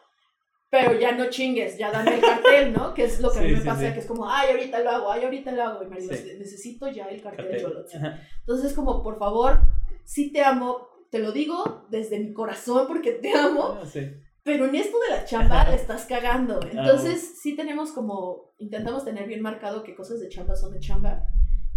pero 0.70 0.98
ya 0.98 1.12
no 1.12 1.30
chingues, 1.30 1.78
ya 1.78 1.90
dame 1.90 2.16
el 2.16 2.20
cartel, 2.20 2.72
¿no? 2.74 2.92
Que 2.92 3.04
es 3.04 3.20
lo 3.20 3.30
que 3.32 3.38
a 3.38 3.42
mí 3.42 3.52
me 3.52 3.60
pasa, 3.62 3.92
que 3.94 4.00
es 4.00 4.06
como, 4.06 4.28
ay, 4.30 4.50
ahorita 4.50 4.80
lo 4.80 4.90
hago, 4.90 5.10
ay, 5.12 5.24
ahorita 5.24 5.52
lo 5.52 5.62
hago. 5.62 5.82
Y 5.82 5.86
Marilo, 5.86 6.14
Sí. 6.14 6.32
necesito 6.38 6.88
ya 6.88 7.06
el 7.06 7.22
cartel, 7.22 7.46
Cartel. 7.46 7.62
Yolotzi. 7.62 7.96
Ajá. 7.96 8.20
Entonces, 8.40 8.72
como, 8.74 9.02
por 9.02 9.18
favor, 9.18 9.60
sí 10.04 10.30
te 10.32 10.42
amo, 10.42 10.88
te 11.10 11.20
lo 11.20 11.32
digo 11.32 11.86
desde 11.88 12.18
mi 12.18 12.32
corazón 12.34 12.86
porque 12.86 13.12
te 13.12 13.32
amo, 13.32 13.78
Ah, 13.80 13.86
sí. 13.86 14.10
Pero 14.48 14.64
en 14.64 14.74
esto 14.74 14.96
de 14.98 15.14
la 15.16 15.24
chamba 15.26 15.64
la 15.64 15.74
estás 15.82 16.06
cagando. 16.06 16.58
Entonces, 16.62 17.38
sí 17.42 17.54
tenemos 17.54 17.92
como, 17.92 18.54
intentamos 18.58 19.04
tener 19.04 19.28
bien 19.28 19.42
marcado 19.42 19.82
que 19.84 19.94
cosas 19.94 20.20
de 20.20 20.30
chamba 20.30 20.56
son 20.56 20.72
de 20.72 20.80
chamba. 20.80 21.22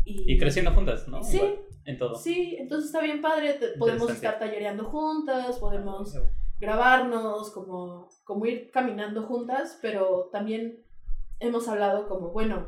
Y, 0.06 0.34
Y 0.34 0.38
creciendo 0.38 0.72
juntas, 0.72 1.06
¿no? 1.10 1.22
Sí. 1.22 1.36
Igual, 1.38 1.60
en 1.84 1.98
todo. 1.98 2.16
Sí, 2.16 2.56
entonces 2.58 2.88
está 2.88 3.02
bien 3.02 3.22
padre, 3.22 3.56
te- 3.56 3.78
podemos 3.78 4.10
estar 4.10 4.40
tallereando 4.40 4.86
juntas, 4.86 5.60
podemos 5.60 6.16
grabarnos, 6.60 7.52
como, 7.52 8.08
como 8.24 8.46
ir 8.46 8.72
caminando 8.72 9.24
juntas, 9.24 9.78
pero 9.82 10.30
también 10.32 10.82
hemos 11.40 11.68
hablado 11.68 12.08
como, 12.08 12.30
bueno, 12.32 12.68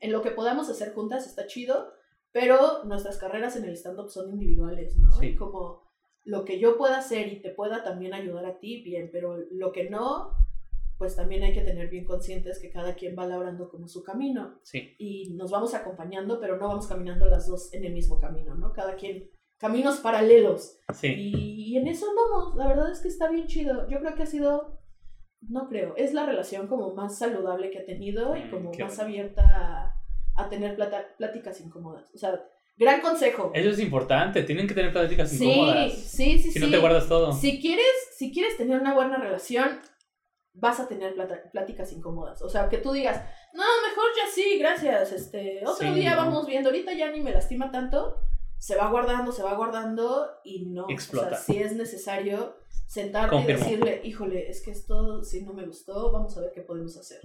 en 0.00 0.12
lo 0.12 0.20
que 0.20 0.32
podamos 0.32 0.68
hacer 0.68 0.92
juntas 0.92 1.26
está 1.26 1.46
chido, 1.46 1.92
pero 2.32 2.84
nuestras 2.84 3.16
carreras 3.16 3.56
en 3.56 3.64
el 3.64 3.72
stand-up 3.76 4.10
son 4.10 4.28
individuales, 4.30 4.96
¿no? 4.98 5.10
Sí. 5.12 5.28
Y 5.28 5.36
como 5.36 5.87
lo 6.28 6.44
que 6.44 6.58
yo 6.58 6.76
pueda 6.76 6.98
hacer 6.98 7.32
y 7.32 7.40
te 7.40 7.50
pueda 7.50 7.82
también 7.82 8.12
ayudar 8.12 8.44
a 8.44 8.58
ti, 8.58 8.82
bien, 8.82 9.08
pero 9.10 9.38
lo 9.50 9.72
que 9.72 9.88
no, 9.88 10.36
pues 10.98 11.16
también 11.16 11.42
hay 11.42 11.52
que 11.54 11.62
tener 11.62 11.88
bien 11.88 12.04
conscientes 12.04 12.58
que 12.60 12.70
cada 12.70 12.94
quien 12.94 13.16
va 13.18 13.24
labrando 13.26 13.68
como 13.70 13.88
su 13.88 14.02
camino 14.02 14.58
Sí. 14.62 14.94
y 14.98 15.30
nos 15.34 15.50
vamos 15.50 15.72
acompañando, 15.74 16.38
pero 16.38 16.58
no 16.58 16.68
vamos 16.68 16.86
caminando 16.86 17.26
las 17.26 17.46
dos 17.46 17.72
en 17.72 17.84
el 17.84 17.94
mismo 17.94 18.18
camino, 18.20 18.54
¿no? 18.56 18.72
Cada 18.74 18.94
quien, 18.96 19.30
caminos 19.58 20.00
paralelos. 20.00 20.78
Sí. 20.92 21.08
Y, 21.16 21.76
en 21.78 21.86
eso 21.86 22.06
andamos, 22.10 22.56
la 22.56 22.66
verdad 22.68 22.90
es 22.92 23.00
que 23.00 23.08
está 23.08 23.30
bien 23.30 23.46
chido. 23.46 23.88
Yo 23.88 23.98
creo 24.00 24.14
que 24.14 24.24
ha 24.24 24.26
sido, 24.26 24.78
no 25.48 25.68
creo, 25.68 25.94
es 25.96 26.12
la 26.12 26.26
relación 26.26 26.66
como 26.66 26.92
más 26.94 27.16
saludable 27.18 27.70
que 27.70 27.78
ha 27.78 27.86
tenido 27.86 28.36
y 28.36 28.44
Mm, 28.44 28.50
como 28.50 28.70
más 28.70 28.76
bueno. 28.96 29.02
abierta 29.02 29.42
a, 29.44 29.94
a 30.36 30.48
tener 30.50 30.76
plata- 30.76 31.06
pláticas 31.16 31.60
incómodas. 31.60 32.10
O 32.14 32.18
sea, 32.18 32.44
gran 32.78 33.00
consejo. 33.00 33.50
Eso 33.54 33.70
es 33.70 33.78
importante. 33.80 34.42
Tienen 34.44 34.66
que 34.66 34.74
tener 34.74 34.92
pláticas 34.92 35.30
Sí, 35.30 35.44
incómodas. 35.44 35.92
sí, 35.92 36.38
sí, 36.38 36.42
Si 36.50 36.52
sí. 36.52 36.58
no 36.60 36.70
te 36.70 36.78
guardas 36.78 37.08
todo. 37.08 37.32
Si 37.32 37.60
quieres, 37.60 37.86
si 38.16 38.32
quieres 38.32 38.56
tener 38.56 38.80
una 38.80 38.94
buena 38.94 39.16
relación, 39.18 39.80
vas 40.54 40.80
a 40.80 40.88
tener 40.88 41.14
pláticas 41.52 41.92
incómodas. 41.92 42.42
O 42.42 42.48
sea, 42.48 42.68
que 42.68 42.78
tú 42.78 42.92
digas, 42.92 43.22
no, 43.52 43.62
mejor 43.88 44.04
ya 44.16 44.32
sí, 44.34 44.58
gracias. 44.58 45.12
Este, 45.12 45.60
otro 45.66 45.88
Sí, 45.88 45.94
día 46.00 46.12
no. 46.16 46.24
vamos 46.26 46.46
viendo, 46.46 46.70
ahorita 46.70 46.92
ya 46.94 47.10
ni 47.10 47.20
me 47.20 47.32
lastima 47.32 47.70
tanto. 47.70 48.20
Se 48.58 48.74
va 48.74 48.90
guardando, 48.90 49.30
se 49.30 49.42
va 49.44 49.54
guardando 49.54 50.26
y 50.44 50.66
no. 50.66 50.86
Explota. 50.88 51.26
O 51.26 51.30
sea, 51.30 51.38
si 51.38 51.58
es 51.58 51.74
necesario 51.76 52.56
sentarte 52.86 53.36
Confirmo. 53.36 53.60
y 53.60 53.62
decirle, 53.64 54.00
híjole, 54.02 54.50
es 54.50 54.62
que 54.62 54.70
esto 54.72 55.22
sí 55.22 55.42
no 55.42 55.52
me 55.52 55.64
gustó, 55.66 56.10
vamos 56.10 56.36
a 56.36 56.40
ver 56.40 56.50
qué 56.54 56.62
podemos 56.62 56.96
hacer. 56.96 57.20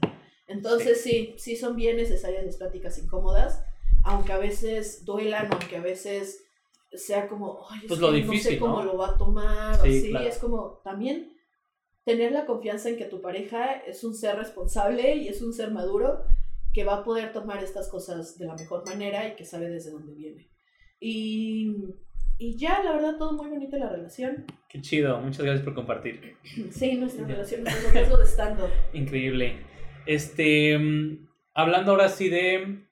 Entonces 0.45 1.01
sí, 1.01 1.33
sí, 1.37 1.55
son 1.55 1.75
bien 1.75 1.95
necesarias 1.97 2.45
las 2.45 2.57
pláticas 2.57 2.97
incómodas, 2.99 3.63
aunque 4.03 4.31
a 4.33 4.37
veces 4.37 5.03
duelan, 5.05 5.47
aunque 5.51 5.77
a 5.77 5.81
veces 5.81 6.43
sea 6.91 7.27
como, 7.27 7.65
ay, 7.69 7.79
es 7.83 7.87
Pues 7.87 7.99
lo 7.99 8.11
que 8.11 8.21
no 8.21 8.31
difícil, 8.31 8.51
sé 8.53 8.59
cómo 8.59 8.79
¿no? 8.79 8.85
lo 8.85 8.97
va 8.97 9.09
a 9.11 9.17
tomar, 9.17 9.75
Sí, 9.81 9.97
así, 9.99 10.09
claro. 10.11 10.27
es 10.27 10.37
como 10.37 10.81
también 10.83 11.33
tener 12.05 12.31
la 12.31 12.45
confianza 12.45 12.89
en 12.89 12.97
que 12.97 13.05
tu 13.05 13.21
pareja 13.21 13.71
es 13.87 14.03
un 14.03 14.13
ser 14.13 14.35
responsable 14.37 15.15
y 15.15 15.27
es 15.29 15.41
un 15.41 15.53
ser 15.53 15.71
maduro 15.71 16.23
que 16.73 16.83
va 16.83 16.95
a 16.97 17.03
poder 17.03 17.31
tomar 17.31 17.63
estas 17.63 17.87
cosas 17.89 18.37
de 18.37 18.45
la 18.45 18.55
mejor 18.55 18.85
manera 18.85 19.27
y 19.27 19.35
que 19.35 19.45
sabe 19.45 19.69
desde 19.69 19.91
dónde 19.91 20.13
viene. 20.13 20.49
Y, 20.99 21.71
y 22.37 22.57
ya, 22.57 22.81
la 22.83 22.93
verdad, 22.93 23.17
todo 23.17 23.33
muy 23.33 23.47
bonito 23.49 23.77
la 23.77 23.89
relación. 23.89 24.45
Qué 24.69 24.81
chido. 24.81 25.19
Muchas 25.21 25.43
gracias 25.45 25.63
por 25.63 25.73
compartir. 25.75 26.35
Sí, 26.71 26.95
nuestra 26.97 27.25
relación 27.27 27.65
es 27.67 27.75
un 27.77 27.83
noviazgo 27.87 28.17
de 28.17 28.25
stand-up. 28.25 28.69
Increíble. 28.93 29.57
Este, 30.05 30.77
mm, 30.77 31.27
hablando 31.53 31.91
ahora 31.91 32.09
sí 32.09 32.29
de 32.29 32.87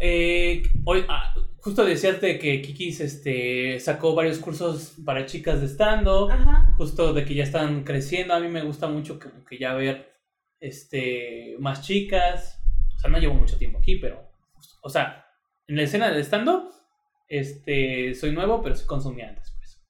Eh, 0.00 0.62
hoy, 0.84 1.04
ah, 1.08 1.34
justo 1.58 1.84
decías 1.84 2.20
de 2.20 2.38
que 2.38 2.60
Kikis 2.60 3.00
este, 3.00 3.80
sacó 3.80 4.14
varios 4.14 4.38
cursos 4.38 4.96
para 5.04 5.26
chicas 5.26 5.60
de. 5.60 5.84
Ajá. 5.84 6.74
Justo 6.76 7.12
de 7.12 7.24
que 7.24 7.34
ya 7.34 7.44
están 7.44 7.84
creciendo. 7.84 8.34
A 8.34 8.40
mí 8.40 8.48
me 8.48 8.62
gusta 8.62 8.86
mucho 8.88 9.18
que, 9.18 9.28
que 9.48 9.58
ya 9.58 9.74
ver 9.74 10.14
este, 10.60 11.56
más 11.58 11.82
chicas. 11.82 12.60
O 12.96 12.98
sea, 12.98 13.10
no 13.10 13.18
llevo 13.18 13.34
mucho 13.34 13.56
tiempo 13.56 13.78
aquí, 13.78 13.96
pero. 13.96 14.30
O 14.82 14.90
sea, 14.90 15.26
en 15.66 15.76
la 15.76 15.82
escena 15.82 16.10
del 16.10 16.20
stand-up, 16.20 16.70
este, 17.28 18.14
soy 18.14 18.32
nuevo, 18.32 18.60
pero 18.62 18.74
sí 18.74 18.86
consumí 18.86 19.22
antes, 19.22 19.54
pues. 19.56 19.82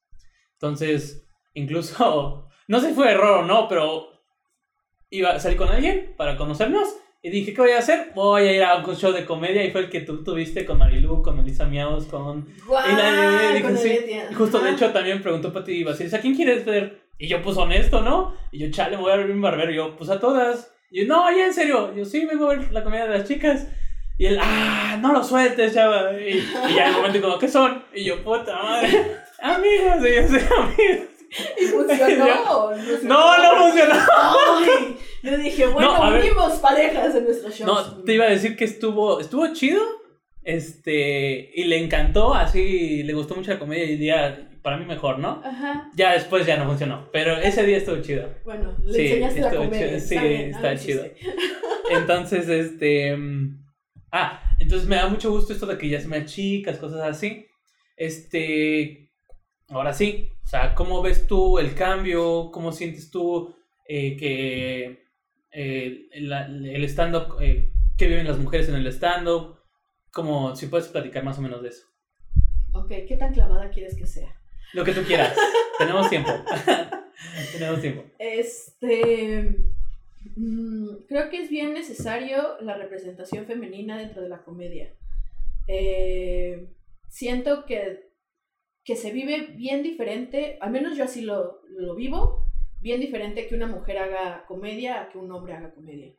Entonces, 0.54 1.28
incluso. 1.54 2.40
No 2.66 2.80
sé 2.80 2.88
si 2.88 2.94
fue 2.94 3.12
error 3.12 3.44
o 3.44 3.46
no, 3.46 3.68
pero. 3.68 4.08
Iba 5.10 5.32
a 5.32 5.38
salir 5.38 5.58
con 5.58 5.68
alguien 5.68 6.14
para 6.16 6.38
conocernos. 6.38 6.88
Y 7.24 7.30
dije, 7.30 7.54
¿qué 7.54 7.60
voy 7.62 7.70
a 7.70 7.78
hacer? 7.78 8.12
Voy 8.14 8.42
a 8.42 8.52
ir 8.52 8.62
a 8.62 8.76
un 8.76 8.96
show 8.96 9.10
de 9.10 9.24
comedia. 9.24 9.64
Y 9.64 9.70
fue 9.70 9.80
el 9.80 9.88
que 9.90 10.00
tú 10.02 10.22
tuviste 10.22 10.66
con 10.66 10.76
Marilu, 10.78 11.22
con 11.22 11.36
Melissa 11.36 11.64
Miaos, 11.64 12.04
con. 12.04 12.46
Guau, 12.66 12.84
Y 12.86 12.94
la- 12.94 13.48
dije, 13.48 13.62
con 13.62 13.78
sí. 13.78 13.88
Eletia. 13.88 14.28
Y 14.30 14.34
justo 14.34 14.58
de 14.58 14.70
hecho 14.72 14.90
también 14.90 15.22
preguntó 15.22 15.50
Pati 15.50 15.72
y 15.72 15.84
Basil, 15.84 16.14
¿a 16.14 16.18
quién 16.20 16.34
quieres 16.36 16.66
ver? 16.66 17.00
Y 17.18 17.26
yo, 17.26 17.40
pues 17.42 17.56
honesto, 17.56 18.02
¿no? 18.02 18.34
Y 18.52 18.58
yo, 18.58 18.70
chale, 18.70 18.98
voy 18.98 19.10
a 19.10 19.16
ver 19.16 19.30
un 19.30 19.40
barbero. 19.40 19.72
Y 19.72 19.76
yo, 19.76 19.96
pues 19.96 20.10
a 20.10 20.20
todas. 20.20 20.70
Y 20.90 21.00
yo, 21.00 21.06
no, 21.14 21.30
ya 21.34 21.46
en 21.46 21.54
serio. 21.54 21.92
Y 21.94 21.98
yo, 22.00 22.04
sí, 22.04 22.26
vengo 22.26 22.50
a 22.50 22.56
ver 22.56 22.70
la 22.72 22.84
comedia 22.84 23.06
de 23.06 23.18
las 23.18 23.26
chicas. 23.26 23.68
Y 24.18 24.26
él, 24.26 24.38
ah, 24.40 24.98
no 25.00 25.12
lo 25.14 25.24
sueltes, 25.24 25.72
chava. 25.72 26.12
Y, 26.20 26.36
y 26.70 26.74
ya 26.76 26.82
en 26.88 26.88
el 26.90 26.96
momento 27.00 27.20
como, 27.22 27.38
¿qué 27.38 27.48
son? 27.48 27.82
Y 27.94 28.04
yo, 28.04 28.22
puta 28.22 28.62
madre. 28.62 29.16
Amigos, 29.40 29.96
y 30.00 30.14
yo, 30.14 30.28
sí, 30.28 30.44
amigos. 30.58 31.08
¿Y 31.58 31.64
funcionó? 31.64 32.26
No, 33.02 33.38
no 33.42 33.62
funcionó. 33.64 33.94
Ay, 34.18 34.96
yo 35.24 35.36
dije, 35.38 35.66
bueno, 35.66 36.10
No, 36.10 36.16
unimos 36.18 36.52
parejas 36.60 37.14
en 37.14 37.24
nuestros 37.24 37.54
shows. 37.56 37.66
No, 37.96 38.04
te 38.04 38.14
iba 38.14 38.26
a 38.26 38.30
decir 38.30 38.56
que 38.56 38.64
estuvo, 38.64 39.18
estuvo 39.20 39.52
chido. 39.52 39.82
Este, 40.42 41.50
y 41.58 41.64
le 41.64 41.78
encantó, 41.82 42.34
así, 42.34 43.02
le 43.02 43.14
gustó 43.14 43.34
mucho 43.34 43.50
la 43.52 43.58
comedia 43.58 43.84
y 43.84 43.96
día, 43.96 44.50
para 44.62 44.76
mí 44.76 44.84
mejor, 44.84 45.18
¿no? 45.18 45.40
Ajá. 45.42 45.90
Ya 45.96 46.12
después 46.12 46.46
ya 46.46 46.58
no 46.58 46.66
funcionó, 46.66 47.08
pero 47.12 47.36
ese 47.38 47.64
día 47.64 47.78
estuvo 47.78 48.02
chido. 48.02 48.28
Bueno, 48.44 48.76
le 48.84 48.92
Sí, 48.92 49.06
enseñaste 49.06 49.40
la 49.40 49.46
estuvo 49.48 49.64
comedia. 49.64 49.86
chido, 49.86 49.96
está 49.96 50.20
sí, 50.20 50.28
bien, 50.28 50.50
está 50.50 50.76
chido. 50.76 51.04
Entonces, 51.90 52.48
este. 52.48 53.16
mm, 53.16 53.64
Ah, 54.16 54.40
entonces 54.60 54.86
me 54.86 54.94
da 54.96 55.08
mucho 55.08 55.30
gusto 55.32 55.52
esto 55.52 55.66
de 55.66 55.76
que 55.76 55.88
ya 55.88 56.00
se 56.00 56.06
me 56.08 56.24
chicas, 56.24 56.78
cosas 56.78 57.00
así. 57.00 57.46
Este. 57.96 59.10
Ahora 59.68 59.92
sí, 59.94 60.28
o 60.44 60.46
sea, 60.46 60.74
¿cómo 60.74 61.00
ves 61.02 61.26
tú 61.26 61.58
el 61.58 61.74
cambio? 61.74 62.50
¿Cómo 62.52 62.70
sientes 62.70 63.10
tú 63.10 63.56
eh, 63.88 64.14
que 64.16 65.03
eh, 65.54 66.08
la- 66.16 66.46
el 66.46 66.84
stand-up, 66.84 67.36
eh, 67.40 67.70
qué 67.96 68.06
viven 68.06 68.26
las 68.26 68.38
mujeres 68.38 68.68
en 68.68 68.74
el 68.74 68.86
stand-up? 68.88 69.58
Como, 70.12 70.54
si 70.56 70.66
puedes 70.66 70.88
platicar 70.88 71.24
más 71.24 71.38
o 71.38 71.42
menos 71.42 71.62
de 71.62 71.68
eso. 71.70 71.86
Ok, 72.72 72.88
¿qué 73.08 73.16
tan 73.18 73.32
clavada 73.32 73.70
quieres 73.70 73.96
que 73.96 74.06
sea? 74.06 74.34
Lo 74.72 74.84
que 74.84 74.92
tú 74.92 75.02
quieras. 75.02 75.36
Tenemos 75.78 76.08
tiempo. 76.10 76.30
Tenemos 77.52 77.80
tiempo. 77.80 78.04
Este. 78.18 79.56
mm, 80.36 80.88
creo 81.08 81.30
que 81.30 81.42
es 81.42 81.50
bien 81.50 81.72
necesario 81.74 82.60
la 82.60 82.76
representación 82.76 83.46
femenina 83.46 83.96
dentro 83.98 84.22
de 84.22 84.28
la 84.28 84.42
comedia. 84.42 84.92
Eh, 85.68 86.68
siento 87.08 87.64
que, 87.64 88.08
que 88.84 88.96
se 88.96 89.12
vive 89.12 89.52
bien 89.56 89.82
diferente, 89.82 90.58
al 90.60 90.70
menos 90.70 90.96
yo 90.96 91.04
así 91.04 91.22
lo, 91.22 91.62
lo 91.70 91.94
vivo, 91.94 92.43
bien 92.84 93.00
diferente 93.00 93.46
que 93.48 93.54
una 93.54 93.66
mujer 93.66 93.96
haga 93.98 94.44
comedia 94.46 95.00
a 95.00 95.08
que 95.08 95.16
un 95.16 95.32
hombre 95.32 95.54
haga 95.54 95.72
comedia. 95.72 96.12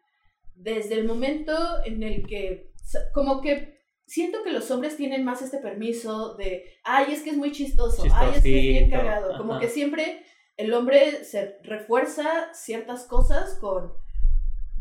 Desde 0.55 0.95
el 0.95 1.05
momento 1.05 1.53
en 1.85 2.01
el 2.01 2.25
que, 2.25 2.71
como 3.13 3.39
que 3.39 3.79
siento 4.07 4.41
que 4.43 4.51
los 4.51 4.69
hombres 4.71 4.97
tienen 4.97 5.23
más 5.23 5.43
este 5.43 5.59
permiso 5.59 6.33
de, 6.35 6.65
ay, 6.83 7.13
es 7.13 7.21
que 7.21 7.29
es 7.29 7.37
muy 7.37 7.51
chistoso, 7.51 8.03
ay, 8.11 8.31
es 8.35 8.41
que 8.43 8.57
es 8.57 8.63
bien 8.63 8.89
cagado, 8.89 9.37
como 9.37 9.53
ajá. 9.53 9.61
que 9.61 9.69
siempre 9.69 10.23
el 10.57 10.73
hombre 10.73 11.23
se 11.23 11.59
refuerza 11.63 12.51
ciertas 12.53 13.05
cosas 13.05 13.57
con... 13.61 13.93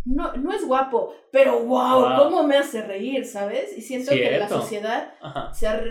No, 0.06 0.32
no 0.36 0.52
es 0.52 0.66
guapo, 0.66 1.14
pero 1.32 1.60
wow, 1.64 2.00
Wow. 2.00 2.16
cómo 2.18 2.46
me 2.46 2.56
hace 2.56 2.80
reír, 2.82 3.26
¿sabes? 3.26 3.76
Y 3.76 3.82
siento 3.82 4.10
que 4.12 4.38
la 4.38 4.46
Cierto. 4.48 4.60
sociedad 4.60 5.14
Ajá. 5.20 5.52
se 5.52 5.66
ha, 5.66 5.82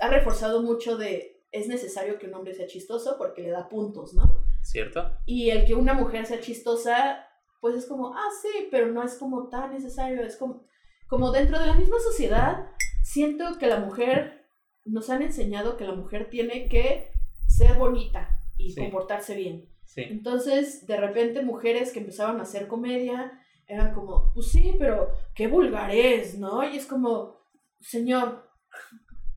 ha 0.00 0.08
reforzado 0.08 0.62
mucho 0.62 0.96
de 0.96 1.36
es 1.52 1.66
necesario 1.68 2.18
que 2.18 2.26
un 2.26 2.34
hombre 2.34 2.54
sea 2.54 2.66
chistoso 2.68 3.16
porque 3.18 3.42
le 3.42 3.50
da 3.50 3.68
puntos, 3.68 4.14
¿no? 4.14 4.44
¿Cierto? 4.62 5.10
Y 5.26 5.50
el 5.50 5.64
que 5.66 5.74
una 5.74 5.94
mujer 5.94 6.26
sea 6.26 6.40
chistosa, 6.40 7.26
pues 7.60 7.76
es 7.76 7.86
como, 7.86 8.14
ah, 8.14 8.28
sí, 8.42 8.68
pero 8.70 8.86
no 8.88 9.02
es 9.02 9.14
como 9.18 9.48
tan 9.48 9.72
necesario, 9.72 10.22
es 10.22 10.36
como, 10.36 10.64
como 11.08 11.30
dentro 11.32 11.58
de 11.58 11.66
la 11.66 11.74
misma 11.74 11.98
sociedad, 11.98 12.66
siento 13.02 13.58
que 13.58 13.66
la 13.66 13.80
mujer, 13.80 14.46
nos 14.84 15.10
han 15.10 15.22
enseñado 15.22 15.76
que 15.76 15.84
la 15.84 15.92
mujer 15.94 16.30
tiene 16.30 16.68
que 16.68 17.10
ser 17.48 17.74
bonita 17.76 18.40
y 18.58 18.70
Sí. 18.70 18.80
comportarse 18.80 19.34
bien. 19.34 19.68
Sí. 19.84 20.02
Entonces, 20.02 20.86
de 20.86 20.96
repente, 20.96 21.42
mujeres 21.42 21.92
que 21.92 21.98
empezaban 22.00 22.38
a 22.38 22.42
hacer 22.42 22.66
comedia 22.68 23.32
eran 23.66 23.92
como, 23.92 24.32
pues 24.32 24.50
sí, 24.50 24.74
pero 24.78 25.08
qué 25.34 25.48
vulgar 25.48 25.90
es, 25.90 26.38
¿no? 26.38 26.62
Y 26.64 26.76
es 26.76 26.86
como, 26.86 27.40
señor, 27.80 28.48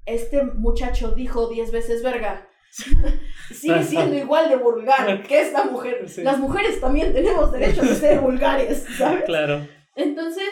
este 0.05 0.43
muchacho 0.43 1.11
dijo 1.11 1.47
diez 1.47 1.71
veces 1.71 2.03
verga. 2.03 2.47
Sigue 3.53 3.83
siendo 3.83 4.15
igual 4.15 4.49
de 4.49 4.55
vulgar 4.55 5.21
que 5.23 5.41
esta 5.41 5.65
mujer. 5.65 6.07
Sí. 6.09 6.23
Las 6.23 6.39
mujeres 6.39 6.79
también 6.81 7.13
tenemos 7.13 7.51
derecho 7.51 7.81
a 7.83 7.87
ser 7.87 8.19
vulgares, 8.21 8.85
¿sabes? 8.97 9.23
Claro. 9.25 9.67
Entonces, 9.95 10.49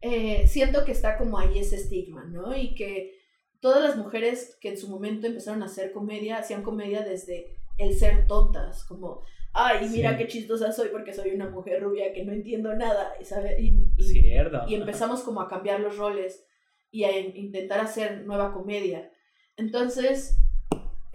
eh, 0.00 0.46
siento 0.46 0.84
que 0.84 0.92
está 0.92 1.16
como 1.18 1.38
ahí 1.38 1.58
ese 1.58 1.76
estigma, 1.76 2.24
¿no? 2.24 2.56
Y 2.56 2.74
que 2.74 3.14
todas 3.60 3.82
las 3.82 3.96
mujeres 3.96 4.56
que 4.60 4.70
en 4.70 4.78
su 4.78 4.88
momento 4.88 5.26
empezaron 5.26 5.62
a 5.62 5.66
hacer 5.66 5.92
comedia, 5.92 6.38
hacían 6.38 6.62
comedia 6.62 7.02
desde 7.02 7.46
el 7.78 7.96
ser 7.96 8.26
tontas, 8.26 8.84
como, 8.84 9.22
ay, 9.52 9.88
mira 9.88 10.12
Sí. 10.12 10.16
qué 10.18 10.26
chistosa 10.28 10.72
soy 10.72 10.88
porque 10.90 11.12
soy 11.12 11.30
una 11.30 11.48
mujer 11.50 11.82
rubia 11.82 12.12
que 12.12 12.24
no 12.24 12.32
entiendo 12.32 12.74
nada, 12.74 13.12
¿sabes? 13.24 13.58
Y, 13.60 13.72
y- 13.96 14.02
Cierto. 14.04 14.62
y 14.68 14.74
empezamos 14.74 15.22
como 15.22 15.40
a 15.40 15.48
cambiar 15.48 15.80
los 15.80 15.96
roles 15.96 16.44
y 16.90 17.04
a 17.04 17.18
in- 17.18 17.36
intentar 17.36 17.80
hacer 17.80 18.24
nueva 18.24 18.52
comedia. 18.52 19.10
Entonces, 19.56 20.38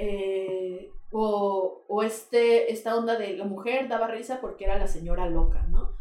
eh, 0.07 0.89
o, 1.11 1.85
o 1.87 2.03
este, 2.03 2.71
esta 2.71 2.95
onda 2.97 3.17
de 3.17 3.37
la 3.37 3.45
mujer 3.45 3.87
daba 3.87 4.07
risa 4.07 4.39
porque 4.41 4.65
era 4.65 4.77
la 4.77 4.87
señora 4.87 5.27
loca, 5.29 5.63
¿no? 5.69 5.95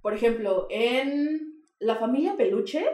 Por 0.00 0.14
ejemplo, 0.14 0.66
en 0.70 1.62
la 1.78 1.96
familia 1.96 2.36
Peluche, 2.36 2.84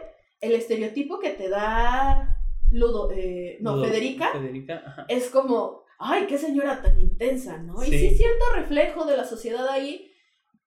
el 0.40 0.53
estereotipo 0.53 1.18
que 1.18 1.30
te 1.30 1.49
da 1.49 2.36
Ludo, 2.70 3.11
eh, 3.12 3.59
no, 3.61 3.76
Ludo- 3.76 3.86
Federica, 3.86 4.30
Federica, 4.32 5.05
es 5.09 5.30
como, 5.30 5.82
ay, 5.99 6.26
qué 6.26 6.38
señora 6.38 6.80
tan 6.82 7.01
intensa, 7.01 7.59
¿no? 7.59 7.82
Y 7.82 7.88
Sí. 7.90 7.99
sí, 8.11 8.16
cierto 8.16 8.44
reflejo 8.55 9.05
de 9.05 9.16
la 9.16 9.24
sociedad 9.24 9.68
ahí, 9.68 10.12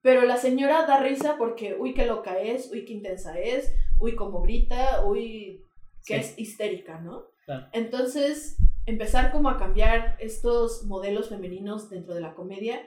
pero 0.02 0.22
la 0.22 0.36
señora 0.36 0.84
da 0.86 0.98
risa 1.00 1.36
porque, 1.38 1.74
uy, 1.78 1.94
qué 1.94 2.06
loca 2.06 2.38
es, 2.40 2.70
uy, 2.72 2.84
qué 2.84 2.92
intensa 2.92 3.38
es, 3.38 3.72
uy, 4.00 4.14
cómo 4.16 4.42
grita, 4.42 5.04
uy, 5.06 5.64
que 6.04 6.14
Sí. 6.14 6.20
es 6.20 6.38
histérica, 6.38 7.00
¿no? 7.00 7.26
Claro. 7.46 7.66
Entonces, 7.72 8.56
empezar 8.86 9.32
como 9.32 9.48
a 9.48 9.58
cambiar 9.58 10.16
estos 10.20 10.84
modelos 10.84 11.28
femeninos 11.28 11.90
dentro 11.90 12.14
de 12.14 12.20
la 12.20 12.34
comedia 12.34 12.80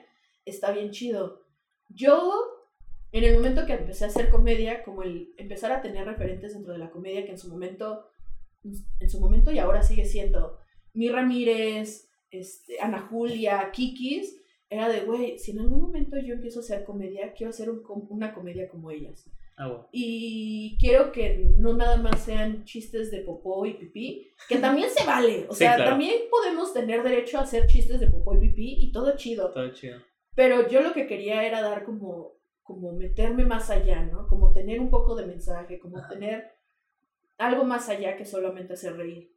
está 0.45 0.71
bien 0.71 0.91
chido. 0.91 1.43
Yo, 1.89 2.33
en 3.11 3.23
el 3.23 3.35
momento 3.35 3.65
que 3.65 3.73
empecé 3.73 4.05
a 4.05 4.07
hacer 4.07 4.29
comedia, 4.29 4.83
como 4.83 5.03
el 5.03 5.33
empezar 5.37 5.71
a 5.71 5.81
tener 5.81 6.05
referentes 6.05 6.53
dentro 6.53 6.73
de 6.73 6.79
la 6.79 6.91
comedia 6.91 7.25
que 7.25 7.31
en 7.31 7.37
su 7.37 7.49
momento, 7.49 8.05
en 8.63 9.09
su 9.09 9.19
momento 9.19 9.51
y 9.51 9.59
ahora 9.59 9.83
sigue 9.83 10.05
siendo 10.05 10.59
Mi 10.93 11.09
Ramírez, 11.09 12.09
este, 12.31 12.79
Ana 12.79 13.07
Julia, 13.09 13.71
Kikis, 13.71 14.41
era 14.69 14.89
de, 14.89 15.01
güey, 15.01 15.37
si 15.39 15.51
en 15.51 15.59
algún 15.59 15.81
momento 15.81 16.17
yo 16.17 16.33
empiezo 16.33 16.59
a 16.59 16.63
hacer 16.63 16.83
comedia, 16.83 17.33
quiero 17.33 17.51
hacer 17.51 17.69
una 17.69 18.33
comedia 18.33 18.67
como 18.67 18.91
ellas. 18.91 19.29
Ah, 19.57 19.67
bueno. 19.67 19.87
Y 19.91 20.77
quiero 20.79 21.11
que 21.13 21.37
no 21.57 21.73
nada 21.73 21.97
más 21.97 22.21
sean 22.25 22.65
chistes 22.65 23.09
de 23.11 23.21
popó 23.21 23.65
y 23.65 23.75
pipí, 23.75 24.27
que 24.49 24.57
también 24.57 24.89
se 24.89 25.05
vale. 25.05 25.45
O 25.49 25.53
Sí, 25.53 25.59
sea, 25.59 25.75
claro. 25.75 25.91
también 25.91 26.23
podemos 26.29 26.73
tener 26.73 27.03
derecho 27.03 27.37
a 27.37 27.41
hacer 27.43 27.65
chistes 27.67 27.99
de 28.01 28.07
popó 28.07 28.35
y 28.35 28.39
pipí 28.49 28.75
y 28.79 28.91
todo 28.91 29.15
chido. 29.15 29.51
Todo 29.51 29.71
chido. 29.71 29.99
Pero 30.35 30.67
yo 30.67 30.81
lo 30.81 30.91
que 30.93 31.07
quería 31.07 31.43
era 31.45 31.61
dar 31.61 31.85
como, 31.85 32.33
como 32.63 32.91
meterme 32.91 33.45
más 33.45 33.69
allá, 33.69 34.03
¿no? 34.03 34.27
Como 34.27 34.51
tener 34.51 34.81
un 34.81 34.89
poco 34.89 35.15
de 35.15 35.25
mensaje, 35.25 35.79
como 35.79 35.99
Ajá. 35.99 36.09
tener 36.09 36.51
algo 37.37 37.63
más 37.63 37.87
allá 37.87 38.17
que 38.17 38.25
solamente 38.25 38.73
hacer 38.73 38.97
reír. 38.97 39.31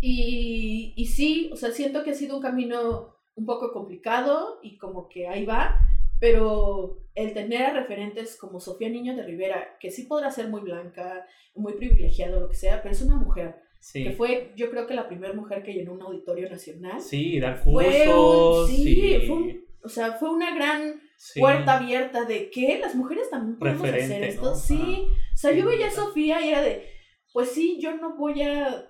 Y, 0.00 0.92
y 0.96 1.06
sí, 1.06 1.50
o 1.52 1.56
sea, 1.56 1.70
siento 1.70 2.04
que 2.04 2.10
ha 2.10 2.14
sido 2.14 2.36
un 2.36 2.42
camino 2.42 3.16
un 3.36 3.46
poco 3.46 3.72
complicado 3.72 4.60
y 4.62 4.76
como 4.76 5.08
que 5.08 5.26
ahí 5.26 5.44
va, 5.44 5.80
pero 6.20 6.98
el 7.14 7.32
tener 7.32 7.62
a 7.62 7.72
referentes 7.72 8.36
como 8.36 8.58
Sofía 8.60 8.88
Niño 8.88 9.14
de 9.16 9.22
Rivera, 9.24 9.76
que 9.80 9.90
sí 9.90 10.04
podrá 10.04 10.30
ser 10.30 10.48
muy 10.48 10.60
blanca, 10.62 11.26
muy 11.54 11.74
privilegiada, 11.74 12.40
lo 12.40 12.48
que 12.48 12.56
sea, 12.56 12.82
pero 12.82 12.92
es 12.94 13.02
una 13.02 13.16
mujer, 13.16 13.54
que 13.92 14.10
Sí. 14.10 14.10
fue 14.16 14.52
yo 14.56 14.70
creo 14.70 14.86
que 14.86 14.94
la 14.94 15.06
primera 15.08 15.32
mujer 15.34 15.62
que 15.62 15.72
llenó 15.74 15.92
un 15.92 16.02
auditorio 16.02 16.48
nacional. 16.50 17.00
Sí, 17.00 17.38
dar 17.38 17.58
Fue 17.58 18.08
un- 18.08 18.14
cursos. 18.16 18.70
sí, 18.70 19.00
y- 19.14 19.26
fue 19.26 19.36
un- 19.36 19.64
O 19.84 19.88
sea, 19.90 20.12
fue 20.12 20.30
una 20.30 20.54
gran 20.54 20.98
Sí. 21.18 21.40
puerta 21.40 21.76
abierta 21.76 22.24
de 22.24 22.48
que 22.50 22.78
las 22.78 22.94
mujeres 22.94 23.28
también 23.28 23.58
podemos 23.58 23.86
hacer 23.86 24.24
esto. 24.24 24.42
¿no? 24.42 24.54
Sí, 24.54 25.06
o 25.34 25.36
sea, 25.36 25.52
Sí, 25.52 25.58
yo 25.58 25.66
veía 25.66 25.88
a. 25.88 25.90
Sofía 25.90 26.40
y 26.40 26.48
era 26.48 26.62
de, 26.62 26.86
pues 27.34 27.50
sí, 27.50 27.78
yo 27.82 27.94
no 27.98 28.16
voy 28.16 28.40
a 28.40 28.88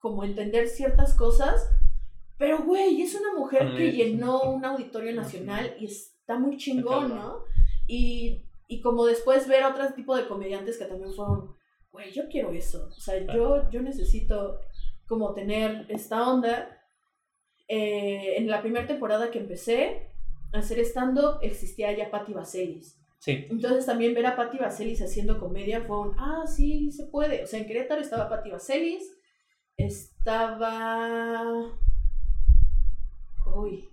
como 0.00 0.24
entender 0.24 0.66
ciertas 0.66 1.16
cosas, 1.16 1.64
pero 2.38 2.58
güey, 2.64 3.00
es 3.00 3.14
una 3.14 3.34
mujer 3.38 3.76
que 3.76 3.92
llenó 3.92 4.42
un 4.42 4.64
auditorio 4.64 5.14
nacional 5.14 5.76
y 5.78 5.84
está 5.86 6.36
muy 6.36 6.56
chingón. 6.56 7.10
¿no? 7.10 7.44
Y, 7.86 8.44
y 8.68 8.80
como 8.80 9.06
después 9.06 9.46
ver 9.48 9.64
otro 9.64 9.92
tipo 9.94 10.16
de 10.16 10.26
comediantes 10.26 10.78
que 10.78 10.86
también 10.86 11.12
fueron, 11.12 11.54
güey, 11.92 12.12
yo 12.12 12.28
quiero 12.28 12.50
eso, 12.52 12.88
o 12.96 13.00
sea, 13.00 13.18
yo, 13.32 13.70
yo 13.70 13.82
necesito 13.82 14.60
como 15.06 15.34
tener 15.34 15.86
esta 15.88 16.28
onda. 16.28 16.72
Eh, 17.68 18.36
en 18.36 18.48
la 18.48 18.60
primera 18.60 18.86
temporada 18.86 19.30
que 19.30 19.40
empecé 19.40 20.12
a 20.52 20.58
hacer 20.58 20.78
stand-up 20.80 21.38
existía 21.42 21.96
ya 21.96 22.10
Patti 22.10 22.32
Vaselis. 22.32 22.96
Sí. 23.18 23.46
Entonces 23.50 23.86
también 23.86 24.14
ver 24.14 24.26
a 24.26 24.36
Patti 24.36 24.58
Vaselis 24.58 25.02
haciendo 25.02 25.40
comedia 25.40 25.82
fue 25.82 25.98
un, 25.98 26.14
ah, 26.16 26.44
sí, 26.46 26.92
se 26.92 27.06
puede. 27.06 27.42
O 27.42 27.46
sea, 27.46 27.58
en 27.58 27.66
Querétaro 27.66 28.00
estaba 28.00 28.28
Patti 28.28 28.50
Vaselis, 28.50 29.16
estaba... 29.76 31.72
Uy, 33.54 33.88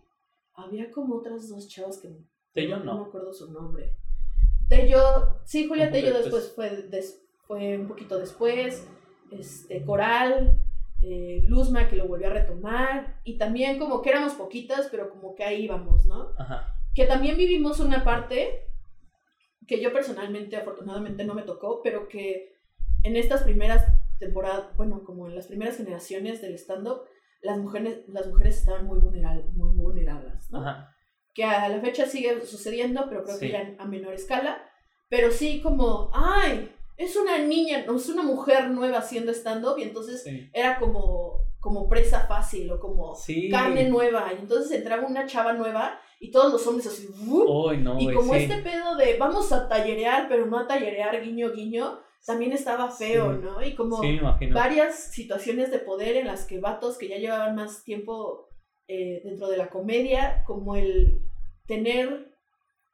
había 0.54 0.91
como 0.91 1.16
otras 1.16 1.50
dos 1.50 1.68
chavas 1.68 1.98
que 1.98 2.10
Tello 2.54 2.78
no, 2.80 2.84
no. 2.86 3.01
me 3.01 3.06
acuerdo 3.08 3.34
su 3.34 3.51
nombre. 3.51 3.95
Tello, 4.70 5.39
sí, 5.43 5.68
Julia 5.68 5.91
Tello 5.91 6.14
después. 6.18 6.51
fue, 6.56 6.70
des- 6.84 7.22
fue 7.47 7.78
un 7.78 7.88
poquito 7.88 8.18
después. 8.18 8.88
Este, 9.32 9.84
Coral, 9.84 10.60
eh, 11.01 11.41
Luzma 11.47 11.89
que 11.89 11.95
lo 11.95 12.08
volvió 12.08 12.28
a 12.28 12.34
retomar. 12.34 13.20
Y 13.24 13.38
también 13.38 13.80
como 13.80 14.01
que 14.01 14.10
éramos 14.12 14.34
poquitas, 14.34 14.88
pero 14.91 15.10
como 15.10 15.36
que 15.36 15.43
ahí 15.43 15.64
íbamos, 15.66 16.06
¿no? 16.06 16.32
Ajá. 16.38 16.70
que 16.95 17.06
también 17.08 17.38
vivimos 17.38 17.80
una 17.80 18.04
parte 18.04 18.68
que 19.68 19.82
yo 19.82 19.91
personalmente 19.91 20.56
afortunadamente 20.58 21.24
no 21.24 21.34
me 21.34 21.41
tocó, 21.41 21.82
pero 21.82 22.08
que 22.08 22.54
en 23.04 23.16
estas 23.16 23.41
primeras 23.43 23.84
temporadas, 24.20 24.76
bueno, 24.78 25.04
como 25.04 25.28
en 25.28 25.36
las 25.36 25.47
primeras 25.47 25.78
generaciones 25.78 26.39
del 26.41 26.54
stand-up, 26.54 27.01
las 27.41 27.58
mujeres, 27.58 28.08
las 28.08 28.28
mujeres 28.28 28.60
estaban 28.60 28.86
muy, 28.86 28.99
vulneral, 28.99 29.43
muy 29.54 29.76
vulnerables, 29.76 30.51
¿no? 30.51 30.60
Ajá. 30.60 30.93
Que 31.34 31.43
a 31.43 31.67
la 31.69 31.79
fecha 31.81 32.05
sigue 32.05 32.45
sucediendo, 32.45 33.05
pero 33.09 33.23
creo 33.23 33.38
Sí. 33.38 33.47
que 33.47 33.51
ya 33.53 33.75
a 33.79 33.86
menor 33.86 34.13
escala, 34.13 34.63
pero 35.09 35.31
sí 35.31 35.61
como, 35.61 36.09
ay, 36.13 36.69
es 36.97 37.15
una 37.15 37.38
niña, 37.39 37.84
no, 37.88 37.95
es 37.97 38.07
una 38.09 38.23
mujer 38.23 38.69
nueva 38.69 38.99
haciendo 38.99 39.31
stand-up 39.31 39.77
y 39.79 39.84
entonces 39.84 40.23
Sí. 40.23 40.49
era 40.53 40.77
como, 40.79 41.39
como 41.59 41.89
presa 41.89 42.27
fácil 42.27 42.69
o 42.71 42.79
como 42.79 43.15
Sí. 43.15 43.49
carne 43.49 43.89
nueva 43.89 44.31
y 44.38 44.41
entonces 44.41 44.71
entraba 44.71 45.07
una 45.07 45.25
chava 45.25 45.53
nueva 45.53 45.99
y 46.19 46.29
todos 46.29 46.51
los 46.53 46.65
hombres 46.67 46.88
así. 46.88 47.07
Uy, 47.27 47.77
no, 47.77 47.99
Y 47.99 48.13
como 48.13 48.36
este 48.36 48.57
pedo 48.57 48.95
de 48.95 49.17
vamos 49.17 49.51
a 49.51 49.67
tallerear, 49.67 50.27
pero 50.29 50.45
no 50.45 50.59
a 50.59 50.67
tallerear 50.67 51.19
guiño 51.23 51.51
guiño, 51.51 51.99
también 52.25 52.53
estaba 52.53 52.89
feo, 52.91 53.34
Sí. 53.34 53.39
¿no? 53.43 53.63
Y 53.63 53.75
como 53.75 54.01
Sí, 54.01 54.19
varias 54.53 54.95
situaciones 55.11 55.71
de 55.71 55.79
poder 55.79 56.15
en 56.15 56.27
las 56.27 56.45
que 56.45 56.59
vatos 56.59 56.97
que 56.97 57.07
ya 57.09 57.17
llevaban 57.17 57.55
más 57.55 57.84
tiempo 57.84 58.47
eh, 58.88 59.21
dentro 59.23 59.47
de 59.47 59.55
la 59.57 59.69
comedia, 59.69 60.43
como 60.45 60.75
el 60.75 61.21
tener 61.68 62.36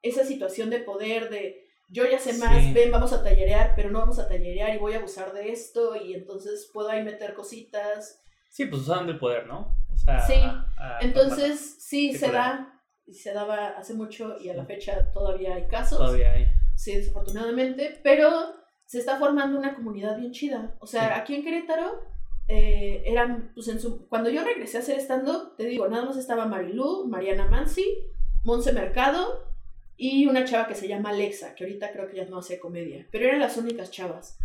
esa 0.01 0.24
situación 0.26 0.70
de 0.70 0.80
poder 0.80 1.30
de 1.30 1.65
yo 1.91 2.05
ya 2.05 2.20
sé 2.20 2.34
más, 2.38 2.63
Sí. 2.63 2.72
ven, 2.74 2.91
vamos 2.91 3.13
a 3.13 3.24
tallerear, 3.24 3.74
pero 3.76 3.89
no 3.89 3.99
vamos 3.99 4.20
a 4.20 4.28
tallerear 4.28 4.76
y 4.76 4.78
voy 4.78 4.93
a 4.93 4.97
abusar 4.97 5.34
de 5.34 5.51
esto 5.51 5.95
y 5.95 6.13
entonces 6.13 6.70
puedo 6.72 6.88
ahí 6.89 7.03
meter 7.03 7.34
cositas. 7.34 8.22
Sí, 8.49 8.65
pues 8.67 8.84
usaban 8.84 9.07
del 9.07 9.17
poder, 9.17 9.47
¿no? 9.47 9.76
O 9.91 9.97
sea, 9.97 10.20
Sí, 10.22 10.34
a- 10.36 10.67
a- 10.78 10.99
Entonces, 11.01 11.78
sí, 11.84 12.13
se 12.13 12.32
da, 12.32 12.80
y 13.07 13.13
se 13.15 13.34
daba 13.34 13.70
hace 13.70 13.95
mucho 13.95 14.38
y 14.39 14.49
a 14.49 14.53
la 14.53 14.65
fecha 14.65 15.11
todavía 15.11 15.55
hay 15.55 15.67
casos. 15.67 15.97
todavía 15.97 16.32
hay. 16.32 16.45
Sí, 16.76 16.95
desafortunadamente, 16.95 17.99
pero 18.03 18.53
se 18.86 18.99
está 18.99 19.17
formando 19.17 19.57
una 19.57 19.74
comunidad 19.76 20.17
bien 20.17 20.32
chida. 20.32 20.76
O 20.80 20.86
sea, 20.86 21.07
Sí. 21.15 21.20
aquí 21.22 21.36
en 21.36 21.43
Querétaro 21.43 22.01
eh, 22.51 23.03
eran, 23.05 23.51
pues 23.53 23.67
en 23.67 23.80
su, 23.80 24.07
cuando 24.09 24.30
yo 24.32 24.43
regresé 24.43 24.78
a 24.78 24.80
hacer 24.80 24.97
stand-up, 24.99 25.55
te 25.55 25.65
digo, 25.65 25.88
nada 25.88 26.05
más 26.05 26.17
estaba 26.17 26.45
Marilú, 26.47 27.05
Mariana 27.07 27.45
Mansi, 27.47 27.86
Monse 28.43 28.73
Mercado 28.73 29.45
y 29.97 30.25
una 30.27 30.45
chava 30.45 30.67
que 30.67 30.75
se 30.75 30.87
llama 30.87 31.09
Alexa, 31.09 31.55
que 31.55 31.65
ahorita 31.65 31.91
creo 31.91 32.09
que 32.09 32.17
ya 32.17 32.25
no 32.25 32.37
hace 32.37 32.59
comedia, 32.59 33.05
pero 33.11 33.25
eran 33.25 33.39
las 33.39 33.57
únicas 33.57 33.91
chavas. 33.91 34.37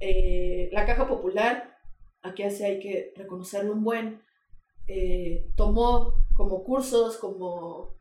Eh, 0.00 0.68
la 0.72 0.84
Caja 0.84 1.06
Popular, 1.06 1.78
aquí 2.22 2.42
hace 2.42 2.66
hay 2.66 2.80
que 2.80 3.12
reconocerlo 3.16 3.72
un 3.72 3.84
buen, 3.84 4.22
eh, 4.88 5.46
tomó 5.56 6.14
como 6.34 6.64
cursos, 6.64 7.16
como 7.18 7.96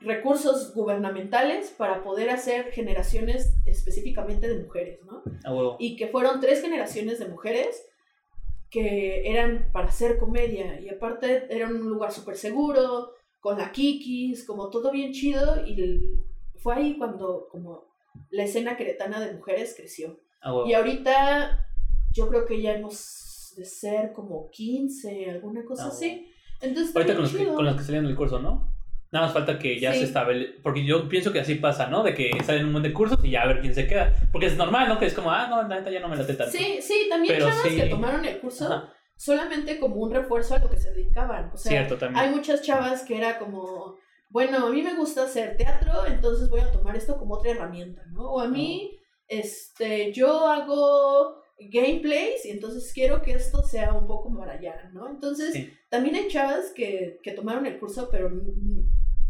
recursos 0.00 0.74
gubernamentales 0.74 1.70
para 1.76 2.02
poder 2.02 2.30
hacer 2.30 2.70
generaciones 2.70 3.54
específicamente 3.66 4.48
de 4.48 4.62
mujeres, 4.62 5.00
¿no? 5.04 5.22
A 5.44 5.52
huevo. 5.52 5.76
Y 5.78 5.96
que 5.96 6.08
fueron 6.08 6.40
tres 6.40 6.62
generaciones 6.62 7.18
de 7.18 7.28
mujeres 7.28 7.84
que 8.70 9.30
eran 9.30 9.70
para 9.72 9.88
hacer 9.88 10.18
comedia 10.18 10.80
y 10.80 10.88
aparte 10.88 11.46
era 11.50 11.66
un 11.66 11.88
lugar 11.88 12.12
súper 12.12 12.36
seguro, 12.36 13.12
con 13.48 13.56
la 13.58 13.72
Kikis, 13.72 14.44
como 14.46 14.68
todo 14.68 14.90
bien 14.90 15.10
chido 15.10 15.66
y 15.66 15.74
fue 16.58 16.74
ahí 16.74 16.98
cuando 16.98 17.48
como 17.50 17.84
la 18.30 18.42
escena 18.44 18.76
queretana 18.76 19.20
de 19.20 19.32
mujeres 19.32 19.74
creció. 19.74 20.20
A 20.42 20.52
huevo. 20.52 20.68
Y 20.68 20.74
ahorita 20.74 21.66
yo 22.12 22.28
creo 22.28 22.44
que 22.44 22.60
ya 22.60 22.74
hemos 22.74 23.54
de 23.56 23.64
ser 23.64 24.12
como 24.12 24.50
15, 24.50 25.30
alguna 25.30 25.64
cosa 25.64 25.86
Ah, 25.86 25.88
así. 25.88 26.30
Entonces, 26.60 26.94
Ahorita 26.94 27.14
con 27.14 27.22
los, 27.22 27.32
que, 27.34 27.46
con 27.46 27.64
los 27.64 27.76
que 27.76 27.82
salían 27.84 28.04
del 28.04 28.16
curso, 28.16 28.38
¿no? 28.38 28.70
Nada 29.10 29.24
más 29.26 29.32
falta 29.34 29.58
que 29.58 29.80
ya 29.80 29.92
Sí. 29.94 30.00
se 30.00 30.04
establezca. 30.04 30.60
Porque 30.62 30.84
yo 30.84 31.08
pienso 31.08 31.32
que 31.32 31.40
así 31.40 31.54
pasa, 31.54 31.86
¿no? 31.88 32.02
De 32.02 32.12
que 32.14 32.30
salen 32.44 32.66
un 32.66 32.72
montón 32.72 32.90
de 32.90 32.94
cursos 32.94 33.18
y 33.24 33.30
ya 33.30 33.44
a 33.44 33.46
ver 33.46 33.60
quién 33.62 33.74
se 33.74 33.86
queda. 33.86 34.12
Porque 34.30 34.48
es 34.48 34.56
normal, 34.58 34.88
¿no? 34.90 34.98
Que 34.98 35.06
es 35.06 35.14
como, 35.14 35.30
ah, 35.30 35.46
no, 35.48 35.62
la 35.66 35.76
neta 35.78 35.90
ya 35.90 36.00
no 36.00 36.08
me 36.08 36.16
late 36.16 36.34
tanto. 36.34 36.52
Sí, 36.54 36.80
sí, 36.82 37.06
también 37.08 37.36
Pero 37.36 37.48
chavas 37.48 37.62
sí. 37.66 37.76
que 37.76 37.86
tomaron 37.86 38.22
el 38.26 38.38
curso 38.40 38.66
Ajá. 38.70 38.92
Solamente 39.18 39.78
como 39.78 39.96
un 39.96 40.14
refuerzo 40.14 40.54
a 40.54 40.58
lo 40.60 40.70
que 40.70 40.78
se 40.78 40.90
dedicaban. 40.94 41.50
O 41.52 41.58
sea, 41.58 41.70
Cierto, 41.72 41.98
también. 41.98 42.24
hay 42.24 42.34
muchas 42.34 42.62
chavas 42.62 43.02
que 43.02 43.18
era 43.18 43.38
como, 43.38 43.96
bueno, 44.30 44.66
a 44.66 44.70
mí 44.70 44.80
me 44.80 44.94
gusta 44.96 45.24
hacer 45.24 45.56
teatro, 45.58 46.06
entonces 46.06 46.48
voy 46.48 46.60
a 46.60 46.72
tomar 46.72 46.96
esto 46.96 47.18
como 47.18 47.34
otra 47.34 47.50
herramienta, 47.50 48.02
¿no? 48.12 48.30
O 48.30 48.40
a 48.40 48.48
mí, 48.48 48.98
este, 49.26 50.12
yo 50.12 50.46
hago 50.46 51.42
gameplays 51.58 52.46
y 52.46 52.50
entonces 52.50 52.92
quiero 52.94 53.20
que 53.20 53.32
esto 53.32 53.62
sea 53.62 53.92
un 53.92 54.06
poco 54.06 54.34
para 54.38 54.52
allá, 54.52 54.88
¿no? 54.92 55.08
Entonces, 55.08 55.52
Sí. 55.52 55.72
también 55.90 56.14
hay 56.14 56.28
chavas 56.28 56.70
que, 56.74 57.18
que 57.22 57.32
tomaron 57.32 57.66
el 57.66 57.78
curso, 57.80 58.08
pero 58.10 58.30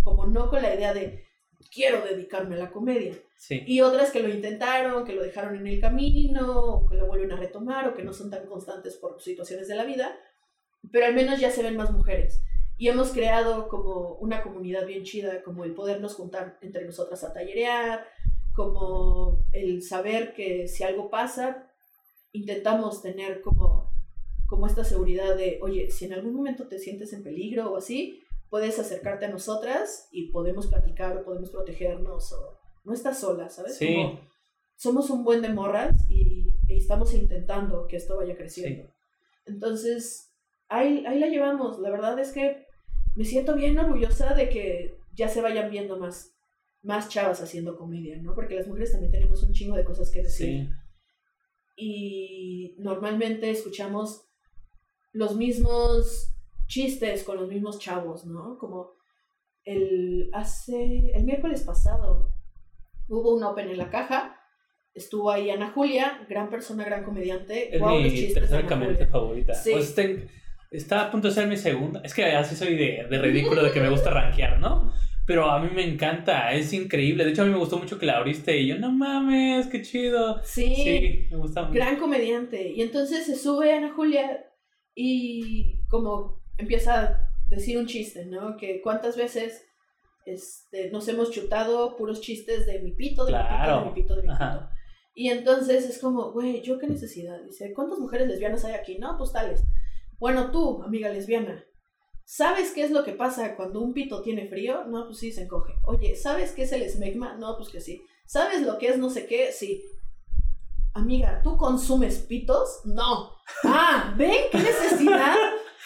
como 0.04 0.26
no 0.26 0.50
con 0.50 0.62
la 0.62 0.74
idea 0.74 0.92
de 0.94 1.24
quiero 1.72 2.04
dedicarme 2.04 2.56
a 2.56 2.58
la 2.58 2.70
comedia. 2.70 3.14
Sí. 3.36 3.62
Y 3.66 3.80
otras 3.80 4.10
que 4.10 4.20
lo 4.20 4.28
intentaron, 4.28 5.04
que 5.04 5.14
lo 5.14 5.22
dejaron 5.22 5.56
en 5.56 5.66
el 5.66 5.80
camino, 5.80 6.64
o 6.64 6.88
que 6.88 6.96
lo 6.96 7.06
vuelven 7.06 7.32
a 7.32 7.36
retomar, 7.36 7.88
o 7.88 7.94
que 7.94 8.02
no 8.02 8.12
son 8.12 8.30
tan 8.30 8.46
constantes 8.46 8.96
por 8.96 9.20
situaciones 9.20 9.68
de 9.68 9.76
la 9.76 9.84
vida, 9.84 10.18
pero 10.90 11.06
al 11.06 11.14
menos 11.14 11.40
ya 11.40 11.50
se 11.50 11.62
ven 11.62 11.76
más 11.76 11.92
mujeres. 11.92 12.42
Y 12.76 12.88
hemos 12.88 13.10
creado 13.10 13.68
como 13.68 14.14
una 14.20 14.42
comunidad 14.42 14.86
bien 14.86 15.02
chida, 15.02 15.42
como 15.42 15.64
el 15.64 15.74
podernos 15.74 16.14
juntar 16.14 16.58
entre 16.62 16.84
nosotras 16.84 17.24
a 17.24 17.32
tallerear, 17.32 18.06
como 18.54 19.44
el 19.52 19.82
saber 19.82 20.32
que 20.32 20.68
si 20.68 20.84
algo 20.84 21.10
pasa, 21.10 21.70
intentamos 22.32 23.02
tener 23.02 23.40
como, 23.40 23.92
como 24.46 24.66
esta 24.66 24.84
seguridad 24.84 25.36
de, 25.36 25.58
oye, 25.62 25.90
si 25.90 26.04
en 26.04 26.12
algún 26.12 26.34
momento 26.34 26.68
te 26.68 26.78
sientes 26.78 27.12
en 27.12 27.22
peligro 27.22 27.72
o 27.72 27.76
así, 27.76 28.22
puedes 28.50 28.78
acercarte 28.78 29.26
a 29.26 29.30
nosotras 29.30 30.08
y 30.10 30.30
podemos 30.30 30.66
platicar 30.68 31.16
o 31.16 31.24
podemos 31.24 31.50
protegernos 31.50 32.32
o 32.32 32.58
no 32.84 32.92
estás 32.94 33.18
sola, 33.20 33.48
¿sabes? 33.48 33.76
Sí. 33.76 33.94
Como 33.94 34.20
somos 34.76 35.10
un 35.10 35.24
buen 35.24 35.42
de 35.42 35.48
morras 35.48 35.94
y, 36.08 36.46
y 36.68 36.76
estamos 36.76 37.12
intentando 37.14 37.86
que 37.86 37.96
esto 37.96 38.16
vaya 38.16 38.36
creciendo. 38.36 38.88
Entonces, 39.44 40.32
ahí, 40.68 41.04
ahí 41.06 41.18
la 41.18 41.26
llevamos. 41.26 41.78
La 41.80 41.90
verdad 41.90 42.18
es 42.18 42.32
que 42.32 42.64
me 43.16 43.24
siento 43.24 43.54
bien 43.56 43.78
orgullosa 43.78 44.34
de 44.34 44.48
que 44.48 45.00
ya 45.14 45.28
se 45.28 45.40
vayan 45.42 45.70
viendo 45.70 45.98
más, 45.98 46.32
más 46.82 47.08
chavas 47.08 47.42
haciendo 47.42 47.76
comedia, 47.76 48.16
¿no? 48.22 48.34
Porque 48.34 48.54
las 48.54 48.68
mujeres 48.68 48.92
también 48.92 49.10
tenemos 49.10 49.42
un 49.42 49.52
chingo 49.52 49.76
de 49.76 49.84
cosas 49.84 50.10
que 50.12 50.22
decir 50.22 50.68
Sí. 50.68 50.68
y 51.76 52.74
normalmente 52.78 53.50
escuchamos 53.50 54.22
los 55.12 55.36
mismos 55.36 56.32
chistes 56.68 57.24
con 57.24 57.36
los 57.38 57.48
mismos 57.48 57.78
chavos, 57.80 58.24
¿no? 58.26 58.56
Como 58.58 58.92
el 59.64 60.30
hace 60.32 61.10
el 61.14 61.24
miércoles 61.24 61.62
pasado 61.62 62.32
hubo 63.08 63.34
un 63.34 63.42
open 63.42 63.68
en 63.68 63.78
la 63.78 63.90
caja, 63.90 64.36
estuvo 64.94 65.30
ahí 65.30 65.50
Ana 65.50 65.70
Julia, 65.72 66.24
gran 66.28 66.48
persona, 66.50 66.84
gran 66.84 67.04
comediante, 67.04 67.74
Es 67.74 67.80
los 67.80 67.90
mi 68.02 68.32
tercera 68.32 68.66
comediante 68.66 69.06
favorita. 69.06 69.54
Sí. 69.54 69.70
Pues 69.72 69.94
ten- 69.94 70.28
está 70.70 71.06
a 71.06 71.10
punto 71.10 71.28
de 71.28 71.34
ser 71.34 71.48
mi 71.48 71.56
segunda. 71.56 72.00
Es 72.04 72.12
que 72.14 72.24
así 72.24 72.54
soy 72.54 72.76
de, 72.76 73.06
de 73.10 73.18
ridículo, 73.22 73.62
de 73.62 73.72
que 73.72 73.80
me 73.80 73.88
gusta 73.90 74.10
rankear, 74.10 74.58
¿no? 74.60 74.92
Pero 75.26 75.50
a 75.50 75.60
mí 75.60 75.68
me 75.74 75.84
encanta, 75.86 76.52
es 76.52 76.72
increíble. 76.72 77.24
De 77.24 77.30
hecho, 77.30 77.42
a 77.42 77.44
mí 77.44 77.50
me 77.50 77.58
gustó 77.58 77.78
mucho 77.78 77.98
que 77.98 78.06
la 78.06 78.16
abriste 78.16 78.58
y 78.58 78.66
yo, 78.66 78.78
no 78.78 78.90
mames, 78.90 79.66
qué 79.66 79.82
chido. 79.82 80.40
Sí, 80.42 80.74
Sí, 80.74 81.26
me 81.30 81.36
gusta 81.38 81.62
mucho. 81.62 81.74
gran 81.74 81.96
comediante. 81.96 82.70
Y 82.70 82.80
entonces 82.82 83.26
se 83.26 83.36
sube 83.36 83.72
Ana 83.74 83.92
Julia 83.94 84.46
y 84.94 85.80
como 85.88 86.37
empieza 86.58 87.00
a 87.02 87.30
decir 87.48 87.78
un 87.78 87.86
chiste, 87.86 88.26
¿no? 88.26 88.56
Que 88.56 88.80
cuántas 88.82 89.16
veces 89.16 89.64
este, 90.26 90.90
nos 90.90 91.08
hemos 91.08 91.30
chutado 91.30 91.96
puros 91.96 92.20
chistes 92.20 92.66
de 92.66 92.80
mi 92.80 92.92
pito, 92.92 93.24
de 93.24 93.32
Claro. 93.32 93.86
mi 93.86 93.92
pito, 94.02 94.14
de 94.16 94.22
mi 94.22 94.28
pito, 94.28 94.36
de 94.38 94.42
mi 94.42 94.50
Ajá. 94.52 94.58
pito. 94.68 94.78
Y 95.14 95.30
entonces 95.30 95.84
es 95.88 95.98
como, 95.98 96.30
güey, 96.32 96.62
¿yo 96.62 96.78
qué 96.78 96.86
necesidad? 96.86 97.40
Dice, 97.42 97.72
¿cuántas 97.72 97.98
mujeres 97.98 98.28
lesbianas 98.28 98.64
hay 98.64 98.74
aquí? 98.74 98.98
No, 98.98 99.16
pues 99.16 99.32
tales. 99.32 99.62
Bueno, 100.18 100.50
tú, 100.50 100.82
amiga 100.82 101.08
lesbiana, 101.08 101.64
¿sabes 102.24 102.72
qué 102.72 102.84
es 102.84 102.90
lo 102.90 103.02
que 103.02 103.12
pasa 103.12 103.56
cuando 103.56 103.80
un 103.80 103.94
pito 103.94 104.22
tiene 104.22 104.46
frío? 104.48 104.84
No, 104.84 105.06
pues 105.06 105.18
sí, 105.18 105.32
se 105.32 105.42
encoge. 105.42 105.72
Oye, 105.86 106.14
¿sabes 106.14 106.52
qué 106.52 106.62
es 106.62 106.72
el 106.72 106.82
esmegma? 106.82 107.34
No, 107.36 107.56
pues 107.56 107.68
que 107.70 107.80
sí. 107.80 108.02
¿Sabes 108.26 108.62
lo 108.62 108.78
que 108.78 108.88
es 108.88 108.98
no 108.98 109.10
sé 109.10 109.26
qué? 109.26 109.50
Sí. 109.52 109.82
Amiga, 110.94 111.40
¿tú 111.42 111.56
consumes 111.56 112.18
pitos? 112.18 112.80
No. 112.84 113.32
Ah, 113.64 114.14
¿ven 114.16 114.44
qué 114.52 114.58
necesidad? 114.58 115.34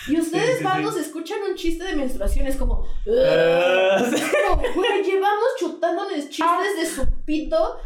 Y 0.09 0.19
ustedes, 0.19 0.59
sí, 0.59 0.65
vagos, 0.65 0.97
escuchan 0.97 1.39
un 1.49 1.55
chiste 1.55 1.85
de 1.85 1.95
menstruación, 1.97 2.47
es 2.47 2.57
como... 2.57 2.85
Ah, 3.07 4.03
como, 4.49 4.63
güey, 4.75 5.03
llevamos 5.05 5.45
chutándoles 5.59 6.29
chistes 6.31 6.77
de 6.81 6.87
su 6.87 7.25
pito 7.25 7.77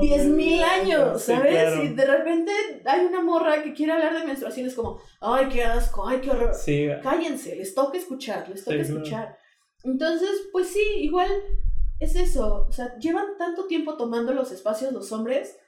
diez 0.00 0.24
mil 0.24 0.62
años, 0.62 1.20
Sí, 1.22 1.32
¿sabes? 1.32 1.50
claro. 1.52 1.82
Y 1.84 1.88
de 1.88 2.04
repente 2.06 2.52
hay 2.86 3.04
una 3.04 3.20
morra 3.20 3.62
que 3.62 3.74
quiere 3.74 3.92
hablar 3.92 4.18
de 4.18 4.24
menstruación, 4.24 4.66
es 4.66 4.74
como, 4.74 4.98
ay, 5.20 5.48
qué 5.50 5.62
asco, 5.64 6.08
ay, 6.08 6.20
qué 6.22 6.30
horror. 6.30 6.54
Sí, 6.54 6.86
Cállense, 7.02 7.54
les 7.56 7.74
toca 7.74 7.98
escuchar, 7.98 8.48
les 8.48 8.64
toca 8.64 8.76
Sí, 8.76 8.80
escuchar. 8.92 9.36
Entonces, 9.82 10.30
pues 10.52 10.68
sí, 10.68 10.82
igual 11.00 11.28
es 12.00 12.16
eso. 12.16 12.64
O 12.66 12.72
sea, 12.72 12.96
llevan 12.98 13.36
tanto 13.36 13.66
tiempo 13.66 13.96
tomando 13.98 14.32
los 14.32 14.50
espacios 14.52 14.92
los 14.92 15.12
hombres 15.12 15.58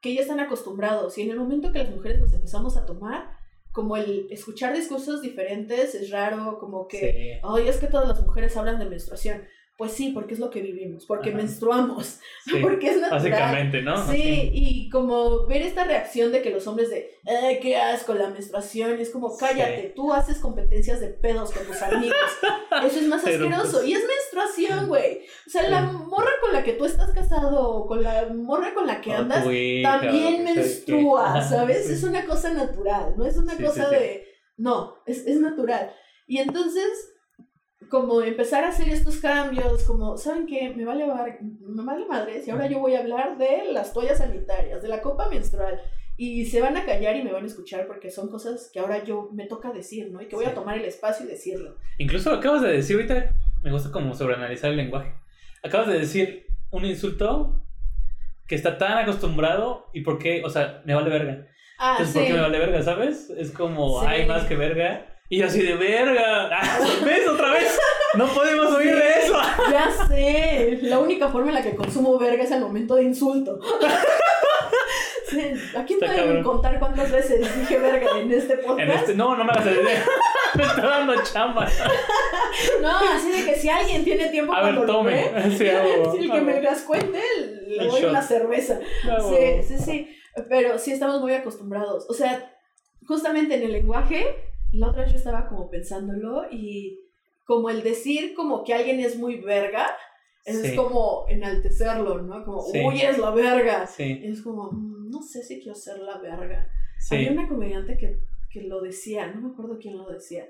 que 0.00 0.14
ya 0.14 0.22
están 0.22 0.40
acostumbrados. 0.40 1.16
Y 1.18 1.22
en 1.22 1.30
el 1.30 1.38
momento 1.38 1.70
que 1.70 1.78
las 1.78 1.90
mujeres 1.90 2.20
los 2.20 2.32
empezamos 2.32 2.76
a 2.76 2.84
tomar, 2.86 3.30
como 3.72 3.96
el 3.96 4.26
escuchar 4.30 4.74
discursos 4.74 5.22
diferentes 5.22 5.94
es 5.94 6.10
raro, 6.10 6.58
como 6.58 6.88
que, 6.88 6.98
sí. 6.98 7.40
ay, 7.42 7.68
es 7.68 7.76
que 7.78 7.86
todas 7.86 8.08
las 8.08 8.20
mujeres 8.22 8.56
hablan 8.56 8.78
de 8.78 8.86
menstruación. 8.86 9.44
Pues 9.80 9.92
sí, 9.92 10.10
porque 10.12 10.34
es 10.34 10.40
lo 10.40 10.50
que 10.50 10.60
vivimos, 10.60 11.06
porque 11.06 11.30
Ajá. 11.30 11.38
menstruamos, 11.38 12.18
sí. 12.44 12.56
porque 12.60 12.88
es 12.90 13.00
natural. 13.00 13.18
Básicamente, 13.18 13.80
¿no? 13.80 14.06
Sí, 14.12 14.50
y 14.52 14.90
como 14.90 15.46
ver 15.46 15.62
esta 15.62 15.84
reacción 15.84 16.32
de 16.32 16.42
que 16.42 16.50
los 16.50 16.66
hombres 16.66 16.90
de, 16.90 17.08
ay, 17.26 17.60
qué 17.60 17.78
asco 17.78 18.12
la 18.12 18.28
menstruación, 18.28 19.00
es 19.00 19.08
como, 19.08 19.34
cállate, 19.38 19.86
Sí. 19.88 19.92
tú 19.96 20.12
haces 20.12 20.36
competencias 20.38 21.00
de 21.00 21.08
pedos 21.08 21.50
con 21.52 21.64
tus 21.64 21.80
amigos. 21.80 22.14
Eso 22.84 22.98
es 22.98 23.08
más 23.08 23.22
Pero, 23.24 23.46
asqueroso. 23.46 23.78
pues, 23.78 23.86
Y 23.88 23.94
es 23.94 24.02
menstruación, 24.06 24.88
güey. 24.88 25.20
O 25.46 25.50
sea, 25.50 25.66
la 25.70 25.90
Sí. 25.90 25.96
morra 26.08 26.30
con 26.42 26.52
la 26.52 26.62
que 26.62 26.74
tú 26.74 26.84
estás 26.84 27.10
casado 27.14 27.66
o 27.70 27.86
con 27.86 28.02
la 28.02 28.26
morra 28.34 28.74
con 28.74 28.86
la 28.86 29.00
que 29.00 29.12
andas, 29.14 29.42
tu 29.44 29.50
hija, 29.50 29.98
también 29.98 30.44
menstrua, 30.44 31.42
¿sabes? 31.42 31.86
Sí. 31.86 31.94
Es 31.94 32.02
una 32.04 32.26
cosa 32.26 32.52
natural, 32.52 33.14
no 33.16 33.24
es 33.24 33.38
una 33.38 33.56
Sí, 33.56 33.64
cosa 33.64 33.88
sí, 33.88 33.94
sí. 33.96 33.96
de, 33.96 34.26
no, 34.58 34.96
es, 35.06 35.26
es 35.26 35.40
natural. 35.40 35.90
Y 36.26 36.36
entonces, 36.36 36.84
como 37.90 38.22
empezar 38.22 38.64
a 38.64 38.68
hacer 38.68 38.88
estos 38.88 39.16
cambios, 39.18 39.82
como, 39.82 40.16
¿saben 40.16 40.46
qué? 40.46 40.72
Me 40.74 40.84
vale, 40.84 41.06
bar- 41.06 41.38
me 41.42 41.82
vale 41.84 42.06
madres 42.06 42.46
y 42.46 42.50
ahora 42.50 42.66
yo 42.68 42.78
voy 42.78 42.94
a 42.94 43.00
hablar 43.00 43.36
de 43.36 43.64
las 43.72 43.92
toallas 43.92 44.18
sanitarias, 44.18 44.80
de 44.80 44.88
la 44.88 45.02
copa 45.02 45.28
menstrual. 45.28 45.80
Y 46.16 46.44
se 46.44 46.60
van 46.60 46.76
a 46.76 46.84
callar 46.84 47.16
y 47.16 47.22
me 47.22 47.32
van 47.32 47.44
a 47.44 47.46
escuchar 47.46 47.86
porque 47.86 48.10
son 48.10 48.28
cosas 48.28 48.70
que 48.72 48.78
ahora 48.78 49.02
yo 49.04 49.30
me 49.32 49.46
toca 49.46 49.72
decir, 49.72 50.10
¿no? 50.12 50.20
Y 50.22 50.26
que 50.26 50.36
voy 50.36 50.44
Sí. 50.44 50.50
a 50.50 50.54
tomar 50.54 50.76
el 50.78 50.84
espacio 50.84 51.24
y 51.26 51.30
decirlo. 51.30 51.76
Incluso 51.98 52.30
acabas 52.32 52.60
de 52.62 52.68
decir 52.72 52.96
ahorita, 52.96 53.34
me 53.62 53.72
gusta 53.72 53.90
como 53.90 54.14
sobreanalizar 54.14 54.70
el 54.70 54.76
lenguaje. 54.76 55.12
Acabas 55.62 55.88
de 55.88 55.98
decir 55.98 56.46
un 56.70 56.84
insulto 56.84 57.62
que 58.46 58.54
está 58.54 58.76
tan 58.78 58.98
acostumbrado 58.98 59.86
y 59.94 60.02
por 60.02 60.18
qué, 60.18 60.42
o 60.44 60.50
sea, 60.50 60.82
me 60.84 60.94
vale 60.94 61.08
verga. 61.10 61.46
Ah, 61.78 61.92
Entonces, 61.98 62.12
sí. 62.12 62.18
¿por 62.18 62.28
qué 62.28 62.34
me 62.34 62.40
vale 62.40 62.58
verga, 62.58 62.82
sabes? 62.82 63.30
Es 63.30 63.50
como, 63.50 64.00
Sí. 64.00 64.06
hay 64.06 64.26
más 64.26 64.44
que 64.44 64.56
verga. 64.56 65.06
Y 65.32 65.42
así 65.42 65.62
de 65.62 65.76
verga. 65.76 66.50
¿Ves 67.04 67.28
otra 67.28 67.52
vez? 67.52 67.78
No 68.14 68.26
podemos 68.26 68.72
oír 68.74 68.96
de 68.96 69.08
eso. 69.22 69.40
Ya 69.70 69.88
sé, 70.08 70.80
la 70.82 70.98
única 70.98 71.28
forma 71.28 71.50
en 71.50 71.54
la 71.54 71.62
que 71.62 71.76
consumo 71.76 72.18
verga 72.18 72.42
es 72.42 72.50
el 72.50 72.60
momento 72.60 72.96
de 72.96 73.04
insulto. 73.04 73.58
Sí, 75.28 75.52
¿A 75.76 75.84
quién 75.84 76.00
pueden 76.00 76.42
contar 76.42 76.80
cuántas 76.80 77.12
veces 77.12 77.38
dije 77.60 77.78
verga 77.78 78.18
en 78.18 78.32
este 78.32 78.56
podcast? 78.56 78.80
En 78.80 78.90
este, 78.90 79.14
no, 79.14 79.36
no 79.36 79.44
me 79.44 79.52
hagas 79.52 79.64
idea. 79.64 80.04
Me 80.56 80.64
está 80.64 80.84
dando 80.84 81.14
chamba. 81.22 81.68
No, 82.82 82.98
así 83.14 83.30
de 83.30 83.44
que 83.44 83.54
si 83.54 83.68
alguien 83.68 84.02
tiene 84.02 84.26
tiempo 84.30 84.52
A 84.52 84.62
ver, 84.64 84.84
tome. 84.86 85.30
ve, 85.32 85.50
Sí, 85.52 85.58
si 85.58 86.24
el 86.24 86.32
que 86.32 86.40
me 86.40 86.60
las 86.60 86.82
cuente, 86.82 87.20
le 87.68 87.86
doy 87.86 88.04
una 88.06 88.22
cerveza. 88.22 88.80
Sí, 89.04 89.62
sí, 89.68 89.78
sí. 89.78 90.16
Pero 90.48 90.76
sí 90.80 90.90
estamos 90.90 91.20
muy 91.20 91.32
acostumbrados. 91.32 92.10
O 92.10 92.12
sea, 92.12 92.52
justamente 93.06 93.54
en 93.54 93.62
el 93.62 93.72
lenguaje, 93.72 94.49
la 94.72 94.88
otra 94.88 95.02
vez 95.02 95.12
yo 95.12 95.18
estaba 95.18 95.48
como 95.48 95.68
pensándolo 95.70 96.44
y 96.50 97.00
como 97.44 97.70
el 97.70 97.82
decir 97.82 98.34
como 98.34 98.62
que 98.64 98.74
alguien 98.74 99.00
es 99.00 99.16
muy 99.18 99.40
verga, 99.40 99.86
es 100.44 100.62
Sí. 100.62 100.76
como 100.76 101.26
enaltecerlo, 101.28 102.22
¿no? 102.22 102.44
Como, 102.44 102.62
Sí. 102.62 102.80
uy, 102.84 103.00
eres 103.00 103.18
la 103.18 103.30
verga. 103.30 103.86
Sí, 103.86 104.20
Es 104.24 104.42
como, 104.42 104.70
"Mm, 104.72 105.10
no 105.10 105.22
sé 105.22 105.42
si 105.42 105.60
quiero 105.60 105.74
ser 105.76 105.98
la 105.98 106.18
verga. 106.18 106.68
Había 107.10 107.32
una 107.32 107.48
comediante 107.48 107.96
que, 107.96 108.18
que 108.50 108.62
lo 108.62 108.80
decía, 108.80 109.26
no 109.28 109.40
me 109.40 109.52
acuerdo 109.52 109.78
quién 109.78 109.96
lo 109.96 110.06
decía, 110.08 110.46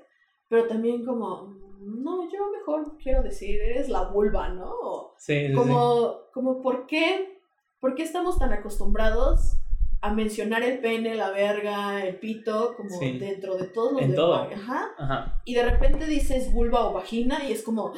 pero 0.47 0.67
también 0.67 1.05
como, 1.05 1.47
"Mm, 1.47 2.03
no, 2.03 2.31
yo 2.31 2.51
mejor 2.51 2.97
quiero 2.97 3.23
decir, 3.23 3.59
eres 3.61 3.89
la 3.89 4.09
vulva, 4.09 4.49
¿no? 4.49 4.69
O 4.69 5.15
como, 5.55 6.19
como 6.33 6.61
¿por 6.61 6.85
qué, 6.87 7.39
¿por 7.79 7.95
qué 7.95 8.03
estamos 8.03 8.37
tan 8.37 8.53
acostumbrados 8.53 9.57
a 10.01 10.13
mencionar 10.13 10.63
el 10.63 10.79
pene, 10.79 11.13
la 11.15 11.29
verga, 11.31 12.03
el 12.05 12.15
pito, 12.17 12.73
como 12.75 12.89
Sí. 12.99 13.19
dentro 13.19 13.55
de 13.55 13.67
todos 13.67 13.93
los 13.93 14.01
En 14.01 14.15
todo. 14.15 14.33
Ajá. 14.35 14.89
Ajá. 14.97 15.41
Y 15.45 15.53
de 15.53 15.63
repente 15.63 16.05
dices 16.07 16.51
vulva 16.51 16.87
o 16.89 16.93
vagina 16.93 17.43
y 17.47 17.51
es 17.51 17.61
como, 17.61 17.93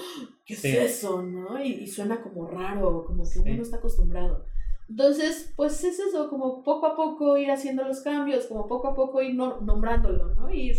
¿qué 0.46 0.56
Sí. 0.56 0.68
es 0.70 0.98
eso, 0.98 1.22
no? 1.22 1.64
Y, 1.64 1.72
y 1.72 1.88
suena 1.88 2.22
como 2.22 2.48
raro, 2.48 3.06
como 3.06 3.24
que 3.24 3.30
Sí. 3.30 3.40
uno 3.40 3.56
no 3.56 3.62
está 3.64 3.78
acostumbrado. 3.78 4.46
Entonces, 4.90 5.54
pues 5.56 5.82
es 5.86 5.98
eso, 5.98 6.30
como 6.30 6.62
poco 6.62 6.88
a 6.88 6.96
poco 6.98 7.38
ir 7.38 7.50
haciendo 7.50 7.84
los 7.86 8.02
cambios, 8.02 8.48
como 8.48 8.68
poco 8.68 8.90
a 8.90 8.96
poco 8.96 9.22
ir 9.22 9.34
no- 9.36 9.62
nombrándolo, 9.62 10.36
¿no? 10.36 10.54
Y 10.54 10.74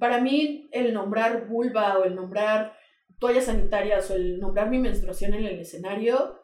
para 0.00 0.20
mí 0.20 0.68
el 0.72 0.92
nombrar 0.92 1.46
vulva 1.48 1.98
o 1.98 2.04
el 2.04 2.16
nombrar 2.16 2.72
toallas 3.20 3.44
sanitarias 3.44 4.10
o 4.10 4.14
el 4.14 4.40
nombrar 4.40 4.68
mi 4.68 4.78
menstruación 4.80 5.34
en 5.34 5.44
el 5.46 5.60
escenario, 5.60 6.40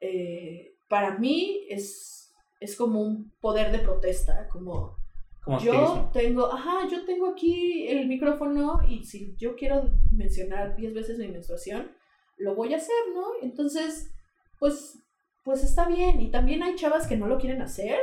eh, 0.00 0.76
para 0.88 1.18
mí 1.18 1.66
es, 1.70 2.23
es 2.64 2.76
como 2.76 3.00
un 3.00 3.30
poder 3.40 3.70
de 3.72 3.78
protesta, 3.80 4.48
como 4.48 4.96
Como 5.42 5.58
yo 5.60 5.72
activismo. 5.72 6.10
tengo, 6.12 6.52
ajá, 6.52 6.88
yo 6.90 7.04
tengo 7.04 7.28
aquí 7.30 7.86
el 7.88 8.06
micrófono 8.08 8.80
y 8.88 9.04
si 9.04 9.34
yo 9.36 9.54
quiero 9.56 9.90
mencionar 10.10 10.74
10 10.76 10.94
veces 10.94 11.18
mi 11.18 11.28
menstruación, 11.28 11.90
lo 12.38 12.54
voy 12.54 12.74
a 12.74 12.78
hacer, 12.78 12.94
¿no? 13.14 13.24
Entonces, 13.42 14.12
pues, 14.58 14.98
pues 15.42 15.62
está 15.62 15.86
bien. 15.86 16.20
Y 16.20 16.30
también 16.30 16.62
hay 16.62 16.74
chavas 16.76 17.06
que 17.06 17.16
no 17.16 17.26
lo 17.26 17.38
quieren 17.38 17.60
hacer 17.62 17.98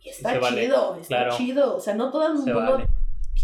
y 0.00 0.08
está 0.08 0.32
se 0.32 0.38
vale, 0.38 0.62
chido, 0.62 0.96
está 0.96 1.16
claro. 1.16 1.36
chido. 1.36 1.76
O 1.76 1.80
sea, 1.80 1.94
no 1.94 2.10
todo 2.10 2.26
el 2.28 2.34
mundo 2.34 2.54
vale. 2.54 2.86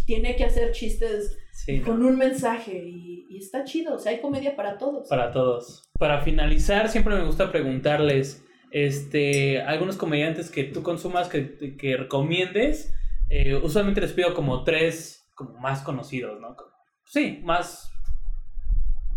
tiene 0.07 0.35
que 0.37 0.45
hacer 0.45 0.73
chistes 0.73 1.37
Sí, 1.53 1.79
no. 1.79 1.85
con 1.87 2.03
un 2.05 2.17
mensaje 2.17 2.83
y, 2.83 3.27
y 3.29 3.37
está 3.37 3.63
chido. 3.65 3.95
O 3.95 3.99
sea, 3.99 4.13
hay 4.13 4.21
comedia 4.21 4.57
para 4.57 4.79
todos. 4.79 5.09
Para 5.09 5.31
todos. 5.31 5.85
Para 5.99 6.23
finalizar, 6.23 6.89
siempre 6.89 7.15
me 7.15 7.25
gusta 7.27 7.53
preguntarles, 7.53 8.43
este, 8.73 9.63
algunos 9.63 9.97
comediantes 9.97 10.51
que 10.51 10.65
tú 10.65 10.83
consumas, 10.83 11.29
que, 11.29 11.77
que 11.77 11.97
recomiendes. 11.97 12.95
Eh, 13.29 13.55
usualmente 13.55 14.01
les 14.01 14.13
pido 14.13 14.35
como 14.35 14.65
tres, 14.65 15.31
como 15.35 15.59
más 15.59 15.83
conocidos, 15.83 16.41
¿no? 16.41 16.57
Como- 16.57 16.71
sí, 17.05 17.41
más, 17.45 17.93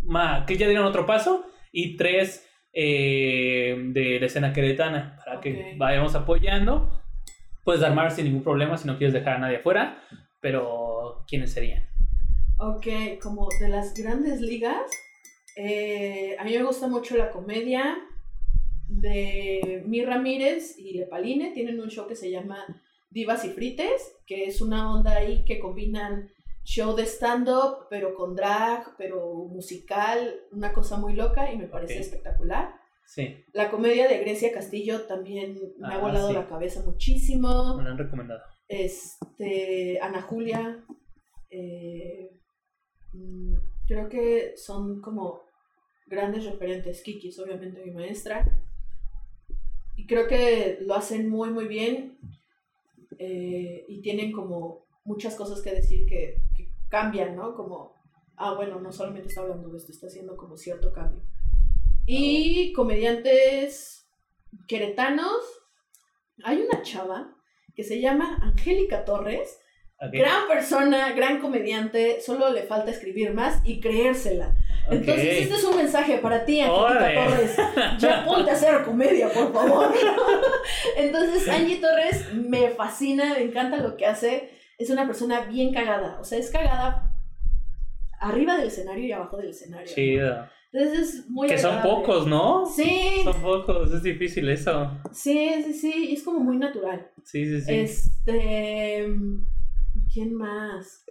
más, 0.04 0.46
que 0.46 0.58
ya 0.58 0.68
dieron 0.68 0.86
otro 0.86 1.06
paso. 1.06 1.46
Y 1.72 1.98
tres 1.98 2.48
eh, 2.74 3.76
de 3.94 4.20
la 4.20 4.26
escena 4.26 4.54
queretana, 4.54 5.18
para 5.26 5.40
que 5.42 5.76
vayamos 5.78 6.16
apoyando. 6.16 7.02
Puedes 7.64 7.84
armar 7.84 8.12
sin 8.12 8.26
ningún 8.26 8.44
problema 8.44 8.78
si 8.78 8.88
no 8.88 8.98
quieres 8.98 9.14
dejar 9.14 9.36
a 9.36 9.40
nadie 9.40 9.58
afuera, 9.58 10.02
pero 10.40 11.24
¿quiénes 11.28 11.52
serían? 11.52 11.84
Ok, 12.60 12.88
como 13.22 13.50
de 13.60 13.70
las 13.70 13.94
grandes 13.94 14.40
ligas, 14.40 14.90
eh, 15.58 16.36
a 16.40 16.44
mí 16.44 16.52
me 16.56 16.64
gusta 16.64 16.88
mucho 16.88 17.18
la 17.18 17.32
comedia 17.32 17.98
de 18.88 19.84
Mi 19.86 20.04
Ramírez 20.04 20.78
y 20.78 20.94
Lepaline. 20.94 21.52
Tienen 21.54 21.80
un 21.80 21.90
show 21.90 22.08
que 22.08 22.16
se 22.16 22.30
llama 22.32 22.66
Divas 23.10 23.46
y 23.46 23.50
Frites, 23.50 24.18
que 24.26 24.46
es 24.46 24.62
una 24.62 24.94
onda 24.94 25.18
ahí 25.18 25.44
que 25.46 25.60
combinan 25.60 26.30
show 26.64 26.96
de 26.96 27.04
stand-up, 27.04 27.88
pero 27.90 28.16
con 28.16 28.36
drag, 28.36 28.96
pero 28.98 29.34
musical, 29.46 30.36
una 30.52 30.74
cosa 30.74 30.98
muy 30.98 31.14
loca 31.14 31.52
y 31.54 31.58
me 31.58 31.68
parece 31.68 32.00
espectacular. 32.00 32.74
Sí, 33.08 33.36
La 33.54 33.70
comedia 33.70 34.08
de 34.08 34.18
Grecia 34.18 34.52
Castillo 34.52 35.02
también 35.04 35.60
me 35.78 35.88
ha 35.94 35.98
Ah, 35.98 36.02
volado 36.02 36.30
sí. 36.30 36.34
la 36.34 36.48
cabeza 36.48 36.82
muchísimo 36.84 37.78
me 37.78 37.84
lo 37.84 37.92
han 37.92 37.98
recomendado. 38.00 38.42
este, 38.68 40.00
Ana 40.02 40.24
Julia, 40.24 40.84
eh, 41.52 42.32
mm, 43.14 43.54
creo 43.88 44.10
que 44.10 44.54
son 44.58 45.02
como 45.02 45.44
grandes 46.08 46.46
referentes. 46.46 47.04
Kiki 47.04 47.28
es 47.30 47.38
obviamente 47.40 47.84
mi 47.86 47.92
maestra. 47.92 48.44
Y 49.96 50.08
creo 50.08 50.28
que 50.28 50.80
lo 50.82 50.96
hacen 50.96 51.30
muy, 51.30 51.50
muy 51.52 51.68
bien. 51.68 52.18
eh, 53.18 53.86
y 53.88 54.02
tienen 54.02 54.32
como 54.32 54.86
muchas 55.06 55.36
cosas 55.36 55.62
que 55.62 55.72
decir 55.72 56.06
que, 56.06 56.42
que 56.58 56.70
cambian, 56.90 57.36
¿no? 57.36 57.56
Como 57.56 57.96
ah, 58.38 58.54
bueno, 58.54 58.80
no 58.80 58.92
solamente 58.92 59.30
está 59.30 59.42
hablando 59.42 59.70
de 59.70 59.78
esto, 59.78 59.92
está 59.92 60.08
haciendo 60.08 60.36
como 60.38 60.58
cierto 60.58 60.92
cambio. 60.92 61.22
Y 62.06 62.74
comediantes 62.74 64.08
queretanos, 64.68 65.44
hay 66.44 66.62
una 66.62 66.82
chava 66.82 67.36
que 67.76 67.84
se 67.84 68.00
llama 68.00 68.38
Angélica 68.42 69.06
Torres, 69.06 69.60
gran 70.12 70.48
persona, 70.48 71.14
gran 71.14 71.40
comediante, 71.40 72.22
solo 72.22 72.52
le 72.52 72.64
falta 72.64 72.92
escribir 72.92 73.34
más 73.34 73.62
y 73.66 73.80
creérsela. 73.80 74.56
Entonces, 74.90 75.42
este 75.42 75.56
es 75.56 75.64
un 75.64 75.78
mensaje 75.78 76.18
para 76.20 76.46
ti, 76.46 76.62
Órale. 76.64 77.16
Torres. 77.16 77.58
Ya 78.00 78.24
ponte 78.28 78.52
a 78.52 78.54
hacer 78.54 78.84
comedia, 78.84 79.30
por 79.30 79.52
favor. 79.52 79.94
Entonces, 80.98 81.48
Angie 81.50 81.78
Torres 81.78 82.34
me 82.34 82.70
fascina, 82.70 83.34
me 83.34 83.44
encanta 83.44 83.78
lo 83.78 83.98
que 83.98 84.06
hace. 84.06 84.52
Es 84.78 84.90
una 84.90 85.06
persona 85.08 85.42
bien 85.42 85.74
cagada. 85.74 86.20
O 86.20 86.24
sea, 86.24 86.38
es 86.38 86.52
cagada 86.52 87.12
arriba 88.20 88.58
del 88.58 88.68
escenario 88.68 89.06
y 89.06 89.12
abajo 89.12 89.38
del 89.38 89.50
escenario. 89.50 89.94
Chido. 89.94 90.48
Entonces, 90.72 91.16
es 91.16 91.30
muy 91.30 91.48
Que 91.48 91.58
son 91.58 91.82
pocos, 91.82 92.28
¿no? 92.28 92.66
Sí, 92.66 93.22
Son 93.24 93.42
pocos, 93.42 93.94
es 93.94 94.04
difícil 94.04 94.50
eso. 94.50 94.92
sí, 95.14 95.64
sí, 95.64 95.74
sí. 95.74 96.14
Es 96.14 96.22
como 96.24 96.40
muy 96.40 96.58
natural. 96.58 97.10
Sí, 97.24 97.46
sí, 97.46 97.62
sí. 97.62 97.74
Este. 97.74 99.08
¿Quién 100.14 100.34
más? 100.34 101.06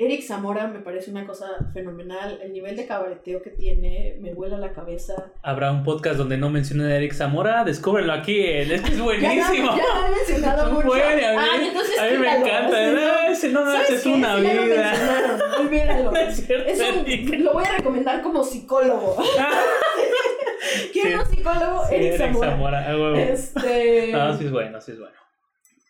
Eric 0.00 0.22
Zamora 0.22 0.68
me 0.68 0.78
parece 0.78 1.10
una 1.10 1.26
cosa 1.26 1.46
fenomenal. 1.74 2.38
El 2.40 2.52
nivel 2.52 2.76
de 2.76 2.86
cabareteo 2.86 3.42
que 3.42 3.50
tiene 3.50 4.16
me 4.20 4.32
vuela 4.32 4.56
la 4.56 4.72
cabeza. 4.72 5.32
Habrá 5.42 5.72
un 5.72 5.82
podcast 5.82 6.16
donde 6.18 6.36
no 6.36 6.50
mencionen 6.50 6.86
a 6.86 6.96
Eric 6.96 7.12
Zamora, 7.14 7.64
descúbrenlo 7.64 8.12
aquí, 8.12 8.40
es 8.44 8.68
que 8.68 8.74
es 8.74 8.82
Ya, 8.92 8.96
lo- 8.96 9.04
buenísimo. 9.04 9.76
ya 9.76 10.00
lo 10.00 10.06
he 10.06 10.16
mencionado 10.16 10.70
mucho. 10.72 10.86
bueno, 10.86 11.04
a 11.26 11.32
mí, 11.42 11.48
Ay, 11.52 11.66
entonces 11.66 11.98
a 11.98 12.04
mí 12.06 12.16
me 12.16 12.36
encanta. 12.36 12.86
No, 12.86 12.92
¿no? 12.92 13.28
ese 13.32 13.48
no, 13.48 13.64
no, 13.64 13.72
¿Sabes 13.72 13.90
es 13.90 14.02
qué? 14.04 14.08
una 14.10 14.36
Sí, 14.36 14.42
ya 14.44 14.54
lo 14.54 14.62
vida. 14.62 14.90
mencionaron, 14.92 15.40
olvídalo. 15.66 16.12
No 16.12 16.16
es 16.16 16.46
cierto, 16.46 16.68
Es 16.70 16.78
un- 16.80 16.98
Eric. 17.00 17.40
lo 17.40 17.52
voy 17.54 17.64
a 17.64 17.72
recomendar 17.78 18.22
como 18.22 18.44
psicólogo. 18.44 19.16
¿Quién 20.92 21.06
Sí. 21.08 21.12
es 21.12 21.28
psicólogo? 21.28 21.82
Sí, 21.88 21.94
Eric 21.96 22.20
Eric 22.20 22.36
Zamora. 22.38 23.20
Este. 23.20 24.12
No, 24.12 24.38
sí 24.38 24.44
es 24.44 24.52
bueno, 24.52 24.80
sí 24.80 24.92
es 24.92 24.98
bueno. 25.00 25.14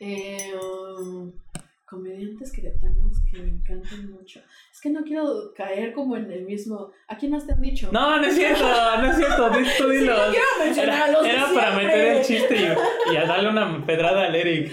Eh, 0.01 0.53
um, 0.99 1.33
comediantes 1.89 2.52
queretanos 2.52 3.19
que 3.31 3.39
me 3.40 3.48
encantan 3.51 4.10
mucho. 4.10 4.40
Es 4.70 4.81
que 4.81 4.90
no 4.90 5.02
quiero 5.02 5.52
caer 5.56 5.93
como 5.93 6.16
en 6.16 6.31
el 6.31 6.44
mismo. 6.44 6.90
¿A 7.09 7.16
quién 7.16 7.32
más 7.32 7.47
te 7.47 7.52
han 7.55 7.60
dicho? 7.62 7.89
No, 7.93 8.19
no 8.19 8.24
es 8.27 8.35
cierto, 8.35 8.65
no 9.01 9.10
es 9.10 9.16
cierto, 9.16 9.51
tú 9.51 9.90
Sí, 9.90 9.97
dilo. 9.98 10.16
no 10.16 10.31
quiero 10.31 10.47
mencionar 10.65 10.94
a 11.02 11.09
Era, 11.09 11.12
los 11.12 11.27
era 11.27 11.47
para 11.55 11.77
meter 11.77 12.16
el 12.16 12.24
chiste 12.24 12.56
y, 12.56 13.12
y 13.12 13.16
a 13.16 13.24
darle 13.24 13.48
una 13.51 13.85
pedrada 13.86 14.27
al 14.27 14.35
Eric. 14.35 14.73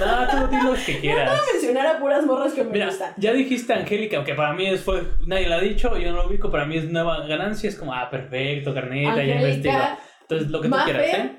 No, 0.00 0.28
tú 0.28 0.56
di 0.56 0.62
lo 0.62 0.74
que 0.74 1.00
quieras. 1.00 1.30
Voy 1.30 1.38
a 1.48 1.52
mencionar 1.52 1.86
a 1.86 1.98
puras 1.98 2.26
morras 2.26 2.52
que 2.52 2.64
me 2.64 2.70
Mira, 2.72 2.86
gustan. 2.86 3.14
ya 3.16 3.32
dijiste 3.32 3.72
Angélica, 3.72 4.22
que 4.24 4.34
para 4.34 4.52
mí 4.52 4.66
es, 4.66 4.82
fue, 4.82 5.02
nadie 5.26 5.48
la 5.48 5.56
ha 5.56 5.60
dicho, 5.60 5.96
yo 5.96 6.10
no 6.12 6.18
lo 6.22 6.28
ubico, 6.28 6.50
para 6.50 6.66
mí 6.66 6.76
es 6.76 6.84
nueva 6.90 7.26
ganancia, 7.26 7.68
es 7.68 7.76
como, 7.76 7.94
ah, 7.94 8.08
perfecto, 8.10 8.74
carnita, 8.74 9.22
ya 9.24 9.36
investigo. 9.36 9.78
Entonces, 10.22 10.50
lo 10.50 10.60
que 10.60 10.68
tú 10.68 10.74
Mafer, 10.76 10.96
quieras, 10.96 11.18
¿eh? 11.18 11.36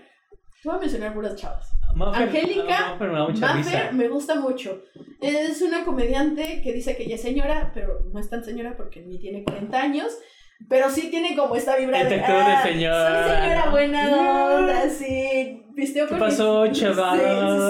te 0.61 0.67
voy 0.69 0.77
a 0.77 0.79
mencionar 0.81 1.13
puras 1.13 1.35
chavas. 1.35 1.71
Angélica, 2.13 2.91
Mafer 2.91 3.09
me 3.09 3.17
da 3.17 3.27
mucha 3.27 3.47
Mafer 3.47 3.57
risa. 3.57 3.91
me 3.91 4.07
gusta 4.07 4.35
mucho. 4.35 4.83
Es 5.21 5.61
una 5.61 5.83
comediante 5.85 6.61
que 6.63 6.73
dice 6.73 6.95
que 6.95 7.07
ya 7.07 7.15
es 7.15 7.21
señora, 7.21 7.71
pero 7.73 7.99
no 8.11 8.19
es 8.19 8.29
tan 8.29 8.43
señora 8.43 8.75
porque 8.75 9.01
ni 9.01 9.17
tiene 9.19 9.43
40 9.43 9.79
años. 9.81 10.17
Pero 10.69 10.89
sí 10.89 11.09
tiene 11.09 11.35
como 11.35 11.55
esta 11.55 11.75
vibra 11.75 12.03
de. 12.03 12.15
actitud 12.15 12.33
de 12.33 12.51
"Ah, 12.51 12.63
señora, 12.63 13.27
Soy 13.27 13.35
señora 13.41 13.69
buena 13.71 14.55
onda, 14.55 14.89
sí. 14.89 15.57
Pisteo 15.75 16.05
¿Qué 16.05 16.09
con 16.09 16.19
pasó, 16.19 16.63
mis- 16.67 16.79
chavas? 16.79 17.17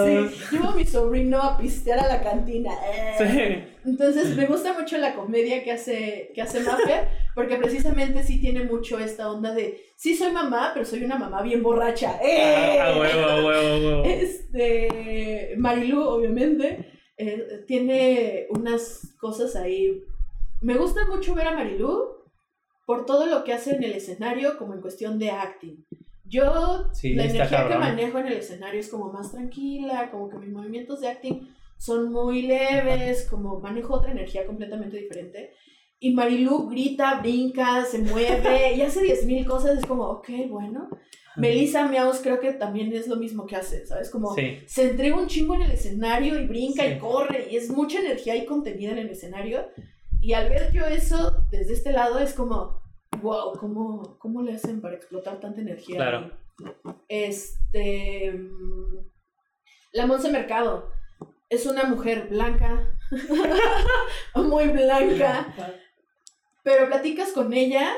Sí, 0.08 0.18
sí, 0.30 0.36
sí. 0.50 0.56
Llevo 0.56 0.70
a 0.70 0.76
mi 0.76 0.86
sobrino 0.86 1.42
a 1.42 1.58
pistear 1.58 2.00
a 2.00 2.08
la 2.08 2.22
cantina. 2.22 2.72
eh. 2.94 3.16
Sí. 3.18 3.90
Entonces 3.90 4.36
me 4.36 4.46
gusta 4.48 4.74
mucho 4.74 4.98
la 4.98 5.14
comedia 5.16 5.64
que 5.64 5.72
hace, 5.72 6.32
que 6.36 6.42
hace 6.42 6.60
Maffer, 6.62 7.08
porque 7.36 7.56
precisamente 7.58 8.24
sí 8.24 8.40
tiene 8.42 8.64
mucho 8.64 9.00
esta 9.00 9.32
onda 9.32 9.54
de, 9.54 9.80
sí 9.96 10.16
soy 10.16 10.32
mamá, 10.32 10.72
pero 10.74 10.86
soy 10.86 11.04
una 11.04 11.18
mamá 11.18 11.42
bien 11.44 11.62
borracha. 11.64 12.20
¡Eh! 12.24 12.78
Ah, 12.80 12.88
a 12.88 13.00
huevo, 13.00 13.22
a 13.30 13.36
huevo, 13.46 13.50
a 13.50 13.78
huevo. 13.80 14.04
Este, 14.06 15.54
Marilu, 15.58 16.02
obviamente, 16.04 16.92
eh, 17.18 17.64
tiene 17.68 18.48
unas 18.50 19.16
cosas 19.20 19.56
ahí. 19.56 20.04
Me 20.62 20.76
gusta 20.76 21.02
mucho 21.08 21.34
ver 21.36 21.48
a 21.48 21.54
Marilu 21.54 22.21
por 22.92 23.06
todo 23.06 23.26
lo 23.26 23.46
que 23.46 23.54
hace 23.54 23.72
en 23.72 23.84
el 23.86 23.94
escenario, 23.94 24.58
como 24.58 24.74
en 24.74 24.82
cuestión 24.82 25.18
de 25.18 25.30
acting. 25.32 25.78
Yo, 26.26 26.90
Sí, 26.94 27.14
la 27.16 27.24
energía 27.24 27.46
que 27.46 27.56
cabrón. 27.56 27.80
manejo 27.80 28.18
en 28.20 28.28
el 28.28 28.34
escenario 28.34 28.82
es 28.82 28.90
como 28.90 29.14
más 29.14 29.32
tranquila, 29.32 30.10
como 30.12 30.28
que 30.28 30.38
mis 30.38 30.50
movimientos 30.52 31.00
de 31.00 31.08
acting 31.08 31.48
son 31.78 32.12
muy 32.12 32.42
leves, 32.42 33.28
como 33.30 33.62
manejo 33.62 33.94
otra 33.94 34.12
energía 34.12 34.46
completamente 34.46 34.98
diferente. 34.98 35.52
Y 36.02 36.12
Marilu 36.14 36.68
grita, 36.68 37.20
brinca, 37.22 37.86
se 37.86 38.00
mueve 38.00 38.74
y 38.76 38.82
hace 38.82 39.00
10.000 39.02 39.46
cosas. 39.46 39.78
Es 39.80 39.86
como, 39.86 40.04
ok, 40.04 40.28
bueno. 40.50 40.90
Melissa 41.38 41.88
Meows 41.88 42.20
creo 42.22 42.42
que 42.42 42.52
también 42.52 42.92
es 42.94 43.08
lo 43.08 43.16
mismo 43.16 43.46
que 43.46 43.56
hace, 43.56 43.86
¿sabes? 43.86 44.10
Como 44.10 44.36
Sí. 44.36 44.58
se 44.68 44.90
entrega 44.90 45.16
un 45.16 45.28
chingo 45.28 45.56
en 45.56 45.62
el 45.62 45.72
escenario 45.72 46.38
y 46.38 46.46
brinca 46.46 46.84
Sí. 46.84 46.92
y 46.96 46.98
corre 47.00 47.48
y 47.50 47.56
es 47.56 47.70
mucha 47.70 48.00
energía 48.02 48.36
y 48.36 48.46
contenida 48.46 48.92
en 48.92 48.98
el 48.98 49.10
escenario. 49.12 49.66
Y 50.20 50.34
al 50.34 50.50
ver 50.50 50.72
yo 50.74 50.86
eso 50.86 51.46
desde 51.52 51.74
este 51.74 51.92
lado 51.94 52.20
es 52.20 52.34
como, 52.34 52.81
wow, 53.20 53.54
¿cómo, 53.60 54.18
cómo 54.20 54.42
le 54.42 54.54
hacen 54.54 54.82
para 54.82 54.96
explotar 54.96 55.40
tanta 55.40 55.62
energía? 55.62 55.98
Claro. 55.98 56.32
Este. 57.08 58.32
mm, 58.32 58.98
La 59.94 60.06
Monse 60.06 60.32
Mercado 60.32 60.90
es 61.50 61.66
una 61.66 61.84
mujer 61.84 62.28
blanca, 62.30 62.98
muy 64.36 64.68
blanca, 64.70 65.54
pero 66.64 66.88
platicas 66.88 67.32
con 67.34 67.52
ella 67.54 67.92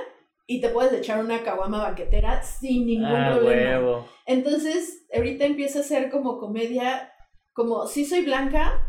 y 0.48 0.60
te 0.60 0.69
puedes 0.69 0.91
echar 0.94 1.23
una 1.23 1.44
caguama 1.44 1.84
banquetera 1.84 2.41
sin 2.41 2.85
ningún 2.88 3.15
Ah, 3.15 3.34
problema. 3.35 3.80
huevo. 3.80 4.10
Entonces, 4.26 5.06
ahorita 5.14 5.45
empieza 5.45 5.80
a 5.80 5.84
ser 5.84 6.10
como 6.10 6.40
comedia, 6.40 7.14
como 7.53 7.85
sí 7.88 8.06
soy 8.06 8.23
blanca, 8.26 8.88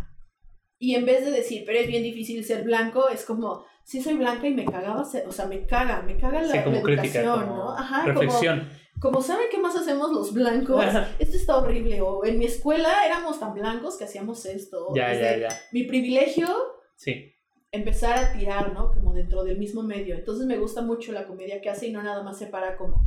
y 0.78 0.94
en 0.94 1.04
vez 1.04 1.24
de 1.24 1.30
decir, 1.30 1.62
pero 1.66 1.78
es 1.78 1.86
bien 1.86 2.02
difícil 2.02 2.44
ser 2.44 2.64
blanco, 2.64 3.08
es 3.08 3.24
como, 3.24 3.64
sí 3.84 4.02
soy 4.02 4.14
blanca 4.14 4.46
y 4.48 4.54
me 4.54 4.64
cagaba, 4.64 5.02
o 5.02 5.32
sea, 5.32 5.46
me 5.46 5.66
caga, 5.66 6.02
me 6.02 6.16
caga 6.16 6.42
la, 6.42 6.52
Sí, 6.52 6.58
como 6.64 6.76
la 6.76 6.82
crítica, 6.82 7.20
educación, 7.20 7.48
como 7.48 7.56
¿no? 7.64 7.70
Ajá, 7.72 8.00
como, 8.04 8.20
reflexión. 8.20 8.68
como 9.00 9.22
saben 9.22 9.46
qué 9.50 9.58
más 9.58 9.76
hacemos 9.76 10.10
los 10.10 10.32
blancos, 10.34 10.84
esto 11.18 11.36
está 11.36 11.56
horrible, 11.58 12.00
o 12.00 12.24
en 12.24 12.38
mi 12.38 12.46
escuela 12.46 13.04
éramos 13.06 13.38
tan 13.38 13.54
blancos 13.54 13.96
que 13.96 14.04
hacíamos 14.04 14.44
esto, 14.46 14.88
Ya, 14.94 15.10
desde 15.10 15.40
ya, 15.40 15.48
ya. 15.50 15.56
mi 15.72 15.84
privilegio, 15.84 16.48
Sí. 16.96 17.32
empezar 17.72 18.18
a 18.18 18.32
tirar, 18.32 18.72
¿no? 18.72 18.90
Como 18.92 19.12
dentro 19.12 19.44
del 19.44 19.58
mismo 19.58 19.82
medio. 19.82 20.14
Entonces 20.14 20.46
me 20.46 20.58
gusta 20.58 20.80
mucho 20.80 21.12
la 21.12 21.26
comedia 21.26 21.60
que 21.60 21.68
hace 21.70 21.88
y 21.88 21.92
no 21.92 22.02
nada 22.02 22.22
más 22.22 22.38
se 22.38 22.46
para 22.46 22.76
como, 22.76 23.04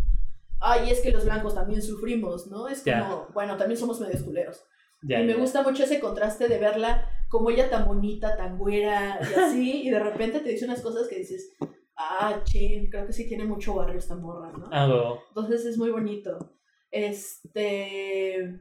ay, 0.59 0.89
es 0.91 0.99
que 1.01 1.11
los 1.11 1.23
blancos 1.25 1.55
también 1.55 1.81
sufrimos, 1.81 2.47
¿no? 2.47 2.67
Es 2.67 2.83
como, 2.83 3.27
bueno, 3.33 3.55
también 3.57 3.79
somos 3.79 3.99
medios 4.01 4.23
culeros. 4.23 4.63
Y 5.03 5.15
me 5.23 5.35
gusta 5.35 5.61
mucho 5.63 5.83
ese 5.83 5.99
contraste 5.99 6.47
de 6.49 6.57
verla 6.59 7.09
como 7.29 7.49
ella 7.49 7.69
tan 7.69 7.85
bonita, 7.85 8.35
tan 8.37 8.57
güera 8.57 9.19
y 9.21 9.39
así, 9.39 9.81
y 9.87 9.89
de 9.89 9.99
repente 9.99 10.39
te 10.39 10.49
dice 10.49 10.65
unas 10.65 10.81
cosas 10.81 11.07
que 11.07 11.17
dices, 11.19 11.53
ah, 11.97 12.41
chin, 12.43 12.89
creo 12.89 13.05
que 13.07 13.13
sí 13.13 13.27
tiene 13.27 13.43
mucho 13.45 13.75
barrio 13.75 13.97
esta 13.99 14.15
morra, 14.15 14.51
¿no? 14.51 14.69
Ah. 14.71 15.13
Entonces 15.29 15.65
es 15.65 15.77
muy 15.77 15.89
bonito. 15.91 16.37
Este... 16.91 18.59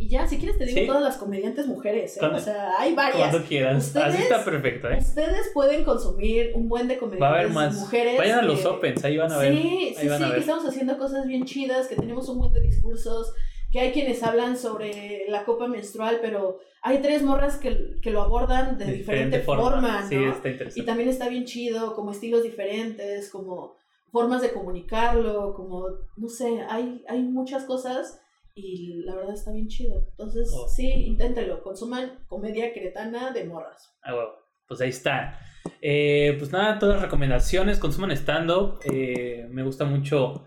Y 0.00 0.08
ya, 0.10 0.28
si 0.28 0.38
quieres 0.38 0.56
te 0.58 0.64
digo 0.64 0.78
Sí. 0.78 0.86
todas 0.86 1.02
las 1.02 1.16
comediantes 1.16 1.66
mujeres, 1.66 2.16
¿eh? 2.18 2.24
O 2.24 2.38
sea, 2.38 2.78
hay 2.78 2.94
varias. 2.94 3.30
Cuando 3.30 3.48
quieras. 3.48 3.84
¿Ustedes? 3.88 4.06
Así 4.06 4.22
está 4.22 4.44
perfecto, 4.44 4.88
¿eh? 4.88 4.98
Ustedes 5.00 5.50
pueden 5.52 5.82
consumir 5.82 6.52
un 6.54 6.68
buen 6.68 6.86
de 6.86 6.98
comediantes 6.98 7.22
Va 7.32 7.34
a 7.36 7.40
haber 7.40 7.52
más. 7.52 7.74
mujeres. 7.74 8.16
Vayan 8.16 8.38
a 8.38 8.42
los 8.42 8.60
que- 8.60 8.68
opens, 8.68 9.04
ahí 9.04 9.16
van 9.16 9.32
a 9.32 9.38
ver. 9.38 9.52
Sí, 9.54 9.58
ahí 9.58 10.08
sí, 10.08 10.08
sí, 10.24 10.30
que 10.34 10.38
estamos 10.38 10.64
haciendo 10.68 10.96
cosas 10.98 11.26
bien 11.26 11.44
chidas, 11.44 11.88
que 11.88 11.96
tenemos 11.96 12.28
un 12.28 12.38
buen 12.38 12.52
de 12.52 12.60
discursos, 12.60 13.34
que 13.70 13.80
hay 13.80 13.92
quienes 13.92 14.22
hablan 14.22 14.56
sobre 14.56 15.24
la 15.28 15.44
copa 15.44 15.66
menstrual, 15.68 16.18
pero 16.22 16.58
hay 16.82 16.98
tres 17.02 17.22
morras 17.22 17.56
que, 17.58 17.96
que 18.00 18.10
lo 18.10 18.22
abordan 18.22 18.78
de, 18.78 18.86
De 18.86 18.92
diferente, 18.92 19.40
forma, 19.40 20.02
¿no? 20.02 20.08
Sí, 20.08 20.14
está 20.16 20.48
Y 20.48 20.52
interesante. 20.52 20.86
también 20.86 21.08
está 21.08 21.28
bien 21.28 21.44
chido, 21.44 21.94
como 21.94 22.12
estilos 22.12 22.42
diferentes, 22.42 23.30
como 23.30 23.76
formas 24.10 24.40
de 24.40 24.52
comunicarlo, 24.52 25.52
como, 25.54 25.86
no 26.16 26.28
sé, 26.28 26.62
hay, 26.68 27.04
hay 27.08 27.22
muchas 27.22 27.64
cosas 27.64 28.20
y 28.54 29.02
la 29.04 29.14
verdad 29.14 29.34
está 29.34 29.52
bien 29.52 29.68
chido. 29.68 30.06
Entonces, 30.10 30.50
Oh. 30.54 30.66
sí, 30.68 30.88
inténtenlo, 30.90 31.62
consuman 31.62 32.18
comedia 32.26 32.72
cretana 32.72 33.30
de 33.32 33.44
morras. 33.44 33.92
Ah. 34.02 34.14
Pues 34.66 34.82
ahí 34.82 34.90
está. 34.90 35.38
Eh, 35.80 36.34
pues 36.38 36.52
nada, 36.52 36.78
todas 36.78 36.96
las 36.96 37.04
recomendaciones, 37.04 37.78
consuman 37.78 38.10
stand-up. 38.10 38.80
Eh, 38.84 39.46
me 39.50 39.62
gusta 39.62 39.86
mucho. 39.86 40.44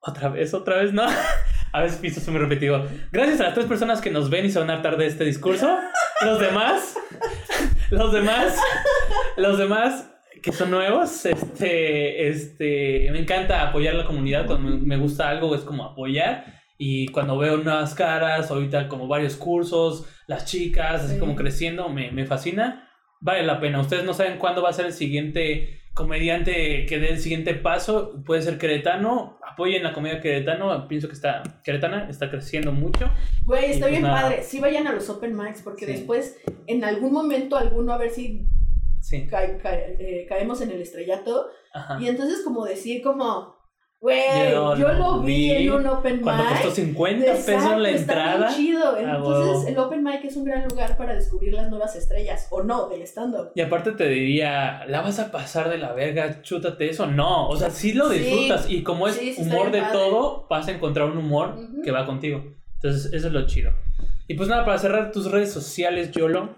Otra 0.00 0.28
vez, 0.28 0.52
otra 0.54 0.76
vez, 0.82 0.92
¿no? 0.92 1.04
A 1.72 1.82
veces 1.82 1.98
piso 1.98 2.20
soy 2.20 2.32
muy 2.34 2.42
repetido. 2.42 2.86
Gracias 3.12 3.40
a 3.40 3.44
las 3.44 3.54
tres 3.54 3.66
personas 3.66 4.00
que 4.00 4.10
nos 4.10 4.30
ven 4.30 4.46
y 4.46 4.50
se 4.50 4.58
van 4.58 4.70
a 4.70 4.74
hartar 4.74 4.96
de 4.96 5.06
este 5.06 5.24
discurso. 5.24 5.78
Los 6.24 6.40
demás, 6.40 6.96
los 7.90 8.12
demás, 8.12 8.56
los 9.36 9.58
demás 9.58 10.10
que 10.42 10.52
son 10.52 10.70
nuevos, 10.70 11.26
este, 11.26 12.28
este, 12.28 13.08
me 13.10 13.18
encanta 13.20 13.62
apoyar 13.68 13.94
a 13.94 13.98
la 13.98 14.04
comunidad. 14.06 14.46
Cuando 14.46 14.70
me- 14.70 14.76
me 14.78 14.96
gusta 14.96 15.28
algo 15.28 15.54
es 15.54 15.62
como 15.62 15.84
apoyar. 15.84 16.44
Y 16.78 17.08
cuando 17.08 17.36
veo 17.36 17.56
nuevas 17.56 17.94
caras, 17.94 18.50
ahorita 18.50 18.86
como 18.88 19.08
varios 19.08 19.34
cursos, 19.36 20.06
las 20.28 20.44
chicas, 20.44 21.02
así 21.04 21.14
Sí. 21.14 21.18
como 21.20 21.34
creciendo, 21.34 21.88
me, 21.88 22.10
me 22.12 22.24
fascina. 22.24 22.84
vale 23.20 23.42
la 23.42 23.58
pena. 23.58 23.80
Ustedes 23.80 24.04
no 24.04 24.14
saben 24.14 24.38
cuándo 24.38 24.62
va 24.62 24.70
a 24.70 24.72
ser 24.72 24.86
el 24.86 24.92
siguiente 24.92 25.77
comediante 25.98 26.86
que 26.86 26.98
dé 26.98 27.08
el 27.10 27.18
siguiente 27.18 27.54
paso. 27.54 28.14
Puede 28.24 28.40
ser 28.42 28.56
queretano. 28.56 29.38
Apoyen 29.42 29.82
la 29.82 29.92
comedia 29.92 30.20
queretano. 30.20 30.86
Pienso 30.88 31.08
que 31.08 31.14
está 31.14 31.42
queretana, 31.64 32.08
está 32.08 32.30
creciendo 32.30 32.70
mucho. 32.72 33.10
Güey, 33.44 33.72
está 33.72 33.80
pues 33.86 33.90
bien 33.90 34.02
nada. 34.04 34.22
padre. 34.22 34.42
Sí 34.44 34.60
vayan 34.60 34.86
a 34.86 34.92
los 34.92 35.10
open 35.10 35.36
mics 35.36 35.62
porque 35.62 35.84
Sí. 35.86 35.92
después, 35.92 36.38
en 36.68 36.84
algún 36.84 37.12
momento 37.12 37.56
alguno, 37.56 37.92
a 37.92 37.98
ver 37.98 38.10
si 38.10 38.46
Sí. 39.00 39.26
ca- 39.26 39.58
ca- 39.58 39.74
eh, 39.76 40.24
caemos 40.28 40.60
en 40.60 40.70
el 40.70 40.80
estrellato. 40.80 41.48
Ajá. 41.74 41.98
Y 42.00 42.08
entonces 42.08 42.42
como 42.44 42.64
decir 42.64 43.02
como, 43.02 43.57
güey, 44.00 44.52
Yo 44.52 44.76
yo, 44.76 44.88
lo 44.92 44.98
lo 45.16 45.20
vi 45.20 45.34
vi 45.34 45.50
en 45.66 45.72
un 45.72 45.86
open 45.86 46.20
Cuando 46.20 46.44
mic. 46.44 46.52
costó 46.52 46.70
50 46.70 47.24
pesos 47.32 47.46
la 47.46 47.58
está 47.58 47.78
bien 47.84 47.96
entrada. 47.96 48.54
chido. 48.56 48.84
Ah, 48.96 49.14
Entonces, 49.16 49.68
el 49.72 49.78
open 49.78 50.04
mic 50.04 50.24
es 50.24 50.36
un 50.36 50.44
gran 50.44 50.68
lugar 50.68 50.96
para 50.96 51.14
descubrir 51.14 51.52
las 51.54 51.68
nuevas 51.68 51.96
estrellas, 51.96 52.46
o 52.50 52.62
no, 52.62 52.88
del 52.88 53.02
stand-up. 53.02 53.50
Y 53.54 53.60
aparte 53.60 53.92
te 53.92 54.08
diría, 54.08 54.84
¿la 54.86 55.00
vas 55.02 55.18
a 55.18 55.30
pasar 55.32 55.68
de 55.68 55.78
la 55.78 55.92
verga? 55.92 56.42
Chútate 56.42 56.88
eso. 56.90 57.06
No, 57.06 57.48
o 57.48 57.56
sea, 57.56 57.70
sí 57.70 57.92
lo 57.92 58.08
Sí. 58.10 58.18
disfrutas. 58.20 58.70
Y 58.70 58.82
como 58.82 59.08
es 59.08 59.14
Sí, 59.16 59.32
sí 59.34 59.42
está 59.42 59.54
humor 59.56 59.72
de 59.72 59.80
padre. 59.80 59.92
todo, 59.98 60.46
vas 60.48 60.68
a 60.68 60.72
encontrar 60.72 61.10
un 61.10 61.18
humor 61.18 61.56
que 61.82 61.90
va 61.90 62.06
contigo. 62.06 62.44
Entonces, 62.74 63.12
eso 63.12 63.26
es 63.26 63.32
lo 63.32 63.46
chido. 63.46 63.72
Y 64.28 64.34
pues 64.34 64.48
nada, 64.48 64.64
para 64.64 64.78
cerrar 64.78 65.10
tus 65.10 65.30
redes 65.30 65.50
sociales, 65.52 66.12
Yolo. 66.12 66.54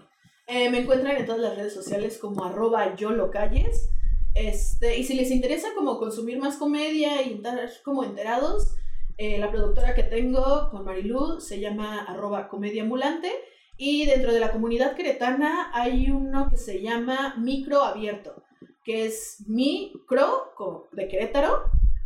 Eh, 0.47 0.69
me 0.69 0.81
encuentran 0.81 1.17
en 1.17 1.25
todas 1.25 1.41
las 1.41 1.57
redes 1.57 1.73
sociales 1.73 2.19
como 2.21 2.45
arroba 2.45 2.95
yolocalles. 2.97 3.89
Este, 4.35 4.99
y 4.99 5.05
si 5.05 5.15
les 5.15 5.31
interesa 5.31 5.69
como 5.75 5.99
consumir 5.99 6.39
más 6.39 6.57
comedia 6.57 7.23
y 7.23 7.35
estar 7.35 7.59
como 7.85 8.05
enterados, 8.05 8.77
eh, 9.19 9.39
la 9.39 9.51
productora 9.51 9.95
que 9.95 10.03
tengo 10.03 10.71
con 10.71 10.85
Marilu 10.85 11.41
se 11.41 11.61
llama 11.61 12.05
arroba 12.05 12.49
comedia 12.49 12.83
ambulante. 12.83 13.31
Y 13.77 14.07
dentro 14.07 14.33
de 14.33 14.41
la 14.41 14.53
comunidad 14.53 14.95
queretana 14.95 15.71
hay 15.73 16.11
uno 16.11 16.49
que 16.51 16.57
se 16.57 16.83
llama 16.83 17.35
Micro 17.39 17.83
Abierto, 17.83 18.43
que 18.85 19.07
es 19.07 19.45
micro 19.47 20.53
de 20.93 21.09
Querétaro, 21.09 21.65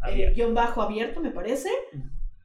eh, 0.09 0.33
guion 0.35 0.55
bajo 0.55 0.83
abierto 0.83 1.21
me 1.21 1.31
parece. 1.31 1.71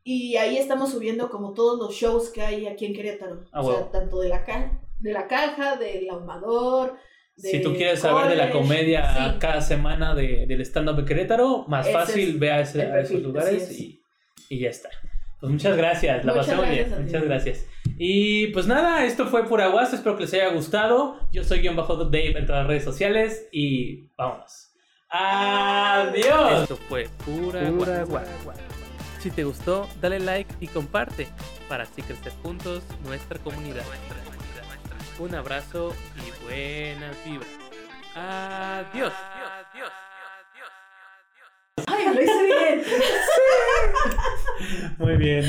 Y 0.04 0.38
ahí 0.38 0.58
estamos 0.58 0.92
subiendo 0.92 1.30
como 1.30 1.54
todos 1.54 1.78
los 1.78 1.94
shows 1.94 2.30
que 2.30 2.42
hay 2.42 2.68
aquí 2.68 2.86
en 2.86 2.94
Querétaro. 2.94 3.44
Ah, 3.52 3.62
o 3.62 3.64
sea, 3.64 3.74
huevo. 3.76 3.90
tanto 3.92 4.20
de 4.20 4.30
la, 4.30 4.44
ca 4.44 4.80
de 5.00 5.14
la 5.14 5.28
caja, 5.28 5.76
del 5.76 6.10
ahumador. 6.10 6.96
Si 7.42 7.62
tú 7.62 7.74
quieres 7.76 8.00
saber 8.00 8.30
de 8.30 8.36
la 8.36 8.50
college. 8.52 8.68
comedia 8.68 9.14
Sí. 9.34 9.38
cada 9.40 9.62
semana 9.62 10.14
de, 10.16 10.46
del 10.48 10.62
stand-up 10.62 10.96
de 10.98 11.06
Querétaro, 11.06 11.66
más 11.68 11.86
Ese 11.88 11.94
fácil, 11.98 12.38
ve 12.40 12.52
a, 12.52 12.62
ese- 12.62 12.82
el 12.84 12.92
a 12.92 13.00
esos 13.00 13.10
perfil, 13.12 13.24
lugares 13.24 13.64
es. 13.70 13.80
y, 13.80 14.02
y 14.50 14.60
ya 14.60 14.70
está. 14.70 14.90
Pues 15.40 15.52
muchas 15.54 15.78
gracias, 15.78 16.26
la 16.26 16.34
Muchas 16.34 16.48
pasé 16.48 16.58
muy 16.58 16.70
bien. 16.76 17.06
Muchas 17.06 17.24
gracias. 17.24 17.66
Y 17.98 18.48
pues 18.48 18.68
nada, 18.68 19.06
esto 19.06 19.26
fue 19.28 19.46
Pura 19.48 19.68
Guasa, 19.68 19.96
espero 19.96 20.16
que 20.18 20.24
les 20.24 20.34
haya 20.34 20.50
gustado. 20.50 21.18
Yo 21.32 21.44
soy 21.46 21.60
guion 21.62 21.76
bajo 21.78 21.96
Dave 21.96 22.38
en 22.38 22.46
todas 22.46 22.62
las 22.62 22.68
redes 22.68 22.84
sociales 22.84 23.48
y 23.52 24.08
vámonos. 24.18 24.70
Adiós. 25.10 26.62
Esto 26.64 26.76
fue 26.78 27.08
Pura, 27.26 27.62
Pura 27.72 28.04
Guasa. 28.04 28.32
Si 29.20 29.32
te 29.32 29.44
gustó, 29.44 29.88
dale 30.02 30.20
like 30.20 30.54
y 30.62 30.68
comparte 30.68 31.28
para 31.68 31.84
así 31.84 32.02
crecer 32.02 32.32
juntos 32.42 32.84
nuestra 33.04 33.38
comunidad. 33.40 33.84
Un 35.20 35.36
abrazo 35.36 35.94
y 36.18 36.44
buenas 36.44 37.16
vibras. 37.26 37.50
Adiós. 38.16 39.14
Ay, 41.88 42.06
lo 42.14 42.22
hice 42.22 42.44
bien. 42.46 42.84
Muy 44.98 45.16
bien. 45.18 45.46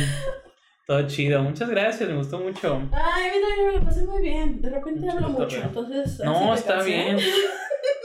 Todo 0.86 1.06
chido. 1.06 1.42
Muchas 1.42 1.68
gracias, 1.70 2.08
me 2.08 2.16
gustó 2.16 2.38
mucho. 2.38 2.82
Ay, 2.92 3.28
a 3.28 3.32
mí 3.34 3.40
también 3.40 3.66
me 3.68 3.72
lo 3.78 3.84
pasé 3.84 4.02
muy 4.02 4.22
bien. 4.22 4.60
De 4.60 4.70
repente 4.70 5.00
Mucho 5.00 5.12
hablo 5.12 5.28
mucho, 5.28 5.44
cotorreo. 5.44 5.64
entonces. 5.64 6.18
No, 6.24 6.54
está 6.54 6.82
bien. 6.82 7.18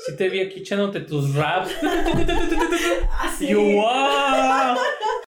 Sí 0.05 0.15
te 0.15 0.29
vi 0.29 0.41
aquí 0.41 0.59
echándote 0.59 1.01
tus 1.01 1.33
raps. 1.35 1.71
Así. 3.19 3.45
Y 3.45 3.49
yo, 3.49 3.59
wow. 3.61 4.77